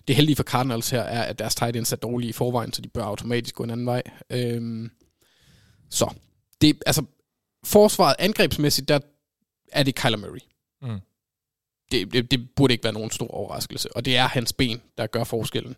Det 0.07 0.15
heldige 0.15 0.35
for 0.35 0.43
Cardinals 0.43 0.89
her 0.89 1.01
er, 1.01 1.23
at 1.23 1.39
deres 1.39 1.55
tight 1.55 1.75
ends 1.75 1.91
er 1.91 1.95
dårlige 1.95 2.29
i 2.29 2.33
forvejen, 2.33 2.73
så 2.73 2.81
de 2.81 2.87
bør 2.87 3.03
automatisk 3.03 3.55
gå 3.55 3.63
en 3.63 3.69
anden 3.69 3.85
vej. 3.85 4.03
Øhm, 4.29 4.91
så, 5.89 6.13
det, 6.61 6.83
altså, 6.85 7.03
forsvaret 7.65 8.15
angrebsmæssigt, 8.19 8.87
der 8.87 8.99
er 9.71 9.83
det 9.83 9.95
Kyler 9.95 10.17
Murray. 10.17 10.39
Mm. 10.81 10.99
Det, 11.93 12.13
det, 12.13 12.31
det 12.31 12.49
burde 12.55 12.73
ikke 12.73 12.83
være 12.83 12.93
nogen 12.93 13.11
stor 13.11 13.27
overraskelse, 13.27 13.95
og 13.95 14.05
det 14.05 14.17
er 14.17 14.27
hans 14.27 14.53
ben, 14.53 14.81
der 14.97 15.07
gør 15.07 15.23
forskellen. 15.23 15.75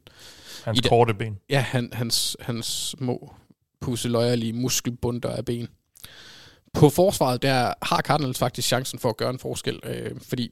Hans 0.66 0.80
I 0.80 0.82
korte 0.88 1.13
ben. 1.13 1.38
Ja, 1.49 1.59
han, 1.59 1.89
hans, 1.93 2.38
hans 2.39 2.66
små 2.66 3.34
pusseløjerlige 3.82 4.53
muskelbunder 4.53 5.30
af 5.30 5.45
ben 5.45 5.68
på 6.76 6.89
forsvaret, 6.89 7.41
der 7.41 7.74
har 7.82 8.01
Cardinals 8.01 8.39
faktisk 8.39 8.68
chancen 8.68 8.99
for 8.99 9.09
at 9.09 9.18
gøre 9.18 9.30
en 9.30 9.39
forskel, 9.39 9.80
øh, 9.84 10.11
fordi 10.22 10.51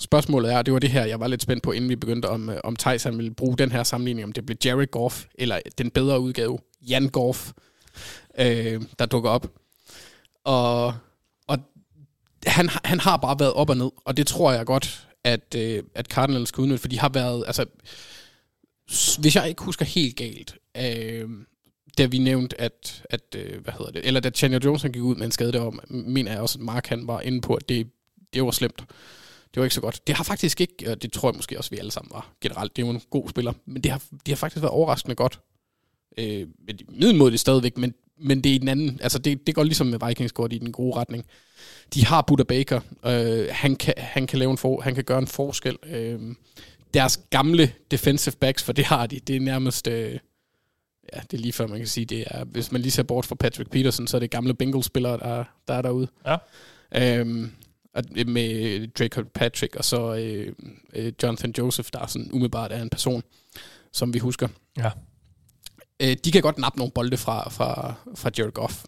spørgsmålet 0.00 0.52
er, 0.52 0.62
det 0.62 0.74
var 0.74 0.78
det 0.78 0.90
her, 0.90 1.04
jeg 1.04 1.20
var 1.20 1.26
lidt 1.26 1.42
spændt 1.42 1.62
på, 1.62 1.72
inden 1.72 1.90
vi 1.90 1.96
begyndte, 1.96 2.28
om, 2.28 2.50
øh, 2.50 2.56
om 2.64 2.76
Thijs 2.76 3.04
han 3.04 3.16
ville 3.16 3.34
bruge 3.34 3.56
den 3.56 3.72
her 3.72 3.82
sammenligning, 3.82 4.24
om 4.24 4.32
det 4.32 4.46
blev 4.46 4.56
Jared 4.64 4.86
Goff, 4.86 5.24
eller 5.34 5.58
den 5.78 5.90
bedre 5.90 6.20
udgave, 6.20 6.58
Jan 6.82 7.08
Goff, 7.08 7.52
øh, 8.38 8.82
der 8.98 9.06
dukker 9.06 9.30
op. 9.30 9.46
Og, 10.44 10.86
og 10.86 10.94
han, 12.46 12.68
han 12.84 13.00
har 13.00 13.16
bare 13.16 13.38
været 13.38 13.52
op 13.52 13.70
og 13.70 13.76
ned, 13.76 13.90
og 14.04 14.16
det 14.16 14.26
tror 14.26 14.52
jeg 14.52 14.66
godt, 14.66 15.08
at, 15.24 15.54
øh, 15.56 15.82
at 15.94 16.06
Cardinals 16.06 16.48
skal 16.48 16.62
udnytte, 16.62 16.80
for 16.80 16.88
de 16.88 16.98
har 16.98 17.08
været, 17.08 17.44
altså, 17.46 17.64
hvis 19.20 19.36
jeg 19.36 19.48
ikke 19.48 19.62
husker 19.62 19.84
helt 19.84 20.16
galt, 20.16 20.54
øh, 20.76 21.28
da 21.98 22.06
vi 22.06 22.18
nævnte, 22.18 22.60
at, 22.60 23.02
at 23.10 23.34
øh, 23.36 23.62
hvad 23.62 23.72
hedder 23.72 23.92
det, 23.92 24.06
eller 24.06 24.20
da 24.20 24.30
Chandler 24.30 24.60
Jones 24.64 24.82
gik 24.82 25.02
ud 25.02 25.16
med 25.16 25.26
en 25.26 25.32
skade 25.32 25.52
derom, 25.52 25.80
mener 25.88 26.32
jeg 26.32 26.40
også, 26.40 26.58
at 26.58 26.64
Mark 26.64 26.86
han 26.86 27.06
var 27.06 27.20
inde 27.20 27.40
på, 27.40 27.54
at 27.54 27.68
det, 27.68 27.86
det 28.34 28.44
var 28.44 28.50
slemt. 28.50 28.84
Det 29.54 29.60
var 29.60 29.64
ikke 29.64 29.74
så 29.74 29.80
godt. 29.80 30.06
Det 30.06 30.16
har 30.16 30.24
faktisk 30.24 30.60
ikke, 30.60 30.90
og 30.90 31.02
det 31.02 31.12
tror 31.12 31.30
jeg 31.30 31.36
måske 31.36 31.58
også, 31.58 31.70
vi 31.70 31.78
alle 31.78 31.90
sammen 31.90 32.10
var 32.14 32.32
generelt, 32.40 32.76
det 32.76 32.82
er 32.82 32.86
jo 32.86 32.92
en 32.92 33.02
god 33.10 33.28
spiller, 33.28 33.52
men 33.66 33.82
det 33.82 33.92
har, 33.92 34.02
de 34.26 34.30
har 34.30 34.36
faktisk 34.36 34.62
været 34.62 34.72
overraskende 34.72 35.14
godt. 35.14 35.40
Øh, 36.18 36.46
middelmådigt 36.88 37.40
stadigvæk, 37.40 37.78
men, 37.78 37.94
men 38.18 38.44
det 38.44 38.50
er 38.50 38.54
i 38.54 38.58
den 38.58 38.68
anden, 38.68 39.00
altså 39.02 39.18
det, 39.18 39.46
det 39.46 39.54
går 39.54 39.62
ligesom 39.62 39.86
med 39.86 39.98
Vikings 40.08 40.32
går 40.32 40.48
i 40.50 40.58
den 40.58 40.72
gode 40.72 40.96
retning. 40.96 41.24
De 41.94 42.04
har 42.04 42.22
Buda 42.22 42.42
Baker, 42.42 42.80
øh, 43.06 43.48
han, 43.50 43.76
kan, 43.76 43.94
han, 43.96 44.26
kan 44.26 44.38
lave 44.38 44.50
en 44.50 44.58
for, 44.58 44.80
han 44.80 44.94
kan 44.94 45.04
gøre 45.04 45.18
en 45.18 45.26
forskel. 45.26 45.78
Øh, 45.86 46.20
deres 46.94 47.20
gamle 47.30 47.72
defensive 47.90 48.34
backs, 48.40 48.62
for 48.62 48.72
det 48.72 48.84
har 48.84 49.06
de, 49.06 49.20
det 49.20 49.36
er 49.36 49.40
nærmest... 49.40 49.88
Øh, 49.88 50.18
ja, 51.14 51.20
det 51.30 51.36
er 51.36 51.42
lige 51.42 51.52
før 51.52 51.66
man 51.66 51.78
kan 51.78 51.86
sige, 51.86 52.04
det 52.04 52.24
er, 52.26 52.44
hvis 52.44 52.72
man 52.72 52.80
lige 52.80 52.92
ser 52.92 53.02
bort 53.02 53.26
fra 53.26 53.34
Patrick 53.34 53.70
Peterson, 53.70 54.06
så 54.06 54.16
er 54.16 54.18
det 54.18 54.30
gamle 54.30 54.54
Bengals-spillere, 54.54 55.18
der, 55.18 55.44
der 55.68 55.74
er 55.74 55.82
derude. 55.82 56.08
Ja. 56.26 56.36
Øhm, 56.94 57.52
med 58.26 58.88
Drake 58.88 59.24
Patrick 59.24 59.76
og 59.76 59.84
så 59.84 60.14
øh, 60.14 60.52
øh, 60.94 61.12
Jonathan 61.22 61.54
Joseph, 61.58 61.88
der 61.92 61.98
er 61.98 62.06
sådan 62.06 62.32
umiddelbart 62.32 62.72
er 62.72 62.82
en 62.82 62.90
person, 62.90 63.22
som 63.92 64.14
vi 64.14 64.18
husker. 64.18 64.48
Ja. 64.78 64.90
Øh, 66.02 66.16
de 66.24 66.32
kan 66.32 66.42
godt 66.42 66.58
nappe 66.58 66.78
nogle 66.78 66.92
bolde 66.92 67.16
fra, 67.16 67.50
fra, 67.50 67.94
fra 68.14 68.30
Jared 68.38 68.52
Goff. 68.52 68.84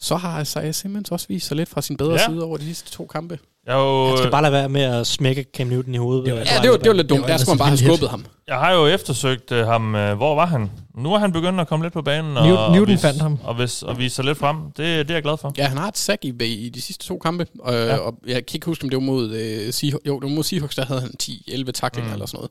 Så 0.00 0.16
har 0.16 0.40
Isaiah 0.40 0.74
Simmons 0.74 1.10
også 1.10 1.26
vist 1.28 1.46
sig 1.46 1.56
lidt 1.56 1.68
fra 1.68 1.82
sin 1.82 1.96
bedre 1.96 2.12
ja. 2.12 2.26
side 2.26 2.44
over 2.44 2.56
de 2.56 2.64
sidste 2.64 2.90
to 2.90 3.06
kampe. 3.06 3.38
Jeg, 3.66 3.74
jo, 3.74 4.08
Han 4.08 4.18
skal 4.18 4.30
bare 4.30 4.42
lade 4.42 4.52
være 4.52 4.68
med 4.68 4.82
at 4.82 5.06
smække 5.06 5.46
Cam 5.56 5.66
Newton 5.66 5.94
i 5.94 5.96
hovedet. 5.96 6.26
Det 6.26 6.34
var, 6.34 6.38
ja, 6.38 6.62
det 6.62 6.70
var, 6.70 6.76
det 6.76 6.88
var 6.88 6.94
lidt 6.94 7.08
dumt. 7.08 7.28
Der 7.28 7.36
skulle 7.36 7.54
man 7.54 7.58
bare 7.58 7.68
have 7.68 7.78
skubbet 7.78 8.08
ham. 8.08 8.24
Jeg 8.46 8.56
har 8.56 8.72
jo 8.72 8.86
eftersøgt 8.86 9.52
uh, 9.52 9.58
ham. 9.58 9.94
Uh, 9.94 10.12
hvor 10.12 10.34
var 10.34 10.46
han? 10.46 10.70
Nu 10.94 11.14
er 11.14 11.18
han 11.18 11.32
begyndt 11.32 11.60
at 11.60 11.68
komme 11.68 11.84
lidt 11.84 11.92
på 11.92 12.02
banen. 12.02 12.36
Og, 12.36 12.46
Newton, 12.46 12.72
Newton 12.72 12.98
fandt 12.98 13.22
ham. 13.22 13.38
Og, 13.44 13.58
vis, 13.58 13.82
og 13.82 13.98
vise 13.98 14.14
sig 14.16 14.24
lidt 14.24 14.38
frem. 14.38 14.56
Det, 14.56 14.76
det 14.76 15.10
er 15.10 15.14
jeg 15.14 15.22
glad 15.22 15.36
for. 15.36 15.52
Ja, 15.58 15.68
han 15.68 15.78
har 15.78 15.88
et 15.88 15.98
sack 15.98 16.24
i, 16.24 16.44
i 16.44 16.68
de 16.68 16.80
sidste 16.80 17.06
to 17.06 17.18
kampe. 17.18 17.46
Og, 17.58 17.74
ja. 17.74 17.96
og 17.96 18.14
jeg 18.26 18.46
kan 18.46 18.56
ikke 18.56 18.66
huske, 18.66 18.84
om 18.84 18.90
det 18.90 18.96
var 18.96 19.02
mod, 19.04 19.30
uh, 19.30 19.72
Seahawks. 19.72 20.06
Jo, 20.06 20.20
det 20.20 20.22
var 20.22 20.34
mod 20.34 20.44
Seahawks, 20.44 20.74
der 20.74 20.84
havde 20.84 21.00
han 21.00 21.10
10-11 21.22 21.70
taklinger 21.70 22.08
mm. 22.08 22.12
eller 22.12 22.26
sådan 22.26 22.48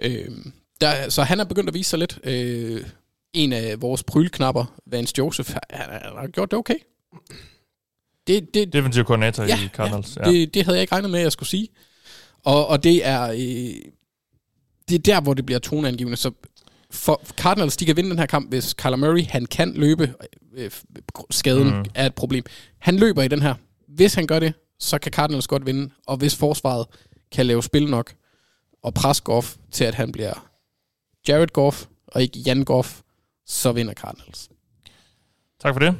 noget. 0.00 0.28
Uh, 0.28 0.52
der, 0.80 1.08
så 1.08 1.22
han 1.22 1.40
er 1.40 1.44
begyndt 1.44 1.68
at 1.68 1.74
vise 1.74 1.90
sig 1.90 1.98
lidt. 1.98 2.18
Uh, 2.26 2.90
en 3.32 3.52
af 3.52 3.82
vores 3.82 4.02
prylknapper, 4.02 4.64
Vance 4.86 5.14
Joseph, 5.18 5.50
han, 5.70 5.90
han 5.90 6.12
har 6.18 6.26
gjort 6.26 6.50
det 6.50 6.58
okay. 6.58 6.74
Det, 8.26 8.54
det, 8.54 8.72
Defensive 8.72 9.04
koordinator 9.04 9.44
ja, 9.44 9.58
i 9.64 9.68
Cardinals. 9.68 10.16
Ja, 10.16 10.28
ja. 10.28 10.32
Det, 10.32 10.54
det 10.54 10.64
havde 10.64 10.76
jeg 10.76 10.82
ikke 10.82 10.94
regnet 10.94 11.10
med, 11.10 11.18
at 11.18 11.24
jeg 11.24 11.32
skulle 11.32 11.48
sige. 11.48 11.68
Og, 12.44 12.66
og 12.66 12.84
det 12.84 13.06
er 13.06 13.30
øh, 13.30 13.90
det 14.90 14.98
er 14.98 15.14
der, 15.14 15.20
hvor 15.20 15.34
det 15.34 15.46
bliver 15.46 15.58
toneangivende. 15.58 16.16
Så 16.16 16.30
for 16.90 17.22
Cardinals, 17.36 17.76
de 17.76 17.86
kan 17.86 17.96
vinde 17.96 18.10
den 18.10 18.18
her 18.18 18.26
kamp, 18.26 18.48
hvis 18.48 18.74
Kyler 18.74 18.96
Murray, 18.96 19.26
han 19.26 19.46
kan 19.46 19.72
løbe. 19.74 20.14
Øh, 20.54 20.70
skaden 21.30 21.76
mm. 21.76 21.84
er 21.94 22.06
et 22.06 22.14
problem. 22.14 22.44
Han 22.78 22.96
løber 22.96 23.22
i 23.22 23.28
den 23.28 23.42
her. 23.42 23.54
Hvis 23.88 24.14
han 24.14 24.26
gør 24.26 24.38
det, 24.38 24.54
så 24.78 24.98
kan 24.98 25.12
Cardinals 25.12 25.46
godt 25.46 25.66
vinde. 25.66 25.90
Og 26.06 26.16
hvis 26.16 26.36
forsvaret 26.36 26.86
kan 27.32 27.46
lave 27.46 27.62
spil 27.62 27.90
nok 27.90 28.12
og 28.82 28.94
presse 28.94 29.22
Goff 29.22 29.56
til, 29.70 29.84
at 29.84 29.94
han 29.94 30.12
bliver 30.12 30.49
Jared 31.28 31.48
Goff 31.48 31.84
og 32.06 32.22
ikke 32.22 32.38
Jan 32.38 32.64
Goff, 32.64 33.00
så 33.46 33.72
vinder 33.72 33.94
Cardinals. 33.94 34.48
Tak 35.62 35.74
for 35.74 35.78
det. 35.80 35.94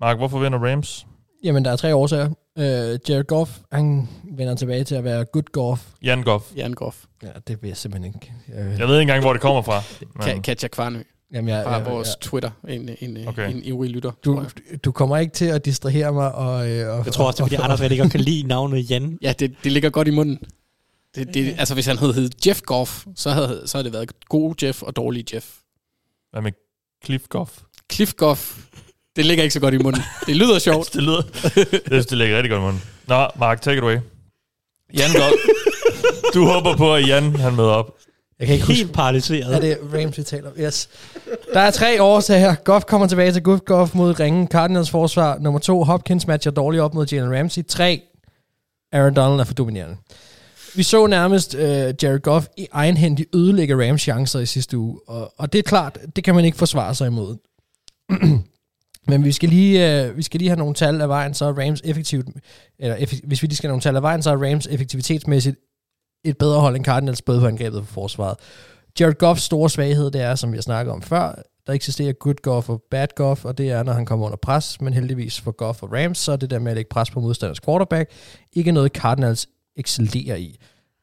Mark, 0.00 0.16
hvorfor 0.16 0.38
vinder 0.38 0.58
Rams? 0.58 1.06
Jamen, 1.44 1.64
der 1.64 1.70
er 1.70 1.76
tre 1.76 1.94
årsager. 1.94 2.28
Uh, 2.56 2.62
Jared 3.10 3.24
Goff, 3.24 3.50
han 3.72 4.08
vender 4.24 4.54
tilbage 4.54 4.84
til 4.84 4.94
at 4.94 5.04
være 5.04 5.24
good 5.24 5.52
Goff. 5.52 5.82
Jan 6.02 6.22
Goff. 6.22 6.44
Jan 6.56 6.72
Goff. 6.72 7.04
Ja, 7.22 7.28
det 7.48 7.62
vil 7.62 7.68
jeg 7.68 7.76
simpelthen 7.76 8.14
ikke. 8.14 8.32
Uh, 8.48 8.78
jeg 8.78 8.88
ved 8.88 8.94
ikke 8.94 9.00
engang, 9.02 9.22
hvor 9.22 9.32
det 9.32 9.42
kommer 9.42 9.62
fra. 9.62 9.82
Men... 10.26 10.42
Katja 10.42 10.68
Kvarnø. 10.68 11.02
Jamen, 11.32 11.48
jeg, 11.48 11.64
Fra 11.64 11.76
jeg, 11.76 11.86
vores 11.86 12.08
jeg, 12.08 12.20
Twitter, 12.20 12.50
en, 12.68 12.90
en, 13.00 13.28
Okay. 13.28 13.50
en 13.50 13.62
ivrig 13.64 13.90
lytter. 13.90 14.10
du, 14.24 14.40
jeg. 14.70 14.84
du 14.84 14.92
kommer 14.92 15.16
ikke 15.16 15.32
til 15.32 15.44
at 15.44 15.64
distrahere 15.64 16.12
mig. 16.12 16.34
Og, 16.34 16.70
øh, 16.70 16.98
og, 16.98 17.04
Jeg 17.04 17.12
tror 17.12 17.26
også, 17.26 17.36
det 17.36 17.52
er, 17.52 17.56
fordi 17.56 17.64
Anders 17.64 17.80
rigtig 17.80 17.98
godt 17.98 18.10
kan 18.10 18.20
lide 18.20 18.46
navnet 18.46 18.90
Jan. 18.90 19.18
Ja, 19.22 19.32
det, 19.38 19.54
det 19.64 19.72
ligger 19.72 19.90
godt 19.90 20.08
i 20.08 20.10
munden. 20.10 20.38
Det, 21.14 21.34
det, 21.34 21.54
altså, 21.58 21.74
hvis 21.74 21.86
han 21.86 21.98
havde 21.98 22.12
heddet 22.14 22.46
Jeff 22.46 22.60
Goff, 22.60 23.04
så 23.16 23.30
havde, 23.30 23.62
så 23.66 23.78
havde 23.78 23.84
det 23.84 23.92
været 23.92 24.10
god 24.28 24.54
Jeff 24.62 24.82
og 24.82 24.96
dårlig 24.96 25.34
Jeff. 25.34 25.46
Hvad 26.30 26.42
med 26.42 26.52
Cliff 27.04 27.24
Goff? 27.28 27.50
Cliff 27.92 28.12
Goff, 28.14 28.56
det 29.16 29.26
ligger 29.26 29.42
ikke 29.44 29.52
så 29.54 29.60
godt 29.60 29.74
i 29.74 29.78
munden. 29.78 30.02
Det 30.26 30.36
lyder 30.36 30.58
sjovt. 30.68 30.92
Det 30.92 31.02
lyder... 31.02 31.22
det 31.22 31.80
synes, 31.86 32.06
det 32.06 32.18
ligger 32.18 32.36
rigtig 32.36 32.50
godt 32.50 32.60
i 32.60 32.64
munden. 32.64 32.82
Nå, 33.08 33.28
Mark, 33.38 33.60
take 33.60 33.76
it 33.76 33.82
away. 33.82 33.98
Jan 34.98 35.10
går... 35.12 35.30
Du 36.34 36.44
håber 36.46 36.76
på, 36.76 36.94
at 36.94 37.08
Jan 37.08 37.36
han 37.36 37.54
møder 37.56 37.68
op. 37.70 37.94
Jeg 38.38 38.46
kan 38.46 38.54
ikke 38.54 38.66
huske, 38.66 38.78
Helt 38.82 38.92
paralyseret. 38.92 39.54
er 39.54 39.60
det 39.60 39.78
Rams, 39.94 40.18
vi 40.18 40.22
taler 40.22 40.50
om? 40.50 40.54
Yes. 40.58 40.88
Der 41.52 41.60
er 41.60 41.70
tre 41.70 42.02
årsager 42.02 42.40
her. 42.40 42.54
Goff 42.54 42.84
kommer 42.84 43.06
tilbage 43.06 43.32
til 43.32 43.42
good 43.42 43.58
Goff 43.58 43.94
mod 43.94 44.20
ringen. 44.20 44.48
Cardinals 44.48 44.90
forsvar. 44.90 45.38
Nummer 45.38 45.60
to, 45.60 45.84
Hopkins 45.84 46.26
matcher 46.26 46.50
dårligt 46.52 46.82
op 46.82 46.94
mod 46.94 47.06
Jalen 47.06 47.38
Ramsey. 47.38 47.62
Tre, 47.68 48.02
Aaron 48.92 49.14
Donald 49.14 49.40
er 49.40 49.44
for 49.44 49.54
dominerende. 49.54 49.96
Vi 50.76 50.82
så 50.82 51.06
nærmest 51.06 51.54
øh, 51.54 51.94
Jared 52.02 52.20
Goff 52.20 52.46
i 52.56 52.66
egenhændig 52.72 53.26
ødelægge 53.34 53.88
Rams 53.88 54.02
chancer 54.02 54.40
i 54.40 54.46
sidste 54.46 54.78
uge. 54.78 55.00
Og, 55.06 55.32
og 55.36 55.52
det 55.52 55.58
er 55.58 55.62
klart, 55.62 55.98
det 56.16 56.24
kan 56.24 56.34
man 56.34 56.44
ikke 56.44 56.58
forsvare 56.58 56.94
sig 56.94 57.06
imod. 57.06 57.36
Men 59.08 59.24
vi 59.24 59.32
skal, 59.32 59.48
lige, 59.48 60.04
øh, 60.04 60.16
vi 60.16 60.22
skal 60.22 60.38
lige 60.38 60.48
have 60.48 60.58
nogle 60.58 60.74
tal 60.74 61.00
af 61.00 61.08
vejen, 61.08 61.34
så 61.34 61.44
er 61.44 61.52
Rams 61.52 61.80
effektivt, 61.84 62.28
eller 62.78 62.96
effekt, 62.96 63.24
hvis 63.24 63.42
vi 63.42 63.46
lige 63.46 63.56
skal 63.56 63.68
have 63.68 63.72
nogle 63.72 63.82
tal 63.82 63.96
af 63.96 64.02
vejen, 64.02 64.22
så 64.22 64.30
er 64.30 64.50
Rams 64.50 64.66
effektivitetsmæssigt 64.66 65.56
et 66.24 66.38
bedre 66.38 66.60
hold 66.60 66.76
end 66.76 66.84
Cardinals, 66.84 67.22
både 67.22 67.40
på 67.40 67.46
angrebet 67.46 67.80
og 67.80 67.86
forsvaret. 67.86 68.36
Jared 69.00 69.14
Goffs 69.14 69.42
store 69.42 69.70
svaghed, 69.70 70.10
det 70.10 70.20
er, 70.20 70.34
som 70.34 70.52
vi 70.52 70.56
har 70.56 70.62
snakket 70.62 70.92
om 70.92 71.02
før, 71.02 71.42
der 71.66 71.72
eksisterer 71.72 72.12
good 72.12 72.42
Goff 72.42 72.68
og 72.68 72.82
bad 72.90 73.08
Goff, 73.16 73.44
og 73.44 73.58
det 73.58 73.70
er, 73.70 73.82
når 73.82 73.92
han 73.92 74.06
kommer 74.06 74.26
under 74.26 74.38
pres, 74.42 74.80
men 74.80 74.92
heldigvis 74.92 75.40
for 75.40 75.50
Goff 75.50 75.82
og 75.82 75.92
Rams, 75.92 76.18
så 76.18 76.32
er 76.32 76.36
det 76.36 76.50
der 76.50 76.58
med 76.58 76.72
at 76.72 76.76
lægge 76.76 76.88
pres 76.88 77.10
på 77.10 77.20
modstanders 77.20 77.60
quarterback, 77.60 78.10
ikke 78.52 78.72
noget 78.72 78.92
Cardinals 78.92 79.48
excellerer 79.76 80.36
i. 80.36 80.56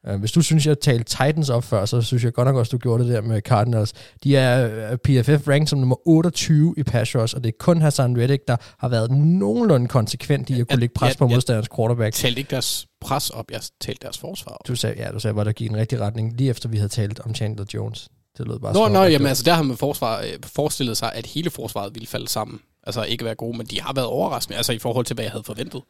Uh, 0.08 0.14
hvis 0.14 0.32
du 0.32 0.42
synes, 0.42 0.66
jeg 0.66 0.80
talte 0.80 1.04
Titans 1.04 1.50
op 1.50 1.64
før, 1.64 1.84
så 1.84 2.02
synes 2.02 2.24
jeg 2.24 2.32
godt 2.32 2.46
nok 2.46 2.56
også, 2.56 2.70
du 2.70 2.78
gjorde 2.78 3.04
det 3.04 3.12
der 3.12 3.20
med 3.20 3.40
Cardinals. 3.40 3.92
De 4.24 4.36
er 4.36 4.90
uh, 4.92 4.96
PFF 4.96 5.48
ranked 5.48 5.66
som 5.66 5.78
nummer 5.78 6.08
28 6.08 6.74
i 6.76 6.82
pass 6.82 7.16
rush, 7.16 7.36
og 7.36 7.44
det 7.44 7.48
er 7.48 7.56
kun 7.58 7.82
Hassan 7.82 8.18
Reddick, 8.18 8.48
der 8.48 8.56
har 8.78 8.88
været 8.88 9.10
nogenlunde 9.10 9.88
konsekvent 9.88 10.50
i 10.50 10.60
at 10.60 10.68
kunne 10.68 10.80
lægge 10.80 10.94
pres 10.94 11.16
på 11.16 11.26
modstanders 11.26 11.68
quarterback. 11.76 12.06
Jeg 12.06 12.12
talte 12.14 12.38
ikke 12.38 12.50
deres 12.50 12.86
pres 13.00 13.30
op, 13.30 13.50
jeg 13.50 13.60
talte 13.80 13.98
deres 14.02 14.18
forsvar 14.18 14.52
op. 14.52 14.68
Du 14.68 14.74
sagde, 14.74 15.02
ja, 15.02 15.10
du 15.10 15.20
sagde, 15.20 15.32
hvor 15.32 15.44
der 15.44 15.52
gik 15.52 15.70
en 15.70 15.76
rigtig 15.76 16.00
retning, 16.00 16.36
lige 16.36 16.50
efter 16.50 16.68
vi 16.68 16.76
havde 16.76 16.88
talt 16.88 17.20
om 17.20 17.34
Chandler 17.34 17.64
Jones. 17.74 18.08
Det 18.38 18.46
lød 18.46 18.58
bare 18.58 18.90
Nå, 18.90 19.02
at 19.02 19.12
jamen 19.12 19.28
altså, 19.28 19.44
der 19.44 19.52
har 19.52 19.62
man 19.62 19.76
forsvar, 19.76 20.20
øh, 20.20 20.32
forestillet 20.44 20.96
sig, 20.96 21.12
at 21.12 21.26
hele 21.26 21.50
forsvaret 21.50 21.94
ville 21.94 22.06
falde 22.06 22.28
sammen. 22.28 22.60
Altså 22.86 23.04
ikke 23.04 23.24
være 23.24 23.34
gode, 23.34 23.56
men 23.56 23.66
de 23.66 23.80
har 23.80 23.92
været 23.92 24.06
overraskende, 24.06 24.56
altså 24.56 24.72
i 24.72 24.78
forhold 24.78 25.06
til, 25.06 25.14
hvad 25.14 25.24
jeg 25.24 25.32
havde 25.32 25.44
forventet. 25.44 25.82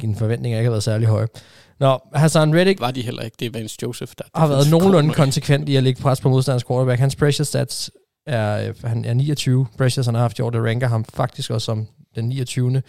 Dine 0.00 0.16
forventninger 0.16 0.58
ikke 0.58 0.66
har 0.66 0.70
været 0.70 0.82
særlig 0.82 1.08
høje. 1.08 1.26
Nå, 1.80 1.98
Hassan 2.14 2.54
Reddick 2.54 2.80
Var 2.80 2.90
de 2.90 3.02
heller 3.02 3.22
ikke. 3.22 3.36
Det 3.40 3.46
er 3.46 3.50
Vance 3.50 3.78
Joseph, 3.82 4.12
der 4.18 4.24
har 4.34 4.46
været 4.46 4.70
nogenlunde 4.70 5.14
konsekvent 5.14 5.68
i 5.68 5.76
at 5.76 5.82
lægge 5.82 6.02
pres 6.02 6.20
på 6.20 6.28
modstanders 6.28 6.64
quarterback. 6.64 7.00
Hans 7.00 7.16
pressure 7.16 7.44
stats 7.44 7.90
er, 8.26 8.68
øh, 8.68 8.74
han 8.84 9.04
er 9.04 9.14
29 9.14 9.66
pressures, 9.78 10.06
han 10.06 10.14
har 10.14 10.22
haft 10.22 10.38
i 10.38 10.42
år. 10.42 10.50
Det 10.50 10.64
ranker 10.64 10.88
ham 10.88 11.04
faktisk 11.04 11.50
også 11.50 11.64
som 11.64 11.86
den 12.14 12.24
29. 12.24 12.82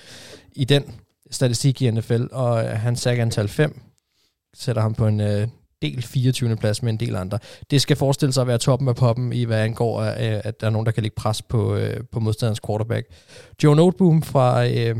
i 0.56 0.66
den 0.66 0.84
statistik 1.32 1.82
i 1.82 1.92
NFL, 1.92 2.24
og 2.32 2.64
øh, 2.64 2.70
hans 2.70 3.00
sack 3.00 3.20
antal 3.20 3.48
5 3.48 3.82
sætter 4.56 4.82
ham 4.82 4.94
på 4.94 5.08
en 5.08 5.22
øh, 5.22 5.48
del 5.82 6.02
24. 6.02 6.56
plads 6.56 6.84
med 6.84 6.94
en 6.94 7.00
del 7.00 7.16
andre. 7.16 7.40
Det 7.72 7.82
skal 7.82 7.98
forestille 7.98 8.34
sig 8.34 8.42
at 8.42 8.48
være 8.48 8.58
toppen 8.58 8.88
af 8.88 8.96
poppen 8.96 9.34
i, 9.34 9.44
hvad 9.44 9.60
angår, 9.60 10.00
øh, 10.02 10.12
at 10.20 10.62
der 10.62 10.68
er 10.68 10.72
nogen, 10.72 10.86
der 10.86 10.92
kan 10.92 11.04
lægge 11.04 11.16
pres 11.16 11.42
på, 11.42 11.76
øh, 11.76 12.04
på 12.12 12.20
modstanders 12.20 12.60
quarterback. 12.68 13.08
Joe 13.64 13.76
Noteboom 13.76 14.22
fra, 14.22 14.68
øh, 14.68 14.96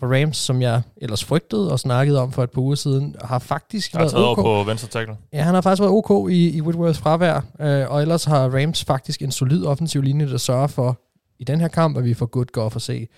fra 0.00 0.06
Rams, 0.06 0.36
som 0.36 0.62
jeg 0.62 0.82
ellers 0.96 1.24
frygtede 1.24 1.72
og 1.72 1.78
snakkede 1.78 2.20
om 2.20 2.32
for 2.32 2.42
et 2.42 2.50
par 2.50 2.60
uger 2.60 2.74
siden, 2.74 3.16
har 3.24 3.38
faktisk 3.38 3.92
har 3.92 3.98
været 3.98 4.10
taget 4.10 4.26
ok. 4.26 4.38
over 4.38 4.64
på 4.64 4.70
venstre 4.70 4.88
tackle. 4.88 5.16
Ja, 5.32 5.42
han 5.42 5.54
har 5.54 5.60
faktisk 5.60 5.80
været 5.80 5.92
ok 5.92 6.30
i, 6.30 6.56
i 6.56 6.62
Whitworths 6.62 6.98
fravær, 6.98 7.40
øh, 7.60 7.90
og 7.90 8.02
ellers 8.02 8.24
har 8.24 8.48
Rams 8.48 8.84
faktisk 8.84 9.22
en 9.22 9.30
solid 9.30 9.64
offensiv 9.64 10.02
linje, 10.02 10.30
der 10.30 10.36
sørger 10.36 10.66
for 10.66 11.00
i 11.38 11.44
den 11.44 11.60
her 11.60 11.68
kamp, 11.68 11.98
at 11.98 12.04
vi 12.04 12.14
får 12.14 12.26
good 12.26 12.46
Goff 12.52 12.76
at 12.76 12.82
se. 12.82 13.08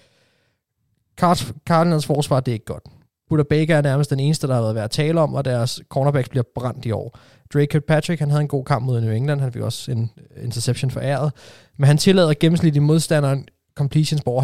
Card- 1.20 1.52
Cardinals 1.66 2.06
forsvar, 2.06 2.40
det 2.40 2.52
er 2.52 2.54
ikke 2.54 2.64
godt. 2.64 2.84
Buda 3.28 3.42
Baker 3.42 3.76
er 3.76 3.82
nærmest 3.82 4.10
den 4.10 4.20
eneste, 4.20 4.46
der 4.46 4.54
har 4.54 4.60
været 4.62 4.74
værd 4.74 4.84
at 4.84 4.90
tale 4.90 5.20
om, 5.20 5.34
og 5.34 5.44
deres 5.44 5.80
cornerbacks 5.88 6.28
bliver 6.28 6.44
brændt 6.54 6.86
i 6.86 6.90
år. 6.90 7.18
Drake 7.54 7.66
Kirkpatrick, 7.66 8.20
han 8.20 8.30
havde 8.30 8.42
en 8.42 8.48
god 8.48 8.64
kamp 8.64 8.84
mod 8.84 9.00
New 9.00 9.12
England, 9.12 9.40
han 9.40 9.52
fik 9.52 9.62
også 9.62 9.92
en 9.92 10.10
interception 10.42 10.90
for 10.90 11.00
æret, 11.00 11.32
men 11.78 11.86
han 11.86 11.98
tillader 11.98 12.34
gennemsnitligt 12.40 12.82
modstanderen 12.82 13.48
completions 13.74 14.22
på 14.22 14.30
over 14.30 14.42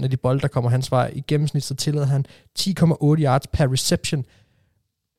70% 0.00 0.04
af 0.04 0.10
de 0.10 0.16
bolde, 0.16 0.40
der 0.40 0.48
kommer 0.48 0.70
hans 0.70 0.90
vej. 0.90 1.12
I 1.14 1.24
gennemsnit 1.28 1.64
så 1.64 1.74
tillader 1.74 2.06
han 2.06 2.24
10,8 2.58 2.74
yards 3.02 3.46
per 3.46 3.72
reception, 3.72 4.24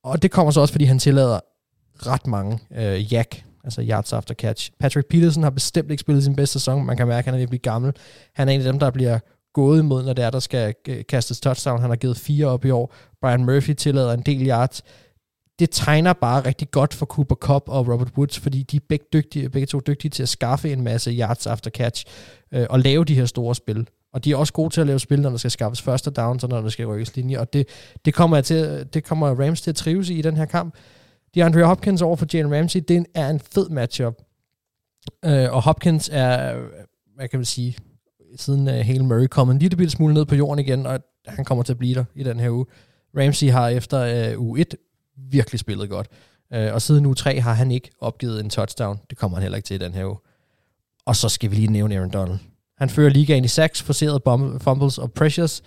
og 0.03 0.21
det 0.21 0.31
kommer 0.31 0.51
så 0.51 0.61
også, 0.61 0.71
fordi 0.71 0.85
han 0.85 0.99
tillader 0.99 1.39
ret 1.99 2.27
mange 2.27 2.59
øh, 2.75 3.13
yak, 3.13 3.43
altså 3.63 3.81
yards 3.89 4.13
after 4.13 4.33
catch. 4.33 4.71
Patrick 4.79 5.07
Peterson 5.07 5.43
har 5.43 5.49
bestemt 5.49 5.91
ikke 5.91 6.01
spillet 6.01 6.23
sin 6.23 6.35
bedste 6.35 6.53
sæson. 6.53 6.85
Man 6.85 6.97
kan 6.97 7.07
mærke, 7.07 7.19
at 7.19 7.25
han 7.25 7.33
er 7.33 7.37
ved 7.37 7.43
at 7.43 7.49
blive 7.49 7.59
gammel. 7.59 7.93
Han 8.33 8.49
er 8.49 8.53
en 8.53 8.59
af 8.59 8.65
dem, 8.65 8.79
der 8.79 8.91
bliver 8.91 9.19
gået 9.53 9.79
imod, 9.79 10.03
når 10.03 10.13
det 10.13 10.25
er, 10.25 10.29
der 10.29 10.39
skal 10.39 10.73
øh, 10.87 11.03
kastes 11.09 11.39
touchdown. 11.39 11.81
Han 11.81 11.89
har 11.89 11.97
givet 11.97 12.17
fire 12.17 12.45
op 12.47 12.65
i 12.65 12.69
år. 12.69 12.93
Brian 13.21 13.45
Murphy 13.45 13.73
tillader 13.73 14.13
en 14.13 14.21
del 14.21 14.47
yards. 14.47 14.83
Det 15.59 15.69
tegner 15.71 16.13
bare 16.13 16.45
rigtig 16.45 16.71
godt 16.71 16.93
for 16.93 17.05
Cooper 17.05 17.35
Cup 17.35 17.63
og 17.69 17.87
Robert 17.87 18.11
Woods, 18.17 18.39
fordi 18.39 18.63
de 18.63 18.75
er 18.75 18.81
begge, 18.89 19.05
dygtige, 19.13 19.49
begge 19.49 19.65
to 19.65 19.79
dygtige 19.79 20.11
til 20.11 20.23
at 20.23 20.29
skaffe 20.29 20.71
en 20.71 20.83
masse 20.83 21.11
yards 21.11 21.47
after 21.47 21.69
catch 21.71 22.05
øh, 22.51 22.65
og 22.69 22.79
lave 22.79 23.05
de 23.05 23.15
her 23.15 23.25
store 23.25 23.55
spil. 23.55 23.87
Og 24.13 24.25
de 24.25 24.31
er 24.31 24.35
også 24.35 24.53
gode 24.53 24.69
til 24.73 24.81
at 24.81 24.87
lave 24.87 24.99
spil, 24.99 25.21
når 25.21 25.29
der 25.29 25.37
skal 25.37 25.51
skaffes 25.51 25.81
første 25.81 26.11
down, 26.11 26.39
og 26.43 26.49
når 26.49 26.61
der 26.61 26.69
skal 26.69 26.87
rykkes 26.87 27.15
linje. 27.15 27.39
Og 27.39 27.53
det, 27.53 27.67
det, 28.05 28.13
kommer, 28.13 28.41
til, 28.41 28.87
det 28.93 29.03
kommer 29.03 29.45
Rams 29.45 29.61
til 29.61 29.71
at 29.71 29.75
trives 29.75 30.09
i 30.09 30.19
i 30.19 30.21
den 30.21 30.37
her 30.37 30.45
kamp. 30.45 30.75
De 31.35 31.43
Andre 31.43 31.63
Hopkins 31.63 32.01
over 32.01 32.15
for 32.15 32.25
Jalen 32.33 32.55
Ramsey, 32.55 32.79
det 32.87 33.05
er 33.15 33.29
en 33.29 33.39
fed 33.39 33.69
matchup. 33.69 34.21
Øh, 35.25 35.53
og 35.53 35.61
Hopkins 35.61 36.09
er, 36.13 36.59
hvad 37.15 37.27
kan 37.27 37.39
man 37.39 37.45
sige, 37.45 37.77
siden 38.35 38.67
øh, 38.67 38.79
uh, 38.79 38.85
Hale 38.85 39.05
Murray 39.05 39.27
kom 39.27 39.49
en 39.49 39.59
lille 39.59 39.89
smule 39.89 40.13
ned 40.13 40.25
på 40.25 40.35
jorden 40.35 40.59
igen, 40.59 40.85
og 40.85 40.99
han 41.27 41.45
kommer 41.45 41.63
til 41.63 41.73
at 41.73 41.77
blive 41.77 41.95
der 41.95 42.05
i 42.15 42.23
den 42.23 42.39
her 42.39 42.49
uge. 42.49 42.65
Ramsey 43.17 43.49
har 43.49 43.69
efter 43.69 44.33
uh, 44.35 44.41
uge 44.41 44.59
1 44.59 44.75
virkelig 45.31 45.59
spillet 45.59 45.89
godt. 45.89 46.07
Uh, 46.55 46.73
og 46.73 46.81
siden 46.81 47.05
uge 47.05 47.15
3 47.15 47.39
har 47.39 47.53
han 47.53 47.71
ikke 47.71 47.89
opgivet 48.01 48.43
en 48.43 48.49
touchdown. 48.49 48.99
Det 49.09 49.17
kommer 49.17 49.37
han 49.37 49.41
heller 49.41 49.55
ikke 49.55 49.67
til 49.67 49.75
i 49.75 49.77
den 49.77 49.93
her 49.93 50.05
uge. 50.05 50.17
Og 51.05 51.15
så 51.15 51.29
skal 51.29 51.51
vi 51.51 51.55
lige 51.55 51.67
nævne 51.67 51.95
Aaron 51.95 52.09
Donald. 52.09 52.39
Han 52.77 52.89
fører 52.89 53.09
ligaen 53.09 53.45
i 53.45 53.47
sacks, 53.47 53.81
forserede 53.81 54.21
fumbles 54.61 54.97
og 54.97 55.11
pressures. 55.11 55.63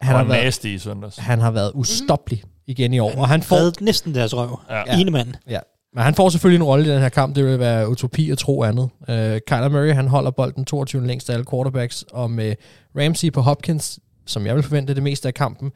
Han 0.00 0.16
Han 0.16 0.16
har, 0.16 0.32
været, 0.32 0.44
nasty 0.44 0.66
i 0.66 0.78
søndags. 0.78 1.16
han 1.16 1.40
har 1.40 1.50
været 1.50 1.72
ustoppelig 1.74 2.42
igen 2.66 2.94
i 2.94 2.98
år. 2.98 3.12
Og 3.16 3.28
han 3.28 3.42
får, 3.42 3.82
næsten 3.84 4.14
deres 4.14 4.36
røv. 4.36 4.60
Ja. 4.70 4.76
Ja. 4.86 5.00
Ene 5.00 5.10
mand. 5.10 5.34
Ja, 5.48 5.60
men 5.94 6.04
han 6.04 6.14
får 6.14 6.28
selvfølgelig 6.28 6.56
en 6.56 6.64
rolle 6.64 6.86
i 6.86 6.88
den 6.88 7.00
her 7.00 7.08
kamp. 7.08 7.36
Det 7.36 7.44
vil 7.44 7.58
være 7.58 7.88
utopi 7.88 8.30
at 8.30 8.38
tro 8.38 8.62
andet. 8.62 8.82
Uh, 8.82 9.14
Kyler 9.46 9.68
Murray, 9.68 9.92
han 9.94 10.08
holder 10.08 10.30
bolden 10.30 10.64
22 10.64 11.06
længst 11.06 11.30
af 11.30 11.34
alle 11.34 11.46
quarterbacks, 11.50 12.04
og 12.12 12.30
med 12.30 12.54
Ramsey 12.96 13.32
på 13.32 13.40
Hopkins, 13.40 13.98
som 14.26 14.46
jeg 14.46 14.54
vil 14.54 14.62
forvente 14.62 14.94
det 14.94 15.02
meste 15.02 15.28
af 15.28 15.34
kampen, 15.34 15.72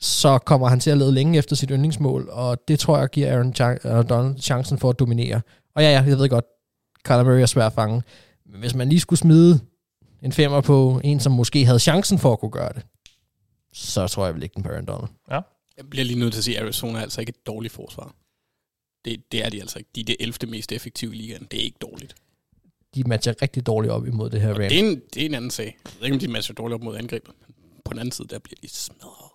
så 0.00 0.38
kommer 0.38 0.68
han 0.68 0.80
til 0.80 0.90
at 0.90 0.98
lede 0.98 1.12
længe 1.12 1.38
efter 1.38 1.56
sit 1.56 1.70
yndlingsmål, 1.70 2.28
og 2.32 2.68
det 2.68 2.78
tror 2.78 2.98
jeg 2.98 3.08
giver 3.08 3.32
Aaron 3.32 3.52
Donald 4.08 4.38
chancen 4.38 4.78
for 4.78 4.90
at 4.90 4.98
dominere. 4.98 5.40
Og 5.74 5.82
ja, 5.82 5.90
ja, 5.92 6.02
jeg 6.02 6.18
ved 6.18 6.28
godt, 6.28 6.44
Kyler 7.04 7.24
Murray 7.24 7.40
er 7.40 7.46
svær 7.46 7.66
at 7.66 7.72
fange, 7.72 8.02
men 8.46 8.60
hvis 8.60 8.74
man 8.74 8.88
lige 8.88 9.00
skulle 9.00 9.20
smide 9.20 9.60
en 10.22 10.32
femmer 10.32 10.60
på 10.60 11.00
en, 11.04 11.20
som 11.20 11.32
måske 11.32 11.64
havde 11.64 11.78
chancen 11.78 12.18
for 12.18 12.32
at 12.32 12.38
kunne 12.40 12.50
gøre 12.50 12.72
det, 12.72 12.82
så 13.72 14.06
tror 14.08 14.24
jeg 14.24 14.34
vel 14.34 14.42
ikke 14.42 14.54
den 14.54 14.62
på 14.62 14.68
Aaron 14.68 14.84
Donald. 14.84 15.08
Jeg 15.76 15.90
bliver 15.90 16.04
lige 16.04 16.18
nødt 16.18 16.32
til 16.32 16.40
at 16.40 16.44
sige, 16.44 16.56
at 16.58 16.62
Arizona 16.64 16.98
er 16.98 17.02
altså 17.02 17.20
ikke 17.20 17.30
et 17.30 17.46
dårligt 17.46 17.74
forsvar. 17.74 18.14
Det, 19.04 19.32
det 19.32 19.44
er 19.44 19.48
de 19.50 19.60
altså 19.60 19.78
ikke. 19.78 19.90
De 19.94 20.00
er 20.00 20.04
det 20.04 20.16
11. 20.20 20.50
mest 20.50 20.72
effektive 20.72 21.14
i 21.14 21.16
ligaen. 21.18 21.46
Det 21.50 21.60
er 21.60 21.64
ikke 21.64 21.78
dårligt. 21.80 22.14
De 22.94 23.02
matcher 23.04 23.34
rigtig 23.42 23.66
dårligt 23.66 23.92
op 23.92 24.06
imod 24.06 24.30
det 24.30 24.40
her 24.40 24.48
Og 24.50 24.58
Rams. 24.58 24.68
det, 24.72 24.80
er 24.80 24.84
en, 24.88 25.02
det 25.14 25.22
er 25.22 25.26
en 25.26 25.34
anden 25.34 25.50
sag. 25.50 25.76
Jeg 25.84 25.92
ved 25.98 26.04
ikke, 26.04 26.14
om 26.14 26.20
de 26.20 26.28
matcher 26.28 26.54
dårligt 26.54 26.74
op 26.74 26.82
mod 26.82 26.96
angrebet. 26.96 27.34
Men 27.46 27.54
på 27.84 27.92
den 27.92 27.98
anden 27.98 28.12
side, 28.12 28.28
der 28.28 28.38
bliver 28.38 28.58
de 28.62 28.68
smadret. 28.68 29.29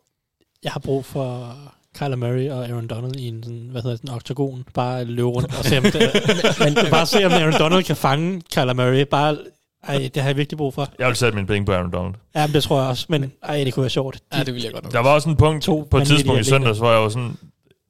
Jeg 0.66 0.72
har 0.74 0.80
brug 0.80 1.06
for 1.06 1.56
Kyler 2.00 2.16
Murray 2.16 2.50
og 2.50 2.66
Aaron 2.66 2.88
Donald 2.88 3.16
i 3.16 3.28
en 3.28 3.44
sådan, 3.44 3.68
hvad 3.72 3.82
hedder 3.82 3.96
det, 3.98 4.04
en 4.04 4.10
oktagon. 4.10 4.64
Bare 4.74 5.04
løbe 5.06 5.28
rundt 5.28 5.58
og 5.60 5.66
se, 5.66 5.78
om 5.78 5.84
det, 5.84 5.94
men, 6.60 6.76
bare 6.92 7.06
se, 7.06 7.26
om 7.26 7.32
Aaron 7.32 7.54
Donald 7.60 7.84
kan 7.84 7.96
fange 7.96 8.42
Kyler 8.56 8.74
Murray. 8.74 9.06
Bare, 9.12 9.38
ej, 9.84 10.10
det 10.14 10.22
har 10.22 10.30
jeg 10.30 10.38
virkelig 10.38 10.58
brug 10.58 10.74
for. 10.74 10.88
Jeg 11.00 11.08
vil 11.08 11.16
sætte 11.16 11.36
mine 11.36 11.48
penge 11.48 11.66
på 11.66 11.72
Aaron 11.72 11.92
Donald. 11.92 12.14
Ja, 12.36 12.48
men 12.48 12.54
det 12.54 12.64
tror 12.64 12.80
jeg 12.82 12.90
også. 12.90 13.06
Men 13.10 13.32
ej, 13.44 13.64
det 13.64 13.74
kunne 13.74 13.82
være 13.82 13.90
sjovt. 13.90 14.20
Ja, 14.34 14.44
det 14.44 14.54
vil 14.54 14.64
jeg 14.64 14.72
godt 14.72 14.84
nok. 14.84 14.94
Der 14.94 15.00
var 15.00 15.14
også 15.14 15.30
en 15.30 15.36
punkt 15.36 15.64
To 15.64 15.88
på 15.92 15.98
et 15.98 16.08
tidspunkt 16.08 16.42
i 16.42 16.44
søndags, 16.44 16.78
hvor 16.80 16.92
jeg 16.92 17.02
var 17.02 17.10
sådan, 17.10 17.38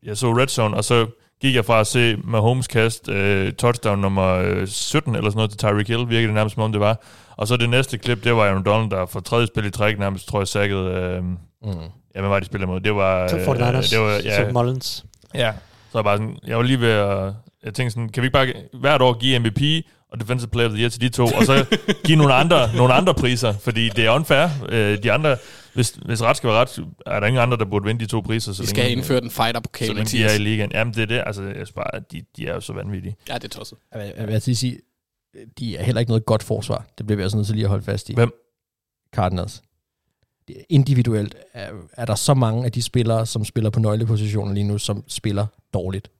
jeg 0.03 0.17
så 0.17 0.27
Red 0.37 0.47
Zone, 0.47 0.77
og 0.77 0.83
så 0.83 1.05
gik 1.41 1.55
jeg 1.55 1.65
fra 1.65 1.79
at 1.79 1.87
se 1.87 2.17
Mahomes 2.23 2.67
kast 2.67 3.09
øh, 3.09 3.53
touchdown 3.53 3.99
nummer 3.99 4.27
øh, 4.33 4.67
17 4.67 5.15
eller 5.15 5.29
sådan 5.29 5.37
noget 5.37 5.51
til 5.51 5.57
Tyreek 5.59 5.87
Hill, 5.87 6.09
virkede 6.09 6.27
det 6.27 6.33
nærmest 6.33 6.53
som 6.53 6.63
om 6.63 6.71
det 6.71 6.81
var. 6.81 7.01
Og 7.37 7.47
så 7.47 7.57
det 7.57 7.69
næste 7.69 7.97
klip, 7.97 8.23
det 8.23 8.35
var 8.35 8.43
Aaron 8.43 8.65
Donald, 8.65 8.89
der 8.91 9.05
for 9.05 9.19
tredje 9.19 9.47
spil 9.47 9.65
i 9.65 9.71
træk 9.71 9.99
nærmest, 9.99 10.27
tror 10.27 10.39
jeg, 10.39 10.47
sækkede, 10.47 10.81
øh, 10.91 11.23
Mm. 11.63 11.71
Ja, 12.15 12.19
hvad 12.19 12.29
var 12.29 12.35
det, 12.35 12.43
de 12.43 12.45
spillede 12.45 12.71
mod? 12.71 12.79
Det 12.79 12.95
var, 12.95 13.27
Så 13.27 13.37
øh, 13.37 13.45
49ers, 13.47 13.91
det 13.91 13.99
var, 13.99 14.11
ja, 14.23 14.45
så 14.47 14.53
Mullins. 14.53 15.05
ja. 15.33 15.53
Så 15.91 15.97
jeg 15.97 16.03
bare 16.03 16.17
sådan, 16.17 16.37
jeg 16.47 16.57
var 16.57 16.63
lige 16.63 16.81
ved 16.81 16.91
at, 16.91 17.33
jeg 17.63 17.73
tænkte 17.73 17.91
sådan, 17.91 18.09
kan 18.09 18.23
vi 18.23 18.25
ikke 18.27 18.33
bare 18.33 18.53
hvert 18.73 19.01
år 19.01 19.13
give 19.19 19.39
MVP, 19.39 19.85
og 20.11 20.19
Defensive 20.19 20.49
Player 20.49 20.67
of 20.67 20.73
the 20.73 20.81
Year 20.81 20.89
til 20.89 21.01
de 21.01 21.09
to, 21.09 21.23
og 21.25 21.45
så 21.45 21.65
give 22.05 22.17
nogle 22.17 22.33
andre, 22.33 22.75
nogle 22.75 22.93
andre 22.93 23.13
priser, 23.13 23.53
fordi 23.53 23.89
det 23.89 24.05
er 24.05 24.11
unfair. 24.11 24.47
Øh, 24.69 25.03
de 25.03 25.11
andre, 25.11 25.37
hvis, 25.73 25.89
hvis 26.05 26.21
ret 26.23 26.37
skal 26.37 26.49
være 26.49 26.59
ret, 26.59 26.79
er 27.05 27.19
der 27.19 27.27
ingen 27.27 27.41
andre, 27.41 27.57
der 27.57 27.65
burde 27.65 27.85
vinde 27.85 27.99
de 27.99 28.05
to 28.05 28.21
priser. 28.21 28.53
Så 28.53 28.63
Vi 28.63 28.67
skal 28.67 28.81
have 28.83 28.89
længe, 28.89 28.99
indført 29.01 29.23
en 29.23 29.31
fighter-pokal, 29.31 29.87
så 29.87 29.93
længe 29.93 30.17
de 30.17 30.23
er 30.23 30.33
i 30.35 30.37
ligaen. 30.37 30.71
Jamen, 30.73 30.93
det 30.93 31.01
er 31.01 31.05
det. 31.05 31.23
Altså, 31.25 31.43
jeg 31.43 31.67
at 31.93 32.11
de, 32.11 32.21
de 32.37 32.47
er 32.47 32.53
jo 32.53 32.59
så 32.59 32.73
vanvittige. 32.73 33.15
Ja, 33.29 33.33
det 33.33 33.43
er 33.43 33.47
tosset. 33.47 33.77
Jeg 33.93 34.01
vil, 34.01 34.13
jeg 34.17 34.27
vil 34.27 34.33
altså 34.33 34.53
sige, 34.53 34.79
de 35.59 35.77
er 35.77 35.83
heller 35.83 35.99
ikke 35.99 36.09
noget 36.09 36.25
godt 36.25 36.43
forsvar. 36.43 36.85
Det 36.97 37.05
bliver 37.05 37.17
vi 37.17 37.23
altså 37.23 37.37
nødt 37.37 37.47
til 37.47 37.55
lige 37.55 37.65
at 37.65 37.69
holde 37.69 37.83
fast 37.83 38.09
i. 38.09 38.13
Hvem? 38.13 38.31
Cardinals. 39.15 39.61
Individuelt 40.69 41.35
er, 41.53 41.69
er 41.93 42.05
der 42.05 42.15
så 42.15 42.33
mange 42.33 42.65
af 42.65 42.71
de 42.71 42.81
spillere, 42.81 43.25
som 43.25 43.45
spiller 43.45 43.69
på 43.69 43.79
nøglepositioner 43.79 44.53
lige 44.53 44.63
nu, 44.63 44.77
som 44.77 45.03
spiller 45.07 45.45
dårligt. 45.73 46.11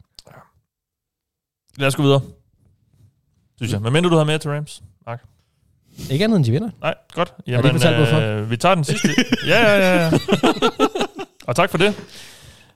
Lad 1.77 1.87
os 1.87 1.95
gå 1.95 2.03
videre. 2.03 2.21
Synes 3.57 3.73
jeg. 3.73 3.81
Men 3.81 3.93
mindre 3.93 4.09
du 4.09 4.15
har 4.15 4.23
mere 4.23 4.37
til 4.37 4.51
Rams? 4.51 4.83
Mark? 5.05 5.23
Ikke 6.11 6.23
andet 6.23 6.37
end 6.37 6.45
de 6.45 6.51
vinder. 6.51 6.69
Nej, 6.81 6.95
godt. 7.13 7.33
lige 7.45 7.61
fortalt, 7.61 7.95
hvorfor? 7.95 8.17
øh, 8.17 8.49
vi 8.49 8.57
tager 8.57 8.75
den 8.75 8.83
sidste. 8.83 9.07
ja, 9.47 9.59
ja, 9.61 9.77
ja, 9.77 10.03
ja. 10.05 10.11
og 11.47 11.55
tak 11.55 11.69
for 11.69 11.77
det. 11.77 11.95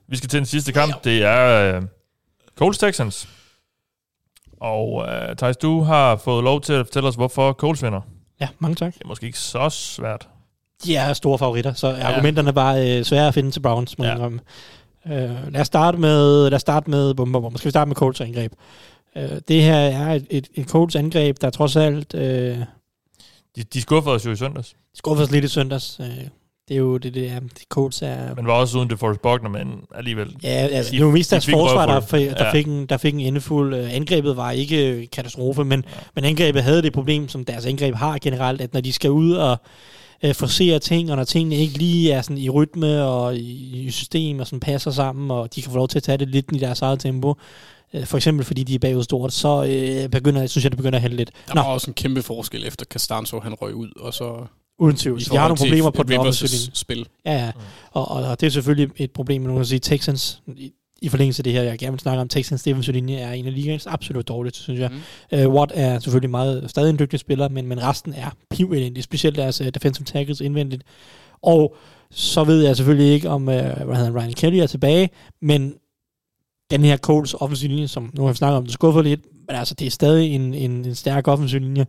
Vi 0.07 0.17
skal 0.17 0.29
til 0.29 0.37
den 0.37 0.45
sidste 0.45 0.71
kamp. 0.71 1.03
Det 1.03 1.23
er 1.23 1.75
øh, 1.75 1.83
Colts 2.57 2.77
Texans. 2.77 3.29
Og 4.61 5.07
øh, 5.07 5.35
Thijs, 5.35 5.57
du 5.57 5.81
har 5.81 6.15
fået 6.15 6.43
lov 6.43 6.61
til 6.61 6.73
at 6.73 6.85
fortælle 6.85 7.09
os, 7.09 7.15
hvorfor 7.15 7.53
Colts 7.53 7.83
vinder. 7.83 8.01
Ja, 8.39 8.47
mange 8.59 8.75
tak. 8.75 8.93
Det 8.93 9.03
er 9.03 9.07
måske 9.07 9.25
ikke 9.25 9.39
så 9.39 9.69
svært. 9.69 10.29
De 10.85 10.95
er 10.95 11.13
store 11.13 11.37
favoritter, 11.37 11.73
så 11.73 11.87
ja. 11.87 12.07
argumenterne 12.11 12.47
er 12.49 12.53
bare 12.53 12.97
øh, 12.97 13.03
svære 13.03 13.27
at 13.27 13.33
finde 13.33 13.51
til 13.51 13.59
Browns, 13.59 13.97
må 13.97 14.03
Ja. 14.03 14.09
ja. 14.09 14.15
indrømme. 14.15 14.39
Øh, 15.07 15.53
lad 15.53 15.61
os 15.61 15.67
starte 15.67 15.97
med, 15.97 16.43
lad 16.49 16.53
os 16.55 16.61
starte 16.61 16.89
med, 16.89 17.13
bum, 17.13 17.31
bum, 17.31 17.41
bum. 17.41 17.57
skal 17.57 17.65
vi 17.67 17.71
starte 17.71 17.89
med 17.89 17.95
Colts 17.95 18.21
angreb. 18.21 18.53
Øh, 19.17 19.29
det 19.47 19.63
her 19.63 19.75
er 19.77 20.13
et, 20.13 20.27
et, 20.29 20.47
et 20.55 20.67
Colts 20.67 20.95
angreb, 20.95 21.37
der 21.41 21.49
trods 21.49 21.75
alt 21.75 22.13
øh, 22.13 22.57
De, 23.55 23.63
de 23.73 23.81
skuffede 23.81 24.15
os 24.15 24.25
jo 24.25 24.31
i 24.31 24.35
søndags. 24.35 24.75
skuffede 24.95 25.23
os 25.25 25.31
lidt 25.31 25.45
i 25.45 25.47
søndags. 25.47 25.97
Øh, 25.99 26.07
det 26.67 26.75
er 26.75 26.79
jo 26.79 26.97
det, 26.97 27.13
det 27.13 27.31
er. 27.31 27.39
De 27.39 27.47
Colts 27.69 28.01
er... 28.01 28.35
Men 28.35 28.47
var 28.47 28.53
også 28.53 28.77
uden 28.77 28.89
det 28.89 28.99
Forrest 28.99 29.21
Buckner, 29.21 29.49
men 29.49 29.81
alligevel. 29.95 30.35
Ja, 30.43 30.49
altså, 30.49 30.91
De- 30.91 30.97
det 30.97 31.05
var 31.05 31.11
mest 31.11 31.29
de 31.29 31.35
deres 31.35 31.45
fik 31.45 31.53
forsvar, 31.53 31.85
der, 31.85 31.99
der, 32.17 32.45
Ja. 32.45 32.51
fik 32.51 32.65
en, 32.67 32.85
der 32.85 32.97
fik 32.97 33.13
en 33.13 33.19
endefuld. 33.19 33.73
Øh, 33.75 33.95
angrebet 33.95 34.37
var 34.37 34.51
ikke 34.51 35.07
katastrofe, 35.07 35.63
men, 35.65 35.85
men 36.15 36.23
angrebet 36.25 36.63
havde 36.63 36.81
det 36.81 36.93
problem, 36.93 37.27
som 37.29 37.45
deres 37.45 37.65
angreb 37.65 37.95
har 37.95 38.17
generelt, 38.21 38.61
at 38.61 38.73
når 38.73 38.81
de 38.81 38.93
skal 38.93 39.11
ud 39.11 39.31
og 39.33 39.57
øh, 40.23 40.35
forsere 40.35 40.79
ting, 40.79 41.11
og 41.11 41.17
når 41.17 41.23
tingene 41.23 41.55
ikke 41.55 41.77
lige 41.77 42.11
er 42.11 42.21
sådan 42.21 42.37
i 42.37 42.49
rytme 42.49 43.03
og 43.03 43.35
i, 43.35 43.81
i 43.85 43.91
system 43.91 44.39
og 44.39 44.47
sådan 44.47 44.59
passer 44.59 44.91
sammen, 44.91 45.31
og 45.31 45.55
de 45.55 45.61
kan 45.61 45.71
få 45.71 45.77
lov 45.77 45.87
til 45.87 45.99
at 45.99 46.03
tage 46.03 46.17
det 46.17 46.29
lidt 46.29 46.45
i 46.53 46.57
deres 46.57 46.81
eget 46.81 46.99
tempo, 46.99 47.35
øh, 47.93 48.05
for 48.05 48.17
eksempel 48.17 48.45
fordi 48.45 48.63
de 48.63 48.75
er 48.75 48.79
bagud 48.79 49.03
stort, 49.03 49.33
så 49.33 49.63
øh, 49.63 50.09
begynder, 50.09 50.47
synes 50.47 50.63
jeg, 50.63 50.71
det 50.71 50.77
begynder 50.77 50.97
at 50.97 51.01
hælde 51.01 51.15
lidt. 51.15 51.31
Der 51.47 51.55
Nå, 51.55 51.61
var 51.61 51.69
også 51.69 51.91
en 51.91 51.93
kæmpe 51.93 52.21
forskel 52.21 52.67
efter 52.67 52.85
Castanzo, 52.85 53.39
han 53.39 53.53
røg 53.53 53.75
ud, 53.75 53.89
og 53.99 54.13
så... 54.13 54.45
uden 54.79 54.95
tvivl. 54.95 55.19
de 55.19 55.37
har 55.37 55.47
nogle 55.47 55.91
problemer 55.91 55.91
på 55.91 56.03
den 56.03 56.33
spil. 56.73 57.07
Ja, 57.25 57.33
ja. 57.33 57.51
Og, 57.91 58.11
og, 58.11 58.23
og 58.23 58.41
det 58.41 58.47
er 58.47 58.51
selvfølgelig 58.51 58.89
et 58.97 59.11
problem, 59.11 59.41
men 59.41 59.51
nu 59.51 59.55
kan 59.55 59.65
sige, 59.65 59.79
Texans, 59.79 60.41
i, 61.01 61.09
forlængelse 61.09 61.39
af 61.39 61.43
det 61.43 61.53
her, 61.53 61.63
jeg 61.63 61.79
gerne 61.79 61.91
vil 61.91 61.99
snakke 61.99 62.21
om, 62.21 62.27
Texans 62.27 62.63
defensive 62.63 62.93
linje 62.93 63.15
er 63.15 63.31
en 63.31 63.45
af 63.45 63.53
ligaens 63.53 63.87
absolut 63.87 64.27
dårligste, 64.27 64.59
synes 64.59 64.79
jeg. 64.79 64.91
Mm. 65.31 65.45
Uh, 65.45 65.53
Watt 65.53 65.71
er 65.75 65.99
selvfølgelig 65.99 66.29
meget, 66.29 66.69
stadig 66.69 66.89
en 66.89 66.99
dygtig 66.99 67.19
spiller, 67.19 67.49
men, 67.49 67.67
men 67.67 67.83
resten 67.83 68.13
er 68.13 68.29
pivelendig, 68.49 69.03
specielt 69.03 69.35
deres 69.35 69.61
uh, 69.61 69.67
defensive 69.67 70.05
tackles 70.05 70.41
indvendigt. 70.41 70.83
Og 71.41 71.75
så 72.11 72.43
ved 72.43 72.65
jeg 72.65 72.75
selvfølgelig 72.75 73.13
ikke, 73.13 73.29
om 73.29 73.41
uh, 73.41 73.47
hvad 73.47 73.95
hedder, 73.95 74.19
Ryan 74.19 74.33
Kelly 74.33 74.57
er 74.57 74.67
tilbage, 74.67 75.09
men 75.41 75.73
den 76.71 76.83
her 76.83 76.97
Coles 76.97 77.33
offensive 77.33 77.71
linje, 77.71 77.87
som 77.87 78.11
nu 78.13 78.23
har 78.23 78.31
vi 78.31 78.37
snakket 78.37 78.57
om, 78.57 78.63
det 78.63 78.73
skuffer 78.73 79.01
lidt, 79.01 79.21
men 79.47 79.55
altså, 79.55 79.75
det 79.75 79.87
er 79.87 79.91
stadig 79.91 80.35
en, 80.35 80.53
en, 80.53 80.71
en 80.71 80.95
stærk 80.95 81.27
offensiv 81.27 81.59
linje. 81.59 81.85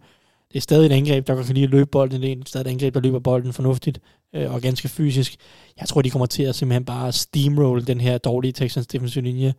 Det 0.53 0.57
er 0.57 0.61
stadig 0.61 0.87
et 0.87 0.93
angreb, 0.93 1.27
der 1.27 1.45
kan 1.45 1.55
lige 1.55 1.67
løbe 1.67 1.87
bolden. 1.87 2.23
Det 2.23 2.33
er 2.33 2.37
stadig 2.47 2.67
et 2.67 2.71
angreb, 2.71 2.95
der 2.95 3.01
løber 3.01 3.19
bolden 3.19 3.53
fornuftigt 3.53 4.01
øh, 4.35 4.55
og 4.55 4.61
ganske 4.61 4.89
fysisk. 4.89 5.37
Jeg 5.81 5.89
tror, 5.89 6.03
de 6.03 6.11
kommer 6.11 6.27
til 6.27 6.43
at 6.43 6.55
simpelthen 6.55 6.85
bare 6.85 7.13
steamroll 7.13 7.87
den 7.87 8.01
her 8.01 8.19
dårlige 8.19 8.53
Texans 8.53 8.87
defensive 8.87 9.25
linje. 9.25 9.55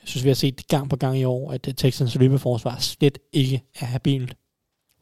Jeg 0.00 0.08
synes, 0.08 0.24
vi 0.24 0.28
har 0.28 0.34
set 0.34 0.58
det 0.58 0.68
gang 0.68 0.90
på 0.90 0.96
gang 0.96 1.18
i 1.18 1.24
år, 1.24 1.52
at 1.52 1.68
øh, 1.68 1.74
Texans 1.74 2.14
løbeforsvar 2.16 2.78
slet 2.78 3.18
ikke 3.32 3.62
er 3.80 3.86
habilt. 3.86 4.34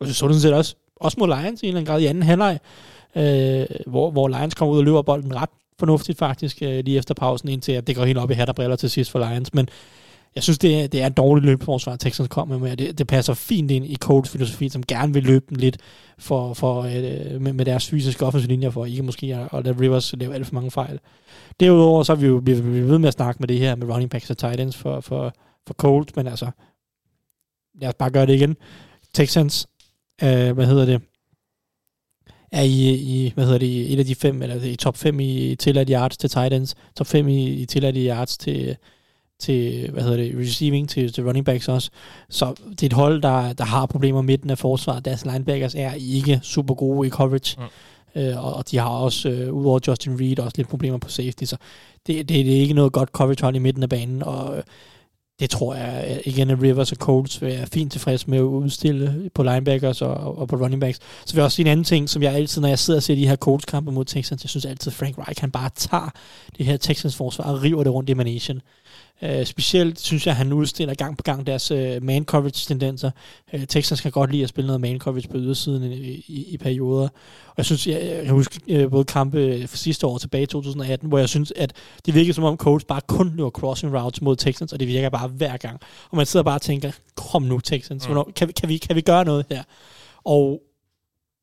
Og 0.01 0.07
så 0.07 0.15
så 0.15 0.29
det 0.29 0.35
sådan 0.35 0.41
set 0.41 0.55
også, 0.55 0.75
også 0.97 1.17
mod 1.21 1.29
Lions 1.29 1.63
i 1.63 1.67
en 1.67 1.69
eller 1.69 1.81
anden 1.81 1.93
grad 1.93 2.01
i 2.01 2.07
anden 2.07 2.23
halvleg, 2.23 2.59
øh, 3.17 3.67
hvor, 3.87 4.11
hvor 4.11 4.29
Lions 4.29 4.55
kommer 4.55 4.75
ud 4.75 4.79
og 4.79 4.85
løber 4.85 5.03
bolden 5.03 5.37
ret 5.37 5.51
fornuftigt 5.79 6.19
faktisk, 6.19 6.63
øh, 6.63 6.85
lige 6.85 6.99
efter 6.99 7.15
pausen, 7.15 7.49
indtil 7.49 7.73
at 7.73 7.87
det 7.87 7.97
går 7.97 8.05
helt 8.05 8.19
op 8.19 8.31
i 8.31 8.35
hat 8.35 8.49
og 8.49 8.55
briller 8.55 8.77
til 8.77 8.91
sidst 8.91 9.11
for 9.11 9.19
Lions. 9.19 9.55
Men 9.55 9.69
jeg 10.35 10.43
synes, 10.43 10.59
det 10.59 10.83
er, 10.83 10.87
det 10.87 11.03
er 11.03 11.07
et 11.07 11.17
dårligt 11.17 11.47
løbeforsvar, 11.47 11.97
Texans 11.97 12.29
kommer 12.29 12.59
med, 12.59 12.71
og 12.71 12.79
det, 12.79 12.99
det 12.99 13.07
passer 13.07 13.35
fint 13.35 13.71
ind 13.71 13.87
i 13.87 13.95
Colts 13.95 14.31
filosofi, 14.31 14.69
som 14.69 14.83
gerne 14.83 15.13
vil 15.13 15.23
løbe 15.23 15.45
dem 15.49 15.59
lidt 15.59 15.77
for, 16.19 16.55
for, 16.55 16.83
øh, 16.83 17.41
med, 17.41 17.53
med 17.53 17.65
deres 17.65 17.89
fysiske 17.89 18.27
offensive 18.27 18.49
linjer, 18.49 18.71
for 18.71 18.85
ikke 18.85 19.03
måske 19.03 19.27
at, 19.27 19.59
at 19.59 19.65
lade 19.65 19.81
Rivers 19.81 20.15
lave 20.19 20.35
alt 20.35 20.47
for 20.47 20.55
mange 20.55 20.71
fejl. 20.71 20.99
Derudover 21.61 22.03
så 22.03 22.13
er 22.13 22.17
vi 22.17 22.27
jo 22.27 22.43
vi, 22.45 22.61
vi 22.61 22.81
ved 22.81 22.99
med 22.99 23.09
at 23.09 23.15
snakke 23.15 23.39
med 23.39 23.49
det 23.49 23.59
her 23.59 23.77
med 23.77 23.89
running 23.89 24.11
backs 24.11 24.31
og 24.31 24.39
tight 24.39 24.61
ends 24.61 24.77
for, 24.77 25.01
for, 25.01 25.35
for 25.67 25.75
Colts, 25.75 26.17
men 26.17 26.27
altså, 26.27 26.51
lad 27.81 27.89
os 27.89 27.95
bare 27.95 28.11
gøre 28.11 28.27
det 28.27 28.35
igen. 28.35 28.57
Texans, 29.15 29.67
øh, 30.23 30.53
hvad 30.53 30.67
hedder 30.67 30.85
det, 30.85 31.03
er 32.53 32.63
i, 32.63 32.95
i, 32.95 33.33
hvad 33.35 33.45
hedder 33.45 33.59
det, 33.59 33.93
et 33.93 33.99
af 33.99 34.05
de 34.05 34.15
fem, 34.15 34.43
eller 34.43 34.65
i 34.65 34.77
top 34.77 34.97
5 34.97 35.21
i 35.21 35.57
tilladt 35.59 35.89
yards 35.89 36.17
til 36.17 36.31
tight 36.31 36.55
ends, 36.55 36.75
top 36.97 37.07
5 37.07 37.29
i, 37.29 37.51
i 37.51 37.67
tilladt 37.67 37.97
yards 37.99 38.39
til, 38.39 38.77
til, 39.43 39.91
hvad 39.91 40.03
hedder 40.03 40.17
det, 40.17 40.35
receiving, 40.39 40.89
til, 40.89 41.13
til 41.13 41.25
running 41.25 41.45
backs 41.45 41.69
også. 41.69 41.91
Så 42.31 42.55
det 42.71 42.83
er 42.83 42.87
et 42.87 42.93
hold, 42.93 43.23
der, 43.23 43.53
der 43.53 43.65
har 43.65 43.87
problemer 43.87 44.23
midten 44.23 44.51
af 44.51 44.59
forsvaret. 44.59 45.05
Deres 45.05 45.25
linebackers 45.25 45.75
er 45.75 45.93
ikke 45.93 46.41
super 46.43 46.75
gode 46.75 47.07
i 47.07 47.11
coverage. 47.11 47.57
Mm. 47.59 48.21
Øh, 48.21 48.45
og, 48.45 48.55
og 48.55 48.71
de 48.71 48.79
har 48.79 48.89
også, 48.89 49.29
øh, 49.29 49.53
udover 49.53 49.79
Justin 49.87 50.21
Reed, 50.21 50.39
også 50.39 50.55
lidt 50.57 50.69
problemer 50.69 50.99
på 50.99 51.09
safety. 51.09 51.45
Så 51.45 51.57
det, 52.07 52.29
det, 52.29 52.47
det 52.47 52.57
er 52.57 52.61
ikke 52.61 52.75
noget 52.75 52.93
godt 52.93 53.09
coverage 53.09 53.43
hold 53.43 53.57
i 53.57 53.59
midten 53.59 53.83
af 53.83 53.89
banen, 53.89 54.23
og 54.23 54.57
øh, 54.57 54.63
det 55.41 55.51
tror 55.51 55.75
jeg 55.75 55.85
at 55.85 56.23
igen, 56.25 56.51
at 56.51 56.63
Rivers 56.63 56.93
og 56.93 56.99
Colts 56.99 57.43
vil 57.43 57.51
være 57.51 57.67
fint 57.67 57.93
tilfreds 57.93 58.29
med 58.29 58.39
at 58.39 58.43
udstille 58.43 59.31
på 59.35 59.43
linebackers 59.43 60.03
og, 60.03 60.39
og 60.39 60.49
på 60.49 60.57
running 60.57 60.81
backs. 60.81 60.99
Så 61.27 61.35
vil 61.35 61.41
jeg 61.41 61.45
også 61.45 61.57
sige 61.57 61.67
en 61.67 61.71
anden 61.73 61.85
ting, 61.85 62.09
som 62.09 62.23
jeg 62.23 62.35
altid, 62.35 62.61
når 62.61 62.69
jeg 62.69 62.79
sidder 62.79 62.99
og 62.99 63.03
ser 63.03 63.15
de 63.15 63.29
her 63.29 63.37
Colts-kampe 63.37 63.93
mod 63.93 64.05
Texans, 64.05 64.45
jeg 64.45 64.51
synes 64.51 64.65
altid, 64.65 64.91
Frank 64.91 65.19
Reich, 65.19 65.41
han 65.41 65.51
bare 65.51 65.71
tager 65.77 66.11
det 66.59 66.67
her 66.67 66.77
Texans 66.77 67.17
forsvar 67.17 67.45
og 67.45 67.63
river 67.63 67.85
det 67.85 67.93
rundt 67.93 68.11
i 68.11 68.15
manation. 68.15 68.61
Uh, 69.27 69.45
specielt 69.45 70.01
synes 70.01 70.27
jeg, 70.27 70.33
at 70.33 70.37
han 70.37 70.53
udstiller 70.53 70.95
gang 70.95 71.17
på 71.17 71.23
gang 71.23 71.47
deres 71.47 71.71
uh, 71.71 72.03
man 72.03 72.25
coverage 72.25 72.69
tendenser. 72.69 73.11
Uh, 73.53 73.65
Texans 73.69 74.01
kan 74.01 74.11
godt 74.11 74.31
lide 74.31 74.43
at 74.43 74.49
spille 74.49 74.67
noget 74.67 74.81
man 74.81 74.99
coverage 74.99 75.29
på 75.29 75.37
ydersiden 75.37 75.93
i, 75.93 76.25
i, 76.27 76.47
i 76.49 76.57
perioder. 76.57 77.09
Og 77.47 77.55
jeg 77.57 77.65
synes, 77.65 77.87
jeg, 77.87 78.03
jeg 78.03 78.25
kan 78.25 78.35
huske 78.35 78.85
uh, 78.85 78.91
både 78.91 79.05
kampe 79.05 79.67
for 79.69 79.77
sidste 79.77 80.07
år 80.07 80.19
tilbage 80.19 80.43
i 80.43 80.47
2018, 80.47 81.09
hvor 81.09 81.19
jeg 81.19 81.29
synes, 81.29 81.53
at 81.57 81.73
det 82.07 82.15
virker 82.15 82.33
som 82.33 82.45
om 82.45 82.57
coach 82.57 82.87
bare 82.87 83.01
kun 83.07 83.33
løber 83.37 83.51
crossing 83.51 84.01
routes 84.01 84.23
mod 84.23 84.37
Texans, 84.37 84.73
og 84.73 84.81
det 84.81 84.89
virker 84.89 85.09
bare 85.09 85.29
hver 85.29 85.57
gang. 85.57 85.81
Og 86.11 86.17
man 86.17 86.27
sidder 86.27 86.45
bare 86.45 86.57
og 86.57 86.63
tænker, 86.63 86.93
kom 87.17 87.43
nu 87.43 87.61
Texans, 87.61 88.05
hvornår, 88.05 88.31
kan, 88.37 88.49
vi, 88.49 88.53
kan, 88.53 88.69
vi, 88.69 88.77
kan 88.77 88.97
vi 88.97 89.01
gøre 89.01 89.25
noget 89.25 89.47
her? 89.51 89.63
Og 90.25 90.63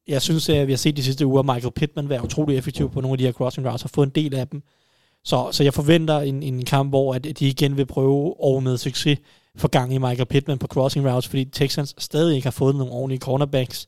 jeg 0.07 0.21
synes, 0.21 0.49
at 0.49 0.67
vi 0.67 0.71
har 0.71 0.77
set 0.77 0.97
de 0.97 1.03
sidste 1.03 1.25
uger 1.25 1.43
Michael 1.43 1.73
Pittman 1.73 2.09
være 2.09 2.23
utrolig 2.23 2.57
effektiv 2.57 2.91
på 2.91 3.01
nogle 3.01 3.13
af 3.13 3.17
de 3.17 3.23
her 3.23 3.31
crossing 3.31 3.67
routes, 3.67 3.83
og 3.83 3.89
få 3.89 4.03
en 4.03 4.09
del 4.09 4.35
af 4.35 4.47
dem. 4.47 4.63
Så, 5.25 5.49
så 5.51 5.63
jeg 5.63 5.73
forventer 5.73 6.19
en, 6.19 6.43
en 6.43 6.65
kamp, 6.65 6.89
hvor 6.89 7.13
at 7.13 7.23
de 7.23 7.47
igen 7.47 7.77
vil 7.77 7.85
prøve 7.85 8.43
og 8.43 8.63
med 8.63 8.77
succes 8.77 9.19
få 9.55 9.67
gang 9.67 9.93
i 9.93 9.97
Michael 9.97 10.25
Pittman 10.25 10.57
på 10.57 10.67
crossing 10.67 11.09
routes, 11.09 11.27
fordi 11.27 11.45
Texans 11.45 11.95
stadig 11.97 12.35
ikke 12.35 12.45
har 12.45 12.51
fået 12.51 12.75
nogle 12.75 12.93
ordentlige 12.93 13.19
cornerbacks 13.19 13.87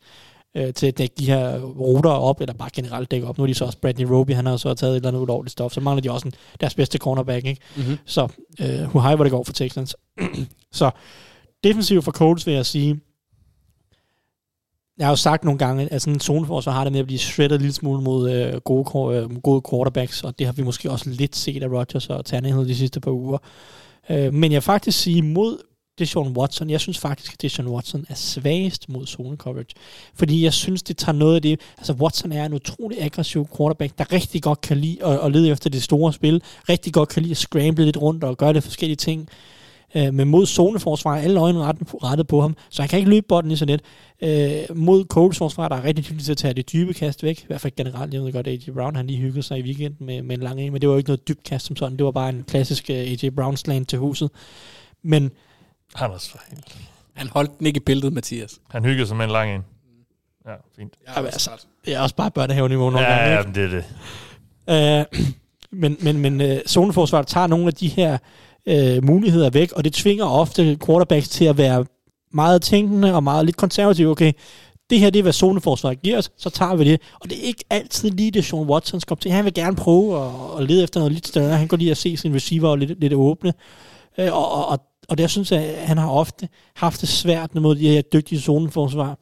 øh, 0.57 0.73
til 0.73 0.87
at 0.87 0.97
dække 0.97 1.15
de 1.17 1.25
her 1.25 1.59
ruter 1.59 2.09
op, 2.09 2.41
eller 2.41 2.53
bare 2.53 2.69
generelt 2.73 3.11
dække 3.11 3.27
op. 3.27 3.37
Nu 3.37 3.43
er 3.43 3.47
de 3.47 3.53
så 3.53 3.65
også 3.65 3.77
Bradley 3.77 4.05
Roby, 4.05 4.31
han 4.31 4.45
har 4.45 4.57
så 4.57 4.73
taget 4.73 4.91
et 4.91 4.95
eller 4.95 5.07
andet 5.07 5.19
ulovligt 5.19 5.51
stof, 5.51 5.73
så 5.73 5.81
mangler 5.81 6.01
de 6.01 6.11
også 6.11 6.27
en, 6.27 6.33
deres 6.59 6.75
bedste 6.75 6.97
cornerback. 6.97 7.45
Ikke? 7.45 7.61
Mm-hmm. 7.75 7.97
Så 8.05 8.27
øh, 8.61 8.83
hu 8.83 8.99
hej, 8.99 9.15
hvor 9.15 9.23
det 9.23 9.31
går 9.31 9.43
for 9.43 9.53
Texans. 9.53 9.95
så 10.71 10.91
defensivt 11.63 12.03
for 12.03 12.11
Colts 12.11 12.47
vil 12.47 12.53
jeg 12.53 12.65
sige, 12.65 12.99
jeg 15.01 15.07
har 15.07 15.11
jo 15.11 15.15
sagt 15.15 15.43
nogle 15.43 15.57
gange, 15.57 15.93
at 15.93 16.01
sådan 16.01 16.13
en 16.13 16.19
zoneforsvar 16.19 16.71
har 16.71 16.83
det 16.83 16.93
med 16.93 16.99
at 16.99 17.05
blive 17.05 17.19
shredded 17.19 17.55
en 17.55 17.61
lille 17.61 17.73
smule 17.73 18.01
mod 18.01 18.31
øh, 18.31 18.53
gode, 18.59 19.17
øh, 19.17 19.41
gode 19.41 19.61
quarterbacks, 19.69 20.23
og 20.23 20.39
det 20.39 20.47
har 20.47 20.53
vi 20.53 20.63
måske 20.63 20.91
også 20.91 21.09
lidt 21.09 21.35
set 21.35 21.63
af 21.63 21.67
Rodgers 21.67 22.09
og 22.09 22.25
Tannehill 22.25 22.67
de 22.67 22.75
sidste 22.75 22.99
par 22.99 23.11
uger. 23.11 23.37
Øh, 24.09 24.33
men 24.33 24.51
jeg 24.51 24.63
faktisk 24.63 24.99
sige 24.99 25.21
mod 25.21 25.57
Deshaun 25.99 26.37
Watson, 26.37 26.69
jeg 26.69 26.79
synes 26.79 26.99
faktisk, 26.99 27.33
at 27.33 27.41
Deshaun 27.41 27.67
Watson 27.67 28.05
er 28.09 28.15
svagest 28.15 28.89
mod 28.89 29.05
zone 29.07 29.37
coverage. 29.37 29.75
Fordi 30.15 30.43
jeg 30.43 30.53
synes, 30.53 30.83
det 30.83 30.97
tager 30.97 31.15
noget 31.15 31.35
af 31.35 31.41
det. 31.41 31.59
Altså, 31.77 31.93
Watson 31.93 32.31
er 32.31 32.45
en 32.45 32.53
utrolig 32.53 33.01
aggressiv 33.01 33.47
quarterback, 33.57 33.97
der 33.97 34.11
rigtig 34.11 34.43
godt 34.43 34.61
kan 34.61 34.77
lide 34.77 35.05
at, 35.05 35.19
at 35.19 35.31
lede 35.31 35.49
efter 35.49 35.69
det 35.69 35.83
store 35.83 36.13
spil, 36.13 36.43
rigtig 36.69 36.93
godt 36.93 37.09
kan 37.09 37.21
lide 37.21 37.31
at 37.31 37.37
scramble 37.37 37.85
lidt 37.85 37.97
rundt 37.97 38.23
og 38.23 38.37
gøre 38.37 38.53
det 38.53 38.63
forskellige 38.63 38.95
ting. 38.95 39.29
Øh, 39.95 40.13
men 40.13 40.27
mod 40.27 40.45
zoneforsvar 40.45 41.15
er 41.15 41.21
alle 41.21 41.39
øjne 41.39 41.59
rettet 41.59 41.87
på, 41.87 41.97
rettet 41.97 42.27
på 42.27 42.41
ham, 42.41 42.55
så 42.69 42.81
han 42.81 42.89
kan 42.89 42.99
ikke 42.99 43.11
løbe 43.11 43.25
bolden 43.29 43.49
lige 43.49 43.57
så 43.57 43.65
let. 43.65 43.81
Øh, 44.21 44.77
mod 44.77 45.05
Coles 45.05 45.37
forsvar, 45.37 45.67
der 45.67 45.75
er 45.75 45.83
rigtig 45.83 46.09
dygtig 46.09 46.25
til 46.25 46.31
at 46.31 46.37
tage 46.37 46.53
det 46.53 46.71
dybe 46.73 46.93
kast 46.93 47.23
væk, 47.23 47.39
i 47.41 47.45
hvert 47.47 47.61
fald 47.61 47.75
generelt, 47.75 48.13
jeg 48.13 48.21
ved 48.21 48.31
godt, 48.33 48.47
at 48.47 48.53
A.J. 48.53 48.71
Brown 48.71 48.95
han 48.95 49.07
lige 49.07 49.19
hyggede 49.19 49.43
sig 49.43 49.59
i 49.59 49.61
weekenden 49.61 50.05
med, 50.05 50.21
med 50.21 50.37
en 50.37 50.43
lang 50.43 50.61
en, 50.61 50.71
men 50.71 50.81
det 50.81 50.89
var 50.89 50.93
jo 50.93 50.97
ikke 50.97 51.09
noget 51.09 51.27
dybt 51.27 51.43
kast 51.43 51.65
som 51.65 51.75
sådan, 51.75 51.97
det 51.97 52.05
var 52.05 52.11
bare 52.11 52.29
en 52.29 52.43
klassisk 52.47 52.85
uh, 52.89 52.95
A.J. 52.95 53.29
Brown 53.35 53.57
slant 53.57 53.89
til 53.89 53.99
huset. 53.99 54.29
Men 55.03 55.31
Han 55.95 56.11
er 56.11 56.17
så 56.17 56.37
helt... 56.49 56.77
Han 57.13 57.27
holdt 57.27 57.59
den 57.59 57.67
ikke 57.67 57.77
i 57.77 57.83
billedet, 57.85 58.13
Mathias. 58.13 58.59
Han 58.69 58.85
hyggede 58.85 59.07
sig 59.07 59.17
med 59.17 59.25
en 59.25 59.31
lang 59.31 59.55
en. 59.55 59.61
Ja, 60.47 60.51
fint. 60.77 60.93
Ja, 61.07 61.13
Jamen, 61.15 61.27
altså, 61.27 61.49
det 61.85 61.95
er 61.95 61.99
også 61.99 62.15
bare 62.15 62.31
børnehaveniveau 62.31 62.89
nogle 62.89 63.07
Ja, 63.07 63.15
gange, 63.15 63.61
ja, 63.61 63.67
det 63.67 63.73
er 63.73 63.83
det. 64.67 65.11
Øh, 65.13 65.19
men 65.81 65.97
men, 66.01 66.17
men 66.17 66.41
øh, 66.41 66.59
zoneforsvaret 66.67 67.27
tager 67.27 67.47
nogle 67.47 67.67
af 67.67 67.73
de 67.73 67.87
her 67.87 68.17
øh, 68.65 69.03
muligheder 69.03 69.49
væk, 69.49 69.71
og 69.71 69.83
det 69.83 69.93
tvinger 69.93 70.25
ofte 70.25 70.77
quarterbacks 70.85 71.29
til 71.29 71.45
at 71.45 71.57
være 71.57 71.85
meget 72.33 72.61
tænkende 72.61 73.13
og 73.15 73.23
meget 73.23 73.45
lidt 73.45 73.57
konservative. 73.57 74.09
Okay, 74.09 74.33
det 74.89 74.99
her 74.99 75.09
det 75.09 75.19
er, 75.19 75.23
hvad 75.23 75.33
zoneforsvaret 75.33 76.01
giver 76.01 76.17
os, 76.17 76.31
så 76.37 76.49
tager 76.49 76.75
vi 76.75 76.83
det. 76.83 77.01
Og 77.19 77.29
det 77.29 77.37
er 77.37 77.41
ikke 77.41 77.63
altid 77.69 78.11
lige 78.11 78.31
det, 78.31 78.45
Sean 78.45 78.69
Watson 78.69 78.99
skal 78.99 79.13
op 79.13 79.19
til. 79.19 79.31
Han 79.31 79.45
vil 79.45 79.53
gerne 79.53 79.75
prøve 79.75 80.25
at, 80.25 80.31
at 80.61 80.67
lede 80.67 80.83
efter 80.83 80.99
noget 80.99 81.13
lidt 81.13 81.27
større. 81.27 81.57
Han 81.57 81.67
går 81.67 81.77
lige 81.77 81.91
at 81.91 81.97
se 81.97 82.17
sin 82.17 82.35
receiver 82.35 82.75
lidt, 82.75 82.99
lidt 82.99 83.13
åbne. 83.13 83.53
Øh, 84.17 84.33
og, 84.33 84.51
og, 84.51 84.67
og, 84.67 84.79
og 85.09 85.17
der 85.17 85.27
synes 85.27 85.51
jeg, 85.51 85.63
at 85.63 85.87
han 85.87 85.97
har 85.97 86.09
ofte 86.09 86.49
haft 86.75 87.01
det 87.01 87.09
svært 87.09 87.55
mod 87.55 87.75
de 87.75 87.87
her 87.87 88.01
dygtige 88.01 88.41
zoneforsvar, 88.41 89.19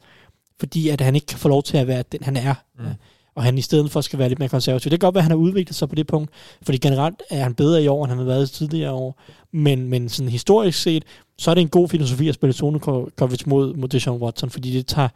fordi 0.60 0.88
at 0.88 1.00
han 1.00 1.14
ikke 1.14 1.26
kan 1.26 1.38
få 1.38 1.48
lov 1.48 1.62
til 1.62 1.76
at 1.76 1.86
være 1.86 2.04
den, 2.12 2.22
han 2.22 2.36
er. 2.36 2.54
Mm. 2.78 2.84
Og 3.40 3.44
han 3.44 3.58
i 3.58 3.60
stedet 3.60 3.90
for 3.90 4.00
skal 4.00 4.18
være 4.18 4.28
lidt 4.28 4.38
mere 4.38 4.48
konservativ. 4.48 4.90
Det 4.90 5.00
kan 5.00 5.06
godt 5.06 5.14
være, 5.14 5.20
at 5.20 5.24
han 5.24 5.30
har 5.30 5.38
udviklet 5.38 5.74
sig 5.76 5.88
på 5.88 5.94
det 5.94 6.06
punkt, 6.06 6.30
fordi 6.62 6.78
generelt 6.78 7.22
er 7.30 7.42
han 7.42 7.54
bedre 7.54 7.82
i 7.82 7.86
år, 7.88 8.04
end 8.04 8.10
han 8.10 8.18
har 8.18 8.24
været 8.24 8.50
tidligere 8.50 8.92
år. 8.92 9.20
Men, 9.52 9.88
men 9.88 10.08
sådan 10.08 10.28
historisk 10.30 10.82
set, 10.82 11.04
så 11.38 11.50
er 11.50 11.54
det 11.54 11.60
en 11.60 11.68
god 11.68 11.88
filosofi 11.88 12.28
at 12.28 12.34
spille 12.34 12.54
coverage 12.54 13.44
mod, 13.48 13.74
mod 13.74 13.88
Deshaun 13.88 14.22
Watson, 14.22 14.50
fordi 14.50 14.72
det 14.72 14.86
tager, 14.86 15.08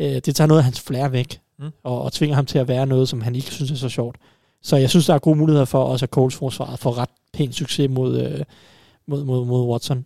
øh, 0.00 0.08
det 0.08 0.36
tager 0.36 0.48
noget 0.48 0.58
af 0.60 0.64
hans 0.64 0.80
flair 0.80 1.08
væk, 1.08 1.40
Mm. 1.58 1.70
og, 1.84 2.02
og 2.02 2.12
tvinger 2.12 2.34
ham 2.36 2.46
til 2.46 2.58
at 2.58 2.68
være 2.68 2.86
noget, 2.86 3.08
som 3.08 3.20
han 3.20 3.36
ikke 3.36 3.50
synes 3.50 3.70
er 3.70 3.74
så 3.76 3.88
sjovt. 3.88 4.16
Så 4.62 4.76
jeg 4.76 4.90
synes, 4.90 5.06
der 5.06 5.14
er 5.14 5.18
gode 5.18 5.38
muligheder 5.38 5.64
for 5.64 5.84
også, 5.84 6.04
at 6.04 6.10
Coles 6.10 6.34
forsvaret 6.34 6.78
får 6.78 6.98
ret 6.98 7.08
pæn 7.32 7.52
succes 7.52 7.90
mod, 7.90 8.20
øh, 8.20 8.40
mod, 9.06 9.24
mod, 9.24 9.46
mod 9.46 9.72
Watson. 9.72 10.04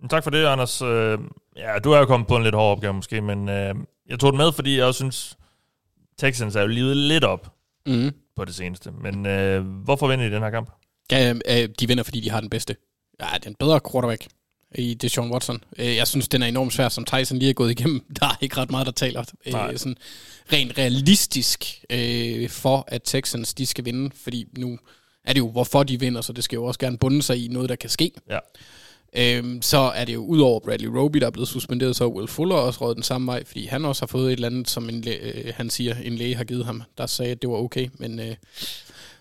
Men 0.00 0.08
Tak 0.08 0.22
for 0.24 0.30
det, 0.30 0.44
Anders. 0.46 0.82
Øh, 0.82 1.18
ja, 1.56 1.78
du 1.84 1.92
er 1.92 1.98
jo 1.98 2.04
kommet 2.04 2.26
på 2.28 2.36
en 2.36 2.42
lidt 2.42 2.54
hård 2.54 2.72
opgave 2.76 2.92
måske, 2.92 3.20
men 3.20 3.48
øh, 3.48 3.74
jeg 4.08 4.18
tog 4.18 4.32
den 4.32 4.38
med, 4.38 4.52
fordi 4.52 4.76
jeg 4.78 4.86
også 4.86 4.98
synes, 4.98 5.36
Texans 6.18 6.56
er 6.56 6.60
jo 6.60 6.66
livet 6.66 6.96
lidt 6.96 7.24
op 7.24 7.54
Mm. 7.86 8.10
på 8.36 8.44
det 8.44 8.54
seneste. 8.54 8.90
Men 9.02 9.26
øh, 9.26 9.64
hvorfor 9.66 10.08
vinder 10.08 10.28
de 10.28 10.34
den 10.34 10.42
her 10.42 10.50
kamp? 10.50 10.70
Ja, 11.12 11.34
øh, 11.48 11.68
de 11.80 11.88
vinder, 11.88 12.04
fordi 12.04 12.20
de 12.20 12.30
har 12.30 12.40
den 12.40 12.50
bedste. 12.50 12.76
Ja, 13.20 13.26
den 13.44 13.54
bedre 13.54 13.80
quarterback 13.92 14.26
i 14.74 14.94
Deshaun 14.94 15.30
Watson. 15.32 15.64
Øh, 15.78 15.96
Jeg 15.96 16.06
synes, 16.08 16.28
den 16.28 16.42
er 16.42 16.46
enormt 16.46 16.72
svær, 16.72 16.88
som 16.88 17.04
Tyson 17.04 17.38
lige 17.38 17.48
er 17.50 17.54
gået 17.54 17.70
igennem. 17.70 18.04
Der 18.20 18.26
er 18.26 18.36
ikke 18.40 18.56
ret 18.56 18.70
meget, 18.70 18.86
der 18.86 18.92
taler 18.92 19.24
Nej. 19.50 19.70
øh, 19.72 19.78
sådan 19.78 19.96
rent 20.52 20.78
realistisk 20.78 21.64
øh, 21.90 22.48
for, 22.48 22.84
at 22.88 23.02
Texans 23.04 23.54
de 23.54 23.66
skal 23.66 23.84
vinde. 23.84 24.10
Fordi 24.22 24.44
nu 24.58 24.78
er 25.24 25.32
det 25.32 25.38
jo, 25.40 25.50
hvorfor 25.50 25.82
de 25.82 26.00
vinder, 26.00 26.20
så 26.20 26.32
det 26.32 26.44
skal 26.44 26.56
jo 26.56 26.64
også 26.64 26.80
gerne 26.80 26.98
bunde 26.98 27.22
sig 27.22 27.44
i 27.44 27.48
noget, 27.48 27.68
der 27.68 27.76
kan 27.76 27.90
ske. 27.90 28.12
Ja. 28.30 28.38
Øhm, 29.16 29.62
så 29.62 29.78
er 29.78 30.04
det 30.04 30.14
jo 30.14 30.24
udover 30.24 30.60
Bradley 30.60 30.88
Roby, 30.88 31.18
der 31.18 31.26
er 31.26 31.30
blevet 31.30 31.48
suspenderet, 31.48 31.96
så 31.96 32.04
er 32.04 32.08
Will 32.08 32.28
Fuller 32.28 32.56
også 32.56 32.80
rådet 32.80 32.96
den 32.96 33.02
samme 33.02 33.26
vej, 33.26 33.44
fordi 33.44 33.66
han 33.66 33.84
også 33.84 34.02
har 34.02 34.06
fået 34.06 34.26
et 34.26 34.32
eller 34.32 34.48
andet, 34.48 34.70
som 34.70 34.88
en 34.88 35.00
læge, 35.00 35.18
øh, 35.18 35.52
han 35.56 35.70
siger, 35.70 35.94
en 36.02 36.14
læge 36.14 36.34
har 36.34 36.44
givet 36.44 36.64
ham, 36.64 36.82
der 36.98 37.06
sagde, 37.06 37.32
at 37.32 37.42
det 37.42 37.50
var 37.50 37.56
okay, 37.56 37.88
men 37.98 38.20
øh, 38.20 38.34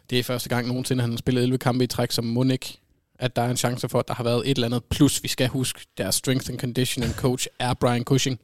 det 0.09 0.19
er 0.19 0.23
første 0.23 0.49
gang 0.49 0.67
nogensinde, 0.67 1.01
han 1.01 1.11
har 1.11 1.17
spillet 1.17 1.43
11 1.43 1.57
kampe 1.57 1.83
i 1.83 1.87
træk, 1.87 2.11
som 2.11 2.25
Monik, 2.25 2.79
at 3.19 3.35
der 3.35 3.41
er 3.41 3.49
en 3.49 3.57
chance 3.57 3.89
for, 3.89 3.99
at 3.99 4.07
der 4.07 4.13
har 4.13 4.23
været 4.23 4.49
et 4.49 4.55
eller 4.55 4.67
andet. 4.67 4.83
Plus, 4.83 5.23
vi 5.23 5.27
skal 5.27 5.47
huske, 5.47 5.79
deres 5.97 6.15
strength 6.15 6.49
and 6.49 6.59
conditioning 6.59 7.13
coach 7.13 7.47
er 7.59 7.73
Brian 7.73 8.03
Cushing. 8.03 8.39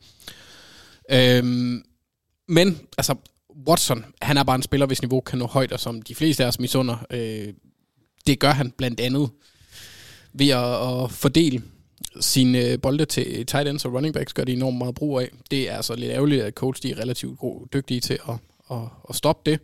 Øhm, 1.11 1.83
men, 2.47 2.79
altså, 2.97 3.15
Watson, 3.67 4.05
han 4.21 4.37
er 4.37 4.43
bare 4.43 4.55
en 4.55 4.61
spiller, 4.61 4.87
hvis 4.87 5.01
niveau 5.01 5.21
kan 5.21 5.39
nå 5.39 5.47
højder, 5.47 5.77
som 5.77 6.01
de 6.01 6.15
fleste 6.15 6.43
af 6.43 6.47
os 6.47 6.59
misunder. 6.59 7.05
Øh, 7.09 7.53
det 8.27 8.39
gør 8.39 8.51
han 8.51 8.71
blandt 8.71 8.99
andet 8.99 9.29
ved 10.33 10.49
at, 10.49 11.03
at 11.03 11.11
fordele 11.11 11.63
sine 12.19 12.77
bolde 12.77 13.05
til 13.05 13.45
tight 13.45 13.67
ends 13.67 13.85
og 13.85 13.93
running 13.93 14.13
backs, 14.13 14.33
gør 14.33 14.43
de 14.43 14.53
enormt 14.53 14.77
meget 14.77 14.95
brug 14.95 15.19
af. 15.19 15.29
Det 15.51 15.69
er 15.69 15.75
altså 15.75 15.95
lidt 15.95 16.11
ærgerligt, 16.11 16.43
at 16.43 16.53
coach 16.53 16.83
de 16.83 16.91
er 16.91 16.99
relativt 16.99 17.39
gode, 17.39 17.69
dygtige 17.73 17.99
til 17.99 18.19
at, 18.29 18.35
at, 18.71 18.77
at 19.09 19.15
stoppe 19.15 19.51
det. 19.51 19.59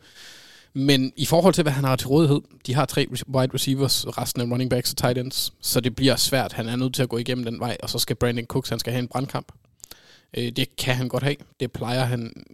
Men 0.73 1.13
i 1.15 1.25
forhold 1.25 1.53
til, 1.53 1.61
hvad 1.61 1.71
han 1.71 1.83
har 1.83 1.95
til 1.95 2.07
rådighed, 2.07 2.41
de 2.65 2.73
har 2.73 2.85
tre 2.85 3.07
wide 3.35 3.53
receivers, 3.53 4.07
resten 4.07 4.41
af 4.41 4.45
running 4.45 4.69
backs 4.69 4.91
og 4.91 4.97
tight 4.97 5.17
ends, 5.17 5.53
så 5.61 5.81
det 5.81 5.95
bliver 5.95 6.15
svært. 6.15 6.53
Han 6.53 6.67
er 6.67 6.75
nødt 6.75 6.93
til 6.93 7.03
at 7.03 7.09
gå 7.09 7.17
igennem 7.17 7.45
den 7.45 7.59
vej, 7.59 7.77
og 7.83 7.89
så 7.89 7.99
skal 7.99 8.15
Brandon 8.15 8.45
Cooks, 8.45 8.69
han 8.69 8.79
skal 8.79 8.93
have 8.93 9.01
en 9.01 9.07
brandkamp. 9.07 9.51
Øh, 10.37 10.51
Det 10.51 10.75
kan 10.75 10.95
han 10.95 11.07
godt 11.07 11.23
have. 11.23 11.35
Det 11.59 11.71
plejer 11.71 12.03
han 12.03 12.45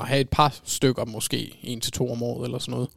at 0.00 0.08
have 0.08 0.20
et 0.20 0.28
par 0.28 0.60
stykker, 0.64 1.04
måske 1.04 1.58
en 1.62 1.80
til 1.80 1.92
to 1.92 2.12
om 2.12 2.22
året 2.22 2.44
eller 2.44 2.58
sådan 2.58 2.72
noget. 2.72 2.88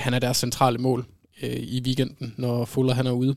Han 0.00 0.14
er 0.14 0.18
deres 0.18 0.36
centrale 0.36 0.78
mål 0.78 1.06
øh, 1.42 1.56
i 1.56 1.82
weekenden, 1.84 2.34
når 2.36 2.64
Fuller 2.64 2.94
han 2.94 3.06
er 3.06 3.10
ude. 3.10 3.34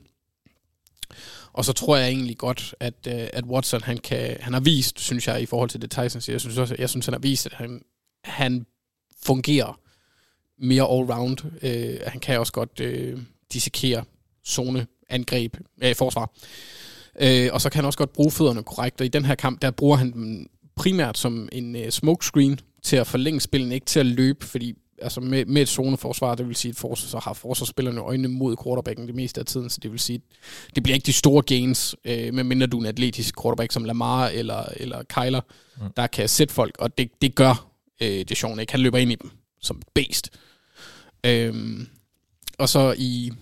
Og 1.52 1.64
så 1.64 1.72
tror 1.72 1.96
jeg 1.96 2.08
egentlig 2.08 2.38
godt, 2.38 2.74
at, 2.80 2.94
øh, 3.08 3.28
at 3.32 3.44
Watson 3.44 3.82
han 3.82 3.98
kan, 3.98 4.36
han 4.40 4.52
har 4.52 4.60
vist, 4.60 5.00
synes 5.00 5.28
jeg, 5.28 5.42
i 5.42 5.46
forhold 5.46 5.70
til 5.70 5.82
det 5.82 5.90
Tyson 5.90 6.20
siger, 6.20 6.34
jeg 6.34 6.40
synes 6.40 6.58
også, 6.58 6.76
jeg 6.78 6.90
synes, 6.90 7.06
han 7.06 7.14
har 7.14 7.20
vist, 7.20 7.46
at 7.46 7.52
han, 7.52 7.82
han 8.24 8.66
fungerer 9.22 9.80
mere 10.58 10.82
all-round. 10.84 11.66
Øh, 11.66 12.00
han 12.06 12.20
kan 12.20 12.38
også 12.38 12.52
godt 12.52 12.80
øh, 12.80 13.18
dissekere 13.52 14.04
zone, 14.46 14.86
angreb, 15.08 15.56
øh, 15.82 15.94
forsvar. 15.94 16.30
Øh, 17.20 17.48
og 17.52 17.60
så 17.60 17.70
kan 17.70 17.78
han 17.78 17.84
også 17.84 17.98
godt 17.98 18.12
bruge 18.12 18.30
fødderne 18.30 18.62
korrekt, 18.62 19.00
og 19.00 19.04
i 19.04 19.08
den 19.08 19.24
her 19.24 19.34
kamp, 19.34 19.62
der 19.62 19.70
bruger 19.70 19.96
han 19.96 20.12
dem 20.12 20.50
primært 20.76 21.18
som 21.18 21.48
en 21.52 21.76
øh, 21.76 21.90
smokescreen 21.90 22.60
til 22.82 22.96
at 22.96 23.06
forlænge 23.06 23.40
spillet, 23.40 23.72
ikke 23.72 23.86
til 23.86 24.00
at 24.00 24.06
løbe, 24.06 24.46
fordi 24.46 24.74
altså 25.04 25.20
med, 25.20 25.44
med 25.44 25.62
et 25.62 25.68
zoneforsvar, 25.68 26.34
det 26.34 26.48
vil 26.48 26.56
sige, 26.56 26.70
at 26.70 26.76
forsvar, 26.76 27.08
så 27.08 27.18
har 27.18 27.32
forsvarsspillerne 27.32 28.00
øjnene 28.00 28.28
mod 28.28 28.56
quarterbacken 28.64 29.06
det 29.06 29.14
meste 29.14 29.40
af 29.40 29.46
tiden, 29.46 29.70
så 29.70 29.80
det 29.82 29.92
vil 29.92 30.00
sige, 30.00 30.20
det 30.74 30.82
bliver 30.82 30.94
ikke 30.94 31.06
de 31.06 31.12
store 31.12 31.42
gains, 31.42 31.96
øh, 32.04 32.34
medmindre 32.34 32.66
du 32.66 32.76
er 32.76 32.80
en 32.80 32.86
atletisk 32.86 33.42
quarterback 33.42 33.72
som 33.72 33.84
Lamar 33.84 34.28
eller, 34.28 34.64
eller 34.76 35.02
Kyler, 35.02 35.40
mm. 35.80 35.92
der 35.96 36.06
kan 36.06 36.28
sætte 36.28 36.54
folk, 36.54 36.76
og 36.78 36.98
det, 36.98 37.10
det 37.22 37.34
gør 37.34 37.66
øh, 38.00 38.24
det 38.28 38.36
sjovt 38.36 38.60
ikke. 38.60 38.72
Han 38.72 38.80
løber 38.80 38.98
ind 38.98 39.12
i 39.12 39.14
dem 39.14 39.30
som 39.60 39.76
et 39.76 39.84
beast. 39.94 40.30
Øhm, 41.26 41.86
og 42.58 42.68
så 42.68 42.94
i 42.98 43.32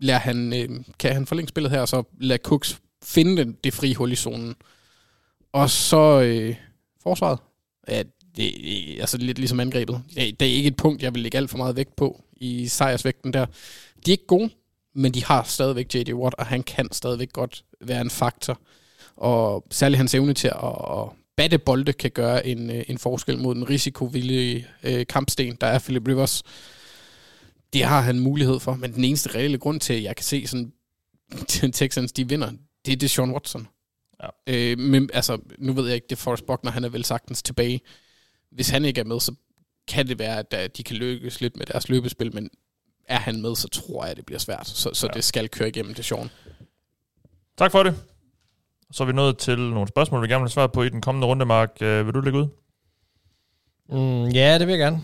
lader 0.00 0.18
han, 0.18 0.52
øh, 0.52 0.84
kan 0.98 1.12
han 1.12 1.26
forlænge 1.26 1.48
spillet 1.48 1.72
her, 1.72 1.80
og 1.80 1.88
så 1.88 2.02
lade 2.20 2.42
Cooks 2.42 2.80
finde 3.02 3.36
den, 3.36 3.56
det 3.64 3.74
frie 3.74 3.94
hul 3.94 4.12
i 4.12 4.16
zonen. 4.16 4.54
Og 5.52 5.70
så 5.70 6.20
øh, 6.22 6.56
forsvaret. 7.02 7.38
Ja, 7.88 8.02
det, 8.36 8.54
altså 9.00 9.18
lidt 9.18 9.38
ligesom 9.38 9.60
angrebet. 9.60 10.02
Det, 10.14 10.40
det 10.40 10.48
er 10.48 10.52
ikke 10.52 10.68
et 10.68 10.76
punkt, 10.76 11.02
jeg 11.02 11.14
vil 11.14 11.22
lægge 11.22 11.38
alt 11.38 11.50
for 11.50 11.58
meget 11.58 11.76
vægt 11.76 11.96
på 11.96 12.22
i 12.36 12.68
sejrsvægten 12.68 13.32
der. 13.32 13.46
De 14.06 14.10
er 14.10 14.12
ikke 14.12 14.26
gode, 14.26 14.50
men 14.94 15.14
de 15.14 15.24
har 15.24 15.42
stadigvæk 15.42 15.94
J.J. 15.94 16.12
Watt, 16.12 16.34
og 16.34 16.46
han 16.46 16.62
kan 16.62 16.92
stadigvæk 16.92 17.32
godt 17.32 17.64
være 17.80 18.00
en 18.00 18.10
faktor. 18.10 18.60
Og 19.16 19.66
særligt 19.70 19.98
hans 19.98 20.14
evne 20.14 20.34
til 20.34 20.48
at, 20.48 20.74
at 20.90 21.08
batte 21.36 21.58
bolde 21.58 21.92
kan 21.92 22.10
gøre 22.10 22.46
en, 22.46 22.70
øh, 22.70 22.84
en 22.88 22.98
forskel 22.98 23.38
mod 23.38 23.54
den 23.54 23.70
risikovillige 23.70 24.66
øh, 24.82 25.06
kampsten, 25.06 25.56
der 25.60 25.66
er 25.66 25.78
Philip 25.78 26.08
Rivers. 26.08 26.42
Det 27.72 27.84
har 27.84 28.00
han 28.00 28.18
mulighed 28.18 28.60
for, 28.60 28.74
men 28.74 28.94
den 28.94 29.04
eneste 29.04 29.34
reelle 29.34 29.58
grund 29.58 29.80
til, 29.80 29.92
at 29.92 30.02
jeg 30.02 30.16
kan 30.16 30.24
se 30.24 30.46
sådan 30.46 30.72
Texans, 31.72 32.12
de 32.12 32.28
vinder, 32.28 32.50
det 32.86 32.92
er 32.92 32.96
det 32.96 33.10
Sean 33.10 33.30
Watson. 33.30 33.68
Ja. 34.22 34.28
Øh, 34.46 34.78
men 34.78 35.10
altså, 35.12 35.38
nu 35.58 35.72
ved 35.72 35.86
jeg 35.86 35.94
ikke, 35.94 36.06
det 36.10 36.16
er 36.16 36.20
Forrest 36.20 36.46
Buckner, 36.46 36.70
han 36.70 36.84
er 36.84 36.88
vel 36.88 37.04
sagtens 37.04 37.42
tilbage. 37.42 37.80
Hvis 38.56 38.68
han 38.68 38.84
ikke 38.84 39.00
er 39.00 39.04
med, 39.04 39.20
så 39.20 39.32
kan 39.88 40.08
det 40.08 40.18
være, 40.18 40.44
at 40.50 40.76
de 40.76 40.82
kan 40.82 40.96
lykkes 40.96 41.40
lidt 41.40 41.56
med 41.56 41.66
deres 41.66 41.88
løbespil, 41.88 42.34
men 42.34 42.50
er 43.08 43.18
han 43.18 43.42
med, 43.42 43.56
så 43.56 43.68
tror 43.68 44.04
jeg, 44.04 44.10
at 44.10 44.16
det 44.16 44.26
bliver 44.26 44.38
svært. 44.38 44.68
Så, 44.68 44.90
så 44.92 45.06
ja. 45.06 45.12
det 45.16 45.24
skal 45.24 45.48
køre 45.48 45.68
igennem 45.68 45.94
det 45.94 46.04
Sean. 46.04 46.30
Tak 47.58 47.72
for 47.72 47.82
det. 47.82 47.94
Så 48.92 49.02
er 49.02 49.06
vi 49.06 49.12
nået 49.12 49.38
til 49.38 49.58
nogle 49.58 49.88
spørgsmål, 49.88 50.22
vi 50.22 50.28
gerne 50.28 50.42
vil 50.42 50.50
svare 50.50 50.68
på 50.68 50.82
i 50.82 50.88
den 50.88 51.00
kommende 51.00 51.26
runde, 51.26 51.44
Mark. 51.44 51.70
Øh, 51.80 52.06
vil 52.06 52.14
du 52.14 52.20
lægge 52.20 52.38
ud? 52.38 52.46
Mm, 53.88 54.28
ja, 54.28 54.58
det 54.58 54.66
vil 54.66 54.72
jeg 54.72 54.78
gerne. 54.78 55.00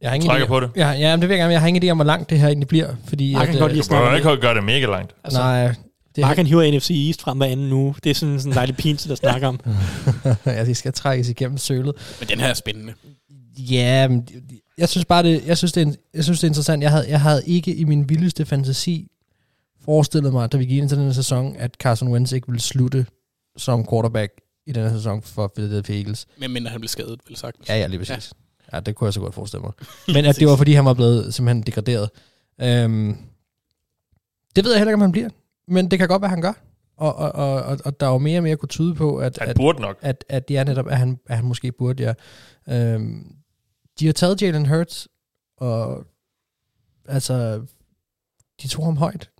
Jeg 0.00 0.10
har 0.10 0.14
ingen 0.14 0.28
Trækker 0.28 0.46
idé- 0.46 0.48
på 0.48 0.60
det. 0.60 0.70
Ja, 0.76 0.90
ja, 0.90 1.12
det 1.12 1.20
vil 1.20 1.28
jeg 1.28 1.38
gerne. 1.38 1.52
Jeg 1.52 1.60
har 1.60 1.68
ingen 1.68 1.82
idé 1.84 1.88
om, 1.90 1.96
hvor 1.96 2.04
langt 2.04 2.30
det 2.30 2.38
her 2.40 2.46
egentlig 2.46 2.68
bliver. 2.68 2.94
Fordi 3.08 3.32
Mark 3.34 3.46
kan 3.46 3.54
at, 3.54 3.60
godt 3.60 3.70
øh, 3.70 3.74
lide 3.74 3.78
at 3.80 3.84
snakke 3.84 4.16
ikke 4.16 4.40
gøre 4.40 4.54
det 4.54 4.64
mega 4.64 4.86
langt. 4.86 5.14
Altså, 5.24 5.40
Nej, 5.40 5.74
det, 6.16 6.22
Mark 6.22 6.36
han 6.36 6.46
hiver 6.46 6.78
NFC 6.78 6.90
East 6.90 7.22
frem 7.22 7.38
hver 7.38 7.46
anden 7.46 7.72
uge. 7.72 7.94
Det 8.04 8.10
er 8.10 8.14
sådan 8.14 8.40
sådan 8.40 8.52
en 8.52 8.56
dejlig 8.56 8.76
pinse, 8.76 9.08
der 9.08 9.14
snakker 9.14 9.48
om. 9.48 9.60
ja, 10.46 10.64
de 10.64 10.74
skal 10.74 10.92
trækkes 10.92 11.28
igennem 11.28 11.58
sølet. 11.58 11.94
Men 12.20 12.28
den 12.28 12.40
her 12.40 12.46
er 12.46 12.54
spændende. 12.54 12.94
Ja, 13.58 14.08
men 14.08 14.28
jeg 14.78 14.88
synes 14.88 15.04
bare, 15.04 15.22
det, 15.22 15.46
jeg 15.46 15.58
synes, 15.58 15.72
det 15.72 15.88
er, 15.88 15.92
jeg 16.14 16.24
synes, 16.24 16.40
det 16.40 16.46
er 16.46 16.50
interessant. 16.50 16.82
Jeg 16.82 16.90
havde, 16.90 17.08
jeg 17.08 17.20
havde 17.20 17.42
ikke 17.46 17.74
i 17.74 17.84
min 17.84 18.08
vildeste 18.08 18.46
fantasi 18.46 19.08
forestillet 19.84 20.32
mig, 20.32 20.52
da 20.52 20.56
vi 20.56 20.64
gik 20.64 20.78
ind 20.78 20.88
til 20.88 20.98
den 20.98 21.06
her 21.06 21.12
sæson, 21.12 21.56
at 21.56 21.74
Carson 21.74 22.08
Wentz 22.08 22.32
ikke 22.32 22.46
ville 22.46 22.60
slutte 22.60 23.06
som 23.56 23.86
quarterback 23.90 24.32
i 24.66 24.72
den 24.72 24.82
her 24.82 24.96
sæson 24.96 25.22
for 25.22 25.52
Philadelphia 25.56 25.96
Eagles. 25.96 26.26
Men 26.38 26.50
mindre 26.50 26.70
han 26.70 26.80
blev 26.80 26.88
skadet, 26.88 27.20
vel 27.28 27.36
sagt. 27.36 27.56
Ja, 27.68 27.78
ja, 27.78 27.86
lige 27.86 27.98
præcis. 27.98 28.32
Ja, 28.72 28.80
det 28.80 28.94
kunne 28.94 29.06
jeg 29.06 29.14
så 29.14 29.20
godt 29.20 29.34
forestille 29.34 29.62
mig. 29.62 29.72
Men 30.16 30.24
at 30.24 30.36
det 30.36 30.48
var, 30.48 30.56
fordi 30.56 30.72
han 30.72 30.84
var 30.84 30.94
blevet 30.94 31.34
simpelthen 31.34 31.62
degraderet. 31.62 32.10
Øhm, 32.60 33.16
det 34.56 34.64
ved 34.64 34.72
jeg 34.72 34.80
heller 34.80 34.90
ikke, 34.90 34.94
om 34.94 35.00
han 35.00 35.12
bliver. 35.12 35.28
Men 35.68 35.90
det 35.90 35.98
kan 35.98 36.08
godt 36.08 36.22
være, 36.22 36.28
han 36.28 36.40
gør. 36.40 36.52
Og, 36.96 37.14
og, 37.14 37.32
og, 37.32 37.62
og, 37.62 37.78
og 37.84 38.00
der 38.00 38.06
er 38.06 38.10
jo 38.10 38.18
mere 38.18 38.38
og 38.38 38.42
mere 38.42 38.56
kunne 38.56 38.68
tyde 38.68 38.94
på, 38.94 39.16
at, 39.16 39.38
Han 39.38 39.48
at, 39.48 39.56
burde 39.56 39.80
nok. 39.80 39.98
at, 40.00 40.24
at 40.28 40.50
ja, 40.50 40.64
netop, 40.64 40.88
at 40.88 40.98
han, 40.98 41.18
at 41.26 41.36
han 41.36 41.44
måske 41.44 41.72
burde, 41.72 42.02
ja. 42.02 42.14
Øhm, 42.94 43.36
de 43.98 44.06
har 44.06 44.12
taget 44.12 44.42
Jalen 44.42 44.66
Hurts, 44.66 45.08
og 45.56 46.04
altså, 47.08 47.66
de 48.62 48.68
tog 48.68 48.84
ham 48.84 48.96
højt. 48.96 49.30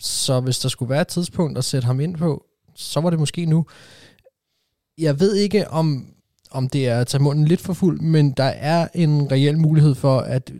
Så 0.00 0.40
hvis 0.40 0.58
der 0.58 0.68
skulle 0.68 0.90
være 0.90 1.00
et 1.00 1.08
tidspunkt 1.08 1.58
at 1.58 1.64
sætte 1.64 1.86
ham 1.86 2.00
ind 2.00 2.16
på, 2.16 2.46
så 2.74 3.00
var 3.00 3.10
det 3.10 3.18
måske 3.18 3.46
nu. 3.46 3.66
Jeg 4.98 5.20
ved 5.20 5.34
ikke, 5.34 5.68
om, 5.68 6.14
om 6.50 6.68
det 6.68 6.88
er 6.88 7.00
at 7.00 7.06
tage 7.06 7.22
munden 7.22 7.44
lidt 7.44 7.60
for 7.60 7.72
fuld, 7.72 8.00
men 8.00 8.32
der 8.32 8.44
er 8.44 8.88
en 8.94 9.32
reel 9.32 9.58
mulighed 9.58 9.94
for, 9.94 10.18
at 10.18 10.52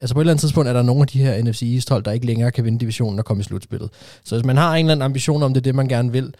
altså 0.00 0.14
på 0.14 0.20
et 0.20 0.22
eller 0.22 0.32
andet 0.32 0.40
tidspunkt 0.40 0.68
er 0.68 0.72
der 0.72 0.82
nogle 0.82 1.00
af 1.00 1.06
de 1.06 1.18
her 1.18 1.42
NFC 1.42 1.62
East 1.62 1.90
hold, 1.90 2.04
der 2.04 2.12
ikke 2.12 2.26
længere 2.26 2.50
kan 2.50 2.64
vinde 2.64 2.78
divisionen 2.78 3.18
og 3.18 3.24
komme 3.24 3.40
i 3.40 3.44
slutspillet. 3.44 3.90
Så 4.24 4.34
hvis 4.34 4.46
man 4.46 4.56
har 4.56 4.74
en 4.74 4.86
eller 4.86 4.92
anden 4.92 5.04
ambition 5.04 5.42
om 5.42 5.54
det, 5.54 5.60
er 5.60 5.62
det 5.62 5.74
man 5.74 5.88
gerne 5.88 6.12
vil, 6.12 6.34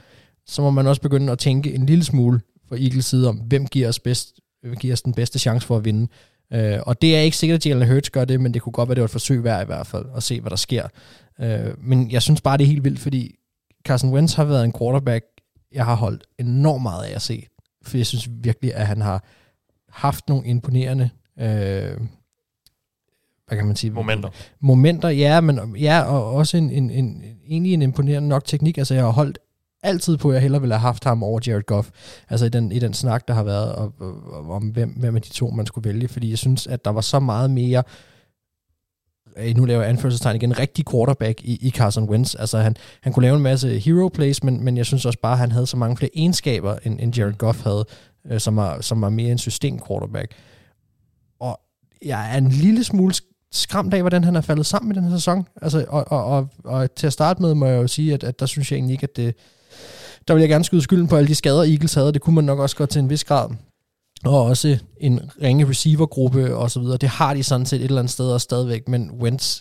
så 0.47 0.63
må 0.63 0.71
man 0.71 0.87
også 0.87 1.03
begynde 1.03 1.33
at 1.33 1.39
tænke 1.39 1.75
en 1.75 1.87
lille 1.87 2.05
smule 2.05 2.41
fra 2.69 2.77
Eagles 2.77 3.07
side 3.07 3.29
om, 3.29 3.37
hvem 3.37 3.67
giver 3.67 3.89
os, 3.89 3.99
bedst, 3.99 4.41
hvem 4.63 4.77
giver 4.77 4.93
os 4.93 5.03
den 5.03 5.15
bedste 5.15 5.39
chance 5.39 5.67
for 5.67 5.77
at 5.77 5.85
vinde. 5.85 6.09
Uh, 6.55 6.81
og 6.87 7.03
det 7.03 7.17
er 7.17 7.21
ikke 7.21 7.37
sikkert, 7.37 7.57
at 7.57 7.67
Jalen 7.67 7.89
Hurts 7.89 8.11
gør 8.11 8.25
det, 8.25 8.41
men 8.41 8.55
det 8.55 8.63
kunne 8.63 8.73
godt 8.73 8.89
være, 8.89 8.95
det 8.95 9.01
var 9.01 9.07
et 9.07 9.11
forsøg 9.11 9.45
værd 9.45 9.63
i 9.63 9.67
hvert 9.67 9.87
fald, 9.87 10.05
at 10.17 10.23
se, 10.23 10.41
hvad 10.41 10.51
der 10.51 10.57
sker. 10.57 10.85
Uh, 11.39 11.47
men 11.79 12.11
jeg 12.11 12.23
synes 12.23 12.41
bare, 12.41 12.59
det 12.59 12.65
er 12.65 12.69
helt 12.69 12.85
vildt, 12.85 13.01
fordi 13.01 13.35
Carson 13.87 14.13
Wentz 14.13 14.35
har 14.35 14.45
været 14.45 14.65
en 14.65 14.73
quarterback, 14.79 15.25
jeg 15.73 15.85
har 15.85 15.95
holdt 15.95 16.25
enormt 16.39 16.83
meget 16.83 17.05
af 17.05 17.15
at 17.15 17.23
se. 17.23 17.47
For 17.83 17.97
jeg 17.97 18.07
synes 18.07 18.29
virkelig, 18.31 18.75
at 18.75 18.87
han 18.87 19.01
har 19.01 19.25
haft 19.89 20.29
nogle 20.29 20.47
imponerende 20.47 21.11
uh, 21.37 22.07
hvad 23.51 23.59
kan 23.59 23.67
man 23.67 23.77
sige? 23.77 23.91
Momenter. 23.91 24.29
Momenter, 24.61 25.09
ja, 25.09 25.41
men 25.41 25.77
ja, 25.77 26.03
og 26.03 26.33
også 26.33 26.57
en, 26.57 26.71
en, 26.71 26.91
en, 26.91 27.25
egentlig 27.49 27.75
en 27.75 27.83
imponerende 27.83 28.29
nok 28.29 28.45
teknik. 28.45 28.79
Altså, 28.79 28.95
jeg 28.95 29.05
har 29.05 29.11
holdt 29.11 29.39
altid 29.83 30.17
på, 30.17 30.29
at 30.29 30.35
jeg 30.35 30.43
hellere 30.43 30.61
ville 30.61 30.75
have 30.75 30.81
haft 30.81 31.05
ham 31.05 31.23
over 31.23 31.41
Jared 31.47 31.63
Goff. 31.63 31.91
Altså 32.29 32.47
i 32.47 32.49
den, 32.49 32.73
i 32.73 32.79
den 32.79 32.95
snak, 32.95 33.29
der 33.29 33.35
har 33.35 33.43
været 33.43 33.73
og, 33.73 33.93
og, 33.99 34.51
om, 34.51 34.63
hvem, 34.63 34.89
hvem 34.89 35.17
af 35.17 35.23
de 35.23 35.31
to, 35.31 35.51
man 35.51 35.67
skulle 35.67 35.89
vælge. 35.89 36.09
Fordi 36.09 36.31
jeg 36.31 36.39
synes, 36.39 36.67
at 36.67 36.85
der 36.85 36.91
var 36.91 37.01
så 37.01 37.21
meget 37.21 37.51
mere 37.51 37.83
nu 39.57 39.65
laver 39.65 39.81
jeg 39.81 39.91
anførselstegn 39.91 40.37
igen, 40.37 40.59
rigtig 40.59 40.85
quarterback 40.91 41.41
i, 41.45 41.59
i 41.67 41.71
Carson 41.71 42.09
Wentz. 42.09 42.35
Altså 42.39 42.59
han, 42.59 42.77
han 43.03 43.13
kunne 43.13 43.23
lave 43.23 43.37
en 43.37 43.43
masse 43.43 43.79
hero 43.79 44.09
plays, 44.09 44.45
men, 44.45 44.65
men 44.65 44.77
jeg 44.77 44.87
synes 44.87 45.07
også 45.07 45.19
bare, 45.23 45.33
at 45.33 45.39
han 45.39 45.53
havde 45.53 45.67
så 45.67 45.77
mange 45.77 45.97
flere 45.97 46.11
egenskaber, 46.15 46.77
end, 46.85 47.01
end 47.01 47.17
Jared 47.17 47.35
Goff 47.35 47.63
havde, 47.63 47.85
øh, 48.27 48.41
som, 48.41 48.57
var, 48.57 48.81
som 48.81 49.01
var 49.01 49.09
mere 49.09 49.33
en 49.33 49.39
system 49.39 49.81
quarterback. 49.89 50.35
Og 51.41 51.61
jeg 52.05 52.35
er 52.35 52.39
en 52.39 52.49
lille 52.49 52.85
smule 52.85 53.15
skræmt 53.53 53.95
af, 53.95 54.01
hvordan 54.01 54.25
han 54.25 54.37
er 54.37 54.41
faldet 54.41 54.67
sammen 54.67 54.93
i 54.93 54.95
den 54.95 55.05
her 55.05 55.17
sæson. 55.17 55.49
Altså, 55.63 55.85
og, 55.89 56.13
og, 56.13 56.25
og, 56.25 56.49
og 56.65 56.95
til 56.95 57.07
at 57.07 57.13
starte 57.13 57.43
med 57.43 57.55
må 57.55 57.67
jeg 57.67 57.83
jo 57.83 57.87
sige, 57.87 58.15
at, 58.15 58.25
at 58.25 58.41
der 58.41 58.47
synes 58.47 58.73
jeg 58.73 58.77
egentlig 58.77 58.93
ikke, 58.93 59.05
at 59.05 59.17
det... 59.17 59.35
Der 60.29 60.35
vil 60.35 60.41
jeg 60.41 60.49
gerne 60.49 60.65
skyde 60.65 60.83
skylden 60.83 61.09
på 61.09 61.17
alle 61.17 61.29
de 61.29 61.35
skader, 61.35 61.63
Eagles 61.63 61.95
havde. 61.95 62.13
Det 62.13 62.21
kunne 62.23 62.35
man 62.35 62.45
nok 62.45 62.59
også 62.59 62.77
godt 62.77 62.91
til 62.91 62.99
en 62.99 63.11
vis 63.11 63.25
grad. 63.25 63.51
Og 64.25 64.43
også 64.43 64.79
en 64.97 65.31
ringe 65.43 65.69
receivergruppe 65.69 66.57
og 66.57 66.71
så 66.71 66.81
videre. 66.81 66.97
Det 66.97 67.09
har 67.09 67.35
de 67.35 67.43
sådan 67.43 67.67
set 67.67 67.81
et 67.81 67.85
eller 67.85 67.99
andet 67.99 68.13
sted 68.13 68.33
og 68.33 68.41
stadigvæk, 68.41 68.89
men 68.89 69.11
Wentz 69.11 69.61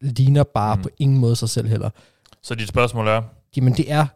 ligner 0.00 0.42
bare 0.42 0.76
mm. 0.76 0.82
på 0.82 0.88
ingen 0.98 1.18
måde 1.18 1.36
sig 1.36 1.48
selv 1.48 1.68
heller. 1.68 1.90
Så 2.42 2.54
dit 2.54 2.68
spørgsmål 2.68 3.08
er? 3.08 3.22
Jamen 3.56 3.72
det 3.72 3.92
er, 3.92 4.06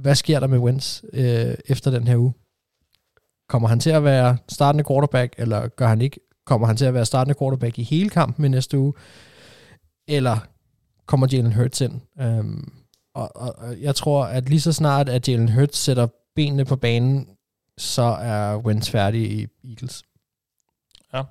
hvad 0.00 0.14
sker 0.14 0.40
der 0.40 0.46
med 0.46 0.58
Wentz 0.58 1.02
øh, 1.12 1.54
efter 1.66 1.90
den 1.90 2.08
her 2.08 2.16
uge? 2.16 2.32
Kommer 3.48 3.68
han 3.68 3.80
til 3.80 3.90
at 3.90 4.04
være 4.04 4.36
startende 4.48 4.84
quarterback, 4.84 5.34
eller 5.38 5.68
gør 5.68 5.88
han 5.88 6.00
ikke? 6.00 6.20
Kommer 6.46 6.66
han 6.66 6.76
til 6.76 6.84
at 6.84 6.94
være 6.94 7.06
startende 7.06 7.38
quarterback 7.38 7.78
i 7.78 7.82
hele 7.82 8.10
kampen 8.10 8.44
i 8.44 8.48
næste 8.48 8.78
uge? 8.78 8.92
Eller 10.08 10.36
kommer 11.06 11.26
Jalen 11.32 11.52
Hurts 11.52 11.80
ind? 11.80 12.00
Øhm, 12.20 12.72
og, 13.14 13.36
og, 13.36 13.54
og 13.58 13.80
jeg 13.80 13.94
tror, 13.94 14.24
at 14.24 14.48
lige 14.48 14.60
så 14.60 14.72
snart, 14.72 15.08
at 15.08 15.28
Jalen 15.28 15.48
Hurts 15.48 15.78
sætter 15.78 16.06
benene 16.36 16.64
på 16.64 16.76
banen, 16.76 17.28
så 17.78 18.02
er 18.02 18.56
Wentz 18.56 18.90
færdig 18.90 19.32
i 19.32 19.46
Eagles. 19.70 20.02
Ja. 21.14 21.22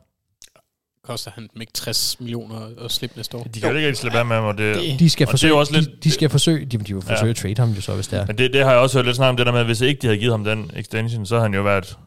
Koster 1.04 1.32
han 1.32 1.50
dem 1.54 1.62
ikke 1.62 1.74
60 1.74 2.20
millioner 2.20 2.86
at 2.86 2.92
slippe 2.92 3.16
næste 3.16 3.38
år? 3.38 3.44
De 3.44 3.60
kan 3.62 3.70
jo 3.72 3.76
ikke 3.78 3.96
slippe 3.96 4.18
af 4.20 4.26
med 4.26 4.36
ham, 4.36 4.46
og 4.46 4.58
det, 4.58 4.76
Det- 4.76 5.00
De 5.00 5.10
skal 5.10 5.28
og 5.28 5.32
forsøge, 5.32 5.50
det 5.50 5.54
er 5.54 5.58
jo 5.58 5.60
også 5.60 5.74
lidt, 5.74 5.90
de, 5.90 5.96
de 6.04 6.12
skal 6.12 6.30
forsøge, 6.30 6.66
de, 6.66 6.78
de 6.78 6.94
vil 6.94 7.02
forsøge 7.02 7.26
Ja. 7.26 7.30
at 7.30 7.36
trade 7.36 7.56
ham 7.58 7.70
jo 7.70 7.82
så, 7.82 7.96
hvis 7.96 8.08
det 8.08 8.20
er. 8.20 8.26
Men 8.26 8.38
det, 8.38 8.54
det 8.54 8.64
har 8.64 8.72
jeg 8.72 8.80
også 8.80 8.98
hørt 8.98 9.06
lidt 9.06 9.16
snart 9.16 9.30
om 9.30 9.38
det 9.38 9.46
der 9.46 9.52
med, 9.52 9.60
at 9.60 9.66
hvis 9.66 9.82
ikke 9.82 10.02
de 10.02 10.08
havde 10.08 10.20
givet 10.20 10.34
ham 10.34 10.44
den 10.44 10.72
extension, 10.76 11.26
så 11.26 11.36
havde 11.36 11.44
han 11.44 11.54
jo 11.54 11.62
været, 11.62 11.98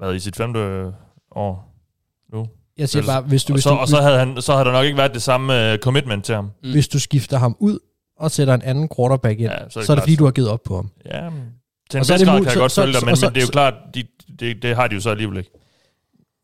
været 0.00 0.16
i 0.16 0.20
sit 0.20 0.36
femte 0.36 0.92
år 1.30 1.69
nu. 2.32 2.46
Jeg 2.78 2.88
siger 2.88 3.06
bare, 3.06 3.20
hvis 3.22 3.44
du, 3.44 3.52
Og 3.52 3.54
hvis, 3.54 3.64
så, 3.64 3.70
du, 3.70 3.76
og 3.76 3.88
så, 3.88 4.00
havde 4.00 4.18
han, 4.18 4.42
så 4.42 4.52
havde 4.52 4.64
der 4.64 4.72
nok 4.72 4.84
ikke 4.84 4.96
været 4.98 5.14
det 5.14 5.22
samme 5.22 5.72
uh, 5.72 5.78
commitment 5.78 6.24
til 6.24 6.34
ham. 6.34 6.50
Mm. 6.64 6.70
hvis 6.70 6.88
du 6.88 6.98
skifter 7.00 7.38
ham 7.38 7.56
ud 7.58 7.78
og 8.18 8.30
sætter 8.30 8.54
en 8.54 8.62
anden 8.62 8.88
quarterback 8.96 9.40
ind, 9.40 9.50
Ja, 9.50 9.56
så 9.58 9.62
er 9.62 9.64
det, 9.64 9.72
så 9.72 9.78
er 9.78 9.80
det 9.80 9.86
klart, 9.86 9.98
fordi, 10.02 10.16
du 10.16 10.24
har 10.24 10.30
givet 10.30 10.48
op 10.50 10.60
på 10.64 10.76
ham. 10.76 10.90
Ja, 11.04 11.10
til 11.90 11.98
en 11.98 12.00
vis 12.00 12.06
det 12.06 12.26
grad 12.26 12.38
kan 12.40 12.46
jeg 12.46 12.56
godt 12.56 12.72
følge 12.72 12.92
dig, 12.92 13.04
men, 13.06 13.16
så- 13.16 13.26
men 13.26 13.34
det 13.34 13.40
er 13.40 13.44
jo 13.46 13.50
klart, 13.50 13.74
de, 13.94 14.02
det, 14.40 14.62
det 14.62 14.76
har 14.76 14.86
de 14.86 14.94
jo 14.94 15.00
så 15.00 15.10
alligevel 15.10 15.38
ikke. 15.38 15.50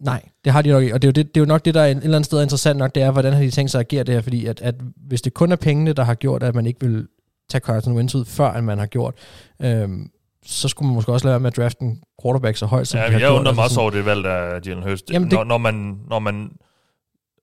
Nej, 0.01 0.23
det 0.45 0.53
har 0.53 0.63
de 0.63 0.71
nok 0.71 0.83
ikke. 0.83 0.95
Og 0.95 1.03
det 1.03 1.09
er, 1.09 1.11
jo 1.11 1.13
det, 1.13 1.35
det 1.35 1.41
er 1.41 1.45
jo 1.45 1.47
nok 1.49 1.65
det, 1.65 1.75
der 1.75 1.81
er 1.81 1.87
et 1.87 1.91
eller 1.97 2.05
andet 2.17 2.27
sted 2.27 2.39
er 2.39 2.43
interessant 2.43 2.79
nok, 2.79 2.95
det 2.95 3.03
er, 3.03 3.11
hvordan 3.11 3.33
har 3.33 3.41
de 3.41 3.51
tænkt 3.51 3.71
sig 3.71 3.79
at 3.81 3.87
agere 3.93 4.05
det 4.05 4.15
her, 4.15 4.21
fordi 4.23 4.47
at, 4.47 4.61
at 4.61 4.75
hvis 5.09 5.23
det 5.23 5.35
kun 5.35 5.53
er 5.53 5.57
pengene, 5.57 5.93
der 5.93 6.05
har 6.05 6.15
gjort, 6.15 6.43
at 6.43 6.55
man 6.55 6.67
ikke 6.67 6.81
vil 6.87 7.07
tage 7.51 7.61
Carson 7.63 7.95
Wentz 7.97 8.15
ud, 8.15 8.25
før 8.25 8.49
at 8.49 8.65
man 8.65 8.79
har 8.79 8.87
gjort, 8.87 9.15
øhm, 9.63 10.11
så 10.47 10.69
skulle 10.69 10.87
man 10.87 10.95
måske 10.95 11.13
også 11.13 11.27
lade 11.27 11.33
være 11.33 11.41
med 11.41 11.51
at 11.51 11.57
drafte 11.57 11.83
en 11.83 12.03
quarterback 12.23 12.57
så 12.57 12.67
højt, 12.67 12.89
som 12.89 12.99
Ja, 13.01 13.07
de 13.07 13.13
har 13.13 13.19
jeg 13.21 13.31
undrer 13.31 13.41
mig 13.55 13.63
Altså 13.63 13.63
også 13.63 13.81
over 13.81 13.91
det 13.91 14.05
valg 14.07 14.27
af 14.27 14.61
Jalen 14.67 14.83
Hurts. 14.83 15.03
Jamen, 15.13 15.31
det- 15.31 15.37
når, 15.39 15.45
når, 15.45 15.59
man, 15.59 15.99
når 16.11 16.19
man 16.19 16.51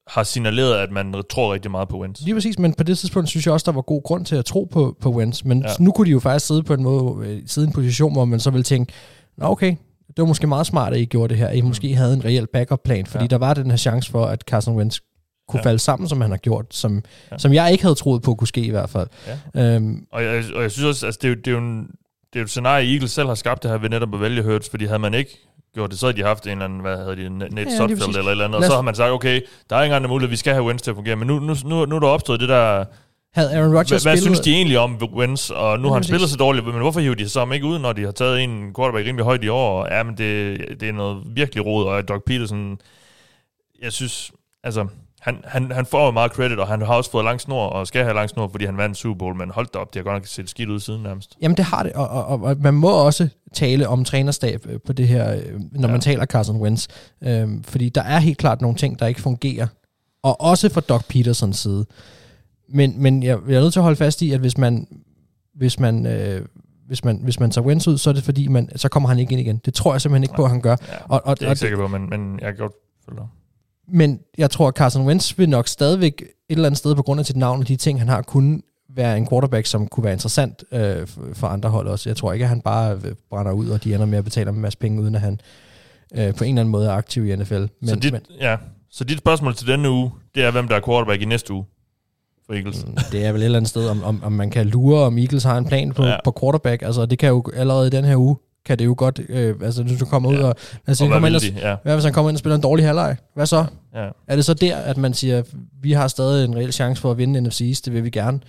har 0.08 0.24
signaleret, 0.24 0.74
at 0.76 0.92
man 0.92 1.24
tror 1.30 1.54
rigtig 1.54 1.72
meget 1.72 1.88
på 1.90 2.00
Wentz. 2.02 2.22
Lige 2.22 2.34
præcis, 2.36 2.60
men 2.60 2.74
på 2.74 2.84
det 2.84 2.98
tidspunkt 2.98 3.30
synes 3.30 3.46
jeg 3.46 3.54
også, 3.54 3.64
der 3.66 3.72
var 3.72 3.82
god 3.82 4.04
grund 4.04 4.26
til 4.26 4.36
at 4.36 4.46
tro 4.46 4.64
på, 4.72 4.96
på 5.02 5.12
Wentz. 5.12 5.44
Men 5.44 5.62
Ja. 5.62 5.84
nu 5.84 5.92
kunne 5.92 6.06
de 6.06 6.12
jo 6.12 6.20
faktisk 6.20 6.48
sidde 6.48 6.64
på 6.64 6.74
en 6.74 6.84
måde, 6.84 7.28
øh, 7.28 7.42
sidde 7.46 7.66
i 7.66 7.68
en 7.68 7.74
position, 7.74 8.14
hvor 8.14 8.26
man 8.26 8.40
så 8.40 8.50
ville 8.52 8.64
tænke, 8.64 8.94
Nå 9.38 9.46
okay, 9.46 9.70
det 10.08 10.18
var 10.18 10.26
måske 10.26 10.48
meget 10.48 10.66
smart, 10.68 10.94
at 10.94 11.00
I 11.00 11.06
gjorde 11.06 11.30
det 11.30 11.38
her. 11.38 11.50
I 11.50 11.62
måske 11.62 11.96
havde 11.96 12.14
en 12.14 12.26
reel 12.26 12.48
backup-plan, 12.54 13.06
fordi 13.06 13.24
Ja. 13.24 13.28
der 13.28 13.38
var 13.38 13.54
den 13.54 13.70
her 13.70 13.78
chance 13.78 14.12
for, 14.12 14.26
at 14.26 14.42
Carson 14.42 14.76
Wentz 14.76 15.00
kunne 15.50 15.60
Ja. 15.64 15.66
falde 15.70 15.80
sammen, 15.80 16.10
som 16.10 16.22
han 16.22 16.30
har 16.30 16.38
gjort, 16.38 16.66
som, 16.70 17.02
ja. 17.32 17.38
som 17.38 17.54
jeg 17.54 17.72
ikke 17.72 17.84
havde 17.84 17.96
troet 17.96 18.22
på 18.22 18.36
kunne 18.36 18.48
ske 18.48 18.62
i 18.62 18.70
hvert 18.70 18.90
fald. 18.90 19.08
Ja. 19.56 19.76
Øhm, 19.76 20.06
Og 20.12 20.24
jeg, 20.24 20.44
og 20.56 20.62
jeg 20.62 20.72
synes 20.72 20.86
også, 20.86 21.06
altså 21.06 21.20
det 21.22 21.28
er 21.28 21.30
jo, 21.30 21.36
det 21.36 21.48
er 21.48 21.52
jo 21.52 21.58
en, 21.58 21.88
det 22.34 22.40
er 22.40 22.42
jo 22.42 22.44
et 22.44 22.50
scenarie, 22.50 22.94
Eagles 22.94 23.12
selv 23.12 23.28
har 23.28 23.36
skabt 23.36 23.64
det 23.64 23.72
her 23.72 23.78
ved 23.78 23.90
netop 23.90 24.14
at 24.14 24.22
vælge 24.22 24.44
Hurts, 24.44 24.70
fordi 24.70 24.86
havde 24.86 25.00
man 25.00 25.14
ikke 25.14 25.40
gjort 25.74 25.92
det, 25.92 26.00
så 26.00 26.06
havde 26.06 26.18
de 26.18 26.24
haft 26.24 26.46
en 26.46 26.52
eller 26.52 26.66
anden, 26.66 26.80
hvad 26.80 26.98
havde 26.98 27.16
de, 27.16 27.30
Nate 27.30 27.50
Ja, 27.72 27.88
præcis. 27.88 28.08
eller 28.08 28.22
et 28.22 28.32
eller 28.32 28.46
andet, 28.46 28.58
og 28.58 28.64
så 28.64 28.76
har 28.76 28.82
man 28.82 28.96
sagt, 28.96 29.12
okay, 29.12 29.42
der 29.70 29.76
er 29.76 29.84
ikke 29.84 29.96
engang 29.96 30.10
mulighed, 30.10 30.30
vi 30.30 30.36
skal 30.36 30.54
have 30.54 30.66
Wentz 30.66 30.84
til 30.84 30.92
at 30.92 30.96
fungere, 30.96 31.16
men 31.16 31.28
nu, 31.28 31.40
nu, 31.40 31.56
nu, 31.66 31.86
nu 31.86 31.96
er 31.96 32.00
der 32.00 32.08
opstået 32.08 32.40
det 32.40 32.50
der, 32.50 32.86
havde 33.34 33.56
Aaron 33.56 33.70
hvad, 33.70 33.80
Rodgers 33.80 33.90
hvad 33.90 34.00
spillet... 34.00 34.24
synes 34.24 34.40
de 34.40 34.54
egentlig 34.54 34.80
om 34.80 35.02
Wentz, 35.14 35.50
og 35.50 35.80
nu 35.80 35.88
har 35.88 35.94
han 35.94 36.04
spillet 36.04 36.30
så 36.30 36.38
dårligt, 36.38 36.66
men 36.66 36.76
hvorfor 36.76 37.00
hiver 37.00 37.16
de 37.16 37.30
så 37.30 37.40
ham 37.40 37.54
ikke 37.54 37.66
ud, 37.66 37.80
når 37.80 37.94
de 37.94 38.04
har 38.04 38.12
taget 38.12 38.44
en 38.44 38.74
quarterback 38.76 39.08
rimelig 39.08 39.26
højt 39.26 39.44
i 39.44 39.48
år, 39.48 39.82
og 39.84 39.88
ja, 39.92 40.04
men 40.04 40.18
det, 40.18 40.60
det 40.80 40.90
er 40.90 40.94
noget 40.94 41.24
virkelig 41.26 41.66
rod, 41.66 41.86
og 41.86 42.08
Doug 42.08 42.24
Peterson, 42.24 42.78
jeg 43.82 43.92
synes, 43.92 44.32
altså, 44.64 44.88
han, 45.24 45.42
han, 45.46 45.72
han 45.72 45.86
får 45.86 46.06
jo 46.06 46.12
meget 46.12 46.32
credit, 46.32 46.60
og 46.60 46.68
han 46.68 46.82
har 46.82 46.94
også 46.94 47.12
fået 47.12 47.26
lang 47.26 47.42
snor, 47.42 47.66
og 47.68 47.88
skal 47.88 48.04
have 48.04 48.16
lang 48.16 48.30
snor, 48.30 48.48
fordi 48.48 48.66
han 48.66 48.78
vandt 48.78 48.98
Super 48.98 49.18
Bowl, 49.18 49.36
men 49.36 49.50
hold 49.50 49.68
da 49.74 49.80
op, 49.80 49.94
det 49.94 50.00
har 50.00 50.04
godt 50.04 50.16
nok 50.16 50.28
set 50.28 50.50
skidt 50.50 50.70
ud 50.70 50.80
siden 50.80 51.04
nærmest. 51.04 51.38
Jamen 51.42 51.58
det 51.58 51.66
har 51.66 51.84
det, 51.84 51.94
og, 51.94 52.08
og, 52.10 52.42
og, 52.42 52.58
man 52.60 52.74
må 52.74 52.92
også 53.06 53.28
tale 53.54 53.88
om 53.88 54.04
trænerstab 54.06 54.66
øh, 54.70 54.80
på 54.86 54.94
det 54.94 55.08
her, 55.08 55.36
øh, 55.36 55.42
når 55.42 55.80
Ja. 55.80 55.88
ja. 55.88 55.92
man 55.92 56.02
taler 56.02 56.26
Carson 56.26 56.62
Wentz. 56.62 56.88
Øhm, 57.24 57.64
fordi 57.64 57.90
der 57.90 58.02
er 58.02 58.20
helt 58.20 58.38
klart 58.38 58.62
nogle 58.62 58.78
ting, 58.78 59.00
der 59.00 59.08
ikke 59.08 59.22
fungerer. 59.22 59.68
Og 60.24 60.42
også 60.42 60.70
fra 60.70 60.82
Doc 60.82 61.04
Petersons 61.10 61.58
side. 61.60 61.86
Men, 62.70 63.02
men 63.02 63.24
jeg, 63.24 63.38
jeg 63.48 63.56
er 63.56 63.62
nødt 63.62 63.74
til 63.74 63.80
at 63.80 63.84
holde 63.84 63.98
fast 63.98 64.22
i, 64.22 64.32
at 64.32 64.40
hvis 64.40 64.58
man, 64.58 64.88
hvis 65.56 65.80
man, 65.80 66.06
øh, 66.06 66.46
hvis 66.88 67.04
man, 67.04 67.20
hvis 67.24 67.40
man 67.40 67.52
tager 67.52 67.66
Wentz 67.66 67.88
ud, 67.88 67.98
så 67.98 68.10
er 68.10 68.14
det 68.14 68.24
fordi, 68.24 68.48
man, 68.48 68.70
så 68.78 68.90
kommer 68.90 69.10
han 69.10 69.20
ikke 69.20 69.32
ind 69.32 69.42
igen. 69.42 69.58
Det 69.66 69.74
tror 69.74 69.94
jeg 69.94 70.02
simpelthen 70.02 70.24
ikke 70.24 70.36
på, 70.36 70.44
at 70.44 70.50
han 70.50 70.62
gør. 70.62 70.76
Ja, 70.88 70.96
Og, 71.10 71.22
og, 71.26 71.40
det 71.40 71.46
er 71.46 71.46
jeg 71.46 71.50
og, 71.50 71.52
ikke 71.52 71.60
sikker 71.60 71.78
på, 71.78 71.88
men, 71.88 72.10
men 72.10 72.40
jeg 72.42 72.48
kan 72.48 72.58
godt 72.58 72.74
følge 73.06 73.20
dig. 73.20 73.28
Men 73.88 74.20
jeg 74.38 74.52
tror, 74.52 74.68
at 74.68 74.74
Carson 74.76 75.06
Wentz 75.08 75.38
vil 75.38 75.50
nok 75.50 75.68
stadigvæk 75.68 76.22
et 76.22 76.28
eller 76.50 76.66
andet 76.66 76.78
sted 76.78 76.96
på 76.96 77.02
grund 77.02 77.20
af 77.20 77.26
sit 77.26 77.36
navn 77.36 77.60
og 77.62 77.68
de 77.68 77.76
ting, 77.76 78.00
han 78.00 78.08
har, 78.10 78.22
kunne 78.22 78.62
være 78.96 79.18
en 79.18 79.28
quarterback, 79.30 79.66
som 79.66 79.88
kunne 79.88 80.04
være 80.04 80.14
interessant 80.14 80.64
øh, 80.72 81.08
for- 81.34 81.48
andre 81.48 81.70
hold 81.70 81.88
også. 81.88 82.10
Jeg 82.10 82.18
tror 82.18 82.34
ikke, 82.34 82.44
at 82.44 82.50
han 82.50 82.62
bare 82.62 82.94
øh, 83.06 83.16
brænder 83.30 83.52
ud, 83.52 83.70
og 83.70 83.84
de 83.84 83.94
ender 83.94 84.06
med 84.06 84.18
at 84.18 84.24
betale 84.24 84.46
ham 84.46 84.56
en 84.56 84.62
masse 84.62 84.80
penge, 84.80 85.02
uden 85.02 85.16
at 85.16 85.22
han 85.22 85.40
øh, 86.16 86.34
på 86.36 86.44
en 86.44 86.50
eller 86.50 86.62
anden 86.62 86.72
måde 86.72 86.88
er 86.88 86.92
aktiv 86.92 87.26
i 87.28 87.36
NFL. 87.36 87.54
Men, 87.54 87.70
så, 87.88 87.96
dit, 87.96 88.12
men 88.12 88.22
ja, 88.42 88.58
så 88.92 89.04
dit 89.04 89.18
spørgsmål 89.18 89.56
til 89.56 89.68
denne 89.68 89.90
uge, 89.90 90.12
det 90.36 90.44
er, 90.44 90.52
hvem 90.52 90.68
der 90.68 90.76
er 90.76 90.82
quarterback 90.86 91.22
i 91.22 91.26
næste 91.26 91.54
uge 91.54 91.66
for 92.46 92.54
Eagles. 92.54 92.86
mm, 92.86 92.98
det 93.12 93.26
er 93.26 93.32
vel 93.32 93.42
et 93.42 93.46
eller 93.46 93.58
andet 93.60 93.70
sted, 93.70 93.88
om, 93.90 94.04
om, 94.04 94.24
om 94.24 94.32
man 94.32 94.50
kan 94.50 94.68
lure, 94.68 95.00
om 95.04 95.18
Eagles 95.18 95.44
har 95.44 95.58
en 95.58 95.66
plan 95.66 95.92
på, 95.92 96.06
ja. 96.06 96.16
på 96.24 96.38
quarterback. 96.42 96.82
Altså, 96.82 97.06
det 97.06 97.20
kan 97.20 97.30
jo 97.30 97.44
allerede 97.56 97.88
i 97.88 97.90
den 97.90 98.06
her 98.06 98.18
uge, 98.18 98.36
kan 98.66 98.80
det 98.80 98.86
jo 98.86 98.96
godt, 98.98 99.20
øh, 99.30 99.56
altså 99.62 99.84
hvis 99.84 100.00
du 100.00 100.06
kommer 100.06 100.30
ud 100.30 100.36
Ja. 100.36 100.44
og, 100.44 100.56
lad 100.88 100.92
os 100.92 100.98
sige, 100.98 101.08
Og 101.10 101.14
han 101.14 101.22
hvad 101.22 101.32
kommer 101.32 101.50
ind 101.52 101.58
og, 101.58 101.62
de? 101.64 101.70
Ja, 101.70 101.76
hvad 101.84 101.94
hvis 101.96 102.04
han 102.04 102.14
kommer 102.14 102.30
ind 102.30 102.36
og 102.36 102.40
spiller 102.40 102.56
en 102.56 102.62
dårlig 102.62 102.86
halvleg? 102.86 103.18
Hvad 103.36 103.46
så? 103.46 103.66
ja. 103.96 104.10
Er 104.28 104.36
det 104.36 104.46
så 104.46 104.54
der, 104.54 104.76
at 104.78 104.98
man 104.98 105.14
siger, 105.14 105.44
vi 105.82 105.92
har 105.92 106.08
stadig 106.08 106.46
en 106.46 106.56
reel 106.56 106.74
chance 106.74 107.02
for 107.02 107.12
at 107.12 107.18
vinde 107.18 107.42
NFC 107.42 107.62
East, 107.62 107.86
det 107.86 107.94
vil 107.94 108.04
vi 108.04 108.10
gerne. 108.10 108.40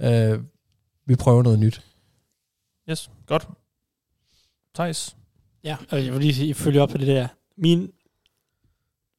Øh, 0.00 0.38
vi 1.06 1.16
prøver 1.16 1.42
noget 1.42 1.58
nyt. 1.58 1.80
Yes, 2.90 3.10
godt. 3.26 3.48
Thijs? 4.74 5.16
Ja, 5.64 5.76
og 5.90 6.04
jeg 6.04 6.12
vil 6.12 6.20
lige 6.20 6.54
følge 6.54 6.82
op 6.82 6.88
på 6.88 6.98
det 6.98 7.06
der. 7.06 7.28
Min 7.58 7.88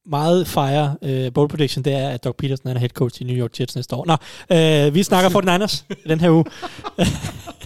meget 0.06 0.46
fire 0.48 0.96
uh, 1.02 1.32
bold 1.32 1.48
prediction, 1.48 1.84
det 1.84 1.92
er, 1.92 2.08
at 2.08 2.24
Doug 2.24 2.36
Peterson 2.36 2.66
han 2.66 2.76
er 2.76 2.80
head 2.80 2.88
coach 2.90 3.22
i 3.22 3.24
New 3.24 3.36
York 3.36 3.60
Jets 3.60 3.74
næste 3.76 3.96
år. 3.96 4.04
Nå, 4.06 4.12
uh, 4.88 4.94
vi 4.94 5.02
snakker 5.02 5.30
49ers 5.66 5.84
i 6.04 6.08
den 6.08 6.20
her 6.20 6.30
uge. 6.30 6.44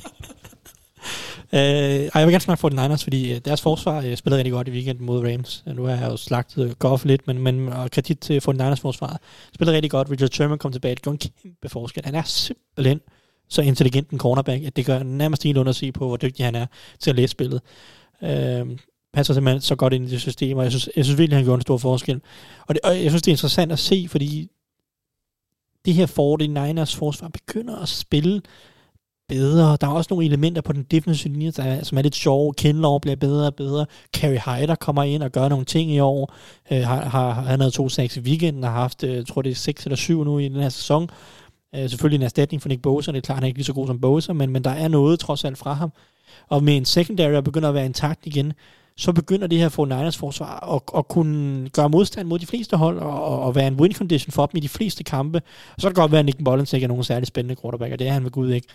Øh, 1.52 1.60
uh, 1.60 2.10
og 2.14 2.20
jeg 2.20 2.27
vil 2.27 2.32
gerne 2.32 2.40
snakke 2.40 2.66
49ers, 2.66 3.05
fordi 3.05 3.32
øh, 3.32 3.40
deres 3.44 3.62
forsvar 3.62 3.98
uh, 3.98 4.14
spillede 4.14 4.39
rigtig 4.39 4.52
godt 4.52 4.68
i 4.68 4.70
weekenden 4.70 5.06
mod 5.06 5.32
Rams. 5.32 5.64
Uh, 5.66 5.77
nu 5.77 5.85
har 5.85 5.97
jeg 5.97 6.10
jo 6.10 6.16
slagtet 6.16 6.78
Goff 6.78 7.05
lidt, 7.05 7.27
men, 7.27 7.39
men 7.39 7.68
og 7.68 7.90
kredit 7.90 8.18
til 8.18 8.40
49ers 8.48 8.74
forsvar. 8.74 9.20
Spillede 9.55 9.77
rigtig 9.77 9.90
godt. 9.90 10.10
Richard 10.10 10.31
Sherman 10.31 10.59
kom 10.59 10.73
tilbage. 10.73 10.94
Det 10.94 11.02
gjorde 11.02 11.18
en 11.24 11.31
kæmpe 11.43 11.68
forskel. 11.68 12.05
Han 12.05 12.14
er 12.14 12.23
simpelthen 12.23 13.01
så 13.48 13.62
intelligent 13.62 14.10
en 14.10 14.18
cornerback, 14.18 14.64
at 14.64 14.77
det 14.77 14.86
gør 14.86 15.02
nærmest 15.02 15.43
helt 15.43 15.59
under 15.59 15.70
at 15.70 15.77
se 15.77 15.93
på, 15.93 16.06
hvor 16.06 16.16
dygtig 16.16 16.44
han 16.44 16.55
er 16.55 16.66
til 16.98 17.10
at 17.10 17.16
læse 17.16 17.31
spillet. 17.31 17.60
Øh, 18.23 18.66
passer 19.12 19.35
simpelthen 19.35 19.60
så 19.60 19.77
godt 19.77 19.93
ind 19.93 20.09
i 20.09 20.10
det 20.10 20.20
system, 20.20 20.56
og 20.56 20.62
jeg 20.62 20.73
synes, 20.73 20.90
jeg 20.97 21.05
synes 21.05 21.18
virkelig, 21.18 21.36
han 21.36 21.44
gjorde 21.44 21.59
en 21.59 21.62
stor 21.62 21.78
forskel. 21.78 22.20
Og, 22.66 22.74
det, 22.74 22.81
og 22.85 23.02
jeg 23.02 23.10
synes, 23.10 23.23
det 23.23 23.31
er 23.31 23.35
interessant 23.35 23.73
at 23.73 23.78
se, 23.78 24.06
fordi 24.09 24.51
det 25.85 25.94
her 25.94 26.06
49ers 26.06 26.98
forsvar 26.98 27.28
begynder 27.28 27.77
at 27.77 27.89
spille 27.89 28.43
bedre. 29.28 29.77
Der 29.81 29.86
er 29.86 29.90
også 29.90 30.09
nogle 30.11 30.27
elementer 30.27 30.62
på 30.62 30.73
den 30.73 30.82
defensive 30.82 31.32
linje, 31.32 31.51
der 31.51 31.62
er, 31.62 31.85
som 31.85 31.98
er 31.98 32.03
lidt 32.03 32.15
sjove. 32.15 32.55
Kinlaw 32.55 32.98
bliver 32.98 33.16
bedre 33.16 33.47
og 33.47 33.55
bedre. 33.55 33.86
Carrie 34.16 34.43
Hyder 34.47 34.74
kommer 34.74 35.03
ind 35.03 35.23
og 35.23 35.32
gør 35.32 35.48
nogle 35.48 35.65
ting 35.65 35.90
i 35.90 35.98
år. 35.98 36.35
Øh, 36.70 36.82
har, 36.82 37.05
har, 37.05 37.32
han 37.32 37.61
havde 37.61 37.70
to 37.70 37.89
sacks 37.89 38.16
i 38.16 38.20
weekenden 38.20 38.65
og 38.65 38.70
har 38.70 38.81
haft, 38.81 39.05
øh, 39.05 39.15
jeg 39.15 39.27
tror 39.27 39.43
det 39.43 39.51
er 39.51 39.55
seks 39.55 39.85
eller 39.85 39.97
syv 39.97 40.24
nu 40.24 40.39
i 40.39 40.48
den 40.48 40.62
her 40.62 40.69
sæson. 40.69 41.11
Øh, 41.74 41.90
selvfølgelig 41.90 42.19
en 42.19 42.24
erstatning 42.24 42.62
for 42.62 42.69
Nick 42.69 42.82
Bosa. 42.82 43.12
Det 43.12 43.19
er 43.19 43.23
klart, 43.23 43.36
han 43.36 43.43
er 43.43 43.47
ikke 43.47 43.59
lige 43.59 43.65
så 43.65 43.73
god 43.73 43.86
som 43.86 44.01
Bosa, 44.01 44.32
men, 44.32 44.51
men 44.51 44.65
der 44.65 44.70
er 44.70 44.89
noget 44.89 45.20
trods 45.20 45.44
alt 45.44 45.59
fra 45.59 45.73
ham. 45.73 45.93
Og 46.48 46.62
med 46.62 46.77
en 46.77 46.85
secondary, 46.85 47.32
der 47.32 47.40
begynder 47.40 47.69
at 47.69 47.74
være 47.74 47.86
intakt 47.86 48.27
igen, 48.27 48.53
så 48.98 49.12
begynder 49.12 49.47
det 49.47 49.59
her 49.59 49.69
49ers 49.69 50.19
forsvar 50.19 50.74
at, 50.74 50.98
at 50.98 51.09
kunne 51.09 51.69
gøre 51.69 51.89
modstand 51.89 52.28
mod 52.28 52.39
de 52.39 52.47
fleste 52.47 52.77
hold, 52.77 52.98
og, 52.98 53.40
og 53.40 53.55
være 53.55 53.66
en 53.66 53.81
win 53.81 53.93
condition 53.93 54.32
for 54.32 54.47
dem 54.47 54.57
i 54.57 54.61
de 54.61 54.69
fleste 54.69 55.05
kampe. 55.05 55.39
Og 55.74 55.81
så 55.81 55.89
kan 55.89 55.90
det 55.90 55.97
godt 55.97 56.12
være, 56.12 56.19
at 56.19 56.24
Nick 56.24 56.40
Mullins 56.40 56.73
ikke 56.73 56.85
er 56.85 56.89
nogen 56.89 57.05
særlig 57.05 57.27
spændende 57.27 57.61
quarterback, 57.62 57.93
og 57.93 57.98
det 57.98 58.09
er 58.09 58.12
han 58.12 58.24
ved 58.24 58.31
Gud 58.31 58.51
ikke. 58.51 58.69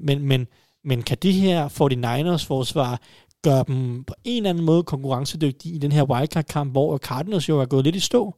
Men, 0.00 0.22
men, 0.22 0.46
men 0.84 1.02
kan 1.02 1.18
det 1.22 1.32
her 1.32 1.68
49ers 1.68 2.46
forsvar 2.46 3.00
gøre 3.42 3.64
dem 3.66 4.04
på 4.04 4.14
en 4.24 4.36
eller 4.36 4.50
anden 4.50 4.64
måde 4.64 4.82
konkurrencedygtige 4.82 5.74
i 5.74 5.78
den 5.78 5.92
her 5.92 6.02
wildcard-kamp, 6.02 6.72
hvor 6.72 6.98
Cardinals 6.98 7.48
jo 7.48 7.60
er 7.60 7.64
gået 7.64 7.84
lidt 7.84 7.96
i 7.96 8.00
stå? 8.00 8.34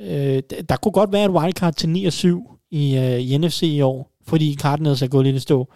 Øh, 0.00 0.42
der 0.68 0.76
kunne 0.76 0.92
godt 0.92 1.12
være 1.12 1.24
et 1.24 1.30
wildcard 1.30 1.74
til 1.74 1.88
9 1.88 2.04
og 2.04 2.12
7 2.12 2.50
i, 2.70 2.96
øh, 2.96 3.30
i 3.30 3.38
NFC 3.38 3.62
i 3.62 3.80
år, 3.80 4.10
fordi 4.26 4.56
Cardinals 4.60 5.02
er 5.02 5.08
gået 5.08 5.24
lidt 5.24 5.36
i 5.36 5.40
stå. 5.40 5.68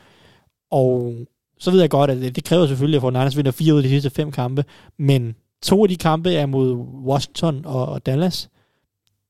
Og 0.71 1.15
så 1.59 1.71
ved 1.71 1.81
jeg 1.81 1.91
godt, 1.91 2.11
at 2.11 2.17
det, 2.17 2.37
det 2.37 2.45
kræver 2.45 2.67
selvfølgelig, 2.67 3.05
at 3.05 3.27
49ers 3.27 3.37
vinder 3.37 3.51
fire 3.51 3.75
ud 3.75 3.79
af 3.79 3.83
de 3.83 3.89
sidste 3.89 4.11
fem 4.11 4.33
kampe, 4.33 4.65
men 4.99 5.35
to 5.63 5.83
af 5.83 5.89
de 5.89 5.97
kampe 5.97 6.35
er 6.35 6.47
mod 6.47 6.73
Washington 7.07 7.65
og, 7.65 7.87
og 7.87 8.07
Dallas. 8.07 8.49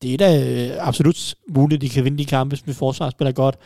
Det 0.02 0.14
er 0.14 0.18
da 0.18 0.66
øh, 0.66 0.88
absolut 0.88 1.34
muligt, 1.48 1.78
at 1.78 1.82
de 1.82 1.88
kan 1.88 2.04
vinde 2.04 2.18
de 2.18 2.24
kampe, 2.24 2.56
hvis 2.64 2.76
forsvar 2.76 3.10
spiller 3.10 3.32
godt. 3.32 3.56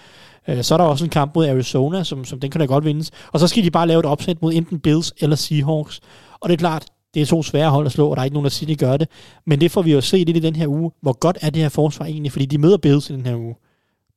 Øh, 0.49 0.63
så 0.63 0.75
er 0.75 0.79
der 0.79 0.85
også 0.85 1.05
en 1.05 1.11
kamp 1.11 1.35
mod 1.35 1.49
Arizona, 1.49 2.05
som, 2.05 2.25
som 2.25 2.41
den 2.41 2.51
kan 2.51 2.61
da 2.61 2.67
godt 2.67 2.85
vindes. 2.85 3.11
Og 3.33 3.41
så 3.41 3.49
skal 3.49 3.65
de 3.65 3.71
bare 3.71 3.87
lave 3.87 4.01
et 4.01 4.07
opsæt 4.07 4.43
mod 4.43 4.53
enten 4.53 4.81
Bills 4.81 5.15
eller 5.21 5.37
Seahawks. 5.37 6.01
Og 6.41 6.49
det 6.49 6.55
er 6.55 6.59
klart, 6.59 6.87
det 7.15 7.23
er 7.23 7.27
to 7.27 7.43
svære 7.43 7.71
hold 7.71 7.87
at 7.87 7.93
slå, 7.93 8.09
og 8.09 8.17
der 8.17 8.21
er 8.21 8.25
ikke 8.25 8.35
nogen, 8.35 8.45
der 8.45 8.51
siger, 8.51 8.67
at 8.67 8.81
de 8.81 8.87
gør 8.87 8.97
det. 8.97 9.09
Men 9.47 9.61
det 9.61 9.71
får 9.71 9.83
vi 9.83 9.93
jo 9.93 10.01
se 10.01 10.17
lidt 10.17 10.37
i 10.37 10.41
den 10.41 10.57
her 10.57 10.67
uge. 10.67 10.91
Hvor 11.01 11.13
godt 11.13 11.39
er 11.41 11.51
det 11.51 11.63
her 11.63 11.69
forsvar 11.69 12.07
egentlig? 12.07 12.33
Fordi 12.33 12.47
de 12.47 12.59
møder 12.59 12.77
Bills 12.77 13.11
i 13.11 13.13
den 13.13 13.27
her 13.27 13.37
uge. 13.37 13.55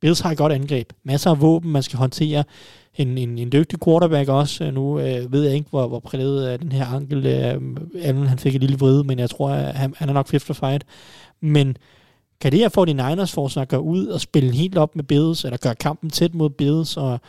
Bills 0.01 0.19
har 0.19 0.31
et 0.31 0.37
godt 0.37 0.51
angreb. 0.51 0.93
Masser 1.05 1.31
af 1.31 1.41
våben, 1.41 1.71
man 1.71 1.83
skal 1.83 1.99
håndtere. 1.99 2.43
En, 2.95 3.17
en, 3.17 3.37
en 3.37 3.51
dygtig 3.51 3.79
quarterback 3.85 4.29
også. 4.29 4.63
Øh, 4.63 4.73
nu 4.73 4.99
øh, 4.99 5.31
ved 5.31 5.43
jeg 5.43 5.53
ikke, 5.53 5.69
hvor, 5.69 5.87
hvor 5.87 5.99
præget 5.99 6.47
af 6.47 6.59
den 6.59 6.71
her 6.71 6.85
ankel. 6.85 7.25
Øh, 7.25 7.61
Allen, 8.01 8.27
han 8.27 8.39
fik 8.39 8.55
et 8.55 8.61
lille 8.61 8.79
vrede, 8.79 9.03
men 9.03 9.19
jeg 9.19 9.29
tror, 9.29 9.49
at 9.49 9.75
han, 9.75 9.93
han 9.97 10.09
er 10.09 10.13
nok 10.13 10.27
fit 10.27 10.41
for 10.41 10.53
fight. 10.53 10.83
Men 11.41 11.77
kan 12.43 12.51
det 12.51 12.59
her 12.59 12.69
få 12.69 12.85
de 12.85 12.93
Niners 12.93 13.31
forsvar 13.31 13.65
gå 13.65 13.77
ud 13.77 14.07
og 14.07 14.21
spille 14.21 14.51
helt 14.55 14.77
op 14.77 14.95
med 14.95 15.03
Bills, 15.03 15.45
eller 15.45 15.57
gøre 15.57 15.75
kampen 15.75 16.09
tæt 16.09 16.33
mod 16.33 16.49
Bills, 16.49 16.97
og 16.97 17.19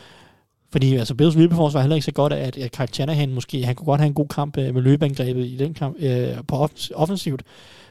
fordi 0.73 0.97
altså 0.97 1.15
Bills 1.15 1.37
løbeforsvar 1.37 1.81
er 1.81 1.83
heller 1.83 1.97
ikke 1.97 2.05
så 2.05 2.13
godt, 2.13 2.33
at, 2.33 2.59
at 2.59 2.73
Kyle 2.73 2.89
Shanahan 2.93 3.35
måske, 3.35 3.65
han 3.65 3.75
kunne 3.75 3.85
godt 3.87 4.01
have 4.01 4.09
en 4.09 4.15
god 4.15 4.29
kamp 4.29 4.59
øh, 4.59 4.75
med 4.75 4.83
løbeangrebet 4.83 5.47
i 5.47 5.57
den 5.57 5.75
kamp, 5.75 5.97
øh, 5.99 6.37
på 6.49 6.69
offensivt. 6.95 7.43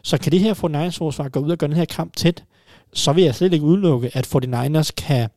Så 0.01 0.17
kan 0.17 0.31
det 0.31 0.39
her 0.39 0.53
få 0.53 0.67
Niners 0.67 0.97
forsvar 0.97 1.29
gå 1.29 1.39
ud 1.39 1.51
og 1.51 1.57
gøre 1.57 1.67
den 1.67 1.77
her 1.77 1.85
kamp 1.85 2.15
tæt, 2.15 2.43
så 2.93 3.13
vil 3.13 3.23
jeg 3.23 3.35
slet 3.35 3.53
ikke 3.53 3.65
udelukke, 3.65 4.11
at 4.13 4.35
49ers 4.35 4.89
kan, 4.97 5.29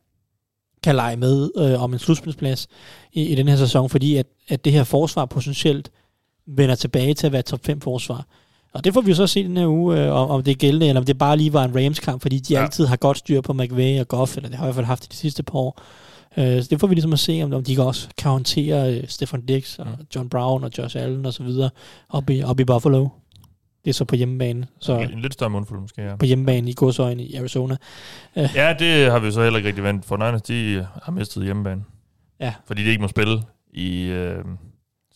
kan 0.83 0.95
lege 0.95 1.17
med 1.17 1.51
øh, 1.57 1.83
om 1.83 1.93
en 1.93 1.99
slutspilsplads 1.99 2.69
i, 3.13 3.23
i 3.23 3.35
den 3.35 3.49
her 3.49 3.57
sæson, 3.57 3.89
fordi 3.89 4.17
at, 4.17 4.27
at 4.49 4.65
det 4.65 4.73
her 4.73 4.85
forsvar 4.85 5.25
potentielt 5.25 5.91
vender 6.47 6.75
tilbage 6.75 7.15
til 7.15 7.27
at 7.27 7.33
være 7.33 7.43
top 7.43 7.61
5 7.65 7.81
forsvar. 7.81 8.27
Og 8.77 8.85
det 8.85 8.95
får 8.95 9.01
vi 9.01 9.15
så 9.15 9.27
se 9.27 9.45
den 9.45 9.57
her 9.57 9.67
uge, 9.67 10.01
øh, 10.01 10.13
om, 10.13 10.31
om 10.31 10.43
det 10.43 10.51
er 10.51 10.55
gældende, 10.55 10.89
eller 10.89 11.01
om 11.01 11.07
det 11.07 11.19
bare 11.19 11.37
lige 11.37 11.53
var 11.53 11.65
en 11.65 11.77
Rams-kamp, 11.77 12.23
fordi 12.23 12.39
de 12.39 12.55
ja. 12.55 12.63
altid 12.63 12.87
har 12.87 12.97
godt 12.97 13.19
styr 13.19 13.41
på 13.41 13.53
McVay 13.53 14.01
og 14.01 14.09
Goff, 14.09 14.37
eller 14.37 14.49
det 14.49 14.59
har 14.59 14.65
i 14.65 14.67
hvert 14.67 14.75
fald 14.75 14.87
haft 14.87 15.05
i 15.05 15.09
de 15.11 15.17
sidste 15.17 15.43
par 15.43 15.59
år. 15.59 15.81
Øh, 16.37 16.63
så 16.63 16.69
det 16.71 16.81
får 16.81 16.87
vi 16.87 16.95
ligesom 16.95 17.13
at 17.13 17.19
se, 17.19 17.41
om, 17.45 17.53
om 17.53 17.65
de 17.65 17.83
også 17.83 18.09
kan 18.19 18.31
håndtere 18.31 18.95
øh, 18.95 19.09
Stefan 19.09 19.47
Dix 19.47 19.79
og 19.79 19.87
mm. 19.87 20.07
John 20.17 20.29
Brown 20.29 20.65
og 20.65 20.71
Josh 20.79 20.97
Allen 20.97 21.27
og 21.27 21.33
så 21.33 21.43
videre 21.43 21.71
op 22.09 22.31
i, 22.31 22.43
op 22.43 22.61
i 22.61 22.65
Buffalo. 22.65 23.09
Det 23.85 23.91
er 23.91 23.95
så 23.95 24.05
på 24.05 24.17
hjemmebane. 24.17 24.67
Så 24.81 24.99
en 24.99 25.21
lidt 25.21 25.33
større 25.33 25.51
mundfuld 25.51 25.81
måske, 25.81 26.03
ja. 26.03 26.17
På 26.17 26.27
hjemmebane 26.27 26.71
i 26.71 26.75
godsøjne 26.77 27.23
i 27.23 27.37
Arizona. 27.37 27.77
Øh. 28.37 28.49
Ja, 28.55 28.75
det 28.79 29.11
har 29.11 29.19
vi 29.19 29.33
så 29.33 29.43
heller 29.43 29.57
ikke 29.57 29.69
rigtig 29.69 29.85
vendt. 29.85 30.05
For 30.05 30.17
Niners, 30.17 30.43
de 30.43 30.87
har 31.03 31.13
mistet 31.13 31.45
hjemmebane. 31.45 31.85
Ja. 32.41 32.55
Fordi 32.67 32.85
de 32.85 32.89
ikke 32.89 33.03
må 33.03 33.09
spille 33.09 33.43
i 33.73 34.03
øh, 34.03 34.45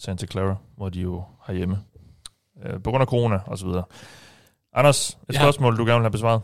Santa 0.00 0.26
Clara, 0.26 0.56
hvor 0.76 0.88
de 0.88 1.00
jo 1.00 1.22
har 1.42 1.54
hjemme 1.54 1.78
øh, 2.66 2.82
på 2.82 2.90
grund 2.90 3.02
af 3.02 3.06
corona 3.06 3.38
og 3.46 3.58
så 3.58 3.66
videre. 3.66 3.84
Anders, 4.74 5.08
et 5.08 5.34
ja. 5.34 5.38
spørgsmål, 5.38 5.78
du 5.78 5.84
gerne 5.84 5.98
vil 5.98 6.04
have 6.04 6.10
besvaret. 6.10 6.40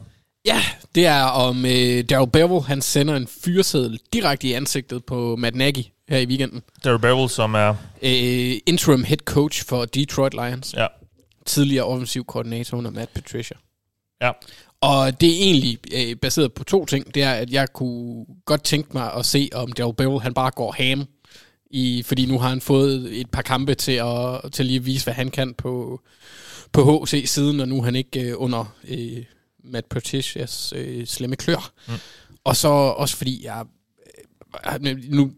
Ja, 0.47 0.63
det 0.95 1.07
er 1.07 1.23
om 1.23 1.65
øh, 1.65 2.05
Daryl 2.11 2.31
Bevel, 2.31 2.63
han 2.63 2.83
sender 2.83 3.17
en 3.17 3.27
fyreseddel 3.45 4.01
direkte 4.13 4.49
i 4.49 4.53
ansigtet 4.53 5.05
på 5.05 5.37
Matt 5.37 5.57
Nagy 5.57 5.85
her 6.09 6.19
i 6.19 6.27
weekenden. 6.27 6.63
Daryl 6.85 6.99
Bevel, 6.99 7.29
som 7.29 7.55
er... 7.55 7.69
Øh, 8.03 8.55
interim 8.67 9.05
head 9.05 9.19
coach 9.19 9.67
for 9.67 9.85
Detroit 9.85 10.35
Lions. 10.35 10.75
Ja. 10.75 10.87
Tidligere 11.47 11.85
offensiv 11.85 12.25
koordinator 12.25 12.79
under 12.79 12.91
Matt 12.91 13.15
Patricia. 13.15 13.57
Ja. 14.23 14.31
Og 14.81 15.21
det 15.21 15.29
er 15.29 15.43
egentlig 15.43 15.79
øh, 15.95 16.17
baseret 16.17 16.53
på 16.53 16.65
to 16.65 16.87
ting. 16.87 17.15
Det 17.15 17.23
er, 17.23 17.33
at 17.33 17.51
jeg 17.51 17.73
kunne 17.73 18.25
godt 18.45 18.63
tænke 18.63 18.91
mig 18.93 19.13
at 19.13 19.27
se, 19.27 19.51
om 19.55 19.73
Daryl 19.73 19.95
Bevel, 19.95 20.21
han 20.21 20.35
bare 20.35 20.51
går 20.51 20.75
ham 20.79 21.07
i, 21.71 22.03
fordi 22.03 22.27
nu 22.27 22.39
har 22.39 22.49
han 22.49 22.61
fået 22.61 23.21
et 23.21 23.31
par 23.31 23.43
kampe 23.43 23.75
til 23.75 23.93
at, 23.93 24.53
til 24.53 24.67
lige 24.67 24.77
at 24.77 24.87
vise, 24.87 25.05
hvad 25.05 25.15
han 25.15 25.31
kan 25.31 25.55
på, 25.55 26.01
på 26.73 27.05
HC-siden, 27.05 27.61
og 27.61 27.69
nu 27.69 27.79
er 27.79 27.83
han 27.83 27.97
ikke 27.97 28.21
øh, 28.21 28.35
under 28.37 28.75
øh, 28.89 29.25
Matt 29.65 29.89
Patricias 29.89 30.73
øh, 30.77 31.07
slemme 31.07 31.37
klør. 31.37 31.73
Mm. 31.89 31.95
Og 32.45 32.57
så 32.57 32.69
også 32.69 33.17
fordi 33.17 33.45
jeg 33.45 33.65
øh, 34.87 34.97
nu 35.09 35.33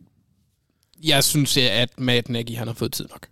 jeg 1.05 1.25
synes, 1.25 1.57
at 1.57 1.99
Matt 1.99 2.29
Nagy 2.29 2.57
han 2.57 2.67
har 2.67 2.75
fået 2.75 2.93
tid 2.93 3.09
nok. 3.11 3.29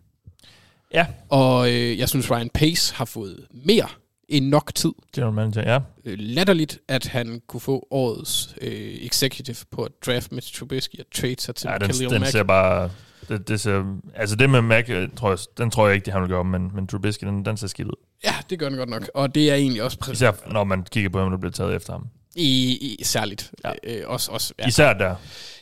Ja. 0.94 1.06
Og 1.28 1.72
øh, 1.72 1.98
jeg 1.98 2.08
synes, 2.08 2.30
Ryan 2.30 2.50
Pace 2.50 2.94
har 2.94 3.04
fået 3.04 3.46
mere 3.50 3.88
end 4.28 4.48
nok 4.48 4.74
tid. 4.74 4.92
General 5.14 5.32
manager, 5.32 5.72
ja. 5.72 5.80
Øh, 6.04 6.18
latterligt, 6.18 6.78
at 6.88 7.06
han 7.06 7.42
kunne 7.48 7.60
få 7.60 7.86
årets 7.90 8.54
øh, 8.60 8.70
executive 9.00 9.56
på 9.70 9.82
at 9.82 9.92
draft 10.06 10.32
Mitch 10.32 10.54
Trubisky 10.58 11.00
og 11.00 11.06
trade 11.14 11.36
sig 11.38 11.54
til 11.54 11.68
ja, 11.68 11.78
den, 11.78 11.88
Khalil 11.88 12.10
den 12.10 12.20
Mack. 12.20 12.32
ser 12.32 12.42
bare... 12.42 12.90
Det, 13.28 13.48
det 13.48 13.60
ser, 13.60 13.98
altså 14.14 14.36
det 14.36 14.50
med 14.50 14.62
Mac, 14.62 14.90
øh, 14.90 15.08
tror 15.16 15.30
jeg, 15.30 15.38
den 15.58 15.70
tror 15.70 15.86
jeg 15.86 15.94
ikke, 15.94 16.06
de 16.06 16.10
har 16.10 16.20
vil 16.20 16.28
gøre, 16.28 16.44
men, 16.44 16.70
men 16.74 16.86
Trubisky, 16.86 17.24
den, 17.24 17.44
den 17.44 17.56
ser 17.56 17.66
skidt 17.66 17.88
ud. 17.88 17.96
Ja, 18.24 18.34
det 18.50 18.58
gør 18.58 18.68
den 18.68 18.78
godt 18.78 18.88
nok, 18.88 19.10
og 19.14 19.34
det 19.34 19.50
er 19.50 19.54
egentlig 19.54 19.82
også... 19.82 19.98
Præ- 20.04 20.12
Især 20.12 20.32
når 20.52 20.64
man 20.64 20.82
kigger 20.82 21.10
på, 21.10 21.18
hvem 21.20 21.30
der 21.30 21.38
bliver 21.38 21.52
taget 21.52 21.76
efter 21.76 21.92
ham. 21.92 22.06
I, 22.36 22.96
i 22.98 23.04
særligt. 23.04 23.50
Ja. 23.64 23.70
Øh, 23.84 24.02
også, 24.06 24.30
også, 24.30 24.54
ja. 24.58 24.66
Især 24.66 24.92
der. 24.92 25.14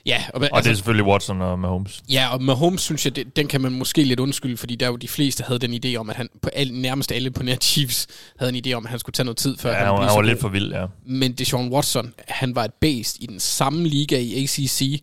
Ja, 0.06 0.24
og, 0.28 0.34
og 0.34 0.42
altså, 0.42 0.48
det 0.48 0.52
er 0.52 0.56
altså- 0.56 0.74
selvfølgelig 0.74 1.06
Watson 1.06 1.42
og 1.42 1.58
Mahomes. 1.58 2.02
Ja, 2.08 2.28
og 2.32 2.42
Mahomes 2.42 2.80
synes 2.80 3.04
jeg, 3.04 3.16
det, 3.16 3.36
den 3.36 3.48
kan 3.48 3.60
man 3.60 3.72
måske 3.72 4.04
lidt 4.04 4.20
undskylde, 4.20 4.56
fordi 4.56 4.74
der 4.74 4.86
jo 4.86 4.96
de 4.96 5.08
fleste 5.08 5.44
havde 5.44 5.58
den 5.58 5.84
idé 5.84 5.96
om, 5.96 6.10
at 6.10 6.16
han 6.16 6.28
på 6.42 6.50
al, 6.52 6.72
nærmest 6.72 7.12
alle 7.12 7.30
på 7.30 7.42
nær 7.42 7.56
Chiefs 7.56 8.06
havde 8.38 8.52
en 8.56 8.62
idé 8.66 8.72
om, 8.72 8.86
at 8.86 8.90
han 8.90 8.98
skulle 8.98 9.14
tage 9.14 9.24
noget 9.24 9.36
tid, 9.36 9.56
før 9.58 9.70
ja, 9.70 9.76
han, 9.76 9.86
han, 9.86 9.96
han 9.96 10.06
var 10.06 10.22
lidt 10.22 10.40
for 10.40 10.48
vild, 10.48 10.72
ja. 10.72 10.86
Men 11.06 11.32
Deshaun 11.32 11.68
Watson, 11.72 12.14
han 12.28 12.54
var 12.54 12.64
et 12.64 12.74
based 12.80 13.22
i 13.22 13.26
den 13.26 13.40
samme 13.40 13.88
liga 13.88 14.18
i 14.18 14.42
ACC, 14.42 15.02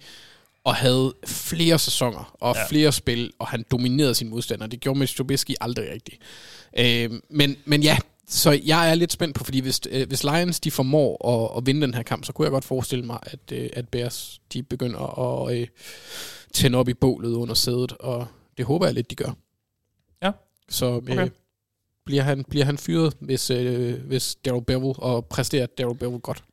og 0.63 0.75
havde 0.75 1.13
flere 1.25 1.79
sæsoner 1.79 2.35
og 2.41 2.55
ja. 2.55 2.67
flere 2.67 2.91
spil, 2.91 3.31
og 3.39 3.47
han 3.47 3.65
dominerede 3.71 4.15
sin 4.15 4.29
modstander. 4.29 4.67
Det 4.67 4.79
gjorde 4.79 4.99
Mitch 4.99 5.17
Trubisky 5.17 5.51
aldrig 5.61 5.85
rigtigt. 5.93 6.17
Øh, 6.77 7.09
men, 7.29 7.55
men 7.65 7.83
ja, 7.83 7.97
så 8.31 8.59
jeg 8.65 8.91
er 8.91 8.95
lidt 8.95 9.11
spændt 9.11 9.35
på, 9.35 9.43
fordi 9.43 9.59
hvis, 9.59 9.81
øh, 9.89 10.07
hvis 10.07 10.23
Lions 10.23 10.59
de 10.59 10.71
formår 10.71 11.27
at, 11.27 11.57
at 11.57 11.65
vinde 11.65 11.81
den 11.81 11.93
her 11.93 12.03
kamp, 12.03 12.25
så 12.25 12.33
kunne 12.33 12.45
jeg 12.45 12.51
godt 12.51 12.65
forestille 12.65 13.05
mig, 13.05 13.19
at, 13.21 13.39
øh, 13.51 13.69
at 13.73 13.89
Bears 13.89 14.41
de 14.53 14.63
begynder 14.63 15.19
at 15.19 15.57
øh, 15.57 15.67
tænde 16.53 16.77
op 16.77 16.89
i 16.89 16.93
bålet 16.93 17.33
under 17.33 17.53
sædet, 17.53 17.91
og 17.91 18.27
det 18.57 18.65
håber 18.65 18.85
jeg 18.85 18.95
lidt, 18.95 19.09
de 19.09 19.15
gør. 19.15 19.31
Ja. 20.23 20.31
Så 20.69 20.85
øh, 20.85 20.95
okay. 20.95 21.29
bliver, 22.05 22.23
han, 22.23 22.43
bliver 22.43 22.65
han 22.65 22.77
fyret, 22.77 23.17
hvis, 23.19 23.49
øh, 23.49 24.05
hvis 24.05 24.35
Daryl 24.35 24.63
Bevel, 24.63 24.93
og 24.97 25.25
præsterer 25.25 25.65
Daryl 25.65 25.97
Bevel 25.97 26.19
godt. 26.19 26.43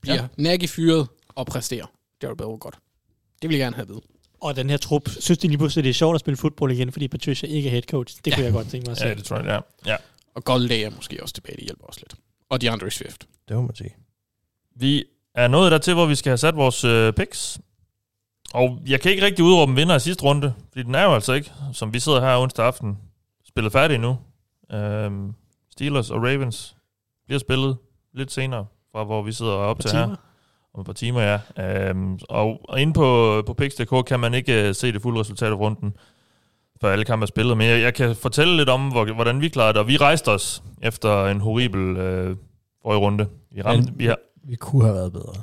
Bliver 0.00 0.14
ja. 0.14 0.26
Nagy 0.36 0.68
fyret, 0.68 1.08
og 1.28 1.46
præsterer 1.46 1.86
Daryl 2.22 2.36
Bevel 2.36 2.58
godt. 2.58 2.78
Det 3.42 3.50
vil 3.50 3.56
jeg 3.56 3.64
gerne 3.64 3.76
have 3.76 3.88
ved. 3.88 4.00
Og 4.40 4.56
den 4.56 4.70
her 4.70 4.76
trup, 4.76 5.08
synes 5.20 5.38
de 5.38 5.48
lige 5.48 5.58
pludselig, 5.58 5.84
det 5.84 5.90
er 5.90 5.94
sjovt 5.94 6.14
at 6.14 6.20
spille 6.20 6.36
fodbold 6.36 6.72
igen, 6.72 6.92
fordi 6.92 7.08
Patricia 7.08 7.48
ikke 7.48 7.68
er 7.68 7.70
head 7.70 7.82
coach. 7.82 8.16
Det 8.24 8.30
ja. 8.30 8.36
kunne 8.36 8.44
jeg 8.44 8.52
godt 8.52 8.68
tænke 8.68 8.86
mig 8.86 8.92
at 8.92 8.98
se. 8.98 9.06
Ja, 9.06 9.14
det 9.14 9.24
tror 9.24 9.36
jeg, 9.36 9.46
ja. 9.46 9.90
ja. 9.92 9.96
Og 10.34 10.44
Golladay 10.44 10.84
er 10.84 10.90
måske 10.90 11.22
også 11.22 11.34
tilbage, 11.34 11.56
det 11.56 11.64
hjælper 11.64 11.84
også 11.84 12.00
lidt. 12.00 12.14
Og 12.48 12.60
de 12.60 12.70
andre 12.70 12.90
Swift. 12.90 13.26
Det 13.48 13.56
må 13.56 13.62
man 13.62 13.74
sige. 13.74 13.96
Vi 14.76 15.04
er 15.34 15.48
nået 15.48 15.72
dertil, 15.72 15.94
hvor 15.94 16.06
vi 16.06 16.14
skal 16.14 16.30
have 16.30 16.38
sat 16.38 16.56
vores 16.56 16.84
øh, 16.84 17.12
picks. 17.12 17.60
Og 18.54 18.78
jeg 18.86 19.00
kan 19.00 19.10
ikke 19.10 19.24
rigtig 19.24 19.44
udråbe 19.44 19.70
en 19.70 19.76
vinder 19.76 19.96
i 19.96 20.00
sidste 20.00 20.24
runde, 20.24 20.54
fordi 20.72 20.82
den 20.82 20.94
er 20.94 21.02
jo 21.04 21.14
altså 21.14 21.32
ikke, 21.32 21.52
som 21.72 21.94
vi 21.94 22.00
sidder 22.00 22.20
her 22.20 22.36
onsdag 22.36 22.66
aften, 22.66 22.98
spillet 23.48 23.72
færdig 23.72 23.98
nu. 23.98 24.18
Øhm, 24.72 25.34
Steelers 25.70 26.10
og 26.10 26.22
Ravens 26.22 26.76
bliver 27.26 27.38
spillet 27.38 27.76
lidt 28.14 28.32
senere, 28.32 28.66
fra 28.92 29.04
hvor 29.04 29.22
vi 29.22 29.32
sidder 29.32 29.52
op 29.52 29.80
til 29.80 29.90
her. 29.90 30.16
om 30.74 30.80
et 30.80 30.86
par 30.86 30.92
timer, 30.92 31.20
ja. 31.20 31.64
Øhm, 31.88 32.18
og, 32.28 32.60
og 32.68 32.80
inde 32.80 32.92
på, 32.92 33.42
på 33.46 33.54
Pix.dk 33.54 34.06
kan 34.06 34.20
man 34.20 34.34
ikke 34.34 34.68
øh, 34.68 34.74
se 34.74 34.92
det 34.92 35.02
fulde 35.02 35.20
resultat 35.20 35.50
af 35.50 35.56
runden, 35.56 35.96
før 36.80 36.92
alle 36.92 37.04
kampe 37.04 37.24
er 37.24 37.26
spillet. 37.26 37.56
Men 37.56 37.66
jeg, 37.66 37.80
jeg 37.82 37.94
kan 37.94 38.16
fortælle 38.16 38.56
lidt 38.56 38.68
om, 38.68 38.88
hvor, 38.88 39.12
hvordan 39.14 39.40
vi 39.40 39.48
klarede 39.48 39.72
det. 39.72 39.80
Og 39.80 39.88
vi 39.88 39.96
rejste 39.96 40.28
os 40.28 40.62
efter 40.82 41.26
en 41.26 41.40
horribel 41.40 41.96
øh, 41.96 42.36
forrige 42.82 42.98
runde. 43.00 43.28
Vi 43.52 43.62
ramte, 43.62 43.90
Men- 43.90 43.98
vi 43.98 44.06
har, 44.06 44.16
Vi 44.44 44.56
kunne 44.56 44.84
have 44.84 44.94
været 44.94 45.12
bedre. 45.12 45.34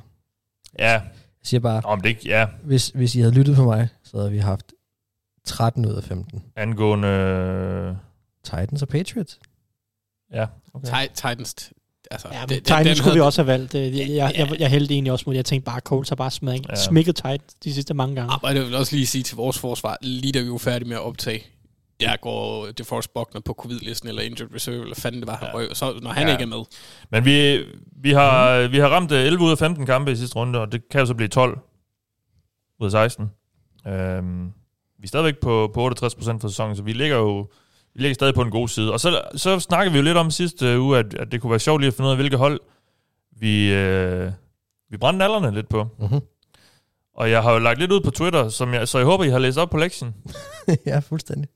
ja, 0.79 0.91
Jeg 0.91 1.01
siger 1.43 1.59
bare, 1.59 1.81
om 1.85 2.01
det 2.01 2.09
ikke, 2.09 2.21
ja, 2.29 2.47
hvis, 2.63 2.89
hvis 2.89 3.15
I 3.15 3.19
havde 3.19 3.33
lyttet 3.33 3.55
på 3.55 3.63
mig, 3.63 3.89
så 4.03 4.17
havde 4.17 4.31
vi 4.31 4.37
haft 4.37 4.73
13 5.45 5.85
ud 5.85 5.93
af 5.93 6.03
15. 6.03 6.43
angående... 6.55 7.97
Titans 8.43 8.81
og 8.81 8.87
Patriots. 8.87 9.39
ja, 10.33 10.45
okay. 10.73 10.87
Ti- 11.07 11.13
Titans, 11.13 11.73
altså, 12.11 12.27
Ja, 12.31 12.41
det- 12.41 12.49
det- 12.49 12.57
Titans 12.63 12.87
den 12.87 12.95
skulle 12.95 13.13
vi 13.13 13.17
havde- 13.17 13.25
også 13.27 13.41
have 13.41 13.47
valgt. 13.47 13.75
Øh, 13.75 13.97
Jeg, 13.97 14.09
jeg, 14.09 14.33
jeg, 14.37 14.59
jeg 14.59 14.69
hældte 14.69 14.93
egentlig 14.93 15.11
også 15.11 15.23
mod, 15.27 15.35
jeg 15.35 15.45
tænkte 15.45 15.65
bare, 15.65 15.79
Colts 15.79 16.09
har 16.09 16.15
bare 16.15 16.31
smækket, 16.31 16.65
Ja. 16.67 16.71
ja. 16.73 16.81
smækket 16.81 17.15
Titans 17.15 17.53
de 17.63 17.73
sidste 17.73 17.93
mange 17.93 18.15
gange. 18.15 18.33
Ah, 18.33 18.39
og 18.43 18.55
jeg 18.55 18.63
vil 18.65 18.75
også 18.75 18.95
lige 18.95 19.07
sige 19.07 19.23
til 19.23 19.35
vores 19.35 19.59
forsvar, 19.59 19.97
lige 20.01 20.31
da 20.33 20.41
vi 20.41 20.51
var 20.51 20.57
færdige 20.57 20.89
med 20.89 20.97
at 20.97 21.03
optage, 21.03 21.43
jeg 21.99 22.17
går 22.21 22.65
DeForest 22.77 23.13
Buckner 23.13 23.41
på 23.41 23.53
covid-listen, 23.53 24.09
eller 24.09 24.21
injured 24.21 24.53
reserve, 24.55 24.81
eller 24.81 24.95
fanden 24.95 25.21
det 25.21 25.27
var, 25.27 25.35
han 25.35 25.47
Ja. 25.47 25.53
røg, 25.57 25.69
så 25.73 25.99
når 26.01 26.09
han 26.11 26.27
Ja. 26.27 26.33
ikke 26.33 26.41
er 26.43 26.47
med. 26.47 26.63
Men 27.11 27.25
vi, 27.25 27.63
vi, 28.01 28.11
har, 28.11 28.65
mm. 28.67 28.71
vi 28.71 28.77
har 28.77 28.87
ramt 28.87 29.11
øh, 29.11 29.25
11 29.25 29.43
ud 29.43 29.51
af 29.51 29.57
15 29.57 29.85
kampe 29.85 30.11
i 30.11 30.15
sidste 30.15 30.35
runde, 30.35 30.59
og 30.59 30.71
det 30.71 30.89
kan 30.91 30.99
jo 30.99 31.05
så 31.05 31.13
blive 31.13 31.27
12 31.27 31.59
ud 32.79 32.85
af 32.85 32.91
16. 32.91 33.25
Øhm, 33.87 34.45
vi 34.99 35.03
er 35.03 35.07
stadigvæk 35.07 35.37
på, 35.41 35.71
på 35.73 35.87
68% 35.87 36.41
for 36.41 36.47
sæsonen, 36.47 36.75
så 36.75 36.83
vi 36.83 36.93
ligger 36.93 37.17
jo 37.17 37.47
vi 37.97 38.01
ligger 38.01 38.13
stadig 38.13 38.33
på 38.33 38.41
en 38.41 38.51
god 38.51 38.67
side. 38.67 38.93
Og 38.93 38.99
så, 38.99 39.21
så 39.35 39.59
snakkede 39.59 39.91
vi 39.91 39.97
jo 39.97 40.03
lidt 40.03 40.17
om 40.17 40.31
sidste 40.31 40.79
uge, 40.79 40.97
at, 40.97 41.13
at 41.13 41.31
det 41.31 41.41
kunne 41.41 41.49
være 41.49 41.59
sjovt 41.59 41.81
lige 41.81 41.87
at 41.87 41.93
finde 41.93 42.07
ud 42.07 42.11
af, 42.11 42.17
hvilke 42.17 42.37
hold 42.37 42.59
vi, 43.39 43.73
øh, 43.73 44.31
vi 44.89 44.97
brændte 44.97 45.25
alderne 45.25 45.55
lidt 45.55 45.69
på. 45.69 45.87
Mm-hmm. 45.99 46.19
Og 47.15 47.31
jeg 47.31 47.43
har 47.43 47.53
jo 47.53 47.59
lagt 47.59 47.79
lidt 47.79 47.91
ud 47.91 48.01
på 48.01 48.11
Twitter, 48.11 48.49
som 48.49 48.73
jeg, 48.73 48.87
så 48.87 48.97
jeg 48.97 49.05
håber, 49.05 49.23
I 49.23 49.29
har 49.29 49.39
læst 49.39 49.57
op 49.57 49.69
på 49.69 49.77
lektien. 49.77 50.13
ja, 50.85 50.99
fuldstændig. 50.99 51.49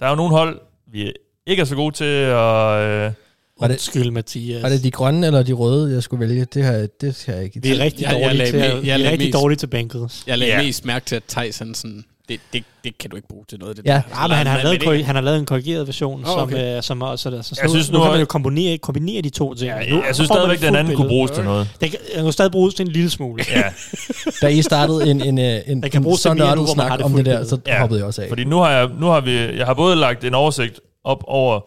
Der 0.00 0.06
er 0.06 0.10
jo 0.10 0.16
nogle 0.16 0.30
hold, 0.30 0.60
vi 0.92 1.12
ikke 1.46 1.60
er 1.60 1.64
så 1.64 1.74
gode 1.76 1.94
til 1.94 2.04
at... 2.04 2.32
Øh, 2.34 3.12
Var 3.60 3.66
det- 3.68 3.74
Undskyld, 3.74 4.10
Mathias. 4.10 4.62
Var 4.62 4.68
det 4.68 4.82
de 4.82 4.90
grønne 4.90 5.26
eller 5.26 5.42
de 5.42 5.52
røde, 5.52 5.94
jeg 5.94 6.02
skulle 6.02 6.28
vælge? 6.28 6.44
Det 6.44 6.64
har, 6.64 6.88
det 7.00 7.24
har 7.26 7.32
jeg 7.32 7.44
ikke. 7.44 7.62
vi 7.62 7.68
er 7.72 7.78
rigtig 7.78 8.02
Jeg- 8.02 8.12
jeg 8.20 8.22
dårlige 8.30 8.46
til, 8.46 8.58
jeg 8.58 8.68
er 8.92 8.96
lagde 8.96 9.10
rigtig 9.12 9.28
mest- 9.28 9.34
dårlige 9.40 9.56
til 9.58 9.66
Bengals. 9.66 10.24
Jeg 10.26 10.38
lagde 10.38 10.52
Ja. 10.52 10.58
yeah. 10.58 10.66
mest 10.66 10.84
mærke 10.84 11.04
til, 11.06 11.16
at 11.16 11.22
Tyson 11.24 11.74
sådan, 11.74 12.04
det, 12.28 12.40
det, 12.52 12.64
det 12.84 12.98
kan 12.98 13.10
du 13.10 13.16
ikke 13.16 13.28
bruge 13.28 13.44
til 13.48 13.58
noget. 13.58 13.76
Det 13.76 13.86
Ja. 13.86 13.92
der. 13.92 14.00
Ja, 14.22 14.26
men 14.28 14.36
han 14.36 14.46
har, 14.46 14.56
Men 14.56 14.64
lavet, 14.64 14.82
korri- 14.82 15.02
han 15.04 15.14
har 15.14 15.22
lavet 15.22 15.38
en 15.38 15.46
korrigeret 15.46 15.86
version, 15.86 16.24
oh, 16.24 16.42
okay. 16.42 16.56
som, 16.56 16.76
øh, 16.76 16.82
som 16.82 17.02
også... 17.02 17.22
Så, 17.22 17.42
så 17.42 17.54
Jeg 17.62 17.66
nu, 17.68 17.74
synes 17.74 17.90
nu 17.92 17.98
nu, 17.98 18.04
kan 18.04 18.10
man 18.12 18.20
jo 18.20 18.26
kombinere, 18.26 18.78
kombinere 18.78 19.22
de 19.22 19.30
to 19.30 19.54
ting. 19.54 19.68
ja, 19.70 19.90
nu, 19.90 19.96
jeg, 19.96 20.04
jeg 20.06 20.14
synes 20.14 20.28
stadigvæk, 20.28 20.60
den 20.60 20.76
anden 20.76 20.96
kunne 20.96 21.08
bruges 21.08 21.30
til 21.30 21.44
noget. 21.44 21.68
Den 21.80 21.90
kan, 21.90 21.98
den 22.16 22.22
kan 22.24 22.32
stadig 22.32 22.52
bruges 22.52 22.74
til 22.74 22.86
en 22.86 22.92
lille 22.92 23.10
smule. 23.10 23.44
Ja, 23.50 23.62
Da 24.42 24.46
I 24.46 24.62
startede 24.62 25.10
en, 25.10 25.20
en, 25.22 25.38
en, 25.38 25.62
en, 25.66 25.84
en 25.84 26.04
til 26.04 26.16
sådan 26.18 26.36
nørdet 26.36 26.58
har 26.58 26.66
snak 26.66 26.92
det 26.98 27.02
om 27.02 27.12
det 27.12 27.26
der, 27.26 27.44
så 27.44 27.58
Ja. 27.66 27.78
hoppede 27.80 27.98
jeg 28.00 28.06
også 28.06 28.22
af. 28.22 28.28
Fordi 28.28 28.44
nu 28.44 28.56
har 28.58 28.70
jeg, 28.70 28.90
nu 29.00 29.06
har 29.06 29.20
vi, 29.20 29.32
jeg 29.38 29.66
har 29.66 29.74
både 29.74 29.96
lagt 29.96 30.24
en 30.24 30.34
oversigt 30.34 30.80
op 31.04 31.24
over, 31.26 31.60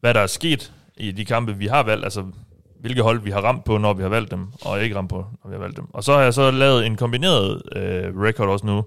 hvad 0.00 0.14
der 0.14 0.20
er 0.20 0.26
sket 0.26 0.72
i 0.96 1.10
de 1.12 1.24
kampe, 1.24 1.56
vi 1.56 1.66
har 1.66 1.82
valgt, 1.82 2.04
altså 2.04 2.22
hvilke 2.80 3.02
hold 3.02 3.20
vi 3.20 3.30
har 3.30 3.40
ramt 3.40 3.64
på, 3.64 3.78
når 3.78 3.92
vi 3.92 4.02
har 4.02 4.08
valgt 4.08 4.30
dem, 4.30 4.46
og 4.64 4.82
ikke 4.82 4.96
ramt 4.96 5.10
på, 5.10 5.16
når 5.44 5.50
vi 5.50 5.54
har 5.54 5.60
valgt 5.60 5.76
dem. 5.76 5.84
Og 5.94 6.04
så 6.04 6.12
har 6.12 6.20
jeg 6.22 6.34
så 6.34 6.50
lavet 6.50 6.86
en 6.86 6.96
kombineret 6.96 7.62
øh, 7.76 8.04
record 8.22 8.48
også 8.48 8.66
nu, 8.66 8.82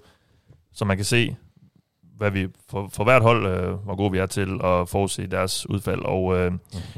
så 0.76 0.86
man 0.86 0.98
kan 0.98 1.06
se, 1.06 1.36
hvad 2.18 2.32
vi 2.32 2.48
for, 2.70 2.90
for 2.94 3.04
hvert 3.04 3.22
hold, 3.22 3.48
øh, 3.48 3.74
hvor 3.74 3.96
gode 3.96 4.12
vi 4.12 4.18
er 4.18 4.26
til 4.26 4.48
at 4.64 4.90
forudse 4.90 5.28
deres 5.28 5.70
udfald. 5.70 6.02
Og 6.02 6.38
øh, 6.38 6.52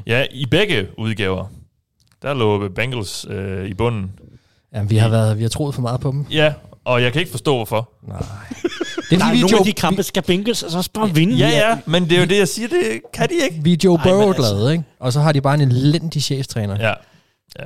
ja, 0.08 0.26
i 0.32 0.46
begge 0.46 0.88
udgaver, 0.98 1.46
der 2.22 2.34
lå 2.34 2.70
Bengals 2.70 3.26
øh, 3.30 3.66
i 3.70 3.74
bunden. 3.74 4.12
Jamen, 4.74 4.90
vi 4.90 4.98
har, 4.98 5.10
været, 5.10 5.38
vi 5.38 5.42
har 5.42 5.50
troet 5.50 5.76
for 5.76 5.82
meget 5.82 6.00
på 6.00 6.12
dem. 6.12 6.26
Ja, 6.32 6.54
og 6.86 7.02
jeg 7.02 7.14
kan 7.14 7.20
ikke 7.20 7.32
forstå, 7.32 7.56
hvorfor. 7.56 7.90
Nej. 8.08 8.20
Det 9.10 9.16
er 9.16 9.20
fordi, 9.26 9.36
vi 9.36 9.42
nogle 9.42 9.52
Joe, 9.52 9.60
af 9.60 9.66
de 9.66 9.74
kampe, 9.74 10.04
skal 10.04 10.24
Bengals 10.24 10.64
altså 10.64 10.78
også 10.78 10.92
bare 10.94 11.14
vinde. 11.14 11.36
Ja, 11.36 11.50
ja, 11.50 11.80
men 11.86 12.04
det 12.04 12.12
er 12.12 12.20
jo 12.20 12.26
det, 12.28 12.38
jeg 12.38 12.48
siger, 12.48 12.68
det 12.68 13.02
kan 13.14 13.30
de 13.30 13.34
ikke. 13.44 13.64
vi 13.64 13.74
er 13.74 13.78
Joe 13.84 14.00
Burrow 14.04 14.28
altså- 14.28 14.42
glade, 14.42 14.72
ikke? 14.72 14.84
Og 15.00 15.14
så 15.14 15.20
har 15.20 15.32
de 15.32 15.42
bare 15.42 15.54
en 15.56 15.62
elendig 15.62 16.24
chefstræner. 16.24 16.78
Ja. 16.80 16.94
Ja, 17.60 17.66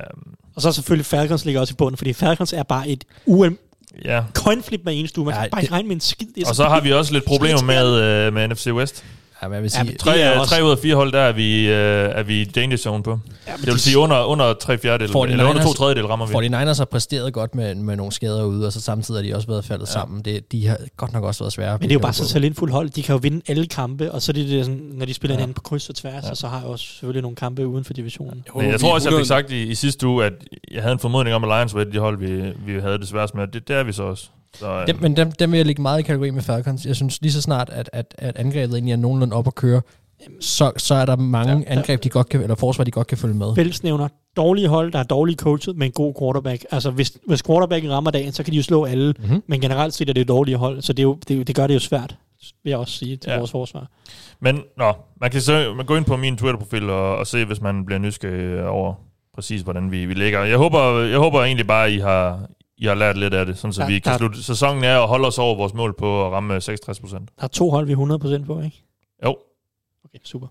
Og 0.56 0.62
så 0.62 0.72
selvfølgelig 0.72 1.06
Falcons 1.06 1.44
ligger 1.44 1.60
også 1.60 1.72
i 1.72 1.76
bunden, 1.76 1.96
fordi 1.96 2.12
Falcons 2.12 2.52
er 2.52 2.62
bare 2.62 2.88
et 2.88 3.04
UM 3.26 3.58
ja. 4.04 4.22
coinflip 4.34 4.80
med 4.84 4.98
eneste 4.98 5.18
uge. 5.18 5.24
Man 5.26 5.34
Ja, 5.34 5.40
kan 5.40 5.50
bare 5.50 5.62
ikke 5.62 5.72
regne 5.74 5.88
med 5.88 5.96
en 5.96 6.00
skid. 6.00 6.26
Det 6.34 6.48
Og 6.48 6.54
så 6.56 6.64
har 6.64 6.80
vi 6.80 6.92
også 6.92 7.12
lidt 7.12 7.24
problemer 7.24 7.62
med, 7.62 8.00
øh, 8.02 8.32
med 8.32 8.48
NFC 8.48 8.66
West. 8.66 9.04
Ja, 9.42 9.48
men 9.48 9.54
jeg 9.54 9.62
vil 9.62 9.70
Ja, 9.74 9.78
sige, 9.78 9.84
men 9.90 9.98
Tre, 9.98 10.12
Det 10.12 10.22
er 10.22 10.38
også- 10.38 10.54
tre 10.54 10.64
ud 10.64 10.70
af 10.70 10.78
fire 10.78 10.94
hold, 10.94 11.12
der 11.12 11.20
er 11.20 11.32
vi, 11.32 11.68
øh, 11.68 11.74
er 12.18 12.22
vi 12.22 12.40
i 12.40 12.44
danger 12.44 12.76
zone 12.76 13.02
på. 13.02 13.18
Ja, 13.46 13.52
Det 13.52 13.66
vil 13.66 13.74
de- 13.74 13.78
sige 13.78 13.98
under, 13.98 14.24
under 14.24 14.54
tre 14.54 14.78
fjerdedel, 14.78 15.12
49ers 15.12 15.30
eller 15.30 15.50
under 15.50 15.62
to 15.62 15.72
tredjedel 15.72 16.06
rammer 16.06 16.26
vi. 16.26 16.32
49ers 16.32 16.78
har 16.78 16.84
præsteret 16.84 17.32
godt 17.32 17.54
med, 17.54 17.74
med 17.74 17.96
nogle 17.96 18.12
skader 18.12 18.44
ude, 18.44 18.66
og 18.66 18.72
så 18.72 18.80
samtidig 18.80 19.20
har 19.22 19.28
de 19.30 19.36
også 19.36 19.48
været 19.48 19.64
faldet 19.64 19.86
Ja. 19.86 19.90
ja. 19.98 20.00
sammen. 20.02 20.22
Det, 20.22 20.52
de 20.52 20.66
har 20.66 20.78
godt 20.96 21.12
nok 21.12 21.24
også 21.24 21.44
været 21.44 21.52
svære. 21.52 21.72
Men 21.78 21.82
det 21.82 21.90
er 21.90 21.94
jo 21.94 21.98
bare 22.00 22.12
så 22.12 22.28
talentfuldt 22.28 22.72
hold. 22.74 22.90
De 22.90 23.02
kan 23.02 23.12
jo 23.12 23.18
vinde 23.22 23.40
alle 23.48 23.66
kampe, 23.66 24.12
og 24.12 24.22
så 24.22 24.32
er 24.32 24.34
det, 24.34 24.48
det 24.48 24.64
sådan, 24.64 24.80
når 24.94 25.06
de 25.06 25.14
spiller 25.14 25.34
Ja. 25.34 25.36
hinanden 25.38 25.54
på 25.54 25.60
kryds 25.60 25.88
og 25.88 25.94
tværs, 25.94 26.24
Ja. 26.24 26.30
og 26.30 26.36
så 26.36 26.46
har 26.48 26.58
jeg 26.58 26.66
også 26.66 26.86
selvfølgelig 26.86 27.22
nogle 27.22 27.36
kampe 27.36 27.66
uden 27.66 27.84
for 27.84 27.92
divisionen. 27.92 28.44
Men 28.56 28.70
jeg 28.70 28.80
tror 28.80 28.94
også, 28.94 29.10
jeg 29.10 29.18
fik 29.18 29.26
sagt 29.26 29.50
i, 29.52 29.62
i 29.62 29.74
sidste 29.74 30.06
uge, 30.06 30.24
at 30.24 30.32
jeg 30.72 30.82
havde 30.82 30.92
en 30.92 30.98
formodning 30.98 31.34
om, 31.36 31.44
at 31.44 31.48
Lions 31.58 31.74
var 31.74 31.80
et 31.80 31.86
af 31.86 31.92
de 31.92 31.98
hold, 31.98 32.18
vi, 32.18 32.52
vi 32.74 32.80
havde 32.80 32.98
det 32.98 33.08
sværest 33.08 33.34
med. 33.34 33.46
Det, 33.46 33.68
det 33.68 33.76
er 33.76 33.82
vi 33.82 33.92
så 33.92 34.02
også. 34.02 34.24
Så, 34.54 34.80
øh, 34.80 34.86
Dem, 34.86 34.96
men 35.00 35.16
dem, 35.16 35.32
dem 35.32 35.50
vil 35.52 35.56
jeg 35.56 35.66
ligge 35.66 35.82
meget 35.82 35.98
i 35.98 36.02
kategori 36.02 36.30
med 36.30 36.42
Falcons. 36.42 36.86
Jeg 36.86 36.96
synes 36.96 37.20
lige 37.22 37.32
så 37.32 37.42
snart, 37.42 37.70
at, 37.70 37.90
at, 37.92 38.14
at 38.18 38.36
angrebet 38.36 38.74
egentlig 38.74 38.92
er 38.92 38.96
nogenlunde 38.96 39.36
op 39.36 39.46
at 39.46 39.54
køre, 39.54 39.80
så, 40.40 40.72
så 40.76 40.94
er 40.94 41.06
der 41.06 41.16
mange 41.16 41.52
Ja, 41.58 41.62
angreb, 41.66 42.04
de 42.04 42.08
godt 42.08 42.28
kan, 42.28 42.40
eller 42.42 42.54
forsvar, 42.54 42.84
de 42.84 42.90
godt 42.90 43.06
kan 43.06 43.18
følge 43.18 43.34
med. 43.34 43.54
Pels 43.54 43.82
nævner 43.82 44.08
dårlige 44.36 44.68
hold, 44.68 44.92
der 44.92 44.98
er 44.98 45.02
dårligt 45.02 45.40
coachet, 45.40 45.76
med 45.76 45.86
en 45.86 45.92
god 45.92 46.14
quarterback. 46.20 46.64
Altså, 46.70 46.90
hvis, 46.90 47.12
hvis 47.28 47.42
quarterbacken 47.42 47.90
rammer 47.92 48.10
dagen, 48.10 48.32
så 48.32 48.42
kan 48.42 48.52
de 48.52 48.56
jo 48.56 48.62
slå 48.62 48.84
alle. 48.84 49.14
Mm-hmm. 49.18 49.42
Men 49.46 49.60
generelt 49.60 49.94
set 49.94 50.08
er 50.08 50.12
det 50.12 50.28
dårlige 50.28 50.56
hold, 50.56 50.82
så 50.82 50.92
det, 50.92 50.98
er 50.98 51.02
jo, 51.02 51.18
det, 51.28 51.36
jo- 51.38 51.42
det 51.42 51.54
gør 51.56 51.66
det 51.66 51.74
jo 51.74 51.78
svært, 51.80 52.16
vil 52.64 52.70
jeg 52.70 52.78
også 52.78 52.98
sige 52.98 53.16
til 53.16 53.30
Ja. 53.30 53.38
vores 53.38 53.50
forsvar. 53.50 53.86
Men 54.40 54.62
nå, 54.78 54.92
man 55.20 55.30
kan 55.30 55.40
så 55.40 55.72
man 55.76 55.86
gå 55.86 55.96
ind 55.96 56.04
på 56.04 56.16
min 56.16 56.36
Twitter-profil 56.36 56.90
og, 56.90 57.16
og 57.16 57.26
se, 57.26 57.44
hvis 57.44 57.60
man 57.60 57.86
bliver 57.86 57.98
nysgerrig 57.98 58.66
over 58.68 58.94
præcis, 59.34 59.60
hvordan 59.62 59.90
vi, 59.90 60.06
vi 60.06 60.14
ligger. 60.14 60.44
Jeg 60.44 60.58
håber, 60.58 60.98
jeg 61.00 61.18
håber 61.18 61.42
egentlig 61.42 61.66
bare, 61.66 61.86
at 61.86 61.92
I 61.92 61.98
har, 61.98 62.40
I 62.82 62.86
har 62.86 62.94
lært 62.94 63.18
lidt 63.18 63.34
af 63.34 63.46
det, 63.46 63.58
sådan 63.58 63.72
så 63.72 63.82
Ja, 63.82 63.88
vi 63.88 63.98
kan 63.98 64.12
der- 64.12 64.18
slutte 64.18 64.42
sæsonen 64.42 64.84
af 64.84 64.98
og 64.98 65.08
holde 65.08 65.28
os 65.28 65.38
over 65.38 65.56
vores 65.56 65.74
mål 65.74 65.94
på 65.98 66.26
at 66.26 66.32
ramme 66.32 66.60
66 66.60 67.00
procent. 67.00 67.30
Der 67.38 67.44
er 67.44 67.48
to 67.48 67.70
hold, 67.70 67.86
vi 67.86 67.92
er 67.92 67.96
100% 67.96 68.46
på, 68.46 68.60
ikke? 68.60 68.84
Jo, 69.24 69.36
Okay, 70.04 70.18
super. 70.24 70.46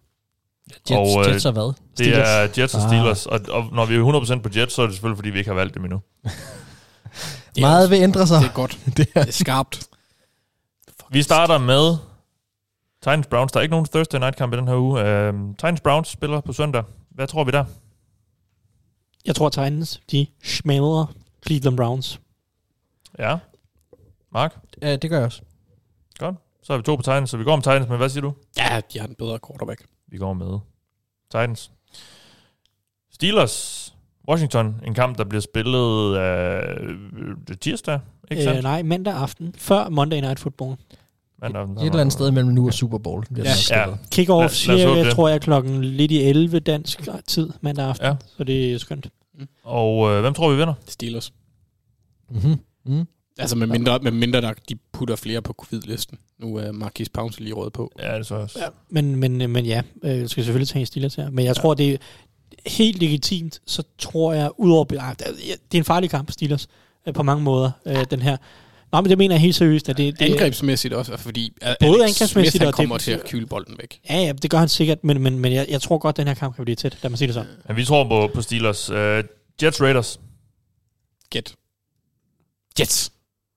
Jets, 0.90 0.91
Og, 0.91 1.26
øh, 1.28 1.34
Jets 1.34 1.45
og 1.45 1.53
hvad? 1.53 1.64
det 1.64 1.76
Steelers. 1.94 2.28
er 2.58 2.62
Jets 2.62 2.76
og 2.76 2.82
Ah. 2.82 2.90
Steelers, 2.90 3.26
og, 3.26 3.40
og 3.49 3.66
når 3.74 3.86
vi 3.86 3.95
er 3.95 3.99
100% 3.99 4.41
på 4.41 4.49
Jets, 4.56 4.74
så 4.74 4.82
er 4.82 4.86
det 4.86 4.95
selvfølgelig, 4.95 5.18
fordi 5.18 5.30
vi 5.30 5.38
ikke 5.38 5.49
har 5.49 5.56
valgt 5.56 5.74
dem 5.76 5.84
endnu. 5.86 6.02
Det 6.24 6.32
er 7.58 7.62
Meget 7.62 7.90
vil 7.90 8.02
ændre 8.02 8.28
sig. 8.28 8.41
Det 8.41 8.48
er 8.49 8.53
godt. 8.53 8.80
det 8.98 9.08
er, 9.16 9.20
Det 9.22 9.28
er 9.28 9.32
skarpt. 9.32 9.88
Vi 11.10 11.22
starter 11.24 11.58
med 11.58 11.95
Titans 13.03 13.28
Browns. 13.28 13.52
Der 13.52 13.60
er 13.60 13.62
ikke 13.62 13.72
nogen 13.74 13.86
Thursday 13.86 14.20
night 14.20 14.36
kamp 14.36 14.53
i 14.53 14.58
den 14.58 14.68
her 14.68 14.76
uge. 14.76 15.30
Uh, 15.30 15.49
Titans 15.56 15.82
Browns 15.82 16.08
spiller 16.08 16.41
på 16.41 16.53
søndag. 16.53 16.84
Hvad 17.10 17.28
tror 17.28 17.44
vi 17.44 17.52
der? 17.52 17.66
Jeg 19.26 19.36
tror, 19.36 19.49
Titans, 19.49 20.02
de 20.12 20.28
smadrer 20.44 21.06
Cleveland 21.48 21.78
Browns. 21.78 22.20
Ja. 23.20 23.38
Mark? 24.34 24.56
ja, 24.82 24.96
det 24.96 25.10
gør 25.10 25.18
jeg 25.18 25.26
også. 25.26 25.42
Godt. 26.20 26.36
Så 26.64 26.74
har 26.74 26.78
vi 26.78 26.84
to 26.84 26.96
på 26.96 27.02
Titans, 27.02 27.30
så 27.30 27.38
vi 27.38 27.44
går 27.44 27.56
med 27.56 27.64
Titans, 27.64 27.88
men 27.90 27.98
hvad 27.98 28.10
siger 28.10 28.22
du? 28.22 28.34
Ja, 28.58 28.82
de 28.94 29.00
har 29.00 29.08
en 29.08 29.16
bedre 29.16 29.40
quarterback. 29.48 29.84
Vi 30.08 30.18
går 30.18 30.34
med 30.34 30.60
Titans. 31.32 31.72
Steelers, 33.14 33.88
Washington, 34.30 34.76
en 34.86 34.94
kamp, 34.94 35.18
der 35.18 35.24
bliver 35.24 35.42
spillet 35.42 36.16
af 36.18 36.62
øh, 36.82 37.58
tirsdag, 37.62 38.00
ikke 38.32 38.44
sandt? 38.44 38.58
Øh, 38.58 38.64
nej, 38.64 38.84
mandag 38.84 39.14
aften, 39.14 39.56
før 39.58 39.90
Monday 39.90 40.18
Night 40.22 40.40
Football. 40.40 40.76
Mandag, 41.42 41.64
Et 41.64 41.70
eller 41.86 42.00
andet 42.00 42.14
sted 42.14 42.32
mellem 42.32 42.52
nu 42.54 42.68
og 42.68 42.74
Super 42.74 42.98
Bowl. 42.98 43.26
Ja. 43.38 43.44
ja. 43.70 43.86
Kick-off 44.16 44.68
Lad- 44.68 44.78
lad 44.78 44.96
cirka, 44.96 45.10
tror 45.12 45.30
jeg, 45.30 45.42
klokken 45.42 45.84
lidt 45.84 46.12
i 46.12 46.22
11 46.22 46.60
dansk 46.60 47.10
tid 47.28 47.50
mandag 47.62 47.86
aften. 47.86 48.06
Ja. 48.08 48.16
Så 48.38 48.44
det 48.44 48.74
er 48.74 48.78
skønt. 48.78 49.10
Og 49.64 50.12
øh, 50.12 50.22
hvem 50.22 50.34
tror 50.34 50.52
vi 50.52 50.58
vinder? 50.58 50.74
Steelers. 50.88 51.34
Mm-hmm. 52.30 52.60
Mm. 52.86 53.06
Altså 53.40 53.56
med 53.56 53.68
mindre, 53.68 54.00
med 54.00 54.12
mindre 54.12 54.42
der, 54.42 54.54
de 54.70 54.76
putter 54.92 55.16
flere 55.16 55.42
på 55.42 55.54
covid-listen. 55.54 56.18
Nu 56.40 56.56
er 56.56 56.72
Marquis 56.72 57.10
Pounce 57.10 57.40
lige 57.40 57.54
råd 57.54 57.70
på. 57.70 57.92
Ja, 58.00 58.18
det 58.18 58.26
så 58.26 58.36
også. 58.36 58.60
Ja, 58.60 58.68
men, 58.90 59.16
men, 59.16 59.52
men 59.52 59.66
ja, 59.66 59.82
øh, 60.04 60.20
jeg 60.20 60.30
skal 60.30 60.44
selvfølgelig 60.44 60.68
tage 60.68 60.86
Steelers 60.86 61.16
her. 61.16 61.30
Men 61.30 61.46
jeg 61.46 61.56
tror, 61.56 61.74
det 61.74 61.94
er 61.94 61.98
helt 62.66 63.00
legitimt, 63.00 63.62
så 63.66 63.84
tror 63.98 64.34
jeg, 64.34 64.52
udover... 64.58 64.84
Det 64.84 64.98
er 64.98 65.14
det 65.14 65.56
er 65.74 65.78
en 65.78 65.84
farlig 65.84 66.10
kamp, 66.10 66.32
Steelers, 66.32 66.68
øh, 67.08 67.14
på 67.14 67.24
mange 67.24 67.44
måder, 67.44 67.72
øh, 67.86 68.06
den 68.12 68.22
her. 68.22 68.38
Nå, 68.92 69.02
men 69.02 69.10
det 69.10 69.18
mener 69.18 69.36
jeg 69.36 69.42
helt 69.42 69.56
seriøst, 69.56 69.90
at 69.90 69.98
det, 69.98 70.20
det 70.20 70.26
Angrebsmæssigt 70.26 70.94
også, 70.94 71.18
fordi 71.18 71.54
Både 71.60 71.70
Alex 71.70 71.82
angrebsmæssigt 71.82 72.52
Smith, 72.52 72.60
han 72.60 72.68
og 72.68 72.74
kommer 72.74 72.98
til 72.98 73.12
at 73.12 73.24
kyle 73.26 73.46
bolden 73.46 73.76
væk. 73.80 74.00
Ja, 74.10 74.18
ja, 74.18 74.32
det 74.32 74.52
gør 74.52 74.58
han 74.58 74.70
sikkert, 74.70 75.04
men, 75.04 75.22
men, 75.22 75.40
men 75.40 75.54
jeg, 75.54 75.66
jeg 75.70 75.82
tror 75.82 75.98
godt, 75.98 76.14
at 76.14 76.18
den 76.18 76.28
her 76.28 76.34
kamp 76.34 76.56
kan 76.56 76.66
blive 76.66 76.76
tæt. 76.76 76.98
Lad 77.04 77.10
mig 77.10 77.18
sige 77.18 77.28
det 77.28 77.34
sådan. 77.34 77.52
Men 77.68 77.78
vi 77.78 77.86
tror 77.86 78.04
på, 78.04 78.32
på 78.34 78.42
Steelers. 78.42 78.90
Uh, 78.90 78.98
Jets 79.64 79.82
Raiders. 79.82 80.20
Get. 81.32 81.56
Jets. 82.80 83.12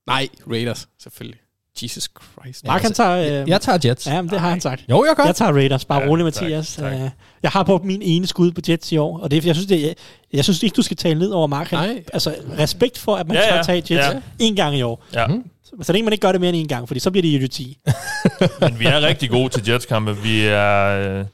Nej, 0.07 0.29
Raiders, 0.51 0.89
selvfølgelig. 1.03 1.39
Jesus 1.83 2.09
Christ. 2.43 2.67
Mark, 2.67 2.83
han 2.83 2.93
tager... 2.93 3.43
Øh, 3.43 3.49
Jeg 3.49 3.61
tager 3.61 3.79
Jets. 3.85 4.07
Ja, 4.07 4.23
men 4.23 4.31
det 4.31 4.41
har 4.41 4.51
han 4.51 4.61
sagt. 4.61 4.85
Jo, 4.91 5.05
jeg 5.05 5.17
gør. 5.17 5.25
Jeg 5.25 5.37
tager 5.37 5.53
Raiders. 5.53 5.85
Bare 5.85 5.99
Ja, 5.99 6.05
ja, 6.05 6.11
rolig, 6.11 6.33
tak, 6.35 6.43
Mathias. 6.43 6.75
tak. 6.75 6.93
Øh, 6.93 7.01
Jeg 7.43 7.51
har 7.51 7.63
brugt 7.63 7.85
min 7.85 8.03
ene 8.03 8.27
skud 8.27 8.53
på 8.53 8.61
Jets 8.69 8.93
i 8.93 8.97
år, 8.97 9.19
og 9.19 9.31
det 9.31 9.47
jeg 9.47 9.55
synes, 9.55 9.67
det, 9.69 9.83
jeg, 9.83 9.95
jeg 10.33 10.45
synes 10.45 10.63
ikke, 10.63 10.75
du 10.75 10.83
skal 10.83 10.97
tale 10.97 11.19
ned 11.19 11.31
over 11.31 11.47
Mark. 11.47 11.67
Han, 11.71 11.79
Nej. 11.89 12.03
Altså, 12.13 12.35
respekt 12.59 12.99
for, 12.99 13.17
at 13.17 13.27
man 13.29 13.37
Ja, 13.37 13.43
ja, 13.43 13.49
ja. 13.49 13.57
ja. 13.57 13.63
tage 13.63 13.77
Jets 13.79 13.91
Ja. 13.91 14.11
ja. 14.11 14.21
en 14.39 14.57
gang 14.57 14.77
i 14.77 14.83
år. 14.83 15.05
Ja. 15.15 15.27
Mhm. 15.27 15.51
Så, 15.83 15.93
længe 15.93 16.05
man 16.05 16.13
ikke 16.13 16.23
gør 16.23 16.33
det 16.33 16.41
mere 16.41 16.49
end 16.49 16.57
en 16.57 16.69
gang, 16.69 16.89
fordi 16.89 17.01
så 17.01 17.11
bliver 17.11 17.23
det 17.23 17.29
idioti. 17.29 17.79
Men 18.61 18.79
vi 18.79 18.85
er 18.87 19.01
rigtig 19.01 19.31
gode 19.31 19.49
til 19.49 19.69
Jets-kampe. 19.69 20.17
Vi 20.17 20.45
er, 20.45 20.85
øh, 21.19 21.25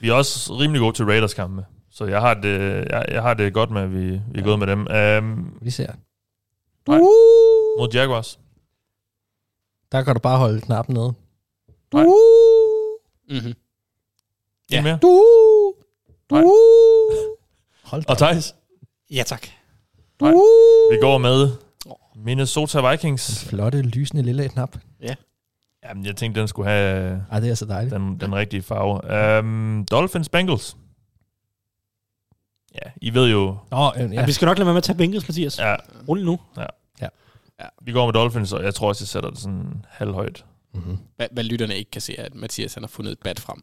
vi 0.00 0.08
er 0.08 0.12
også 0.12 0.54
rimelig 0.54 0.80
gode 0.80 0.96
til 0.96 1.04
Raiders-kampe. 1.04 1.64
Så 1.92 2.04
jeg 2.04 2.20
har 2.20 2.34
det, 2.34 2.84
jeg, 2.90 3.04
jeg 3.10 3.22
har 3.22 3.34
det 3.34 3.52
godt 3.54 3.70
med, 3.70 3.82
at 3.82 3.92
vi, 3.94 4.10
vi 4.10 4.38
er 4.38 4.42
gået 4.42 4.58
med 4.58 4.66
dem. 4.66 4.86
Um, 5.24 5.52
Vi 5.62 5.70
ser. 5.70 5.86
Nej. 6.88 6.98
mod 7.78 7.88
Jaguars. 7.94 8.38
Der 9.92 10.02
kan 10.02 10.14
du 10.14 10.20
bare 10.20 10.38
holde 10.38 10.60
knappen 10.60 10.94
nede. 10.94 11.14
Nej. 11.94 12.04
Mm-hmm. 13.30 13.54
Ja. 14.70 14.82
mere? 14.82 14.98
Du. 15.02 15.22
Nej. 16.30 16.42
Hold 17.84 18.02
da. 18.02 18.12
Og 18.12 18.18
Thijs? 18.18 18.54
Ja, 19.10 19.22
tak. 19.26 19.46
Nej. 20.20 20.32
Vi 20.90 20.96
går 21.00 21.18
med 21.18 21.50
Minnesota 22.16 22.90
Vikings. 22.90 23.44
Flotte, 23.44 23.82
lysende 23.82 24.22
lille 24.22 24.48
knap. 24.48 24.76
Jamen, 25.84 26.06
jeg 26.06 26.16
tænkte, 26.16 26.40
den 26.40 26.48
skulle 26.48 26.68
have 26.70 27.24
Ej, 27.30 27.40
det 27.40 27.50
er 27.50 27.54
så 27.54 27.64
dejligt. 27.64 27.94
den, 27.94 28.20
den 28.20 28.34
rigtige 28.34 28.62
farve. 28.62 29.38
Um, 29.38 29.84
Dolphins 29.90 30.28
Bengals. 30.28 30.76
Ja, 32.74 32.90
I 33.02 33.14
ved 33.14 33.30
jo... 33.30 33.56
Nå, 33.70 33.92
øh, 33.96 34.00
Ja. 34.00 34.06
ja. 34.20 34.26
Vi 34.26 34.32
skal 34.32 34.46
nok 34.46 34.58
lade 34.58 34.66
være 34.66 34.72
med 34.74 34.78
at 34.78 34.84
tage 34.84 34.98
Bengals, 34.98 35.28
Mathias. 35.28 35.58
Ja. 35.58 35.76
Ja, 36.56 36.66
Nu. 37.60 37.64
vi 37.82 37.92
går 37.92 38.04
med 38.06 38.12
Dolphins, 38.12 38.52
og 38.52 38.64
jeg 38.64 38.74
tror 38.74 38.88
også, 38.88 39.02
jeg 39.04 39.08
sætter 39.08 39.30
det 39.30 39.38
sådan 39.38 39.84
halvhøjt. 39.88 40.44
Mm-hmm. 40.74 40.98
Hvad, 41.16 41.26
hvad 41.32 41.44
lytterne 41.44 41.76
ikke 41.76 41.90
kan 41.90 42.00
se, 42.00 42.16
er, 42.18 42.24
at 42.24 42.34
Mathias 42.34 42.74
han 42.74 42.82
har 42.82 42.88
fundet 42.88 43.12
et 43.12 43.18
bat 43.24 43.40
frem. 43.40 43.62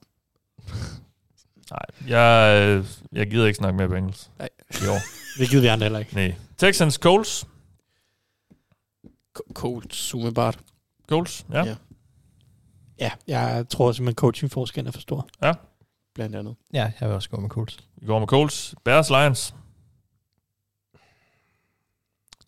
Nej, 1.72 1.80
jeg, 2.08 2.58
øh, 2.68 2.86
jeg 3.12 3.30
gider 3.30 3.46
ikke 3.48 3.58
snakke 3.58 3.78
mere 3.78 3.90
Bengals 3.90 4.32
Nej. 4.40 4.50
i 4.70 4.88
år. 4.88 4.98
Det 5.40 5.50
gider 5.50 5.62
vi 5.62 5.68
andre 5.68 5.86
heller 5.86 6.00
ikke. 6.00 6.16
Nej. 6.16 6.36
Texans 6.58 6.94
Colts. 6.96 7.48
K- 9.40 9.54
Colts, 9.54 10.14
umiddelbart. 10.16 10.60
Colts, 11.10 11.46
ja. 11.52 11.64
Ja. 11.64 11.76
Ja, 13.00 13.12
jeg 13.28 13.70
tror 13.70 13.92
simpelthen, 13.92 14.16
coachingforskellen 14.16 14.88
er 14.88 14.92
for 14.92 15.02
stor. 15.02 15.28
Blandt 16.16 16.36
andet. 16.36 16.56
Ja, 16.74 16.92
jeg 17.00 17.08
vil 17.10 17.16
også 17.16 17.30
gå 17.30 17.40
med 17.40 17.50
Colts. 17.50 17.78
Vi 17.96 18.06
går 18.08 18.20
med 18.20 18.28
Colts. 18.28 18.76
Bears 18.84 19.10
Lions. 19.10 19.56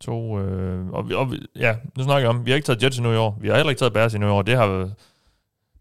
To, 0.02 0.40
øh, 0.40 0.88
og, 0.90 1.10
vi, 1.10 1.14
og 1.14 1.32
vi, 1.32 1.38
ja, 1.56 1.76
nu 1.98 2.04
snakker 2.04 2.20
jeg 2.20 2.30
om, 2.30 2.46
vi 2.46 2.52
har 2.52 2.56
ikke 2.56 2.66
taget 2.66 2.84
Jets 2.84 2.98
endnu 2.98 3.14
i 3.14 3.16
år. 3.18 3.38
Vi 3.42 3.48
har 3.48 3.56
heller 3.56 3.70
ikke 3.70 3.80
taget 3.80 3.94
Bears 3.94 4.14
endnu 4.14 4.28
i 4.30 4.32
år. 4.32 4.42
Det 4.42 4.58
har, 4.58 4.68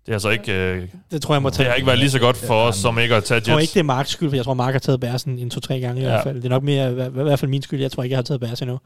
det 0.07 0.13
har 0.13 0.19
så 0.19 0.29
ikke, 0.29 0.53
øh, 0.53 0.89
Det 1.11 1.23
tror 1.23 1.35
jeg 1.35 1.43
må 1.43 1.49
det 1.49 1.57
tage. 1.57 1.69
har 1.69 1.75
ikke 1.75 1.87
været 1.87 1.99
lige 1.99 2.11
så 2.11 2.19
godt 2.19 2.37
for 2.37 2.63
os, 2.63 2.77
som 2.77 2.99
ikke 2.99 3.15
at 3.15 3.25
tage 3.25 3.37
Jeg 3.37 3.45
tror 3.45 3.53
ikke, 3.53 3.61
Jets. 3.61 3.73
det 3.73 3.81
er 3.81 3.85
Marks 3.85 4.11
skyld, 4.11 4.29
for 4.29 4.37
jeg 4.37 4.45
tror, 4.45 4.55
Mark 4.55 4.73
har 4.75 4.79
taget 4.79 5.01
Bærsen 5.01 5.39
en 5.39 5.51
to-tre 5.51 5.81
gange 5.81 6.01
i 6.01 6.05
Ja. 6.05 6.11
hvert 6.11 6.23
fald. 6.25 6.37
Det 6.37 6.45
er 6.45 6.49
nok 6.49 6.63
mere, 6.63 6.91
i 6.91 6.95
hver- 6.95 7.07
i 7.07 7.23
hvert 7.23 7.39
fald 7.39 7.51
min 7.51 7.63
skyld. 7.63 7.81
Jeg 7.81 7.93
tror 7.93 8.03
ikke, 8.03 8.13
jeg 8.13 8.19
har 8.19 8.23
taget 8.23 8.41
Bærs 8.41 8.61
endnu. 8.63 8.81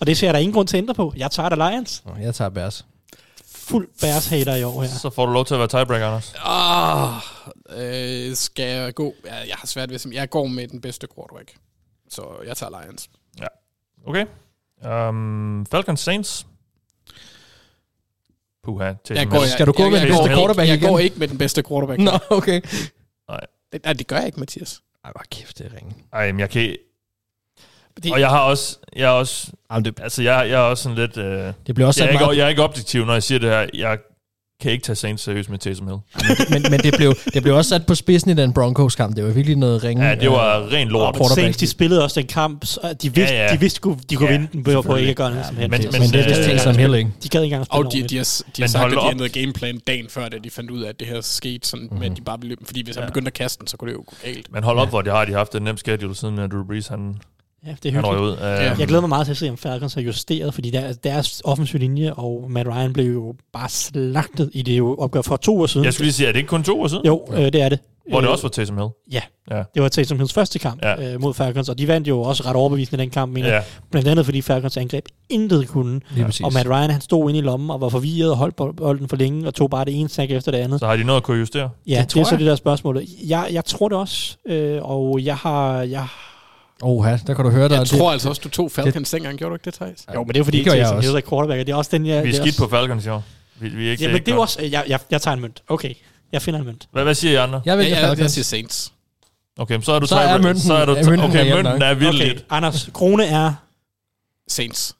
Og 0.00 0.06
det 0.06 0.16
ser 0.16 0.26
jeg 0.26 0.34
der 0.34 0.40
ingen 0.40 0.54
grund 0.54 0.68
til 0.68 0.76
at 0.76 0.82
ændre 0.82 0.94
på. 0.94 1.12
Jeg 1.16 1.30
tager 1.30 1.48
da 1.48 1.70
Lions. 1.70 2.02
Nå, 2.06 2.12
Jeg 2.22 2.34
tager 2.34 2.48
Bears. 2.48 2.86
Fuld 3.54 3.88
Bærs 4.00 4.26
hater 4.26 4.54
i 4.56 4.62
år 4.64 4.82
her. 4.82 4.88
Så 4.88 5.10
får 5.10 5.26
du 5.26 5.32
lov 5.32 5.44
til 5.44 5.54
at 5.54 5.58
være 5.60 5.68
tiebreaker, 5.68 6.06
Anders. 6.06 6.34
Ah, 6.44 7.14
øh, 8.30 8.34
skal 8.36 8.64
jeg 8.64 8.94
gå? 8.94 9.14
Ja, 9.26 9.34
jeg 9.34 9.54
har 9.54 9.66
svært 9.66 9.90
ved, 9.90 9.98
jeg 10.12 10.30
går 10.30 10.46
med 10.46 10.68
den 10.68 10.80
bedste 10.80 11.06
quarterback. 11.14 11.54
Så 12.10 12.22
jeg 12.46 12.56
tager 12.56 12.82
Lions. 12.82 13.08
Okay. 14.06 14.26
Um, 14.86 15.66
Falcons 15.70 16.00
Saints. 16.00 16.46
Puha. 18.64 18.92
Taysom 19.04 19.16
Jeg 19.16 19.26
går, 19.28 19.40
jeg, 19.40 19.48
Skal 19.50 19.66
du 19.66 19.72
gå 19.72 19.82
jeg, 19.82 19.90
med 19.92 19.98
jeg, 19.98 20.08
den 20.08 20.16
bedste 20.16 20.34
quarterback 20.34 20.58
ikke, 20.68 20.72
jeg 20.72 20.76
igen? 20.76 20.88
går 20.88 20.98
ikke 20.98 21.18
med 21.18 21.28
den 21.28 21.38
bedste 21.38 21.62
quarterback. 21.62 22.00
Nå, 22.00 22.18
okay. 22.30 22.60
Det, 23.72 23.84
nej, 23.84 23.92
det 23.92 24.06
gør 24.06 24.16
jeg 24.16 24.26
ikke, 24.26 24.40
Mathias. 24.40 24.80
Ej, 25.04 25.10
hvor 25.10 25.22
kæft, 25.30 25.58
det 25.58 25.66
er 25.66 25.76
ringe. 25.76 25.94
Ej, 26.12 26.32
men 26.32 26.40
jeg 26.40 26.50
kan 26.50 26.76
Det, 28.02 28.12
Og 28.12 28.20
jeg 28.20 28.28
har 28.28 28.40
også, 28.40 28.78
jeg 28.96 29.04
er 29.04 29.10
også, 29.10 29.52
Jamen, 29.70 29.84
det, 29.84 30.00
altså 30.00 30.22
jeg, 30.22 30.48
jeg 30.48 30.54
er 30.54 30.64
også 30.64 30.82
sådan 30.82 30.98
lidt, 30.98 31.16
øh, 31.16 31.52
det 31.66 31.74
bliver 31.74 31.86
også 31.86 32.02
jeg, 32.02 32.08
er 32.08 32.12
ikke, 32.12 32.24
meget, 32.24 32.36
jeg 32.36 32.44
er 32.44 32.48
ikke 32.48 32.62
objektiv, 32.62 33.04
når 33.04 33.12
jeg 33.12 33.22
siger 33.22 33.38
det 33.38 33.50
her. 33.50 33.68
Jeg 33.74 33.98
kan 34.62 34.72
ikke 34.72 34.84
tage 34.84 34.96
Saints 34.96 35.22
seriøst 35.22 35.50
med 35.50 35.58
Taysom 35.58 35.86
Hill. 35.88 35.98
men, 36.50 36.62
men 36.70 36.80
det, 36.80 36.94
blev, 36.96 37.14
det 37.34 37.42
blev 37.42 37.54
også 37.54 37.68
sat 37.68 37.86
på 37.86 37.94
spidsen 37.94 38.30
i 38.30 38.34
den 38.34 38.52
Broncos-kamp. 38.52 39.16
Det 39.16 39.24
var 39.24 39.30
virkelig 39.30 39.56
noget 39.56 39.84
ringe. 39.84 40.06
Ja, 40.08 40.14
det 40.14 40.30
var 40.30 40.72
ren 40.72 40.86
Og 40.86 40.92
lort. 40.92 41.14
men 41.14 41.18
quarterback. 41.18 41.40
Saints, 41.40 41.58
de 41.58 41.66
spillede 41.66 42.04
også 42.04 42.20
den 42.20 42.26
kamp, 42.28 42.64
så 42.64 42.80
de 43.02 43.14
vidste, 43.14 43.34
Ja, 43.34 43.46
ja, 43.46 43.54
de 43.54 43.60
vidste 43.60 43.80
de, 43.88 43.96
de 44.10 44.16
kunne 44.16 44.28
Ja, 44.30 44.32
vinde 44.38 44.48
den 44.52 44.64
på, 44.64 44.82
på 44.82 44.96
ikke 44.96 45.10
at 45.10 45.16
gøre 45.16 45.30
noget 45.30 45.42
Ja, 45.42 45.46
som 45.48 45.56
men, 45.56 45.72
helst. 45.72 45.92
men, 45.92 45.92
men, 45.92 46.00
men 46.00 46.10
det 46.12 46.20
er 46.20 46.24
øh, 46.24 46.38
vist 46.38 46.48
ting 46.48 46.60
som 46.60 46.76
Hill, 46.76 46.94
ikke? 46.94 47.10
De 47.22 47.28
gad 47.28 47.42
ikke 47.42 47.54
engang 47.54 47.66
spille 47.66 47.86
og 47.86 47.92
de, 47.92 48.02
de, 48.08 48.16
har, 48.16 48.24
de 48.56 48.62
har 48.62 48.62
Men 48.62 48.68
sagt, 48.68 48.84
at 48.92 48.98
de 49.02 49.10
ændrede 49.10 49.28
gameplan 49.28 49.78
dagen 49.86 50.06
før, 50.08 50.28
da 50.28 50.36
de 50.44 50.50
fandt 50.50 50.70
ud 50.70 50.82
af, 50.82 50.88
at 50.88 51.00
det 51.00 51.08
her 51.08 51.20
skete, 51.20 51.68
sådan, 51.68 51.82
mm-hmm. 51.84 51.98
med, 51.98 52.10
at 52.10 52.16
de 52.16 52.22
bare 52.22 52.38
ville 52.40 52.48
løbe. 52.48 52.66
Fordi 52.66 52.82
hvis 52.84 52.96
han 52.96 53.02
Ja. 53.04 53.08
begyndte 53.08 53.28
at 53.28 53.34
kaste 53.34 53.60
den, 53.60 53.66
så 53.66 53.76
kunne 53.76 53.90
det 53.90 53.96
jo 53.96 54.02
gå 54.06 54.14
galt. 54.24 54.52
Men 54.52 54.62
hold 54.64 54.78
op, 54.78 54.86
Ja. 54.86 54.90
hvor 54.90 55.02
de 55.02 55.10
har 55.10 55.24
de 55.24 55.32
haft 55.32 55.54
en 55.54 55.62
nem 55.62 55.76
schedule, 55.76 56.14
siden 56.14 56.38
at 56.38 56.50
Drew 56.50 56.64
Brees 56.66 56.86
han, 56.88 57.14
Ja, 57.66 57.70
det 57.82 57.88
er 57.88 57.92
hyggeligt. 57.92 58.20
ud. 58.20 58.32
Uh, 58.32 58.38
Ja. 58.40 58.74
Jeg 58.78 58.86
glæder 58.86 59.00
mig 59.00 59.08
meget 59.08 59.24
til 59.26 59.32
at 59.32 59.36
se, 59.36 59.50
om 59.50 59.56
Falcons 59.56 59.94
har 59.94 60.00
justeret, 60.00 60.54
fordi 60.54 60.70
der, 60.70 60.92
deres 60.92 61.42
offensive 61.44 61.80
linje 61.80 62.12
og 62.12 62.46
Matt 62.50 62.68
Ryan 62.68 62.92
blev 62.92 63.12
jo 63.12 63.34
bare 63.52 63.68
slagtet 63.68 64.50
i 64.52 64.62
det 64.62 64.78
jo 64.78 64.94
opgør 64.98 65.22
for 65.22 65.36
to 65.36 65.60
år 65.60 65.66
siden. 65.66 65.84
Jeg 65.84 65.94
skulle 65.94 66.04
lige 66.06 66.12
sige, 66.14 66.28
er 66.28 66.32
det 66.32 66.38
ikke 66.38 66.48
kun 66.48 66.62
to 66.64 66.80
år 66.80 66.88
siden? 66.88 67.06
Jo, 67.06 67.26
øh, 67.32 67.38
det 67.44 67.54
er 67.62 67.68
det. 67.68 67.78
Hvor 68.10 68.20
det 68.20 68.26
Øh, 68.26 68.32
også 68.32 68.42
var 68.44 68.48
Taysom 68.48 68.76
Hill? 68.76 68.88
Ja, 69.12 69.20
Ja. 69.50 69.62
det 69.74 69.82
var 69.82 69.88
Taysom 69.88 70.18
Hills 70.18 70.32
første 70.32 70.58
kamp 70.58 70.82
Ja. 70.82 71.02
ja. 71.02 71.14
øh, 71.14 71.20
mod 71.20 71.34
Falcons, 71.34 71.68
og 71.68 71.78
de 71.78 71.88
vandt 71.88 72.08
jo 72.08 72.20
også 72.22 72.42
ret 72.46 72.56
overbevisende 72.56 73.02
den 73.02 73.10
kamp, 73.10 73.32
mener. 73.32 73.48
Ja. 73.48 73.54
Ja. 73.54 73.62
Blandt 73.90 74.08
andet 74.08 74.24
fordi 74.24 74.42
Falcons 74.42 74.76
angreb 74.76 75.04
intet 75.28 75.68
kunne. 75.68 76.00
Præcis. 76.24 76.40
Og 76.46 76.52
Matt 76.52 76.68
Ryan, 76.68 76.90
han 76.90 77.00
stod 77.00 77.28
inde 77.30 77.38
i 77.38 77.42
lommen 77.42 77.70
og 77.70 77.80
var 77.80 77.88
forvirret 77.88 78.30
og 78.30 78.36
holdt 78.36 78.56
bolden 78.76 79.08
for 79.08 79.16
længe, 79.16 79.46
og 79.46 79.54
tog 79.54 79.70
bare 79.70 79.84
det 79.84 80.00
ene 80.00 80.08
snack 80.08 80.30
efter 80.30 80.52
det 80.52 80.58
andet. 80.58 80.80
Så 80.80 80.86
har 80.86 80.96
de 80.96 81.04
noget 81.04 81.16
at 81.20 81.22
kunne 81.24 81.38
justere? 81.38 81.70
Ja, 81.86 82.00
Det 82.00 82.14
det, 82.14 82.20
er 82.20 82.24
så 82.24 82.30
jeg. 82.30 82.38
det 82.38 82.46
der 82.46 82.54
spørgsmål. 82.56 83.02
Jeg, 83.28 83.48
jeg 83.52 83.64
tror 83.64 83.88
det 83.88 83.98
også, 83.98 84.36
øh, 84.48 84.78
og 84.82 85.20
jeg 85.24 85.36
har... 85.36 85.82
Jeg, 85.82 86.06
Oha, 86.82 87.16
der 87.26 87.34
kan 87.34 87.44
du 87.44 87.50
høre 87.50 87.68
dig. 87.68 87.74
Jeg 87.78 87.86
tror 87.86 88.12
altså 88.12 88.28
også, 88.28 88.40
du 88.44 88.48
tog 88.48 88.72
Falcons 88.72 89.10
dengang, 89.10 89.38
gjorde 89.38 89.50
du 89.50 89.54
ikke 89.54 89.64
det, 89.64 89.74
Thijs? 89.74 90.06
jo, 90.14 90.20
men 90.24 90.28
det 90.28 90.36
er 90.36 90.40
jo 90.40 90.44
fordi, 90.44 90.56
det 90.58 90.66
gør 90.66 90.72
jeg 90.72 90.86
også. 90.92 91.08
Hill 91.08 91.16
er 91.24 91.28
quarterback, 91.28 91.58
det 91.66 91.68
er 91.72 91.76
også 91.76 91.90
den, 91.96 92.06
jeg... 92.06 92.22
Vi 92.24 92.28
er 92.28 92.32
det 92.32 92.40
skidt 92.42 92.48
også, 92.60 92.64
på 92.64 92.76
Falcons 92.76 93.06
i 93.06 93.08
år. 93.08 93.24
Vi, 93.60 93.68
vi 93.68 93.86
er 93.86 93.90
ikke 93.90 94.04
Ja, 94.04 94.12
men 94.12 94.20
det 94.20 94.28
er 94.28 94.34
jo 94.34 94.40
også... 94.40 94.62
Jeg, 94.62 94.84
jeg, 94.88 95.00
jeg 95.10 95.22
tager 95.22 95.34
en 95.34 95.40
mønt. 95.40 95.62
Okay, 95.68 95.94
jeg 96.32 96.42
finder 96.42 96.60
en 96.60 96.66
mønt. 96.66 96.88
Hvad, 96.92 97.02
hvad 97.04 97.14
siger 97.14 97.32
I 97.32 97.36
andre? 97.36 97.62
Jeg 97.64 97.72
Ja, 97.72 97.76
vælger 97.76 97.96
ja, 97.96 98.00
jeg 98.00 98.08
Falcons. 98.16 98.32
siger 98.32 98.44
Saints. 98.44 98.92
Okay, 99.58 99.80
så 99.80 99.92
er 99.92 99.98
du 99.98 100.06
Så 100.06 100.16
er 100.16 100.38
mønten- 100.38 100.60
så 100.60 100.74
er 100.74 100.84
du, 100.84 100.92
er 100.92 101.04
mønten 101.10 101.30
okay, 101.30 101.52
mønten 101.52 101.82
er 101.82 101.94
vildt 101.94 102.14
Okay. 102.22 102.38
Anders, 102.50 102.90
krone 102.94 103.24
er 103.26 103.54
Saints. 104.48 104.96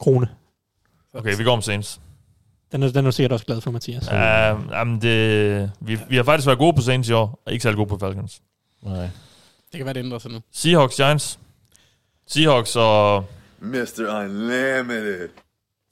krone. 0.00 0.28
Okay, 1.14 1.36
vi 1.36 1.44
går 1.44 1.52
om 1.52 1.62
Saints. 1.62 2.00
Den 2.72 2.82
er, 2.82 2.88
den 2.88 2.96
er 2.96 3.02
du 3.02 3.12
sikkert 3.12 3.32
også 3.32 3.46
glad 3.46 3.60
for, 3.60 3.70
Mathias. 3.70 4.02
Uh, 4.08 4.12
jamen 4.72 5.02
det, 5.02 5.70
vi, 5.80 5.98
vi 6.08 6.16
har 6.16 6.22
faktisk 6.22 6.46
været 6.46 6.58
gode 6.58 6.72
på 6.76 6.82
Saints 6.82 7.08
i 7.08 7.12
år, 7.12 7.42
og 7.46 7.52
ikke 7.52 7.62
særlig 7.62 7.76
gode 7.76 7.88
på 7.88 7.98
Falcons. 7.98 8.40
Nej. 8.82 9.08
Det 9.72 9.76
kan 9.76 9.84
være, 9.84 9.94
det 9.94 10.00
ændrer 10.00 10.18
sig 10.18 10.30
nu. 10.30 10.40
Seahawks, 10.52 10.96
Giants. 10.96 11.38
Seahawks 12.26 12.76
og... 12.76 13.24
Mr. 13.60 14.20
Unlimited. 14.20 15.28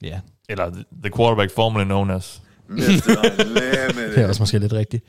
Ja, 0.01 0.19
Eller 0.49 0.71
the 1.03 1.11
quarterback 1.15 1.51
formerly 1.55 1.83
known 1.85 2.11
as. 2.11 2.41
Mr. 2.67 2.77
Unlimited. 2.79 4.15
det 4.15 4.23
er 4.23 4.27
også 4.27 4.41
måske 4.41 4.59
lidt 4.59 4.73
rigtigt. 4.73 5.05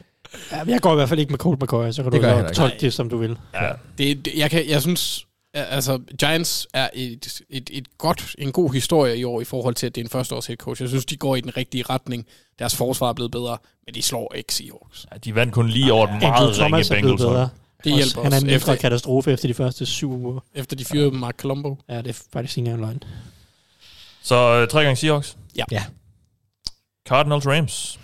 Ja, 0.52 0.62
jeg 0.66 0.80
går 0.80 0.92
i 0.92 0.94
hvert 0.94 1.08
fald 1.08 1.20
ikke 1.20 1.30
med 1.32 1.38
Colt 1.38 1.62
McCoy, 1.62 1.90
så 1.90 2.02
kan 2.02 2.12
Det 2.12 2.48
du 2.48 2.54
tolke 2.54 2.76
det, 2.80 2.92
som 2.94 3.08
du 3.08 3.16
vil. 3.16 3.38
Ja. 3.54 3.72
Det, 3.98 4.24
det, 4.24 4.34
jeg, 4.36 4.50
kan, 4.50 4.68
jeg 4.68 4.82
synes, 4.82 5.26
altså 5.54 6.00
Giants 6.18 6.68
er 6.74 6.88
et, 6.94 7.40
et, 7.50 7.70
et 7.72 7.98
godt, 7.98 8.34
en 8.38 8.52
god 8.52 8.72
historie 8.72 9.16
i 9.16 9.24
år 9.24 9.40
i 9.40 9.44
forhold 9.44 9.74
til, 9.74 9.86
at 9.86 9.94
det 9.94 10.00
er 10.00 10.04
en 10.04 10.10
førsteårs 10.10 10.46
head 10.46 10.56
coach. 10.56 10.82
Jeg 10.82 10.88
synes, 10.88 11.04
de 11.04 11.16
går 11.16 11.36
i 11.36 11.40
den 11.40 11.56
rigtige 11.56 11.82
retning. 11.90 12.26
Deres 12.58 12.76
forsvar 12.76 13.08
er 13.08 13.12
blevet 13.12 13.32
bedre, 13.32 13.58
men 13.86 13.94
de 13.94 14.02
slår 14.02 14.34
ikke 14.34 14.54
Seahawks. 14.54 15.06
ja, 15.12 15.18
de 15.18 15.34
vandt 15.34 15.54
kun 15.54 15.68
lige 15.68 15.92
over 15.92 16.06
den 16.06 16.14
Andrew 16.14 16.68
meget 16.68 16.90
ringe 16.90 17.16
Bengals. 17.16 17.50
Det 17.84 17.92
Også, 17.92 18.04
hjælper 18.04 18.22
Han 18.22 18.32
er 18.32 18.36
en 18.36 18.42
mindre 18.42 18.56
efter, 18.56 18.76
katastrofe 18.76 19.32
efter 19.32 19.48
de 19.48 19.54
første 19.54 19.86
syv 19.86 20.12
uger. 20.12 20.40
efter 20.54 20.76
de 20.76 20.84
fyrede 20.84 21.10
Mark 21.10 21.36
Colombo. 21.36 21.76
Ja, 21.88 21.98
det 21.98 22.08
er 22.08 22.22
faktisk 22.32 22.58
ikke 22.58 22.70
engang 22.70 22.86
løgn. 22.86 23.02
Så 24.22 24.62
uh, 24.62 24.68
tre 24.68 24.82
gange 24.82 24.96
Seahawks. 24.96 25.36
Ja. 25.56 25.64
Ja. 25.70 25.84
Cardinals, 27.08 27.46
Rams. 27.46 28.00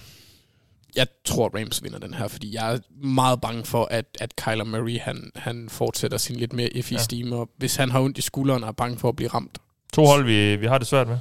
Jeg 0.97 1.07
tror, 1.25 1.51
Rams 1.59 1.83
vinder 1.83 1.99
den 1.99 2.15
her, 2.15 2.29
fordi 2.29 2.55
jeg 2.55 2.75
er 2.75 2.79
meget 3.07 3.41
bange 3.41 3.65
for, 3.65 3.89
at, 3.91 4.05
at 4.21 4.37
Kyler 4.37 4.65
Murray 4.65 4.99
han, 5.01 5.31
han 5.37 5.69
fortsætter 5.69 6.19
sin 6.19 6.37
lidt 6.37 6.53
mere 6.53 6.69
iffy 6.69 6.93
Ja. 6.93 6.97
ja. 6.97 7.03
stime, 7.03 7.37
og 7.37 7.49
hvis 7.57 7.77
han 7.77 7.91
har 7.91 8.01
ondt 8.01 8.19
i 8.19 8.21
skulderen 8.23 8.63
og 8.63 8.69
er 8.69 8.73
bange 8.73 8.99
for 8.99 9.09
at 9.09 9.17
blive 9.17 9.29
ramt. 9.29 9.59
To 9.93 10.07
hold, 10.07 10.25
vi, 10.25 10.57
vi 10.57 10.67
har 10.67 10.79
det 10.79 10.87
svært 10.87 11.09
med. 11.09 11.19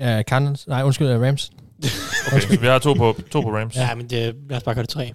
Ja, 0.00 0.22
Cardinals. 0.22 0.66
Nej, 0.66 0.82
undskyld, 0.82 1.16
uh, 1.16 1.22
Rams. 1.22 1.52
Okay, 2.26 2.40
så 2.40 2.60
vi 2.60 2.66
har 2.66 2.78
to 2.78 2.92
på, 2.94 3.16
to 3.30 3.40
på 3.40 3.56
Rams. 3.56 3.76
Ja, 3.76 3.94
men 3.94 4.10
det, 4.10 4.34
lad 4.48 4.56
os 4.56 4.62
bare 4.62 4.74
gøre 4.74 4.82
det 4.82 4.90
tre. 4.90 5.12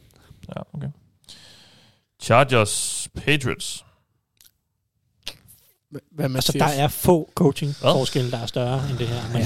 ja 0.56 0.62
okay. 0.74 0.88
Chargers, 2.22 3.08
Patriots. 3.16 3.86
Hvad 6.12 6.36
Altså, 6.36 6.52
der 6.52 6.66
er 6.66 6.88
få 6.88 7.30
coaching 7.36 7.76
forskelle, 7.76 8.32
der 8.32 8.38
er 8.38 8.46
større 8.46 8.90
end 8.90 8.98
det 8.98 9.08
her. 9.08 9.22
Men, 9.34 9.44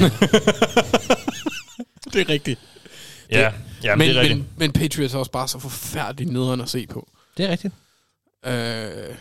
det 2.13 2.21
er 2.21 2.29
rigtigt. 2.29 2.59
Ja, 3.31 3.51
ja 3.83 3.95
men, 3.95 3.97
men, 3.97 4.09
det 4.09 4.17
er 4.17 4.21
rigtigt. 4.21 4.39
men, 4.39 4.49
men 4.57 4.71
Patriots 4.71 5.13
er 5.13 5.19
også 5.19 5.31
bare 5.31 5.47
så 5.47 5.59
forfærdeligt 5.59 6.31
nederen 6.31 6.61
at 6.61 6.69
se 6.69 6.87
på. 6.87 7.07
Det 7.37 7.45
er 7.45 7.49
rigtigt. 7.49 7.73
Øh, 8.45 9.15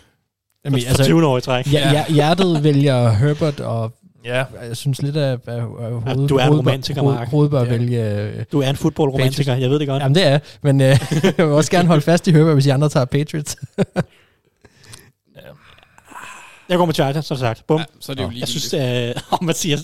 Jamen, 0.65 0.79
altså, 0.79 0.97
for 0.97 1.05
20 1.05 1.27
år 1.27 1.39
i 1.39 1.41
træk. 1.41 1.73
ja, 1.73 1.93
ja, 1.93 2.05
hjertet 2.13 2.65
vælger 2.65 3.11
Herbert, 3.11 3.61
og 3.61 3.93
Ja, 4.25 4.45
Jeg 4.63 4.77
synes 4.77 5.03
lidt, 5.03 5.17
at, 5.17 5.41
at, 5.49 5.55
at 5.59 5.63
hovedet, 5.63 6.29
du 6.29 6.37
er 6.37 6.45
en 6.45 6.55
romantiker, 6.59 7.03
Mark. 7.03 7.29
hovedet 7.29 7.51
bør 7.51 7.63
Ja. 7.65 7.69
vælge... 7.71 8.11
Øh, 8.21 8.45
Du 8.53 8.61
er 8.61 8.71
en 8.71 8.77
fodboldromantiker, 8.77 9.55
jeg 9.55 9.71
ved 9.71 9.79
det 9.79 9.89
godt. 9.89 10.03
jamen, 10.03 10.15
det 10.15 10.27
er 10.27 10.39
men 10.63 10.81
øh, 10.81 10.87
jeg 11.25 11.35
vil 11.47 11.55
også 11.55 11.71
gerne 11.71 11.89
holde 11.89 12.03
fast 12.03 12.27
i 12.29 12.33
Herbert, 12.33 12.55
hvis 12.55 12.65
de 12.65 12.73
andre 12.73 12.89
tager 12.89 13.05
Patriots. 13.07 13.57
Jeg 16.69 16.79
går 16.79 16.87
med 16.87 16.95
Chargers, 16.95 17.27
som 17.27 17.37
sagt. 17.37 17.67
Bum. 17.67 17.79
Ja, 17.79 17.85
så 18.01 18.13
er 18.13 18.17
det 18.17 18.23
jo 18.23 18.29
lige 18.29 18.41
Jeg 18.41 18.49
synes, 18.49 18.75
øh, 18.75 19.15
oh, 19.33 19.45
Mathias, 19.47 19.81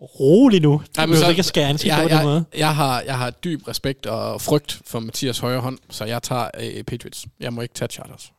rolig 0.00 0.60
nu. 0.62 0.70
Du 0.72 0.82
Ej, 1.00 1.06
men 1.06 1.16
så- 1.16 1.28
ikke 1.28 1.38
at 1.38 1.44
skære 1.44 1.68
ansigt 1.68 1.94
jeg, 1.94 2.02
på 2.02 2.08
den 2.08 2.16
jeg, 2.18 2.24
måde. 2.24 2.44
jeg, 2.58 2.74
har, 2.74 3.00
jeg 3.06 3.18
har 3.18 3.30
dyb 3.30 3.68
respekt 3.68 4.06
og 4.06 4.40
frygt 4.40 4.80
for 4.86 5.00
Mathias 5.00 5.38
højre 5.38 5.60
hånd, 5.60 5.78
så 5.90 6.04
jeg 6.04 6.22
tager 6.22 6.48
øh, 6.60 6.82
Patriots. 6.84 7.26
Jeg 7.40 7.52
må 7.52 7.60
ikke 7.60 7.74
tage 7.74 7.88
Chargers. 7.88 8.32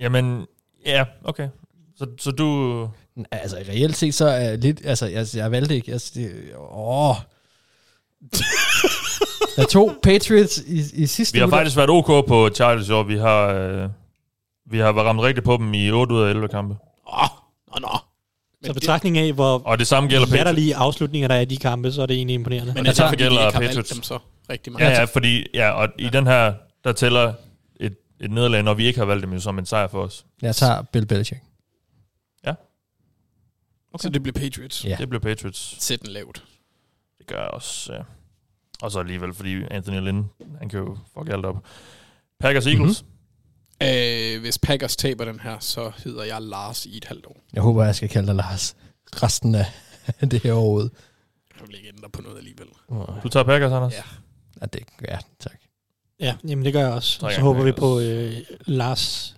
jamen, 0.00 0.46
ja, 0.86 1.04
okay. 1.24 1.48
Så, 1.96 2.06
så 2.18 2.30
du... 2.30 2.88
altså, 3.30 3.56
reelt 3.68 3.96
set, 3.96 4.14
så 4.14 4.26
er 4.28 4.40
jeg 4.40 4.58
lidt... 4.58 4.80
Altså, 4.84 5.06
jeg, 5.06 5.26
jeg 5.34 5.50
valgte 5.50 5.74
ikke... 5.74 5.92
Altså, 5.92 6.12
det, 6.14 6.30
åh... 6.72 7.14
jeg 9.56 9.68
tog 9.68 9.94
Patriots 10.02 10.58
i, 10.66 10.82
i 11.02 11.06
sidste 11.06 11.32
Vi 11.32 11.38
har 11.38 11.46
uge. 11.46 11.50
faktisk 11.52 11.76
været 11.76 11.90
ok 11.90 12.26
på 12.26 12.50
Chargers 12.54 12.88
i 12.88 12.92
år. 12.92 13.02
Vi 13.02 13.16
har, 13.16 13.46
øh, 13.48 13.88
vi 14.70 14.78
har 14.78 14.92
ramt 14.92 15.20
rigtigt 15.20 15.44
på 15.44 15.56
dem 15.56 15.74
i 15.74 15.90
8 15.90 16.14
ud 16.14 16.22
af 16.22 16.30
11 16.30 16.48
kampe. 16.48 16.76
Åh, 17.12 17.28
nå, 17.74 17.80
nå. 17.80 17.98
Så 18.64 18.74
betragtning 18.74 19.18
af, 19.18 19.32
hvor 19.32 19.62
Og 19.64 19.78
det 19.78 19.86
samme 19.86 20.08
gælder 20.08 20.26
Patriots. 20.26 20.44
latterlige 20.44 20.76
afslutninger, 20.76 21.28
der 21.28 21.34
er 21.34 21.40
i 21.40 21.44
de 21.44 21.56
kampe, 21.56 21.92
så 21.92 22.02
er 22.02 22.06
det 22.06 22.16
egentlig 22.16 22.34
imponerende. 22.34 22.72
Men 22.74 22.84
det 22.84 22.96
det 22.96 23.02
er 23.02 23.08
fordi, 23.08 23.22
gælder 23.22 23.46
ikke 23.46 23.52
har 23.58 23.60
Patriots. 23.60 23.90
dem 23.90 24.02
så 24.02 24.18
rigtig 24.50 24.72
meget. 24.72 24.84
Ja, 24.84 24.98
ja, 24.98 25.04
fordi, 25.04 25.46
ja, 25.54 25.70
og 25.70 25.88
i 25.98 26.08
den 26.08 26.26
her, 26.26 26.52
der 26.84 26.92
tæller 26.92 27.32
et, 27.80 27.94
et 28.20 28.30
nederlag, 28.30 28.62
når 28.62 28.74
vi 28.74 28.86
ikke 28.86 28.98
har 28.98 29.06
valgt 29.06 29.22
dem 29.24 29.32
jo 29.32 29.40
som 29.40 29.58
en 29.58 29.66
sejr 29.66 29.88
for 29.88 30.02
os. 30.02 30.24
Jeg 30.42 30.56
tager 30.56 30.82
Bill 30.82 31.06
Belichick. 31.06 31.40
Okay. 33.98 34.02
Så 34.02 34.08
det 34.08 34.22
bliver 34.22 34.32
Patriots. 34.40 34.84
Ja. 34.84 34.96
Det 34.98 35.08
bliver 35.08 35.20
Patriots. 35.20 35.76
Sæt 35.78 36.02
den 36.02 36.10
lavt. 36.10 36.44
Det 37.18 37.26
gør 37.26 37.40
jeg 37.40 37.50
også. 37.50 37.92
Ja. 37.92 38.02
Og 38.82 38.92
så 38.92 39.00
alligevel, 39.00 39.34
fordi 39.34 39.62
Anthony 39.70 40.00
Lynn, 40.00 40.30
han 40.58 40.68
kan 40.68 40.78
jo 40.78 40.98
fuck 41.14 41.28
alt 41.28 41.44
op. 41.44 41.64
Packers 42.40 42.66
Eagles. 42.66 43.02
Mm-hmm. 43.02 44.34
Øh, 44.36 44.40
hvis 44.40 44.58
Packers 44.58 44.96
taber 44.96 45.24
den 45.24 45.40
her, 45.40 45.58
så 45.58 45.92
hedder 46.04 46.24
jeg 46.24 46.42
Lars 46.42 46.86
i 46.86 46.96
et 46.96 47.04
halvt 47.04 47.26
år. 47.26 47.40
Jeg 47.52 47.62
håber, 47.62 47.84
jeg 47.84 47.94
skal 47.94 48.08
kalde 48.08 48.26
dig 48.26 48.34
Lars 48.34 48.76
resten 49.22 49.54
af 49.54 49.66
det 50.30 50.42
her 50.42 50.52
år. 50.54 50.80
Jeg 50.80 50.88
vil 51.66 51.76
ikke 51.76 51.88
ændre 51.88 52.10
på 52.10 52.22
noget 52.22 52.38
alligevel. 52.38 52.66
Du 53.22 53.28
tager 53.28 53.44
Packers, 53.44 53.72
Anders? 53.72 53.92
Ja. 53.92 54.02
Ja, 54.60 54.66
det, 54.66 54.82
ja 55.08 55.18
tak. 55.40 55.56
Ja, 56.20 56.36
jamen 56.48 56.64
det 56.64 56.72
gør 56.72 56.80
jeg 56.80 56.92
også. 56.92 57.20
Tre 57.20 57.34
Så 57.34 57.40
håber 57.40 57.62
vi 57.62 57.72
på 57.72 58.00
øh, 58.00 58.36
Lars 58.66 59.36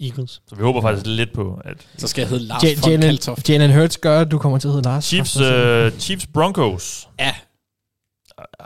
Eagles. 0.00 0.42
Så 0.48 0.54
vi 0.54 0.62
håber 0.62 0.80
faktisk 0.80 1.06
lidt 1.06 1.32
på, 1.32 1.60
at 1.64 1.76
Så 1.98 2.08
skal 2.08 2.22
jeg 2.22 2.28
hedde 2.28 2.44
Lars 2.44 2.64
Ja- 2.64 2.74
von 2.80 2.90
Jalen, 2.90 3.00
Kaltoft. 3.02 3.48
Jalen 3.50 3.72
Hurts 3.74 3.98
gør, 3.98 4.20
at 4.20 4.30
du 4.30 4.38
kommer 4.38 4.58
til 4.58 4.68
at 4.68 4.74
hedde 4.74 4.88
Lars. 4.88 5.04
Chiefs, 5.04 5.36
uh, 5.36 5.98
Chiefs 6.00 6.26
Broncos. 6.26 7.08
Ja, 7.18 7.34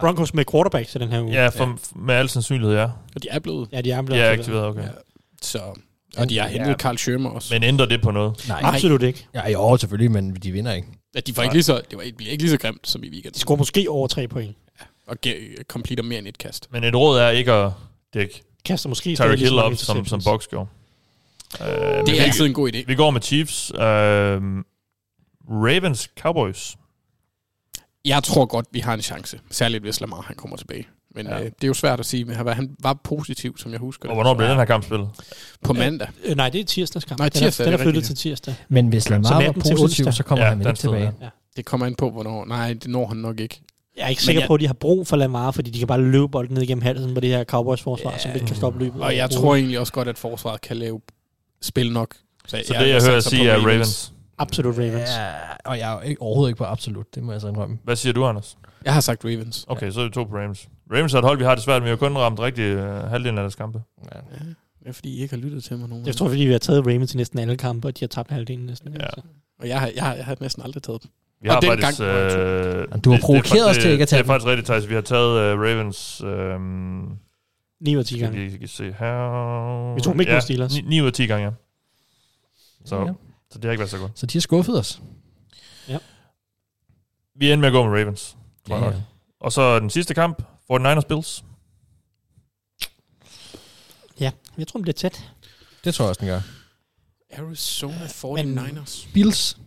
Broncos 0.01 0.35
med 0.35 0.45
quarterback 0.51 0.89
til 0.89 1.01
den 1.01 1.09
her 1.09 1.21
uge. 1.23 1.33
Ja, 1.33 1.49
for, 1.49 1.79
med 1.97 2.15
al 2.15 2.29
sandsynlighed, 2.29 2.77
ja. 2.77 2.85
og 2.85 3.23
de 3.23 3.29
er 3.31 3.39
blevet. 3.39 3.69
Ja, 3.73 3.81
de 3.81 3.91
er 3.91 4.03
blevet 4.03 4.23
er 4.23 4.31
aktiveret. 4.33 4.65
okay. 4.67 4.83
Ja. 4.83 4.89
Så, 5.43 5.59
og 6.17 6.29
de 6.29 6.39
har 6.39 6.49
hentet 6.49 6.69
Ja. 6.69 6.75
Carl 6.75 6.97
Schirmer 6.99 7.31
også. 7.31 7.55
Men 7.55 7.63
ændrer 7.63 7.87
det 7.87 8.03
på 8.03 8.11
noget? 8.11 8.45
Nej, 8.49 8.61
Absolut 8.65 9.03
ikke. 9.03 9.27
Ja, 9.35 9.51
jo, 9.51 9.77
selvfølgelig, 9.77 10.11
men 10.11 10.35
de 10.35 10.53
vinder 10.53 10.73
ikke. 10.73 10.89
Ja, 11.15 11.21
de 11.21 11.37
var 11.37 11.43
ikke 11.43 11.55
lige 11.55 11.63
så, 11.63 11.81
det 11.91 11.97
var 11.99 12.03
ikke, 12.03 12.17
bliver 12.17 12.33
ikke 12.33 12.43
lige 12.45 12.51
så 12.51 12.59
grimt 12.59 12.89
som 12.89 13.03
i 13.05 13.09
weekenden. 13.09 13.35
De 13.35 13.39
scorer 13.39 13.59
måske 13.59 13.87
over 13.91 14.07
tre 14.09 14.29
point. 14.29 14.57
Og 15.07 15.17
ge- 15.27 15.63
completer 15.69 16.03
mere 16.03 16.19
end 16.19 16.27
et 16.27 16.39
kast. 16.39 16.69
Men 16.73 16.85
et 16.85 16.95
råd 16.97 17.19
er 17.19 17.29
ikke 17.29 17.53
at 17.53 17.73
dække 18.15 18.43
Kaster 18.65 18.89
måske 18.89 19.17
så 19.17 19.29
Hill 19.29 19.59
op, 19.59 19.75
som, 19.77 20.07
som. 20.07 20.21
Box 20.25 20.47
gjorde. 20.47 20.69
Uh, 21.61 21.67
Det 21.67 22.21
er 22.21 22.23
altid 22.25 22.47
en 22.47 22.53
god 22.55 22.73
idé. 22.75 22.85
Vi 22.87 22.95
går 22.95 23.11
med 23.11 23.21
Chiefs. 23.21 23.73
Uh, 23.75 23.81
Ravens 25.49 26.11
Cowboys. 26.21 26.77
Jeg 28.05 28.23
tror 28.23 28.45
godt, 28.47 28.67
vi 28.73 28.81
har 28.81 28.95
en 28.95 29.01
chance. 29.03 29.41
Særligt 29.51 29.83
hvis 29.85 30.01
Lamar 30.01 30.21
han 30.21 30.37
kommer 30.37 30.57
tilbage. 30.57 30.87
Men 31.15 31.27
Ja. 31.27 31.39
øh, 31.39 31.45
det 31.45 31.65
er 31.65 31.67
jo 31.69 31.75
svært 31.75 32.01
at 32.01 32.07
sige, 32.07 32.25
men 32.25 32.37
han 32.37 32.45
var- 32.47 32.53
han 32.53 32.77
var 32.83 32.95
positiv, 33.05 33.59
som 33.59 33.73
jeg 33.73 33.81
husker 33.81 34.09
Og 34.09 34.11
det. 34.11 34.17
hvornår 34.17 34.35
bliver 34.35 34.49
den 34.49 34.59
her 34.59 34.65
kamp 34.65 34.85
spillet? 34.85 35.09
På 35.65 35.73
mandag. 35.73 36.09
Øh, 36.25 36.37
nej, 36.37 36.49
det 36.49 36.61
er 36.61 36.65
tirsdagskamp. 36.65 37.19
Nej, 37.19 37.29
tirsdag, 37.29 37.65
Den 37.67 37.73
er, 37.73 37.77
er 37.77 37.79
den 37.79 37.87
er 37.89 37.91
flyttet 37.93 38.05
til 38.05 38.17
tirsdag. 38.17 38.55
Men 38.69 38.89
hvis 38.89 39.11
Lamar 39.11 39.43
var 39.45 39.53
positiv, 39.53 40.13
så 40.13 40.23
kommer 40.23 40.45
Ja, 40.45 40.51
han 40.51 40.61
ikke 40.61 40.73
tilbage. 40.73 41.13
Ja. 41.23 41.29
Det 41.57 41.65
kommer 41.65 41.87
ind 41.87 41.97
på, 41.97 42.11
hvornår. 42.11 42.45
Nej, 42.45 42.73
det 42.73 42.87
når 42.87 43.07
han 43.07 43.17
nok 43.17 43.41
ikke. 43.41 43.61
Jeg 43.97 44.05
er 44.05 44.09
ikke 44.09 44.23
sikker 44.23 44.41
jeg- 44.43 44.47
på, 44.49 44.55
at 44.55 44.61
de 44.61 44.67
har 44.67 44.75
brug 44.75 45.07
for 45.07 45.17
Lamar, 45.17 45.51
fordi 45.51 45.71
de 45.71 45.79
kan 45.79 45.89
bare 45.89 46.01
løbe 46.03 46.29
bolden 46.29 46.55
ned 46.55 46.63
igennem 46.63 46.83
halsen 46.83 47.15
på 47.15 47.21
det 47.21 47.31
her 47.31 47.45
Cowboys-forsvar, 47.45 48.11
Ja. 48.11 48.19
som 48.19 48.31
ikke 48.35 48.47
kan 48.47 48.57
stoppe 48.57 48.79
løbet. 48.79 49.03
Og 49.03 49.17
jeg 49.17 49.31
tror 49.31 49.55
egentlig 49.55 49.79
også 49.79 49.93
godt, 49.93 50.09
at 50.09 50.19
forsvaret 50.19 50.61
kan 50.61 50.77
lave 50.77 51.01
spil 51.63 51.93
nok. 51.93 52.15
Så 52.47 52.57
det, 52.57 52.71
jeg, 52.71 52.89
jeg 52.89 53.03
hører 53.09 53.21
sige, 53.21 53.49
er 53.51 53.59
Ravens. 53.59 54.13
Absolut 54.39 54.79
Ravens. 54.79 55.11
Ja, 55.11 55.27
og 55.65 55.79
jeg 55.79 55.93
er 55.93 56.15
overhovedet 56.21 56.51
ikke 56.51 56.59
på 56.59 56.65
absolut, 56.65 57.15
det 57.15 57.23
må 57.23 57.33
jeg 57.33 57.41
så 57.41 57.49
indrømme. 57.49 57.79
Hvad 57.85 57.97
siger 57.97 58.13
du, 58.13 58.25
Anders? 58.27 58.57
Jeg 58.85 58.95
har 58.95 59.01
sagt 59.01 59.25
Ravens. 59.25 59.65
Okay, 59.69 59.91
så 59.91 60.01
er 60.01 60.05
vi 60.05 60.11
to 60.11 60.25
på 60.25 60.37
Ravens. 60.37 60.69
Ravens 60.95 61.15
er 61.15 61.19
et 61.19 61.25
hold, 61.25 61.39
vi 61.39 61.45
har 61.45 61.55
det 61.55 61.65
svært, 61.65 61.83
men 61.83 61.85
vi 61.85 61.89
har 61.91 61.97
kun 61.97 62.17
ramt 62.17 62.41
rigtig 62.41 62.77
uh, 62.77 62.83
halvdelen 63.11 63.39
af 63.39 63.43
deres 63.43 63.55
kampe. 63.55 63.83
Ja. 64.15 64.19
Ja, 64.33 64.39
det 64.81 64.89
er 64.89 64.93
fordi, 64.93 65.09
I 65.19 65.23
ikke 65.23 65.35
har 65.35 65.41
lyttet 65.43 65.65
til 65.65 65.79
mig 65.79 65.89
nogen. 65.89 66.07
Jeg 66.07 66.17
tror, 66.17 66.29
fordi 66.29 66.43
vi 66.43 66.53
har 66.53 66.59
taget 66.59 66.87
Ravens 66.87 67.11
til 67.11 67.17
næsten 67.17 67.39
alle 67.39 67.57
kampe, 67.57 67.89
og 67.89 67.97
de 67.99 68.05
har 68.05 68.09
tabt 68.09 68.31
halvdelen 68.31 68.67
næsten. 68.67 68.93
Ja. 69.01 69.07
Så. 69.15 69.21
Og 69.61 69.69
jeg 69.69 69.81
har, 69.81 69.91
jeg, 69.95 70.05
har, 70.05 70.15
jeg 70.15 70.25
har 70.25 70.37
næsten 70.41 70.63
aldrig 70.63 70.83
taget 70.83 71.03
dem. 71.03 71.11
Vi 71.43 71.49
Og 71.49 71.55
har 71.55 71.61
den 71.61 71.71
faktisk... 71.83 72.01
gang 72.01 72.11
jeg 72.11 72.39
øh, 72.39 72.89
du 73.05 73.11
har 73.11 73.17
det- 73.17 73.25
provokeret 73.25 73.53
det 73.55 73.61
er 73.61 73.71
os 73.71 73.77
til 73.79 73.91
ikke 73.91 74.03
at 74.03 74.09
tage 74.09 74.23
Det 74.23 74.29
er 74.29 74.33
faktisk 74.33 74.47
rigtigt, 74.47 74.67
Thijs. 74.67 74.89
Vi 74.89 74.95
har 74.95 75.01
taget 75.01 75.55
uh, 75.55 75.61
Ravens... 75.61 76.21
Øh, 76.25 76.61
9 77.81 77.95
ud 77.97 78.01
af 78.01 78.07
10 78.07 78.15
skal 78.15 78.21
gange. 78.21 78.41
vi 78.45 78.49
lige 78.57 78.69
se 78.69 78.85
her... 78.93 79.95
Vi 79.95 80.01
tog 80.01 80.13
dem 80.13 80.21
ikke 80.21 80.33
ja, 80.33 80.41
Steelers. 80.41 80.75
9, 80.75 80.81
9 80.81 81.01
ud 81.01 81.07
af 81.07 81.13
10 81.13 81.27
gange, 81.27 81.45
ja. 81.47 81.53
Så, 82.85 82.97
Ja. 83.01 83.13
så 83.51 83.59
det 83.59 83.65
har 83.65 83.71
ikke 83.71 83.81
været 83.81 83.91
så 83.91 83.99
godt. 83.99 84.19
Så 84.19 84.27
de 84.27 84.39
har 84.39 84.41
skuffet 84.41 84.79
os. 84.79 85.01
Vi 87.35 87.53
ender 87.53 87.57
med 87.61 87.67
at 87.69 87.73
gå 87.73 87.85
med 87.89 88.01
Ravens. 88.01 88.37
tror 88.67 88.77
Ja, 88.77 88.81
nok. 88.85 88.95
ja. 88.95 89.01
Og 89.41 89.53
så 89.53 89.79
den 89.81 89.91
sidste 89.91 90.15
kamp. 90.15 90.43
49ers 90.73 91.01
Bills. 91.09 91.45
Ja, 94.21 94.31
jeg 94.59 94.69
tror, 94.69 94.79
det 94.79 94.83
bliver 94.83 94.93
tæt. 94.95 95.31
Det 95.85 95.95
tror 95.95 96.05
jeg 96.05 96.09
også, 96.09 96.21
den 96.21 96.29
gør. 96.29 96.41
Arizona 97.33 98.07
49ers. 98.07 99.09
Bills. 99.15 99.59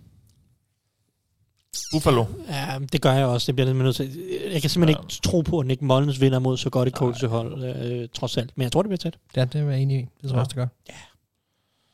Buffalo. 1.92 2.26
Ja, 2.50 2.80
det 2.92 3.02
gør 3.02 3.12
jeg 3.14 3.26
også. 3.26 3.46
Det 3.48 3.56
bliver 3.56 3.68
jeg 3.68 3.76
nødt 3.76 3.96
til. 3.96 4.24
Jeg 4.52 4.62
kan 4.62 4.70
simpelthen 4.70 4.98
Ja. 5.02 5.14
ikke 5.14 5.22
tro 5.24 5.42
på, 5.42 5.60
at 5.60 5.66
Nick 5.66 5.82
Mullins 5.82 6.22
vinder 6.22 6.40
mod 6.40 6.58
så 6.58 6.70
godt 6.70 6.88
et 6.88 6.94
coachhold, 6.94 7.64
øh, 7.64 8.10
trods 8.14 8.38
alt. 8.38 8.52
Men 8.58 8.64
jeg 8.64 8.72
tror, 8.72 8.82
det 8.82 8.90
bliver 8.90 8.98
tæt. 8.98 9.18
Ja, 9.36 9.46
det 9.46 9.62
er 9.62 9.70
jeg 9.70 9.80
enig 9.82 9.98
i. 9.98 10.02
Det 10.02 10.10
tror 10.22 10.28
jeg 10.30 10.36
Ja. 10.36 10.40
også, 10.40 10.50
det 10.50 10.56
gør. 10.56 10.68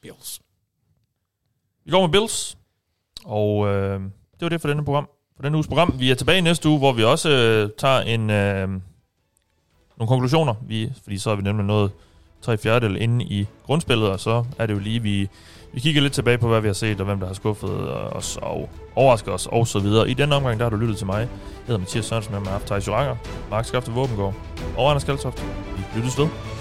Bills. 0.02 0.40
Vi 1.86 1.92
går 1.92 2.02
med 2.08 2.10
Bills. 2.12 2.58
Og 3.26 3.68
øh, 3.68 4.00
det 4.02 4.42
var 4.42 4.50
det 4.50 4.62
for 4.62 4.68
denne 4.68 4.86
program. 4.86 5.10
For 5.36 5.44
denne 5.44 5.58
uges 5.58 5.68
program. 5.68 5.96
Vi 6.00 6.12
er 6.12 6.16
tilbage 6.16 6.42
næste 6.42 6.70
uge, 6.70 6.78
hvor 6.78 6.94
vi 6.94 7.04
også 7.04 7.30
øh, 7.30 7.70
tager 7.78 8.00
en, 8.02 8.30
øh, 8.30 8.68
nogle 9.98 10.08
konklusioner. 10.08 10.54
Vi, 10.68 10.92
fordi 11.04 11.18
så 11.18 11.30
er 11.30 11.36
vi 11.36 11.42
nemlig 11.42 11.66
nået 11.66 11.92
tre 12.42 12.58
fjerdedel 12.58 13.02
inde 13.02 13.26
i 13.26 13.48
grundspillet, 13.66 14.10
og 14.10 14.20
så 14.20 14.46
er 14.58 14.66
det 14.66 14.74
jo 14.74 14.80
lige, 14.80 15.00
vi, 15.02 15.30
vi 15.74 15.80
kigger 15.80 16.02
lidt 16.02 16.14
tilbage 16.14 16.38
på, 16.38 16.48
hvad 16.48 16.62
vi 16.62 16.68
har 16.68 16.74
set, 16.74 17.00
og 17.00 17.06
hvem 17.06 17.20
der 17.20 17.28
har 17.28 17.34
skuffet 17.34 17.70
os 18.12 18.40
og 18.42 18.70
overrasket 18.96 19.34
os, 19.34 19.48
og 19.52 19.68
så 19.68 19.80
videre. 19.80 20.10
I 20.10 20.14
denne 20.14 20.36
omgang, 20.36 20.60
der 20.60 20.66
har 20.66 20.70
du 20.70 20.76
lyttet 20.76 20.98
til 20.98 21.06
mig. 21.06 21.20
Jeg 21.20 21.28
hedder 21.68 21.80
Mathias 21.80 22.06
Sørensen, 22.06 22.34
med 22.34 22.40
mig 22.40 22.48
har 22.48 22.54
haft 22.54 22.66
Thijs 22.66 22.88
Joranger, 22.88 23.16
Mark 23.50 23.66
Skafte 23.66 23.92
Våbengård 23.92 24.34
og 24.78 24.90
Anders 24.90 25.04
Kaltoft. 25.04 25.46
Vi 25.78 26.00
lyttes 26.00 26.18
ved. 26.18 26.59